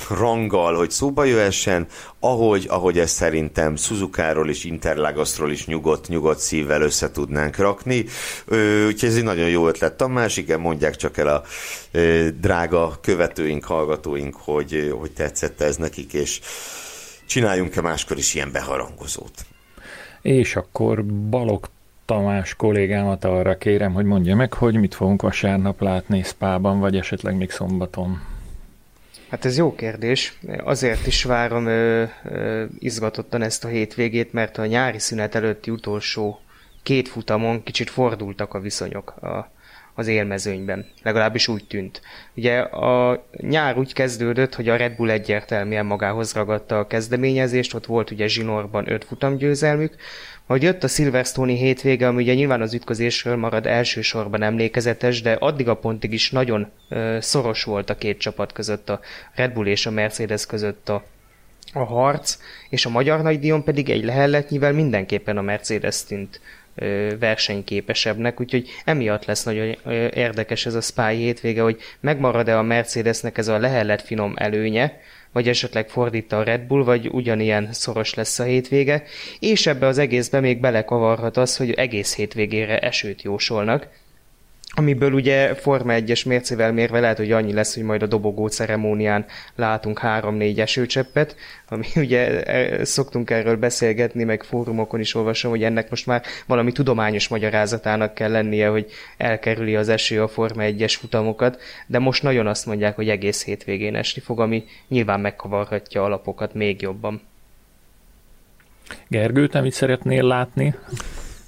ranggal, 0.09 0.75
hogy 0.75 0.91
szóba 0.91 1.23
jöhessen, 1.23 1.87
ahogy, 2.19 2.65
ahogy 2.69 2.99
ezt 2.99 3.13
szerintem 3.13 3.75
Suzukáról 3.75 4.49
és 4.49 4.63
Interlagosról 4.63 5.51
is 5.51 5.65
nyugodt, 5.65 6.07
nyugodt 6.07 6.39
szívvel 6.39 6.81
össze 6.81 7.11
tudnánk 7.11 7.57
rakni. 7.57 8.05
Úgyhogy 8.87 9.09
ez 9.09 9.15
egy 9.15 9.23
nagyon 9.23 9.49
jó 9.49 9.67
ötlet. 9.67 9.93
Tamás, 9.93 10.37
igen, 10.37 10.59
mondják 10.59 10.95
csak 10.95 11.17
el 11.17 11.27
a 11.27 11.43
drága 12.39 12.97
követőink, 13.01 13.63
hallgatóink, 13.63 14.35
hogy, 14.35 14.93
hogy 14.99 15.11
tetszett 15.11 15.61
ez 15.61 15.75
nekik, 15.75 16.13
és 16.13 16.39
csináljunk-e 17.25 17.81
máskor 17.81 18.17
is 18.17 18.33
ilyen 18.33 18.51
beharangozót. 18.51 19.45
És 20.21 20.55
akkor 20.55 21.05
Balog 21.05 21.69
Tamás 22.05 22.55
kollégámat 22.55 23.25
arra 23.25 23.57
kérem, 23.57 23.93
hogy 23.93 24.05
mondja 24.05 24.35
meg, 24.35 24.53
hogy 24.53 24.75
mit 24.75 24.95
fogunk 24.95 25.21
vasárnap 25.21 25.81
látni 25.81 26.23
Spában, 26.23 26.79
vagy 26.79 26.95
esetleg 26.95 27.37
még 27.37 27.51
szombaton. 27.51 28.21
Hát 29.29 29.45
ez 29.45 29.57
jó 29.57 29.75
kérdés. 29.75 30.39
Azért 30.63 31.07
is 31.07 31.23
várom 31.23 31.65
ö, 31.65 32.03
ö, 32.23 32.65
izgatottan 32.79 33.41
ezt 33.41 33.65
a 33.65 33.67
hétvégét, 33.67 34.33
mert 34.33 34.57
a 34.57 34.65
nyári 34.65 34.99
szünet 34.99 35.35
előtti 35.35 35.71
utolsó 35.71 36.39
két 36.83 37.07
futamon 37.07 37.63
kicsit 37.63 37.89
fordultak 37.89 38.53
a 38.53 38.59
viszonyok 38.59 39.09
a, 39.09 39.51
az 39.93 40.07
élmezőnyben. 40.07 40.85
Legalábbis 41.03 41.47
úgy 41.47 41.65
tűnt. 41.67 42.01
Ugye 42.35 42.59
a 42.59 43.25
nyár 43.31 43.77
úgy 43.77 43.93
kezdődött, 43.93 44.55
hogy 44.55 44.69
a 44.69 44.75
Red 44.75 44.95
Bull 44.95 45.09
egyértelműen 45.09 45.85
magához 45.85 46.33
ragadta 46.33 46.79
a 46.79 46.87
kezdeményezést, 46.87 47.73
ott 47.73 47.85
volt 47.85 48.11
ugye 48.11 48.27
zsinórban 48.27 48.91
öt 48.91 49.03
futamgyőzelmük, 49.03 49.95
hogy 50.49 50.63
jött 50.63 50.83
a 50.83 50.87
Silverstone-i 50.87 51.55
hétvége, 51.55 52.07
ami 52.07 52.23
ugye 52.23 52.33
nyilván 52.33 52.61
az 52.61 52.73
ütközésről 52.73 53.35
marad 53.35 53.65
elsősorban 53.65 54.41
emlékezetes, 54.41 55.21
de 55.21 55.31
addig 55.31 55.67
a 55.67 55.75
pontig 55.75 56.13
is 56.13 56.31
nagyon 56.31 56.71
ö, 56.89 57.17
szoros 57.21 57.63
volt 57.63 57.89
a 57.89 57.95
két 57.95 58.19
csapat 58.19 58.51
között, 58.51 58.89
a 58.89 58.99
Red 59.35 59.53
Bull 59.53 59.65
és 59.65 59.85
a 59.85 59.91
Mercedes 59.91 60.45
között 60.45 60.89
a, 60.89 61.05
a 61.73 61.83
harc, 61.83 62.37
és 62.69 62.85
a 62.85 62.89
magyar 62.89 63.21
nagydíjon 63.21 63.63
pedig 63.63 63.89
egy 63.89 64.03
lehelletnyivel 64.03 64.73
mindenképpen 64.73 65.37
a 65.37 65.41
Mercedes 65.41 66.03
tűnt 66.03 66.41
ö, 66.75 67.09
versenyképesebbnek, 67.19 68.39
úgyhogy 68.39 68.69
emiatt 68.85 69.25
lesz 69.25 69.43
nagyon 69.43 69.75
érdekes 70.13 70.65
ez 70.65 70.73
a 70.73 70.81
Spy 70.81 71.15
hétvége, 71.15 71.61
hogy 71.61 71.81
megmarad-e 71.99 72.57
a 72.57 72.61
Mercedesnek 72.61 73.37
ez 73.37 73.47
a 73.47 73.57
lehellet 73.57 74.01
finom 74.01 74.33
előnye, 74.35 74.99
vagy 75.31 75.47
esetleg 75.47 75.89
fordít 75.89 76.31
a 76.31 76.43
Red 76.43 76.61
Bull, 76.61 76.83
vagy 76.83 77.09
ugyanilyen 77.11 77.73
szoros 77.73 78.13
lesz 78.13 78.39
a 78.39 78.43
hétvége, 78.43 79.03
és 79.39 79.67
ebbe 79.67 79.87
az 79.87 79.97
egészbe 79.97 80.39
még 80.39 80.59
belekavarhat 80.59 81.37
az, 81.37 81.57
hogy 81.57 81.71
egész 81.71 82.15
hétvégére 82.15 82.79
esőt 82.79 83.21
jósolnak, 83.21 83.87
amiből 84.75 85.13
ugye 85.13 85.55
Forma 85.55 85.93
1-es 85.95 86.25
mércével 86.25 86.71
mérve 86.71 86.99
lehet, 86.99 87.17
hogy 87.17 87.31
annyi 87.31 87.53
lesz, 87.53 87.73
hogy 87.75 87.83
majd 87.83 88.01
a 88.01 88.07
dobogó 88.07 88.47
ceremónián 88.47 89.25
látunk 89.55 89.99
3-4 90.03 90.59
esőcseppet, 90.59 91.35
ami 91.67 91.85
ugye 91.95 92.43
e, 92.43 92.85
szoktunk 92.85 93.29
erről 93.29 93.57
beszélgetni, 93.57 94.23
meg 94.23 94.43
fórumokon 94.43 94.99
is 94.99 95.15
olvasom, 95.15 95.51
hogy 95.51 95.63
ennek 95.63 95.89
most 95.89 96.05
már 96.05 96.23
valami 96.45 96.71
tudományos 96.71 97.27
magyarázatának 97.27 98.13
kell 98.13 98.31
lennie, 98.31 98.67
hogy 98.67 98.91
elkerüli 99.17 99.75
az 99.75 99.89
eső 99.89 100.21
a 100.21 100.27
Forma 100.27 100.63
1-es 100.65 100.95
futamokat, 100.99 101.61
de 101.87 101.99
most 101.99 102.23
nagyon 102.23 102.47
azt 102.47 102.65
mondják, 102.65 102.95
hogy 102.95 103.09
egész 103.09 103.43
hétvégén 103.43 103.95
esni 103.95 104.21
fog, 104.21 104.39
ami 104.39 104.63
nyilván 104.87 105.19
megkavarhatja 105.19 106.03
alapokat 106.03 106.53
még 106.53 106.81
jobban. 106.81 107.21
Gergő, 109.07 109.47
te 109.47 109.61
mit 109.61 109.73
szeretnél 109.73 110.23
látni? 110.23 110.75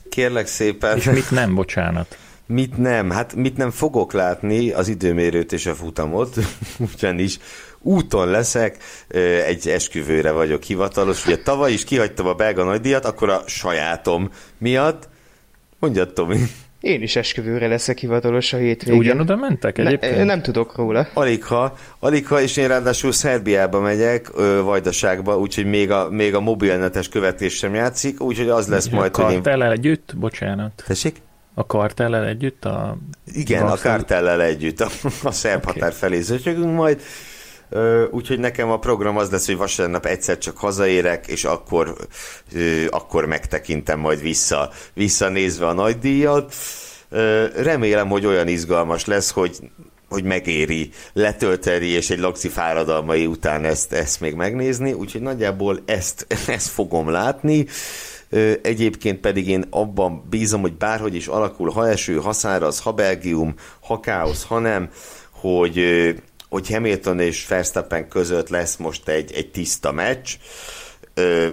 Kérlek 0.10 0.46
szépen. 0.46 0.98
És 0.98 1.06
mit 1.06 1.32
nem, 1.32 1.56
bocsánat. 1.56 2.18
Mit 2.52 2.78
nem? 2.78 3.10
Hát 3.10 3.36
mit 3.36 3.58
nem 3.58 3.72
fogok 3.72 4.14
látni 4.14 4.72
az 4.72 4.88
időmérőt 4.88 5.52
és 5.52 5.66
a 5.66 5.74
futamot, 5.74 6.36
ugyanis 6.96 7.40
úton 7.80 8.28
leszek, 8.28 8.78
egy 9.46 9.68
esküvőre 9.68 10.32
vagyok 10.32 10.64
hivatalos. 10.64 11.26
Ugye 11.26 11.38
tavaly 11.38 11.72
is 11.72 11.84
kihagytam 11.84 12.28
a 12.28 12.34
belga 12.34 12.64
nagydíjat, 12.64 13.06
akkor 13.06 13.30
a 13.30 13.42
sajátom 13.46 14.30
miatt. 14.58 15.10
Mondjad, 15.80 16.14
Tomi. 16.14 16.38
Én 16.80 17.02
is 17.02 17.16
esküvőre 17.16 17.68
leszek 17.68 17.98
hivatalos 17.98 18.54
a 18.54 18.58
hétvégén. 18.58 19.00
Ugyanoda 19.00 19.36
mentek 19.36 19.78
egyébként? 19.78 20.16
Ne, 20.16 20.24
nem 20.24 20.42
tudok 20.42 20.76
róla. 20.76 21.08
Aligha, 21.14 21.78
aligha, 22.00 22.42
és 22.42 22.58
én 22.58 22.68
ráadásul 22.68 23.12
Szerbiába 23.12 23.80
megyek, 23.80 24.30
ö, 24.36 24.62
Vajdaságba, 24.64 25.38
úgyhogy 25.38 25.66
még 25.66 25.92
a, 25.92 26.10
még 26.10 26.36
a 26.36 26.40
mobilnetes 26.40 27.10
követés 27.10 27.54
sem 27.54 27.74
játszik, 27.74 28.22
úgyhogy 28.22 28.50
az 28.50 28.68
lesz 28.68 28.90
majd, 28.90 29.16
hogy 29.16 29.34
én... 29.46 29.62
együtt? 29.62 30.14
Bocsánat. 30.18 30.84
Tessék? 30.88 31.22
A 31.54 31.66
kartellel 31.66 32.26
együtt? 32.26 32.66
A 32.66 32.98
Igen, 33.34 33.68
a 33.68 33.78
kartellel 33.78 34.42
együtt, 34.42 34.80
a, 34.82 34.90
a 35.24 35.32
szerb 35.32 35.62
okay. 35.62 35.74
határ 35.74 35.94
felé 35.94 36.22
zötyögünk 36.22 36.76
majd. 36.76 37.02
Úgyhogy 38.12 38.40
nekem 38.40 38.70
a 38.70 38.80
program 38.80 39.18
az 39.18 39.30
lesz, 39.30 39.46
hogy 39.46 39.58
vasárnap 39.58 40.06
egyszer 40.06 40.38
csak 40.38 40.58
hazaérek, 40.58 41.28
és 41.28 41.44
akkor, 41.44 41.96
akkor 42.90 43.26
megtekintem 43.26 44.00
majd 44.00 44.22
vissza, 44.22 44.70
visszanézve 44.94 45.68
a 45.68 45.74
nagy 45.74 46.00
díjat. 46.00 46.54
Remélem, 47.56 48.10
hogy 48.10 48.26
olyan 48.26 48.48
izgalmas 48.48 49.06
lesz, 49.06 49.32
hogy 49.32 49.60
hogy 50.12 50.24
megéri 50.24 50.90
letölteni, 51.14 51.86
és 51.86 52.10
egy 52.10 52.20
laxi 52.20 52.48
fáradalmai 52.48 53.26
után 53.26 53.66
ezt, 53.66 53.94
ezt 53.94 54.20
még 54.20 54.34
megnézni, 54.34 54.94
úgyhogy 54.94 55.22
nagyjából 55.22 55.80
ezt, 55.86 56.28
ezt 56.48 56.68
fogom 56.68 57.10
látni. 57.10 57.66
Egyébként 58.62 59.20
pedig 59.20 59.48
én 59.48 59.66
abban 59.70 60.24
bízom, 60.30 60.62
hogy 60.62 60.74
bárhogy 60.74 61.16
is 61.16 61.28
alakul, 61.28 61.70
ha 61.70 61.90
eső, 61.90 62.18
ha 62.18 62.34
száraz, 62.34 62.80
ha 62.80 62.92
Belgium, 62.92 63.54
ha 63.80 64.00
káosz, 64.00 64.44
ha 64.44 64.60
nem, 64.60 64.90
hogy, 65.32 65.86
hogy 66.50 66.70
Hamilton 66.70 67.20
és 67.20 67.48
Verstappen 67.48 68.08
között 68.08 68.50
lesz 68.50 68.76
most 68.76 69.08
egy, 69.08 69.32
egy 69.34 69.52
tiszta 69.52 69.92
meccs, 69.92 70.30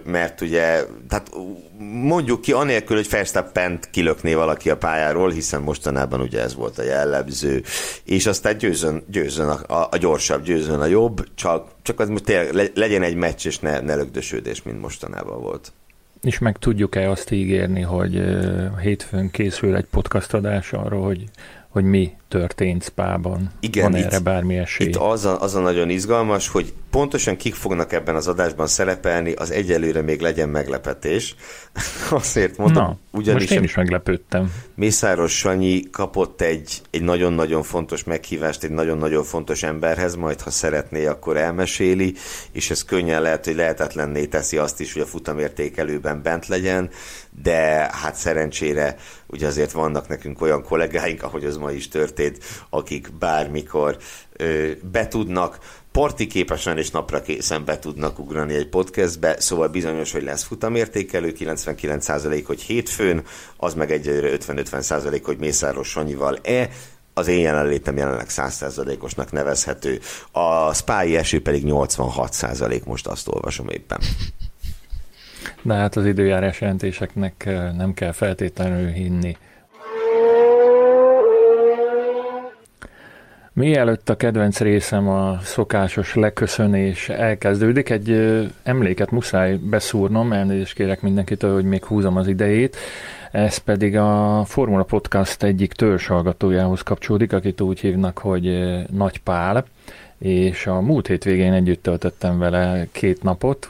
mert 0.05 0.41
ugye, 0.41 0.85
tehát 1.09 1.31
mondjuk 1.79 2.41
ki 2.41 2.53
anélkül, 2.53 2.97
hogy 2.97 3.11
verstappen 3.11 3.81
kilökné 3.91 4.35
valaki 4.35 4.71
a 4.71 4.77
pályáról, 4.77 5.31
hiszen 5.31 5.61
mostanában 5.61 6.21
ugye 6.21 6.41
ez 6.41 6.55
volt 6.55 6.79
a 6.79 6.83
jellemző, 6.83 7.63
és 8.05 8.27
aztán 8.27 8.59
győzön, 8.59 9.05
győzön 9.07 9.49
a, 9.49 9.75
a, 9.75 9.89
a 9.91 9.97
gyorsabb, 9.97 10.43
győzön 10.43 10.81
a 10.81 10.87
jobb, 10.87 11.25
csak, 11.35 11.69
csak 11.83 12.01
az 12.01 12.09
most 12.09 12.25
tényleg 12.25 12.71
legyen 12.75 13.03
egy 13.03 13.15
meccs, 13.15 13.47
és 13.47 13.59
ne, 13.59 13.81
ne 13.81 13.95
lögdösödés, 13.95 14.63
mint 14.63 14.81
mostanában 14.81 15.41
volt. 15.41 15.73
És 16.23 16.39
meg 16.39 16.59
tudjuk-e 16.59 17.11
azt 17.11 17.31
ígérni, 17.31 17.81
hogy 17.81 18.23
hétfőn 18.81 19.31
készül 19.31 19.77
egy 19.77 19.87
podcast 19.91 20.35
adás 20.35 20.73
arról, 20.73 21.03
hogy 21.03 21.25
hogy 21.69 21.85
mi 21.85 22.13
történt 22.29 22.83
Spában. 22.83 23.51
Igen, 23.61 23.91
Van 23.91 24.01
erre 24.01 24.17
itt, 24.17 24.23
bármi 24.23 24.57
esély? 24.57 24.87
Itt 24.87 24.97
az 24.97 25.25
a, 25.25 25.41
az 25.43 25.55
a 25.55 25.61
nagyon 25.61 25.91
izgalmas, 25.91 26.49
hogy 26.49 26.73
pontosan 26.91 27.37
kik 27.37 27.55
fognak 27.55 27.93
ebben 27.93 28.15
az 28.15 28.29
adásban 28.29 28.67
szerepelni, 28.67 29.33
az 29.33 29.51
egyelőre 29.51 30.03
még 30.03 30.21
legyen 30.21 30.49
meglepetés. 30.49 31.35
Azért 32.11 32.57
mondom, 32.57 32.85
Na, 32.85 32.97
ugyanis... 33.11 33.43
Most 33.43 33.55
én 33.55 33.63
is 33.63 33.75
meglepődtem. 33.75 34.53
Mészáros 34.75 35.39
Sanyi 35.39 35.91
kapott 35.91 36.41
egy, 36.41 36.81
egy 36.91 37.03
nagyon-nagyon 37.03 37.63
fontos 37.63 38.05
meghívást 38.05 38.65
egy 38.65 38.71
nagyon-nagyon 38.71 39.25
fontos 39.25 39.63
emberhez, 39.63 40.15
majd 40.15 40.41
ha 40.41 40.51
szeretné, 40.51 41.07
akkor 41.07 41.37
elmeséli, 41.37 42.15
és 42.53 42.71
ez 42.71 42.85
könnyen 42.85 43.23
lehet, 43.23 43.45
hogy 43.45 43.55
lehetetlenné 43.55 44.27
teszi 44.27 44.57
azt 44.57 44.81
is, 44.81 44.93
hogy 44.93 45.03
a 45.03 45.07
futamértékelőben 45.07 46.23
bent 46.23 46.47
legyen, 46.47 46.91
de 47.43 47.91
hát 47.93 48.15
szerencsére 48.15 48.97
ugye 49.29 49.47
azért 49.47 49.73
vannak 49.73 50.09
nekünk 50.09 50.41
olyan 50.41 50.63
kollégáink, 50.63 51.23
ahogy 51.23 51.45
az 51.45 51.57
ma 51.57 51.71
is 51.71 51.89
történt, 51.89 52.39
akik 52.71 53.13
bármikor 53.19 53.97
ö, 54.33 54.71
betudnak 54.93 55.59
parti 55.93 56.27
képesen 56.27 56.79
és 56.79 56.91
napra 56.91 57.23
készen 57.23 57.65
be 57.65 57.79
tudnak 57.79 58.19
ugrani 58.19 58.55
egy 58.55 58.69
podcastbe, 58.69 59.41
szóval 59.41 59.69
bizonyos, 59.69 60.13
hogy 60.13 60.23
lesz 60.23 60.43
futamértékelő, 60.43 61.33
99% 61.39 62.43
hogy 62.47 62.63
hétfőn, 62.63 63.23
az 63.57 63.75
meg 63.75 63.93
egyelőre 63.93 64.37
50-50% 64.47 65.21
hogy 65.25 65.39
Mészáros 65.39 65.89
Sanyival-e, 65.89 66.69
az 67.15 67.27
én 67.27 67.39
jelenlétem 67.39 67.97
jelenleg 67.97 68.27
100%-osnak 68.29 69.33
nevezhető, 69.33 70.01
a 70.31 70.75
spái 70.75 71.17
eső 71.17 71.43
pedig 71.43 71.63
86% 71.67 72.85
most 72.85 73.07
azt 73.07 73.29
olvasom 73.29 73.69
éppen. 73.69 74.01
De 75.63 75.75
hát 75.75 75.97
az 75.97 76.07
időjárás 76.07 76.61
jelentéseknek 76.61 77.49
nem 77.77 77.95
kell 77.95 78.13
feltétlenül 78.13 78.89
hinni. 78.89 79.37
Mielőtt 83.53 84.09
a 84.09 84.17
kedvenc 84.17 84.61
részem 84.61 85.09
a 85.09 85.39
szokásos 85.43 86.15
leköszönés 86.15 87.09
elkezdődik, 87.09 87.91
egy 87.91 88.11
emléket 88.63 89.11
muszáj 89.11 89.57
beszúrnom, 89.57 90.33
elnézést 90.33 90.75
kérek 90.75 91.03
mindenkitől, 91.03 91.55
hogy 91.55 91.65
még 91.65 91.85
húzom 91.85 92.17
az 92.17 92.27
idejét. 92.27 92.77
Ez 93.33 93.57
pedig 93.57 93.97
a 93.97 94.43
Formula 94.47 94.83
Podcast 94.83 95.43
egyik 95.43 95.73
törzshallgatójához 95.73 96.83
kapcsolódik, 96.83 97.33
akit 97.33 97.61
úgy 97.61 97.81
hívnak, 97.81 98.19
hogy 98.19 98.75
Nagy 98.91 99.19
Pál, 99.19 99.65
és 100.19 100.67
a 100.67 100.81
múlt 100.81 101.07
hétvégén 101.07 101.53
együtt 101.53 101.83
töltöttem 101.83 102.39
vele 102.39 102.87
két 102.93 103.23
napot, 103.23 103.69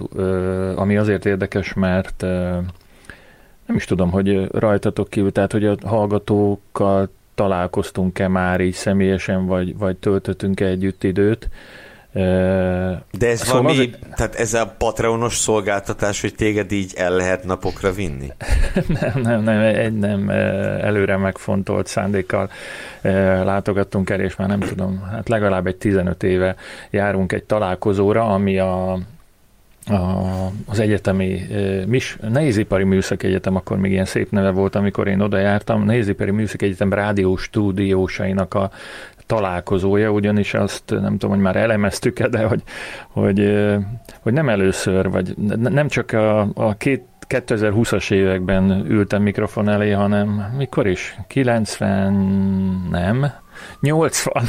ami 0.75 0.97
azért 0.97 1.27
érdekes, 1.27 1.75
mert 1.75 2.21
nem 3.67 3.77
is 3.77 3.85
tudom, 3.85 4.11
hogy 4.11 4.47
rajtatok 4.51 5.11
kívül, 5.11 5.33
tehát 5.33 5.53
hogy 5.53 5.65
a 5.65 5.77
hallgatókkal 5.83 7.09
találkoztunk-e 7.35 8.29
már 8.29 8.61
így 8.61 8.75
személyesen, 8.75 9.47
vagy, 9.47 9.79
vagy 9.79 9.97
töltöttünk-e 9.97 10.67
együtt 10.67 11.05
időt. 11.05 11.49
De 13.11 13.29
ez 13.29 13.41
szóval 13.41 13.63
valami, 13.63 13.79
azért... 13.79 13.99
tehát 14.17 14.35
ez 14.35 14.55
a 14.55 14.75
Patreonos 14.79 15.35
szolgáltatás, 15.35 16.21
hogy 16.21 16.35
téged 16.35 16.73
így 16.73 16.93
el 16.97 17.13
lehet 17.13 17.45
napokra 17.45 17.93
vinni? 17.93 18.33
nem, 19.01 19.21
nem, 19.23 19.43
nem, 19.43 19.61
egy 19.61 19.99
nem 19.99 20.31
előre 20.81 21.17
megfontolt 21.17 21.87
szándékkal 21.87 22.51
látogattunk 23.45 24.11
el, 24.11 24.21
és 24.21 24.37
már 24.37 24.49
nem 24.49 24.61
tudom, 24.61 25.09
hát 25.11 25.29
legalább 25.29 25.67
egy 25.67 25.77
15 25.77 26.23
éve 26.23 26.57
járunk 26.91 27.33
egy 27.33 27.45
találkozóra, 27.45 28.25
ami 28.25 28.59
a 28.59 28.99
a, 29.91 30.47
az 30.67 30.79
egyetemi 30.79 31.47
mis, 31.87 32.19
Nehézipari 32.29 32.85
Műszaki 32.85 33.27
Egyetem, 33.27 33.57
akkor 33.57 33.77
még 33.77 33.91
ilyen 33.91 34.05
szép 34.05 34.31
neve 34.31 34.51
volt, 34.51 34.75
amikor 34.75 35.09
én 35.09 35.21
oda 35.21 35.39
jártam, 35.39 35.85
Nehézipari 35.85 36.31
Műszaki 36.31 36.65
Egyetem 36.65 36.93
rádió 36.93 37.37
stúdiósainak 37.37 38.55
a 38.55 38.71
találkozója, 39.29 40.11
ugyanis 40.11 40.55
azt 40.55 40.83
nem 40.87 41.13
tudom, 41.13 41.31
hogy 41.31 41.45
már 41.45 41.57
elemeztük-e, 41.57 42.29
de 42.29 42.45
hogy, 42.45 42.63
hogy, 43.09 43.67
hogy 44.21 44.33
nem 44.33 44.49
először, 44.49 45.11
vagy 45.11 45.35
nem 45.59 45.89
csak 45.89 46.13
a, 46.13 46.49
a 46.55 46.75
két 46.77 47.05
2020-as 47.29 48.11
években 48.11 48.85
ültem 48.89 49.23
mikrofon 49.23 49.69
elé, 49.69 49.91
hanem 49.91 50.55
mikor 50.57 50.87
is? 50.87 51.17
90, 51.27 52.13
nem, 52.91 53.33
80 53.81 54.43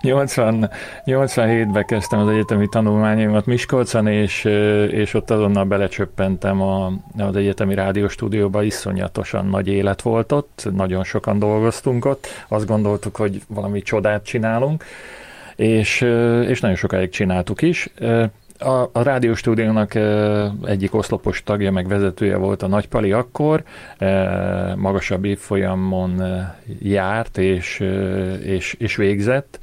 80, 0.00 0.70
87-ben 1.06 1.84
kezdtem 1.84 2.18
az 2.18 2.28
egyetemi 2.28 2.68
tanulmányaimat 2.68 3.46
Miskolcon, 3.46 4.06
és, 4.06 4.44
és 4.90 5.14
ott 5.14 5.30
azonnal 5.30 5.64
belecsöppentem 5.64 6.62
a, 6.62 6.92
az 7.18 7.36
egyetemi 7.36 7.74
rádióstúdióba, 7.74 8.62
iszonyatosan 8.62 9.46
nagy 9.46 9.68
élet 9.68 10.02
volt 10.02 10.32
ott, 10.32 10.68
nagyon 10.72 11.04
sokan 11.04 11.38
dolgoztunk 11.38 12.04
ott, 12.04 12.26
azt 12.48 12.66
gondoltuk, 12.66 13.16
hogy 13.16 13.42
valami 13.48 13.82
csodát 13.82 14.24
csinálunk, 14.24 14.84
és, 15.56 16.00
és 16.48 16.60
nagyon 16.60 16.76
sokáig 16.76 17.10
csináltuk 17.10 17.62
is. 17.62 17.88
A, 18.60 18.88
a 18.92 19.02
rádióstúdiónak 19.02 19.94
egyik 20.64 20.94
oszlopos 20.94 21.42
tagja, 21.42 21.72
meg 21.72 21.88
vezetője 21.88 22.36
volt 22.36 22.62
a 22.62 22.66
Nagypali 22.66 23.12
akkor, 23.12 23.62
magasabb 24.76 25.24
évfolyamon 25.24 26.22
járt 26.82 27.38
és, 27.38 27.84
és, 28.42 28.74
és 28.78 28.96
végzett, 28.96 29.58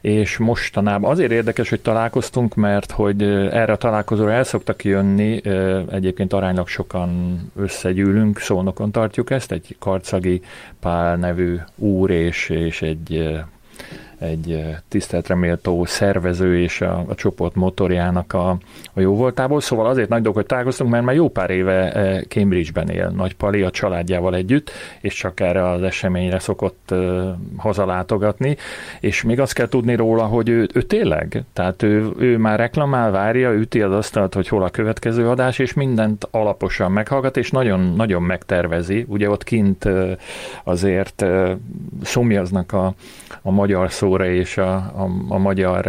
és 0.00 0.36
mostanában 0.36 1.10
azért 1.10 1.30
érdekes, 1.30 1.68
hogy 1.68 1.80
találkoztunk, 1.80 2.54
mert 2.54 2.90
hogy 2.90 3.22
erre 3.50 3.72
a 3.72 3.76
találkozóra 3.76 4.32
el 4.32 4.44
szoktak 4.44 4.84
jönni, 4.84 5.40
egyébként 5.90 6.32
aránylag 6.32 6.68
sokan 6.68 7.40
összegyűlünk, 7.56 8.38
szónokon 8.38 8.90
tartjuk 8.90 9.30
ezt, 9.30 9.52
egy 9.52 9.76
karcagi 9.78 10.40
Pál 10.80 11.16
nevű 11.16 11.56
úr 11.76 12.10
és, 12.10 12.48
és 12.48 12.82
egy 12.82 13.36
egy 14.18 14.64
tiszteletre 14.88 15.34
méltó 15.34 15.84
szervező 15.84 16.58
és 16.58 16.80
a, 16.80 17.04
a 17.08 17.14
csoport 17.14 17.54
motorjának 17.54 18.32
a, 18.32 18.48
a 18.92 19.00
jó 19.00 19.14
voltából. 19.16 19.60
Szóval 19.60 19.86
azért 19.86 20.08
nagy 20.08 20.20
dolog, 20.20 20.36
hogy 20.36 20.46
találkoztunk, 20.46 20.90
mert 20.90 21.04
már 21.04 21.14
jó 21.14 21.28
pár 21.28 21.50
éve 21.50 22.22
Cambridge-ben 22.28 22.88
él 22.88 23.12
Nagy 23.16 23.34
Pali 23.34 23.62
a 23.62 23.70
családjával 23.70 24.34
együtt, 24.34 24.70
és 25.00 25.14
csak 25.14 25.40
erre 25.40 25.68
az 25.68 25.82
eseményre 25.82 26.38
szokott 26.38 26.94
hazalátogatni. 27.56 28.56
És 29.00 29.22
még 29.22 29.40
azt 29.40 29.52
kell 29.52 29.68
tudni 29.68 29.94
róla, 29.94 30.24
hogy 30.24 30.48
ő, 30.48 30.68
ő 30.74 30.82
tényleg, 30.82 31.44
tehát 31.52 31.82
ő, 31.82 32.10
ő 32.18 32.38
már 32.38 32.58
reklamál, 32.58 33.10
várja, 33.10 33.52
üti 33.52 33.82
az 33.82 33.92
asztalt, 33.92 34.34
hogy 34.34 34.48
hol 34.48 34.62
a 34.62 34.70
következő 34.70 35.28
adás, 35.28 35.58
és 35.58 35.74
mindent 35.74 36.28
alaposan 36.30 36.92
meghallgat, 36.92 37.36
és 37.36 37.50
nagyon, 37.50 37.92
nagyon 37.96 38.22
megtervezi. 38.22 39.04
Ugye 39.08 39.30
ott 39.30 39.44
kint 39.44 39.88
azért 40.64 41.24
szomjaznak 42.02 42.72
a, 42.72 42.94
a 43.42 43.50
magyar 43.50 43.90
szó 43.90 44.05
szóra 44.06 44.26
és 44.26 44.58
a, 44.58 44.74
a, 44.74 45.08
a 45.28 45.38
magyar 45.38 45.86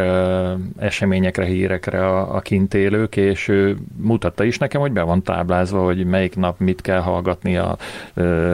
eseményekre, 0.80 1.46
hírekre 1.46 2.06
a, 2.06 2.36
a 2.36 2.40
kint 2.40 2.74
élők, 2.74 3.16
és 3.16 3.48
ő 3.48 3.78
mutatta 3.98 4.44
is 4.44 4.58
nekem, 4.58 4.82
hogy 4.82 4.92
be 4.92 5.02
van 5.02 5.24
táblázva, 5.24 5.84
hogy 5.84 6.06
melyik 6.06 6.36
nap 6.36 6.60
mit 6.60 6.82
kell 6.82 7.00
hallgatnia 7.00 7.78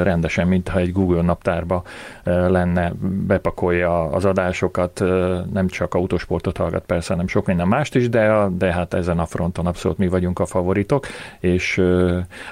rendesen, 0.03 0.47
mintha 0.47 0.79
egy 0.79 0.91
Google 0.91 1.21
naptárba 1.21 1.83
lenne, 2.23 2.93
bepakolja 3.27 4.03
az 4.03 4.25
adásokat, 4.25 4.99
nem 5.53 5.67
csak 5.67 5.93
autosportot 5.93 6.57
hallgat 6.57 6.85
persze, 6.85 7.11
hanem 7.11 7.27
sok 7.27 7.45
minden 7.45 7.67
mást 7.67 7.95
is, 7.95 8.09
de, 8.09 8.47
de 8.57 8.73
hát 8.73 8.93
ezen 8.93 9.19
a 9.19 9.25
fronton 9.25 9.65
abszolút 9.65 9.97
mi 9.97 10.07
vagyunk 10.07 10.39
a 10.39 10.45
favoritok, 10.45 11.07
és 11.39 11.81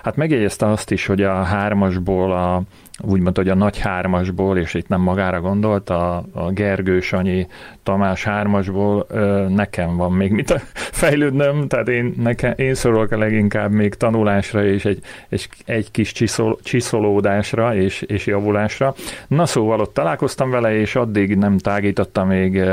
hát 0.03 0.15
megjegyezte 0.15 0.67
azt 0.67 0.91
is, 0.91 1.05
hogy 1.05 1.21
a 1.21 1.43
hármasból 1.43 2.31
a 2.31 2.61
úgymond, 3.01 3.37
hogy 3.37 3.49
a 3.49 3.55
nagy 3.55 3.79
hármasból, 3.79 4.57
és 4.57 4.73
itt 4.73 4.87
nem 4.87 5.01
magára 5.01 5.41
gondolt, 5.41 5.89
a, 5.89 6.23
a 6.33 6.51
Gergő, 6.51 6.99
Sanyi, 6.99 7.47
Tamás 7.83 8.23
hármasból 8.23 9.07
nekem 9.49 9.97
van 9.97 10.11
még 10.11 10.31
mit 10.31 10.61
fejlődnöm, 10.73 11.67
tehát 11.67 11.87
én, 11.87 12.13
nekem, 12.17 12.53
én 12.55 12.73
szorulok 12.73 13.11
a 13.11 13.17
leginkább 13.17 13.71
még 13.71 13.93
tanulásra 13.93 14.65
és 14.65 14.85
egy, 14.85 15.03
egy, 15.29 15.49
egy 15.65 15.91
kis 15.91 16.11
csiszol, 16.11 16.57
csiszolódásra 16.63 17.75
és, 17.75 18.01
és 18.01 18.25
javulásra. 18.25 18.93
Na 19.27 19.45
szóval 19.45 19.79
ott 19.79 19.93
találkoztam 19.93 20.49
vele, 20.49 20.73
és 20.79 20.95
addig 20.95 21.37
nem 21.37 21.57
tágította 21.57 22.25
még, 22.25 22.63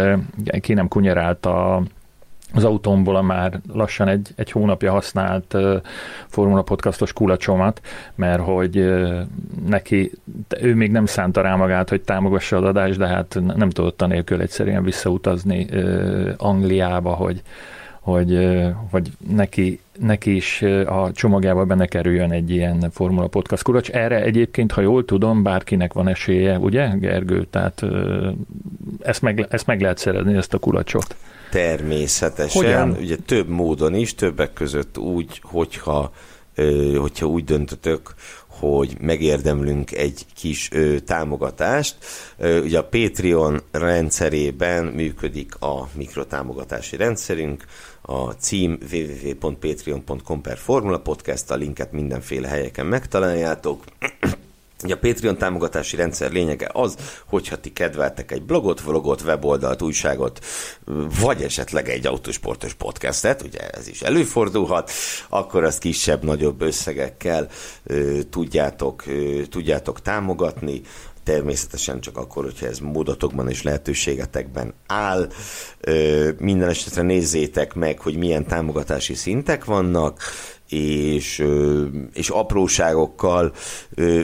ki 0.60 0.74
nem 0.74 0.88
kunyerált 0.88 1.46
a 1.46 1.82
az 2.54 2.64
autómból 2.64 3.16
a 3.16 3.22
már 3.22 3.60
lassan 3.72 4.08
egy, 4.08 4.28
egy 4.36 4.50
hónapja 4.50 4.92
használt 4.92 5.54
uh, 5.54 5.76
Formula 6.26 6.62
Podcastos 6.62 7.12
kulacsomat, 7.12 7.80
mert 8.14 8.42
hogy 8.42 8.78
uh, 8.78 9.20
neki, 9.66 10.12
ő 10.60 10.74
még 10.74 10.90
nem 10.90 11.06
szánta 11.06 11.40
rá 11.40 11.54
magát, 11.54 11.88
hogy 11.88 12.00
támogassa 12.00 12.56
az 12.56 12.62
adást, 12.62 12.98
de 12.98 13.06
hát 13.06 13.38
nem 13.56 13.70
tudott 13.70 14.02
anélkül 14.02 14.40
egyszerűen 14.40 14.82
visszautazni 14.82 15.66
uh, 15.72 16.30
Angliába, 16.36 17.10
hogy, 17.10 17.42
hogy, 18.00 18.58
hogy 18.90 19.10
neki, 19.30 19.80
neki 19.98 20.34
is 20.34 20.62
a 20.86 21.10
csomagjába 21.12 21.64
benne 21.64 21.86
kerüljön 21.86 22.32
egy 22.32 22.50
ilyen 22.50 22.90
Formula 22.90 23.26
Podcast 23.26 23.62
kulacs. 23.62 23.90
Erre 23.90 24.22
egyébként, 24.22 24.72
ha 24.72 24.80
jól 24.80 25.04
tudom, 25.04 25.42
bárkinek 25.42 25.92
van 25.92 26.08
esélye, 26.08 26.58
ugye, 26.58 26.86
Gergő? 26.86 27.46
Tehát 27.50 27.82
ezt 29.02 29.22
meg, 29.22 29.46
ezt 29.50 29.66
meg 29.66 29.80
lehet 29.80 29.98
szerezni, 29.98 30.36
ezt 30.36 30.54
a 30.54 30.58
kulacsot. 30.58 31.16
Természetesen, 31.50 32.62
Hogyan? 32.62 32.90
ugye 32.90 33.16
több 33.16 33.48
módon 33.48 33.94
is, 33.94 34.14
többek 34.14 34.52
között 34.52 34.98
úgy, 34.98 35.40
hogyha, 35.42 36.12
hogyha 36.96 37.26
úgy 37.26 37.44
döntötök, 37.44 38.14
hogy 38.46 38.96
megérdemlünk 39.00 39.92
egy 39.92 40.26
kis 40.34 40.68
ö, 40.72 40.98
támogatást. 41.00 41.96
Ö, 42.36 42.62
ugye 42.62 42.78
a 42.78 42.84
Patreon 42.84 43.60
rendszerében 43.70 44.84
működik 44.84 45.54
a 45.60 45.88
mikrotámogatási 45.92 46.96
rendszerünk, 46.96 47.64
a 48.02 48.30
cím 48.30 48.78
www.patreon.com 48.92 50.40
per 50.40 50.58
Formula 50.58 50.98
Podcast, 50.98 51.50
a 51.50 51.54
linket 51.54 51.92
mindenféle 51.92 52.48
helyeken 52.48 52.86
megtaláljátok. 52.86 53.84
Ugye 54.84 54.94
a 54.94 54.98
Patreon 54.98 55.38
támogatási 55.38 55.96
rendszer 55.96 56.32
lényege 56.32 56.70
az, 56.72 56.96
hogyha 57.26 57.60
ti 57.60 57.72
kedveltek 57.72 58.32
egy 58.32 58.42
blogot, 58.42 58.80
vlogot, 58.80 59.20
weboldalt, 59.20 59.82
újságot, 59.82 60.44
vagy 61.20 61.42
esetleg 61.42 61.88
egy 61.88 62.06
autósportos 62.06 62.74
podcastet, 62.74 63.42
ugye 63.42 63.68
ez 63.70 63.88
is 63.88 64.02
előfordulhat, 64.02 64.90
akkor 65.28 65.64
azt 65.64 65.78
kisebb-nagyobb 65.78 66.60
összegekkel 66.60 67.48
ö, 67.84 68.18
tudjátok, 68.30 69.06
ö, 69.06 69.42
tudjátok 69.46 70.02
támogatni 70.02 70.80
természetesen 71.24 72.00
csak 72.00 72.16
akkor, 72.16 72.44
hogyha 72.44 72.66
ez 72.66 72.78
módotokban 72.78 73.48
és 73.48 73.62
lehetőségetekben 73.62 74.74
áll. 74.86 75.28
Ö, 75.80 76.28
minden 76.38 76.68
esetre 76.68 77.02
nézzétek 77.02 77.74
meg, 77.74 78.00
hogy 78.00 78.16
milyen 78.16 78.46
támogatási 78.46 79.14
szintek 79.14 79.64
vannak, 79.64 80.22
és, 80.68 81.44
és 82.12 82.28
apróságokkal 82.28 83.52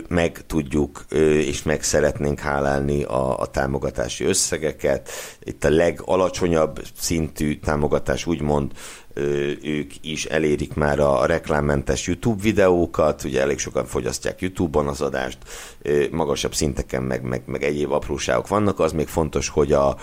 meg 0.09 0.47
tudjuk 0.47 1.05
és 1.47 1.63
meg 1.63 1.83
szeretnénk 1.83 2.41
hálálni 2.41 3.03
a, 3.03 3.39
a 3.39 3.47
támogatási 3.47 4.25
összegeket. 4.25 5.09
Itt 5.41 5.65
a 5.65 5.71
legalacsonyabb 5.71 6.83
szintű 6.99 7.59
támogatás 7.59 8.27
úgymond 8.27 8.73
ők 9.63 9.93
is 10.01 10.25
elérik 10.25 10.75
már 10.75 10.99
a 10.99 11.27
reklámmentes 11.27 12.07
YouTube 12.07 12.43
videókat, 12.43 13.25
ugye 13.25 13.41
elég 13.41 13.59
sokan 13.59 13.87
fogyasztják 13.87 14.41
YouTube-on 14.41 14.87
az 14.87 15.01
adást, 15.01 15.39
magasabb 16.11 16.55
szinteken 16.55 17.03
meg, 17.03 17.23
meg, 17.23 17.43
meg 17.47 17.63
egyéb 17.63 17.93
apróságok 17.93 18.49
vannak, 18.49 18.81
az 18.81 18.93
még 18.93 19.07
fontos, 19.07 19.49
hogy 19.49 19.73
a, 19.73 19.97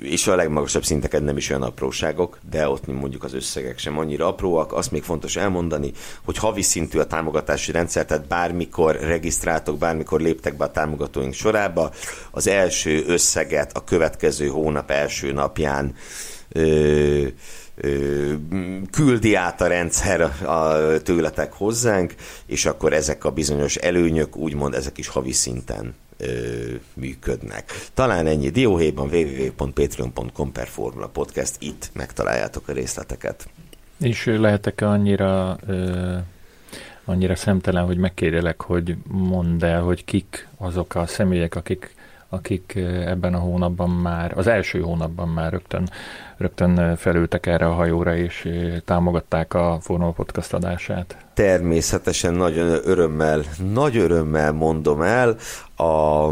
és 0.00 0.26
a 0.26 0.36
legmagasabb 0.36 0.84
szinteken 0.84 1.22
nem 1.22 1.36
is 1.36 1.50
olyan 1.50 1.62
apróságok, 1.62 2.38
de 2.50 2.68
ott 2.68 2.86
mondjuk 2.86 3.24
az 3.24 3.34
összegek 3.34 3.78
sem 3.78 3.98
annyira 3.98 4.26
apróak. 4.26 4.72
Azt 4.72 4.90
még 4.90 5.02
fontos 5.02 5.36
elmondani, 5.36 5.92
hogy 6.24 6.38
havi 6.38 6.62
szintű 6.62 6.98
a 6.98 7.06
támogatási 7.06 7.72
rendszer, 7.72 8.04
tehát 8.04 8.26
bármikor 8.26 8.96
regisztráltok, 9.00 9.78
bármikor 9.78 10.20
léptek 10.20 10.56
be 10.56 10.64
a 10.64 10.70
támogatóink 10.70 11.34
sorába, 11.34 11.90
az 12.30 12.46
első 12.46 13.04
összeget 13.06 13.76
a 13.76 13.84
következő 13.84 14.46
hónap 14.46 14.90
első 14.90 15.32
napján 15.32 15.94
ö, 16.58 17.26
küldi 18.90 19.34
át 19.34 19.60
a 19.60 19.66
rendszer 19.66 20.20
a, 20.20 20.98
tőletek 21.02 21.52
hozzánk, 21.52 22.14
és 22.46 22.66
akkor 22.66 22.92
ezek 22.92 23.24
a 23.24 23.30
bizonyos 23.30 23.76
előnyök, 23.76 24.36
úgymond 24.36 24.74
ezek 24.74 24.98
is 24.98 25.08
havi 25.08 25.32
szinten 25.32 25.94
működnek. 26.94 27.72
Talán 27.94 28.26
ennyi 28.26 28.50
dióhéjban 28.50 29.08
www.patreon.com 29.08 30.52
per 30.52 30.66
Formula 30.66 31.06
Podcast, 31.06 31.56
itt 31.58 31.90
megtaláljátok 31.92 32.68
a 32.68 32.72
részleteket. 32.72 33.48
És 34.00 34.24
lehetek 34.24 34.80
annyira 34.80 35.58
ö, 35.66 36.16
annyira 37.04 37.36
szemtelen, 37.36 37.84
hogy 37.84 37.96
megkérjelek, 37.96 38.62
hogy 38.62 38.96
mondd 39.06 39.64
el, 39.64 39.82
hogy 39.82 40.04
kik 40.04 40.48
azok 40.56 40.94
a 40.94 41.06
személyek, 41.06 41.54
akik 41.54 41.96
akik 42.28 42.74
ebben 43.04 43.34
a 43.34 43.38
hónapban 43.38 43.90
már, 43.90 44.32
az 44.36 44.46
első 44.46 44.80
hónapban 44.80 45.28
már 45.28 45.52
rögtön, 45.52 45.90
rögtön 46.38 46.96
felültek 46.96 47.46
erre 47.46 47.66
a 47.66 47.72
hajóra, 47.72 48.16
és 48.16 48.48
támogatták 48.84 49.54
a 49.54 49.78
Formula 49.80 50.10
Podcast 50.10 50.54
adását. 50.54 51.16
Természetesen 51.34 52.34
nagyon 52.34 52.80
örömmel, 52.84 53.42
nagy 53.72 53.96
örömmel 53.96 54.52
mondom 54.52 55.02
el, 55.02 55.36
a 55.76 56.28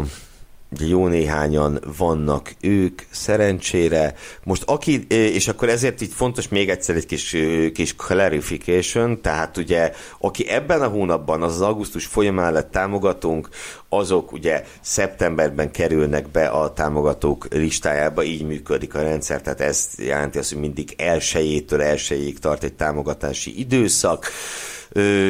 jó 0.79 1.07
néhányan 1.07 1.79
vannak 1.97 2.55
ők, 2.61 3.01
szerencsére. 3.11 4.13
Most 4.43 4.63
aki, 4.65 5.05
és 5.07 5.47
akkor 5.47 5.69
ezért 5.69 6.01
így 6.01 6.11
fontos 6.13 6.47
még 6.47 6.69
egyszer 6.69 6.95
egy 6.95 7.05
kis, 7.05 7.35
kis 7.73 7.95
clarification, 7.95 9.21
tehát 9.21 9.57
ugye, 9.57 9.91
aki 10.19 10.49
ebben 10.49 10.81
a 10.81 10.87
hónapban, 10.87 11.43
az, 11.43 11.53
az 11.53 11.61
augusztus 11.61 12.05
folyamán 12.05 12.53
lett 12.53 12.71
támogatónk, 12.71 13.49
azok 13.89 14.31
ugye 14.31 14.63
szeptemberben 14.81 15.71
kerülnek 15.71 16.29
be 16.29 16.47
a 16.47 16.73
támogatók 16.73 17.47
listájába, 17.49 18.23
így 18.23 18.45
működik 18.45 18.95
a 18.95 19.01
rendszer, 19.01 19.41
tehát 19.41 19.61
ez 19.61 19.89
jelenti 19.97 20.37
azt, 20.37 20.51
hogy 20.51 20.61
mindig 20.61 20.93
elsőjétől 20.97 21.81
elsőjéig 21.81 22.39
tart 22.39 22.63
egy 22.63 22.73
támogatási 22.73 23.59
időszak. 23.59 24.25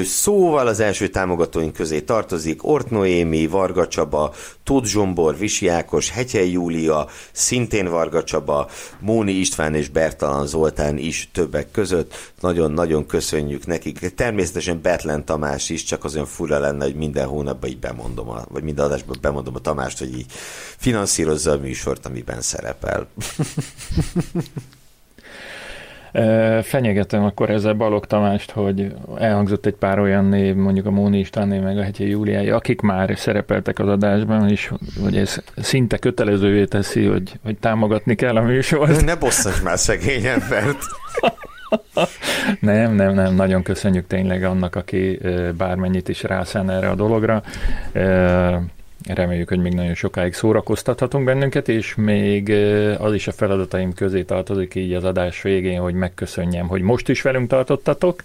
Szóval 0.03 0.67
az 0.67 0.79
első 0.79 1.07
támogatóink 1.07 1.73
közé 1.73 2.01
tartozik 2.01 2.63
Ort 2.63 2.89
Noémi, 2.89 3.47
Varga 3.47 3.87
Csaba, 3.87 4.33
Tóth 4.63 4.87
Zsombor, 4.87 5.37
Visi 5.37 5.67
Ákos, 5.67 6.09
Hetyei 6.09 6.51
Júlia, 6.51 7.07
szintén 7.31 7.89
Varga 7.89 8.23
Csaba, 8.23 8.69
Móni 8.99 9.31
István 9.31 9.75
és 9.75 9.89
Bertalan 9.89 10.47
Zoltán 10.47 10.97
is 10.97 11.29
többek 11.33 11.71
között. 11.71 12.33
Nagyon-nagyon 12.39 13.05
köszönjük 13.05 13.65
nekik. 13.65 14.13
Természetesen 14.15 14.81
Betlen 14.81 15.25
Tamás 15.25 15.69
is, 15.69 15.83
csak 15.83 16.03
az 16.03 16.13
olyan 16.13 16.25
fura 16.25 16.59
lenne, 16.59 16.83
hogy 16.83 16.95
minden 16.95 17.27
hónapban 17.27 17.69
így 17.69 17.79
bemondom, 17.79 18.29
a, 18.29 18.45
vagy 18.49 18.63
minden 18.63 18.85
adásban 18.85 19.17
bemondom 19.21 19.55
a 19.55 19.59
Tamást, 19.59 19.99
hogy 19.99 20.17
így 20.17 20.31
finanszírozza 20.77 21.51
a 21.51 21.57
műsort, 21.57 22.05
amiben 22.05 22.41
szerepel. 22.41 23.07
Fenyegetem 26.61 27.23
akkor 27.23 27.49
ezzel 27.49 27.73
Balog 27.73 28.05
Tamást, 28.05 28.51
hogy 28.51 28.93
elhangzott 29.17 29.65
egy 29.65 29.73
pár 29.73 29.99
olyan 29.99 30.25
név, 30.25 30.55
mondjuk 30.55 30.85
a 30.85 30.91
Móni 30.91 31.19
Istvánné, 31.19 31.59
meg 31.59 31.77
a 31.77 31.83
Hetyi 31.83 32.09
Júliái, 32.09 32.49
akik 32.49 32.81
már 32.81 33.17
szerepeltek 33.17 33.79
az 33.79 33.87
adásban, 33.87 34.49
és 34.49 34.71
hogy 35.01 35.17
ez 35.17 35.43
szinte 35.55 35.97
kötelezővé 35.97 36.65
teszi, 36.65 37.05
hogy, 37.05 37.39
hogy 37.43 37.57
támogatni 37.57 38.15
kell 38.15 38.35
a 38.35 38.41
műsort. 38.41 39.05
Ne 39.05 39.15
bosszas 39.15 39.61
már 39.61 39.77
szegény 39.77 40.25
embert! 40.25 40.77
nem, 42.59 42.93
nem, 42.93 43.13
nem, 43.13 43.35
nagyon 43.35 43.63
köszönjük 43.63 44.07
tényleg 44.07 44.43
annak, 44.43 44.75
aki 44.75 45.19
bármennyit 45.57 46.09
is 46.09 46.23
rászán 46.23 46.69
erre 46.69 46.89
a 46.89 46.95
dologra. 46.95 47.43
Reméljük, 49.13 49.49
hogy 49.49 49.59
még 49.59 49.73
nagyon 49.73 49.93
sokáig 49.93 50.33
szórakoztathatunk 50.33 51.25
bennünket, 51.25 51.69
és 51.69 51.95
még 51.95 52.49
az 52.99 53.13
is 53.13 53.27
a 53.27 53.31
feladataim 53.31 53.93
közé 53.93 54.23
tartozik 54.23 54.75
így 54.75 54.93
az 54.93 55.03
adás 55.03 55.41
végén, 55.41 55.79
hogy 55.79 55.93
megköszönjem, 55.93 56.67
hogy 56.67 56.81
most 56.81 57.09
is 57.09 57.21
velünk 57.21 57.49
tartottatok. 57.49 58.23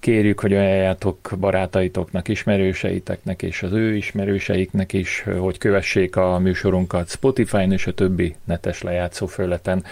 Kérjük, 0.00 0.40
hogy 0.40 0.52
ajánljátok 0.52 1.32
barátaitoknak, 1.40 2.28
ismerőseiteknek 2.28 3.42
és 3.42 3.62
az 3.62 3.72
ő 3.72 3.94
ismerőseiknek 3.94 4.92
is, 4.92 5.24
hogy 5.38 5.58
kövessék 5.58 6.16
a 6.16 6.38
műsorunkat 6.38 7.08
Spotify-n 7.08 7.72
és 7.72 7.86
a 7.86 7.94
többi 7.94 8.34
netes 8.44 8.82
lejátszó 8.82 9.26
föleten. 9.26 9.84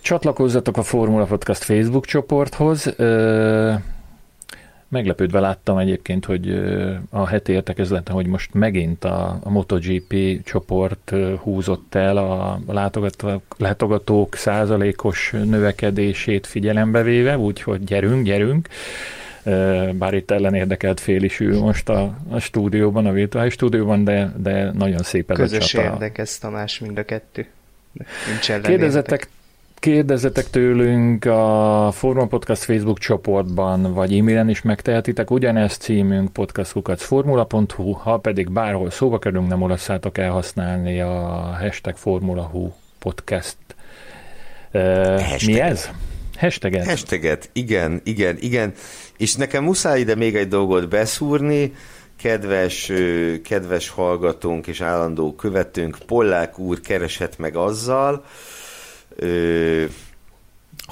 Csatlakozzatok 0.00 0.76
a 0.76 0.82
Formula 0.82 1.24
Podcast 1.24 1.62
Facebook 1.62 2.06
csoporthoz. 2.06 2.94
Meglepődve 4.90 5.40
láttam 5.40 5.78
egyébként, 5.78 6.24
hogy 6.24 6.62
a 7.10 7.26
heti 7.26 7.52
értekezleten, 7.52 8.14
hogy 8.14 8.26
most 8.26 8.54
megint 8.54 9.04
a, 9.04 9.38
a 9.42 9.50
MotoGP 9.50 10.14
csoport 10.44 11.12
húzott 11.42 11.94
el 11.94 12.16
a 12.16 12.60
látogatók, 12.66 13.42
látogatók 13.58 14.34
százalékos 14.34 15.30
növekedését 15.44 16.46
figyelembe 16.46 17.02
véve, 17.02 17.38
úgyhogy 17.38 17.84
gyerünk, 17.84 18.24
gyerünk. 18.24 18.68
Bár 19.92 20.14
itt 20.14 20.30
ellen 20.30 20.54
érdekelt 20.54 21.00
fél 21.00 21.22
is 21.22 21.40
ül 21.40 21.60
most 21.60 21.88
a, 21.88 22.16
a 22.28 22.38
stúdióban, 22.38 23.06
a 23.06 23.12
virtuális 23.12 23.52
stúdióban, 23.52 24.04
de, 24.04 24.32
de 24.36 24.70
nagyon 24.72 25.02
szép 25.02 25.30
ez 25.30 25.36
Közös 25.36 25.64
a 25.64 25.66
csata. 25.66 25.92
érdekes, 25.92 26.38
Tamás, 26.38 26.78
mind 26.78 26.98
a 26.98 27.04
kettő. 27.04 27.46
Nincs 28.26 28.60
Kérdezzetek, 28.62 29.28
Kérdezzetek 29.80 30.50
tőlünk 30.50 31.24
a 31.24 31.90
Forma 31.92 32.26
Podcast 32.26 32.62
Facebook 32.62 32.98
csoportban, 32.98 33.94
vagy 33.94 34.18
e-mailen 34.18 34.48
is 34.48 34.62
megtehetitek. 34.62 35.30
Ugyanezt 35.30 35.80
címünk 35.80 36.32
podcastkukacformula.hu, 36.32 37.92
ha 37.92 38.18
pedig 38.18 38.50
bárhol 38.50 38.90
szóba 38.90 39.18
kerülünk, 39.18 39.48
nem 39.48 39.62
olasszátok 39.62 40.18
elhasználni 40.18 41.00
a 41.00 41.10
hashtag 41.60 41.96
Formula.hu 41.96 42.70
podcast. 42.98 43.56
Uh, 44.72 45.44
mi 45.46 45.60
ez? 45.60 45.90
Hashtaget? 46.38 46.84
Hashtaget, 46.84 47.50
igen, 47.52 48.00
igen, 48.04 48.36
igen. 48.40 48.72
És 49.16 49.34
nekem 49.34 49.64
muszáj 49.64 50.00
ide 50.00 50.14
még 50.14 50.36
egy 50.36 50.48
dolgot 50.48 50.88
beszúrni, 50.88 51.74
kedves, 52.16 52.92
kedves 53.44 53.88
hallgatónk 53.88 54.66
és 54.66 54.80
állandó 54.80 55.34
követőnk, 55.34 55.98
Pollák 56.06 56.58
úr 56.58 56.80
keresett 56.80 57.38
meg 57.38 57.56
azzal, 57.56 58.24
ö, 59.22 59.86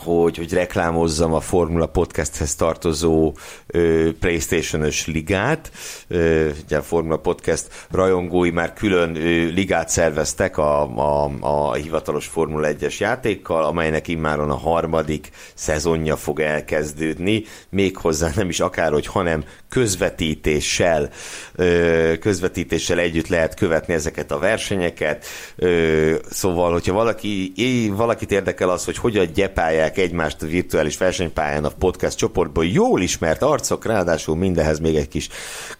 hogy, 0.04 0.36
hogy 0.36 0.52
reklámozzam 0.52 1.32
a 1.32 1.40
Formula 1.40 1.86
Podcasthez 1.86 2.54
tartozó 2.54 3.32
ö, 3.66 4.08
Playstation-ös 4.20 5.06
ligát. 5.06 5.70
Ö, 6.08 6.48
ugye 6.64 6.76
a 6.76 6.82
Formula 6.82 7.16
Podcast 7.16 7.86
rajongói 7.90 8.50
már 8.50 8.72
külön 8.72 9.16
ö, 9.16 9.20
ligát 9.46 9.88
szerveztek 9.88 10.58
a, 10.58 10.82
a, 10.82 11.30
a 11.40 11.74
hivatalos 11.74 12.26
Formula 12.26 12.68
1-es 12.70 12.98
játékkal, 12.98 13.64
amelynek 13.64 14.08
immáron 14.08 14.50
a 14.50 14.56
harmadik 14.56 15.30
szezonja 15.54 16.16
fog 16.16 16.40
elkezdődni, 16.40 17.44
méghozzá 17.70 18.30
nem 18.34 18.48
is 18.48 18.60
akárhogy, 18.60 19.06
hanem 19.06 19.44
közvetítéssel, 19.68 21.10
ö, 21.54 22.12
közvetítéssel 22.20 22.98
együtt 22.98 23.28
lehet 23.28 23.54
követni 23.54 23.94
ezeket 23.94 24.30
a 24.30 24.38
versenyeket. 24.38 25.24
Ö, 25.56 26.14
szóval, 26.30 26.72
hogyha 26.72 26.92
valaki, 26.92 27.52
valakit 27.96 28.32
érdekel 28.32 28.70
az, 28.70 28.84
hogy 28.84 28.96
hogyan 28.98 29.26
gyepálják 29.34 29.87
találják 29.88 30.12
egymást 30.12 30.42
a 30.42 30.46
virtuális 30.46 30.98
versenypályán 30.98 31.64
a 31.64 31.70
podcast 31.78 32.16
csoportból, 32.16 32.66
jól 32.66 33.00
ismert 33.00 33.42
arcok, 33.42 33.84
ráadásul 33.84 34.36
mindehez 34.36 34.78
még 34.78 34.96
egy 34.96 35.08
kis 35.08 35.28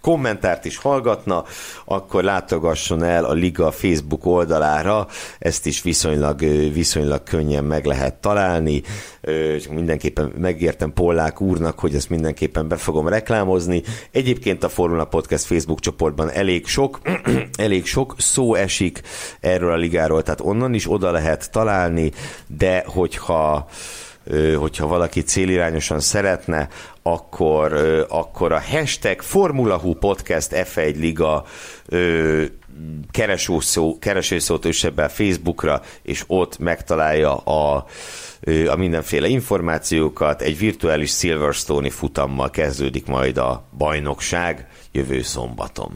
kommentárt 0.00 0.64
is 0.64 0.76
hallgatna, 0.76 1.44
akkor 1.84 2.24
látogasson 2.24 3.02
el 3.02 3.24
a 3.24 3.32
Liga 3.32 3.70
Facebook 3.70 4.26
oldalára, 4.26 5.06
ezt 5.38 5.66
is 5.66 5.82
viszonylag, 5.82 6.38
viszonylag 6.72 7.22
könnyen 7.22 7.64
meg 7.64 7.84
lehet 7.84 8.14
találni, 8.14 8.82
mindenképpen 9.70 10.32
megértem 10.38 10.92
Pollák 10.92 11.40
úrnak, 11.40 11.78
hogy 11.78 11.94
ezt 11.94 12.10
mindenképpen 12.10 12.68
be 12.68 12.76
fogom 12.76 13.08
reklámozni. 13.08 13.82
Egyébként 14.10 14.64
a 14.64 14.68
Formula 14.68 15.04
Podcast 15.04 15.44
Facebook 15.44 15.80
csoportban 15.80 16.30
elég 16.30 16.66
sok, 16.66 17.00
elég 17.56 17.86
sok 17.86 18.14
szó 18.18 18.54
esik 18.54 19.00
erről 19.40 19.72
a 19.72 19.76
ligáról, 19.76 20.22
tehát 20.22 20.40
onnan 20.40 20.74
is 20.74 20.90
oda 20.90 21.10
lehet 21.10 21.50
találni, 21.50 22.12
de 22.46 22.84
hogyha 22.86 23.68
hogyha 24.56 24.86
valaki 24.86 25.20
célirányosan 25.22 26.00
szeretne, 26.00 26.68
akkor, 27.02 27.72
akkor 28.08 28.52
a 28.52 28.60
hashtag 28.60 29.20
Formula 29.20 29.78
Hu 29.78 29.94
Podcast 29.94 30.50
F1 30.54 30.96
Liga 30.96 31.44
keresőszó, 33.10 33.98
keresőszót 33.98 34.64
a 34.96 35.08
Facebookra, 35.08 35.82
és 36.02 36.24
ott 36.26 36.58
megtalálja 36.58 37.36
a, 37.36 37.86
a 38.68 38.76
mindenféle 38.76 39.28
információkat. 39.28 40.42
Egy 40.42 40.58
virtuális 40.58 41.10
Silverstone-i 41.10 41.90
futammal 41.90 42.50
kezdődik 42.50 43.06
majd 43.06 43.36
a 43.36 43.64
bajnokság 43.78 44.66
jövő 44.92 45.22
szombaton. 45.22 45.92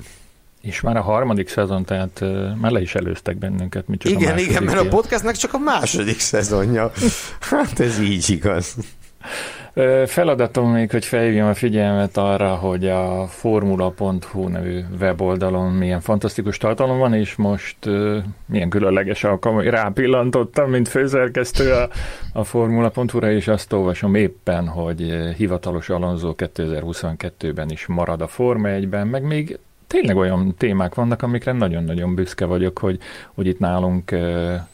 És 0.62 0.80
már 0.80 0.96
a 0.96 1.02
harmadik 1.02 1.48
szezon, 1.48 1.84
tehát 1.84 2.24
már 2.60 2.70
le 2.70 2.80
is 2.80 2.94
előztek 2.94 3.36
bennünket. 3.36 3.88
Mi 3.88 3.96
csak 3.96 4.12
igen, 4.12 4.38
igen, 4.38 4.62
mert 4.62 4.78
a 4.78 4.88
podcastnak 4.88 5.34
csak 5.34 5.54
a 5.54 5.58
második 5.58 6.20
szezonja. 6.20 6.92
Hát 7.50 7.80
ez 7.80 8.00
így 8.00 8.30
igaz. 8.30 8.76
Feladatom 10.06 10.72
még, 10.72 10.90
hogy 10.90 11.04
felhívjam 11.04 11.48
a 11.48 11.54
figyelmet 11.54 12.16
arra, 12.16 12.54
hogy 12.54 12.88
a 12.88 13.26
formula.hu 13.26 14.48
nevű 14.48 14.80
weboldalon 15.00 15.72
milyen 15.72 16.00
fantasztikus 16.00 16.56
tartalom 16.56 16.98
van, 16.98 17.14
és 17.14 17.34
most 17.34 17.76
milyen 18.46 18.68
különleges 18.68 19.24
alkalom, 19.24 19.56
hogy 19.56 19.66
rápillantottam, 19.66 20.70
mint 20.70 20.88
főszerkesztő 20.88 21.72
a, 21.72 21.88
a 22.32 22.44
formula.hu-ra, 22.44 23.30
és 23.30 23.48
azt 23.48 23.72
olvasom 23.72 24.14
éppen, 24.14 24.68
hogy 24.68 25.32
hivatalos 25.36 25.88
Alonso 25.88 26.34
2022-ben 26.36 27.70
is 27.70 27.86
marad 27.86 28.20
a 28.20 28.26
Forma 28.26 28.68
1-ben, 28.68 29.06
meg 29.06 29.22
még 29.22 29.58
tényleg 29.92 30.16
olyan 30.16 30.54
témák 30.58 30.94
vannak, 30.94 31.22
amikre 31.22 31.52
nagyon-nagyon 31.52 32.14
büszke 32.14 32.44
vagyok, 32.44 32.78
hogy, 32.78 32.98
hogy 33.34 33.46
itt 33.46 33.58
nálunk 33.58 34.14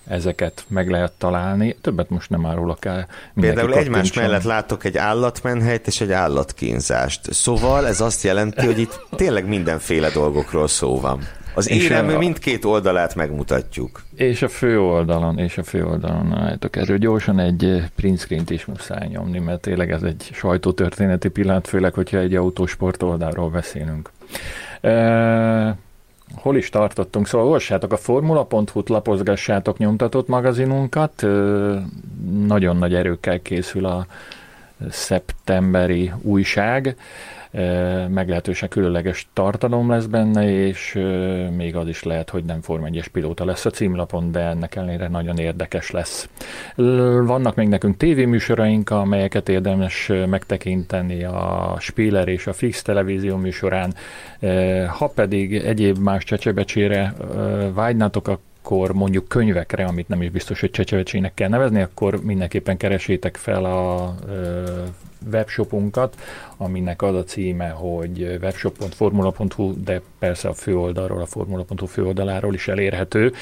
ezeket 0.06 0.64
meg 0.68 0.90
lehet 0.90 1.12
találni. 1.12 1.76
Többet 1.80 2.10
most 2.10 2.30
nem 2.30 2.46
árulok 2.46 2.84
el. 2.84 3.06
Például 3.34 3.74
egymás 3.74 4.12
mellett 4.12 4.42
látok 4.42 4.84
egy 4.84 4.96
állatmenhelyt 4.96 5.86
és 5.86 6.00
egy 6.00 6.12
állatkínzást. 6.12 7.32
Szóval 7.32 7.86
ez 7.86 8.00
azt 8.00 8.22
jelenti, 8.22 8.66
hogy 8.66 8.78
itt 8.78 9.06
tényleg 9.16 9.48
mindenféle 9.48 10.10
dolgokról 10.10 10.68
szó 10.68 11.00
van. 11.00 11.20
Az 11.54 11.70
érem 11.70 12.08
a... 12.08 12.18
mindkét 12.18 12.64
oldalát 12.64 13.14
megmutatjuk. 13.14 14.02
És 14.14 14.42
a 14.42 14.48
fő 14.48 14.80
oldalon, 14.80 15.38
és 15.38 15.58
a 15.58 15.62
fő 15.62 15.84
oldalon 15.84 16.34
állítok 16.34 16.76
erről 16.76 16.98
gyorsan 16.98 17.38
egy 17.38 17.82
print 17.96 18.18
screen-t 18.18 18.50
is 18.50 18.64
muszáj 18.64 19.08
nyomni, 19.08 19.38
mert 19.38 19.60
tényleg 19.60 19.90
ez 19.90 20.02
egy 20.02 20.30
sajtótörténeti 20.32 21.28
pillanat, 21.28 21.68
főleg, 21.68 21.94
hogyha 21.94 22.18
egy 22.18 22.34
autósport 22.34 23.02
oldalról 23.02 23.50
beszélünk. 23.50 24.10
Hol 26.34 26.56
is 26.56 26.68
tartottunk? 26.68 27.26
Szóval 27.26 27.46
olvassátok 27.46 27.92
a 27.92 27.96
formula.hu-t, 27.96 28.88
lapozgassátok 28.88 29.78
nyomtatott 29.78 30.28
magazinunkat. 30.28 31.26
Nagyon 32.46 32.76
nagy 32.76 32.94
erőkkel 32.94 33.42
készül 33.42 33.86
a 33.86 34.06
szeptemberi 34.90 36.12
újság 36.22 36.96
meglehetősen 38.08 38.68
különleges 38.68 39.28
tartalom 39.32 39.90
lesz 39.90 40.04
benne, 40.04 40.50
és 40.50 40.98
még 41.56 41.76
az 41.76 41.88
is 41.88 42.02
lehet, 42.02 42.30
hogy 42.30 42.44
nem 42.44 42.60
Form 42.60 42.84
1 42.84 43.08
pilóta 43.12 43.44
lesz 43.44 43.64
a 43.64 43.70
címlapon, 43.70 44.32
de 44.32 44.40
ennek 44.40 44.76
ellenére 44.76 45.08
nagyon 45.08 45.38
érdekes 45.38 45.90
lesz. 45.90 46.28
Vannak 47.24 47.54
még 47.54 47.68
nekünk 47.68 47.96
tévéműsoraink, 47.96 48.90
amelyeket 48.90 49.48
érdemes 49.48 50.12
megtekinteni 50.26 51.24
a 51.24 51.76
Spiller 51.78 52.28
és 52.28 52.46
a 52.46 52.52
Fix 52.52 52.82
televízió 52.82 53.36
műsorán. 53.36 53.94
Ha 54.98 55.06
pedig 55.14 55.54
egyéb 55.54 55.98
más 55.98 56.24
csecsebecsére 56.24 57.14
vágynátok, 57.74 58.28
akkor 58.28 58.46
mondjuk 58.92 59.28
könyvekre, 59.28 59.84
amit 59.84 60.08
nem 60.08 60.22
is 60.22 60.30
biztos, 60.30 60.60
hogy 60.60 60.70
csecsevecsének 60.70 61.34
kell 61.34 61.48
nevezni, 61.48 61.80
akkor 61.80 62.22
mindenképpen 62.22 62.76
keresétek 62.76 63.36
fel 63.36 63.64
a 63.64 64.14
webshopunkat, 65.32 66.16
aminek 66.56 67.02
az 67.02 67.14
a 67.14 67.24
címe, 67.24 67.68
hogy 67.68 68.38
webshop.formula.hu, 68.42 69.82
de 69.84 70.00
persze 70.18 70.48
a 70.48 70.52
főoldalról, 70.52 71.20
a 71.20 71.26
formula.hu 71.26 71.86
főoldaláról 71.86 72.54
is 72.54 72.68
elérhető. 72.68 73.32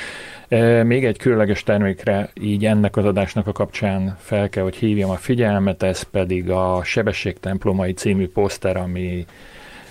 Még 0.83 1.05
egy 1.05 1.19
különleges 1.19 1.63
termékre 1.63 2.31
így 2.41 2.67
ennek 2.67 2.97
az 2.97 3.05
adásnak 3.05 3.47
a 3.47 3.53
kapcsán 3.53 4.17
fel 4.21 4.49
kell, 4.49 4.63
hogy 4.63 4.77
hívjam 4.77 5.11
a 5.11 5.17
figyelmet, 5.17 5.83
ez 5.83 6.03
pedig 6.03 6.51
a 6.51 6.81
Sebességtemplomai 6.85 7.93
című 7.93 8.29
poszter, 8.29 8.77
ami 8.77 9.27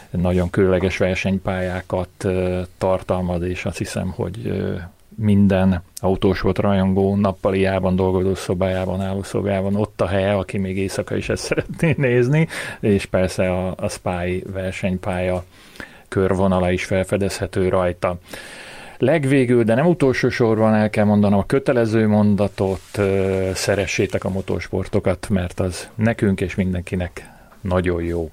nagyon 0.10 0.50
különleges 0.50 0.98
versenypályákat 0.98 2.26
tartalmaz, 2.78 3.42
és 3.42 3.66
azt 3.66 3.78
hiszem, 3.78 4.12
hogy 4.16 4.64
minden 5.16 5.84
autós 5.96 6.42
volt 6.42 6.58
rajongó 6.58 7.16
nappaliában 7.16 7.96
dolgozó 7.96 8.36
szobájában, 8.36 9.02
álló 9.02 9.24
szobájában, 9.24 9.76
ott 9.76 10.02
a 10.02 10.08
helye, 10.08 10.34
aki 10.34 10.58
még 10.58 10.78
éjszaka 10.78 11.16
is 11.16 11.30
ezt 11.30 11.44
szeretné 11.50 11.94
nézni, 11.98 12.48
és 12.80 13.06
persze 13.06 13.52
a, 13.52 13.74
a 13.78 13.90
Spy 13.90 14.44
versenypálya 14.54 15.44
körvonala 16.08 16.72
is 16.72 16.86
felfedezhető 16.86 17.70
rajta. 17.70 18.18
Legvégül, 18.98 19.64
de 19.64 19.76
nem 19.76 19.86
utolsó 19.86 20.30
sorban 20.30 20.74
el 20.74 20.90
kell 20.90 21.06
mondanom 21.06 21.40
a 21.40 21.46
kötelező 21.46 22.08
mondatot, 22.08 23.00
szeressétek 23.54 24.24
a 24.24 24.30
motorsportokat, 24.30 25.30
mert 25.30 25.60
az 25.60 25.90
nekünk 25.96 26.42
és 26.42 26.56
mindenkinek 26.56 27.30
nagyon 27.62 28.04
jó. 28.04 28.32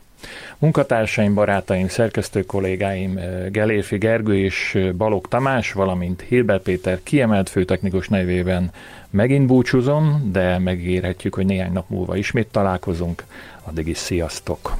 Munkatársaim, 0.58 1.34
barátaim, 1.34 1.88
szerkesztő 1.88 2.42
kollégáim 2.42 3.16
eh, 3.16 3.46
Gelérfi 3.50 3.98
Gergő 3.98 4.38
és 4.38 4.74
eh, 4.74 4.92
Balog 4.92 5.28
Tamás, 5.28 5.72
valamint 5.72 6.24
Hilbert 6.28 6.62
Péter 6.62 7.00
kiemelt 7.02 7.48
főtechnikus 7.48 8.08
nevében 8.08 8.70
megint 9.10 9.46
búcsúzom, 9.46 10.28
de 10.32 10.58
megígérhetjük, 10.58 11.34
hogy 11.34 11.46
néhány 11.46 11.72
nap 11.72 11.88
múlva 11.88 12.16
ismét 12.16 12.48
találkozunk. 12.48 13.24
Addig 13.62 13.88
is 13.88 13.98
sziasztok! 13.98 14.76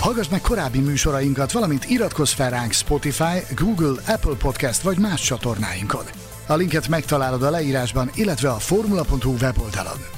Hallgass 0.00 0.28
meg 0.28 0.40
korábbi 0.40 0.78
műsorainkat, 0.78 1.52
valamint 1.52 1.84
iratkozz 1.84 2.32
fel 2.32 2.50
ránk 2.50 2.72
Spotify, 2.72 3.54
Google, 3.56 4.02
Apple 4.06 4.34
Podcast 4.38 4.82
vagy 4.82 4.98
más 4.98 5.20
csatornáinkon. 5.20 6.04
A 6.46 6.54
linket 6.54 6.88
megtalálod 6.88 7.42
a 7.42 7.50
leírásban, 7.50 8.10
illetve 8.14 8.48
a 8.50 8.58
formula.hu 8.58 9.34
weboldalon. 9.40 10.17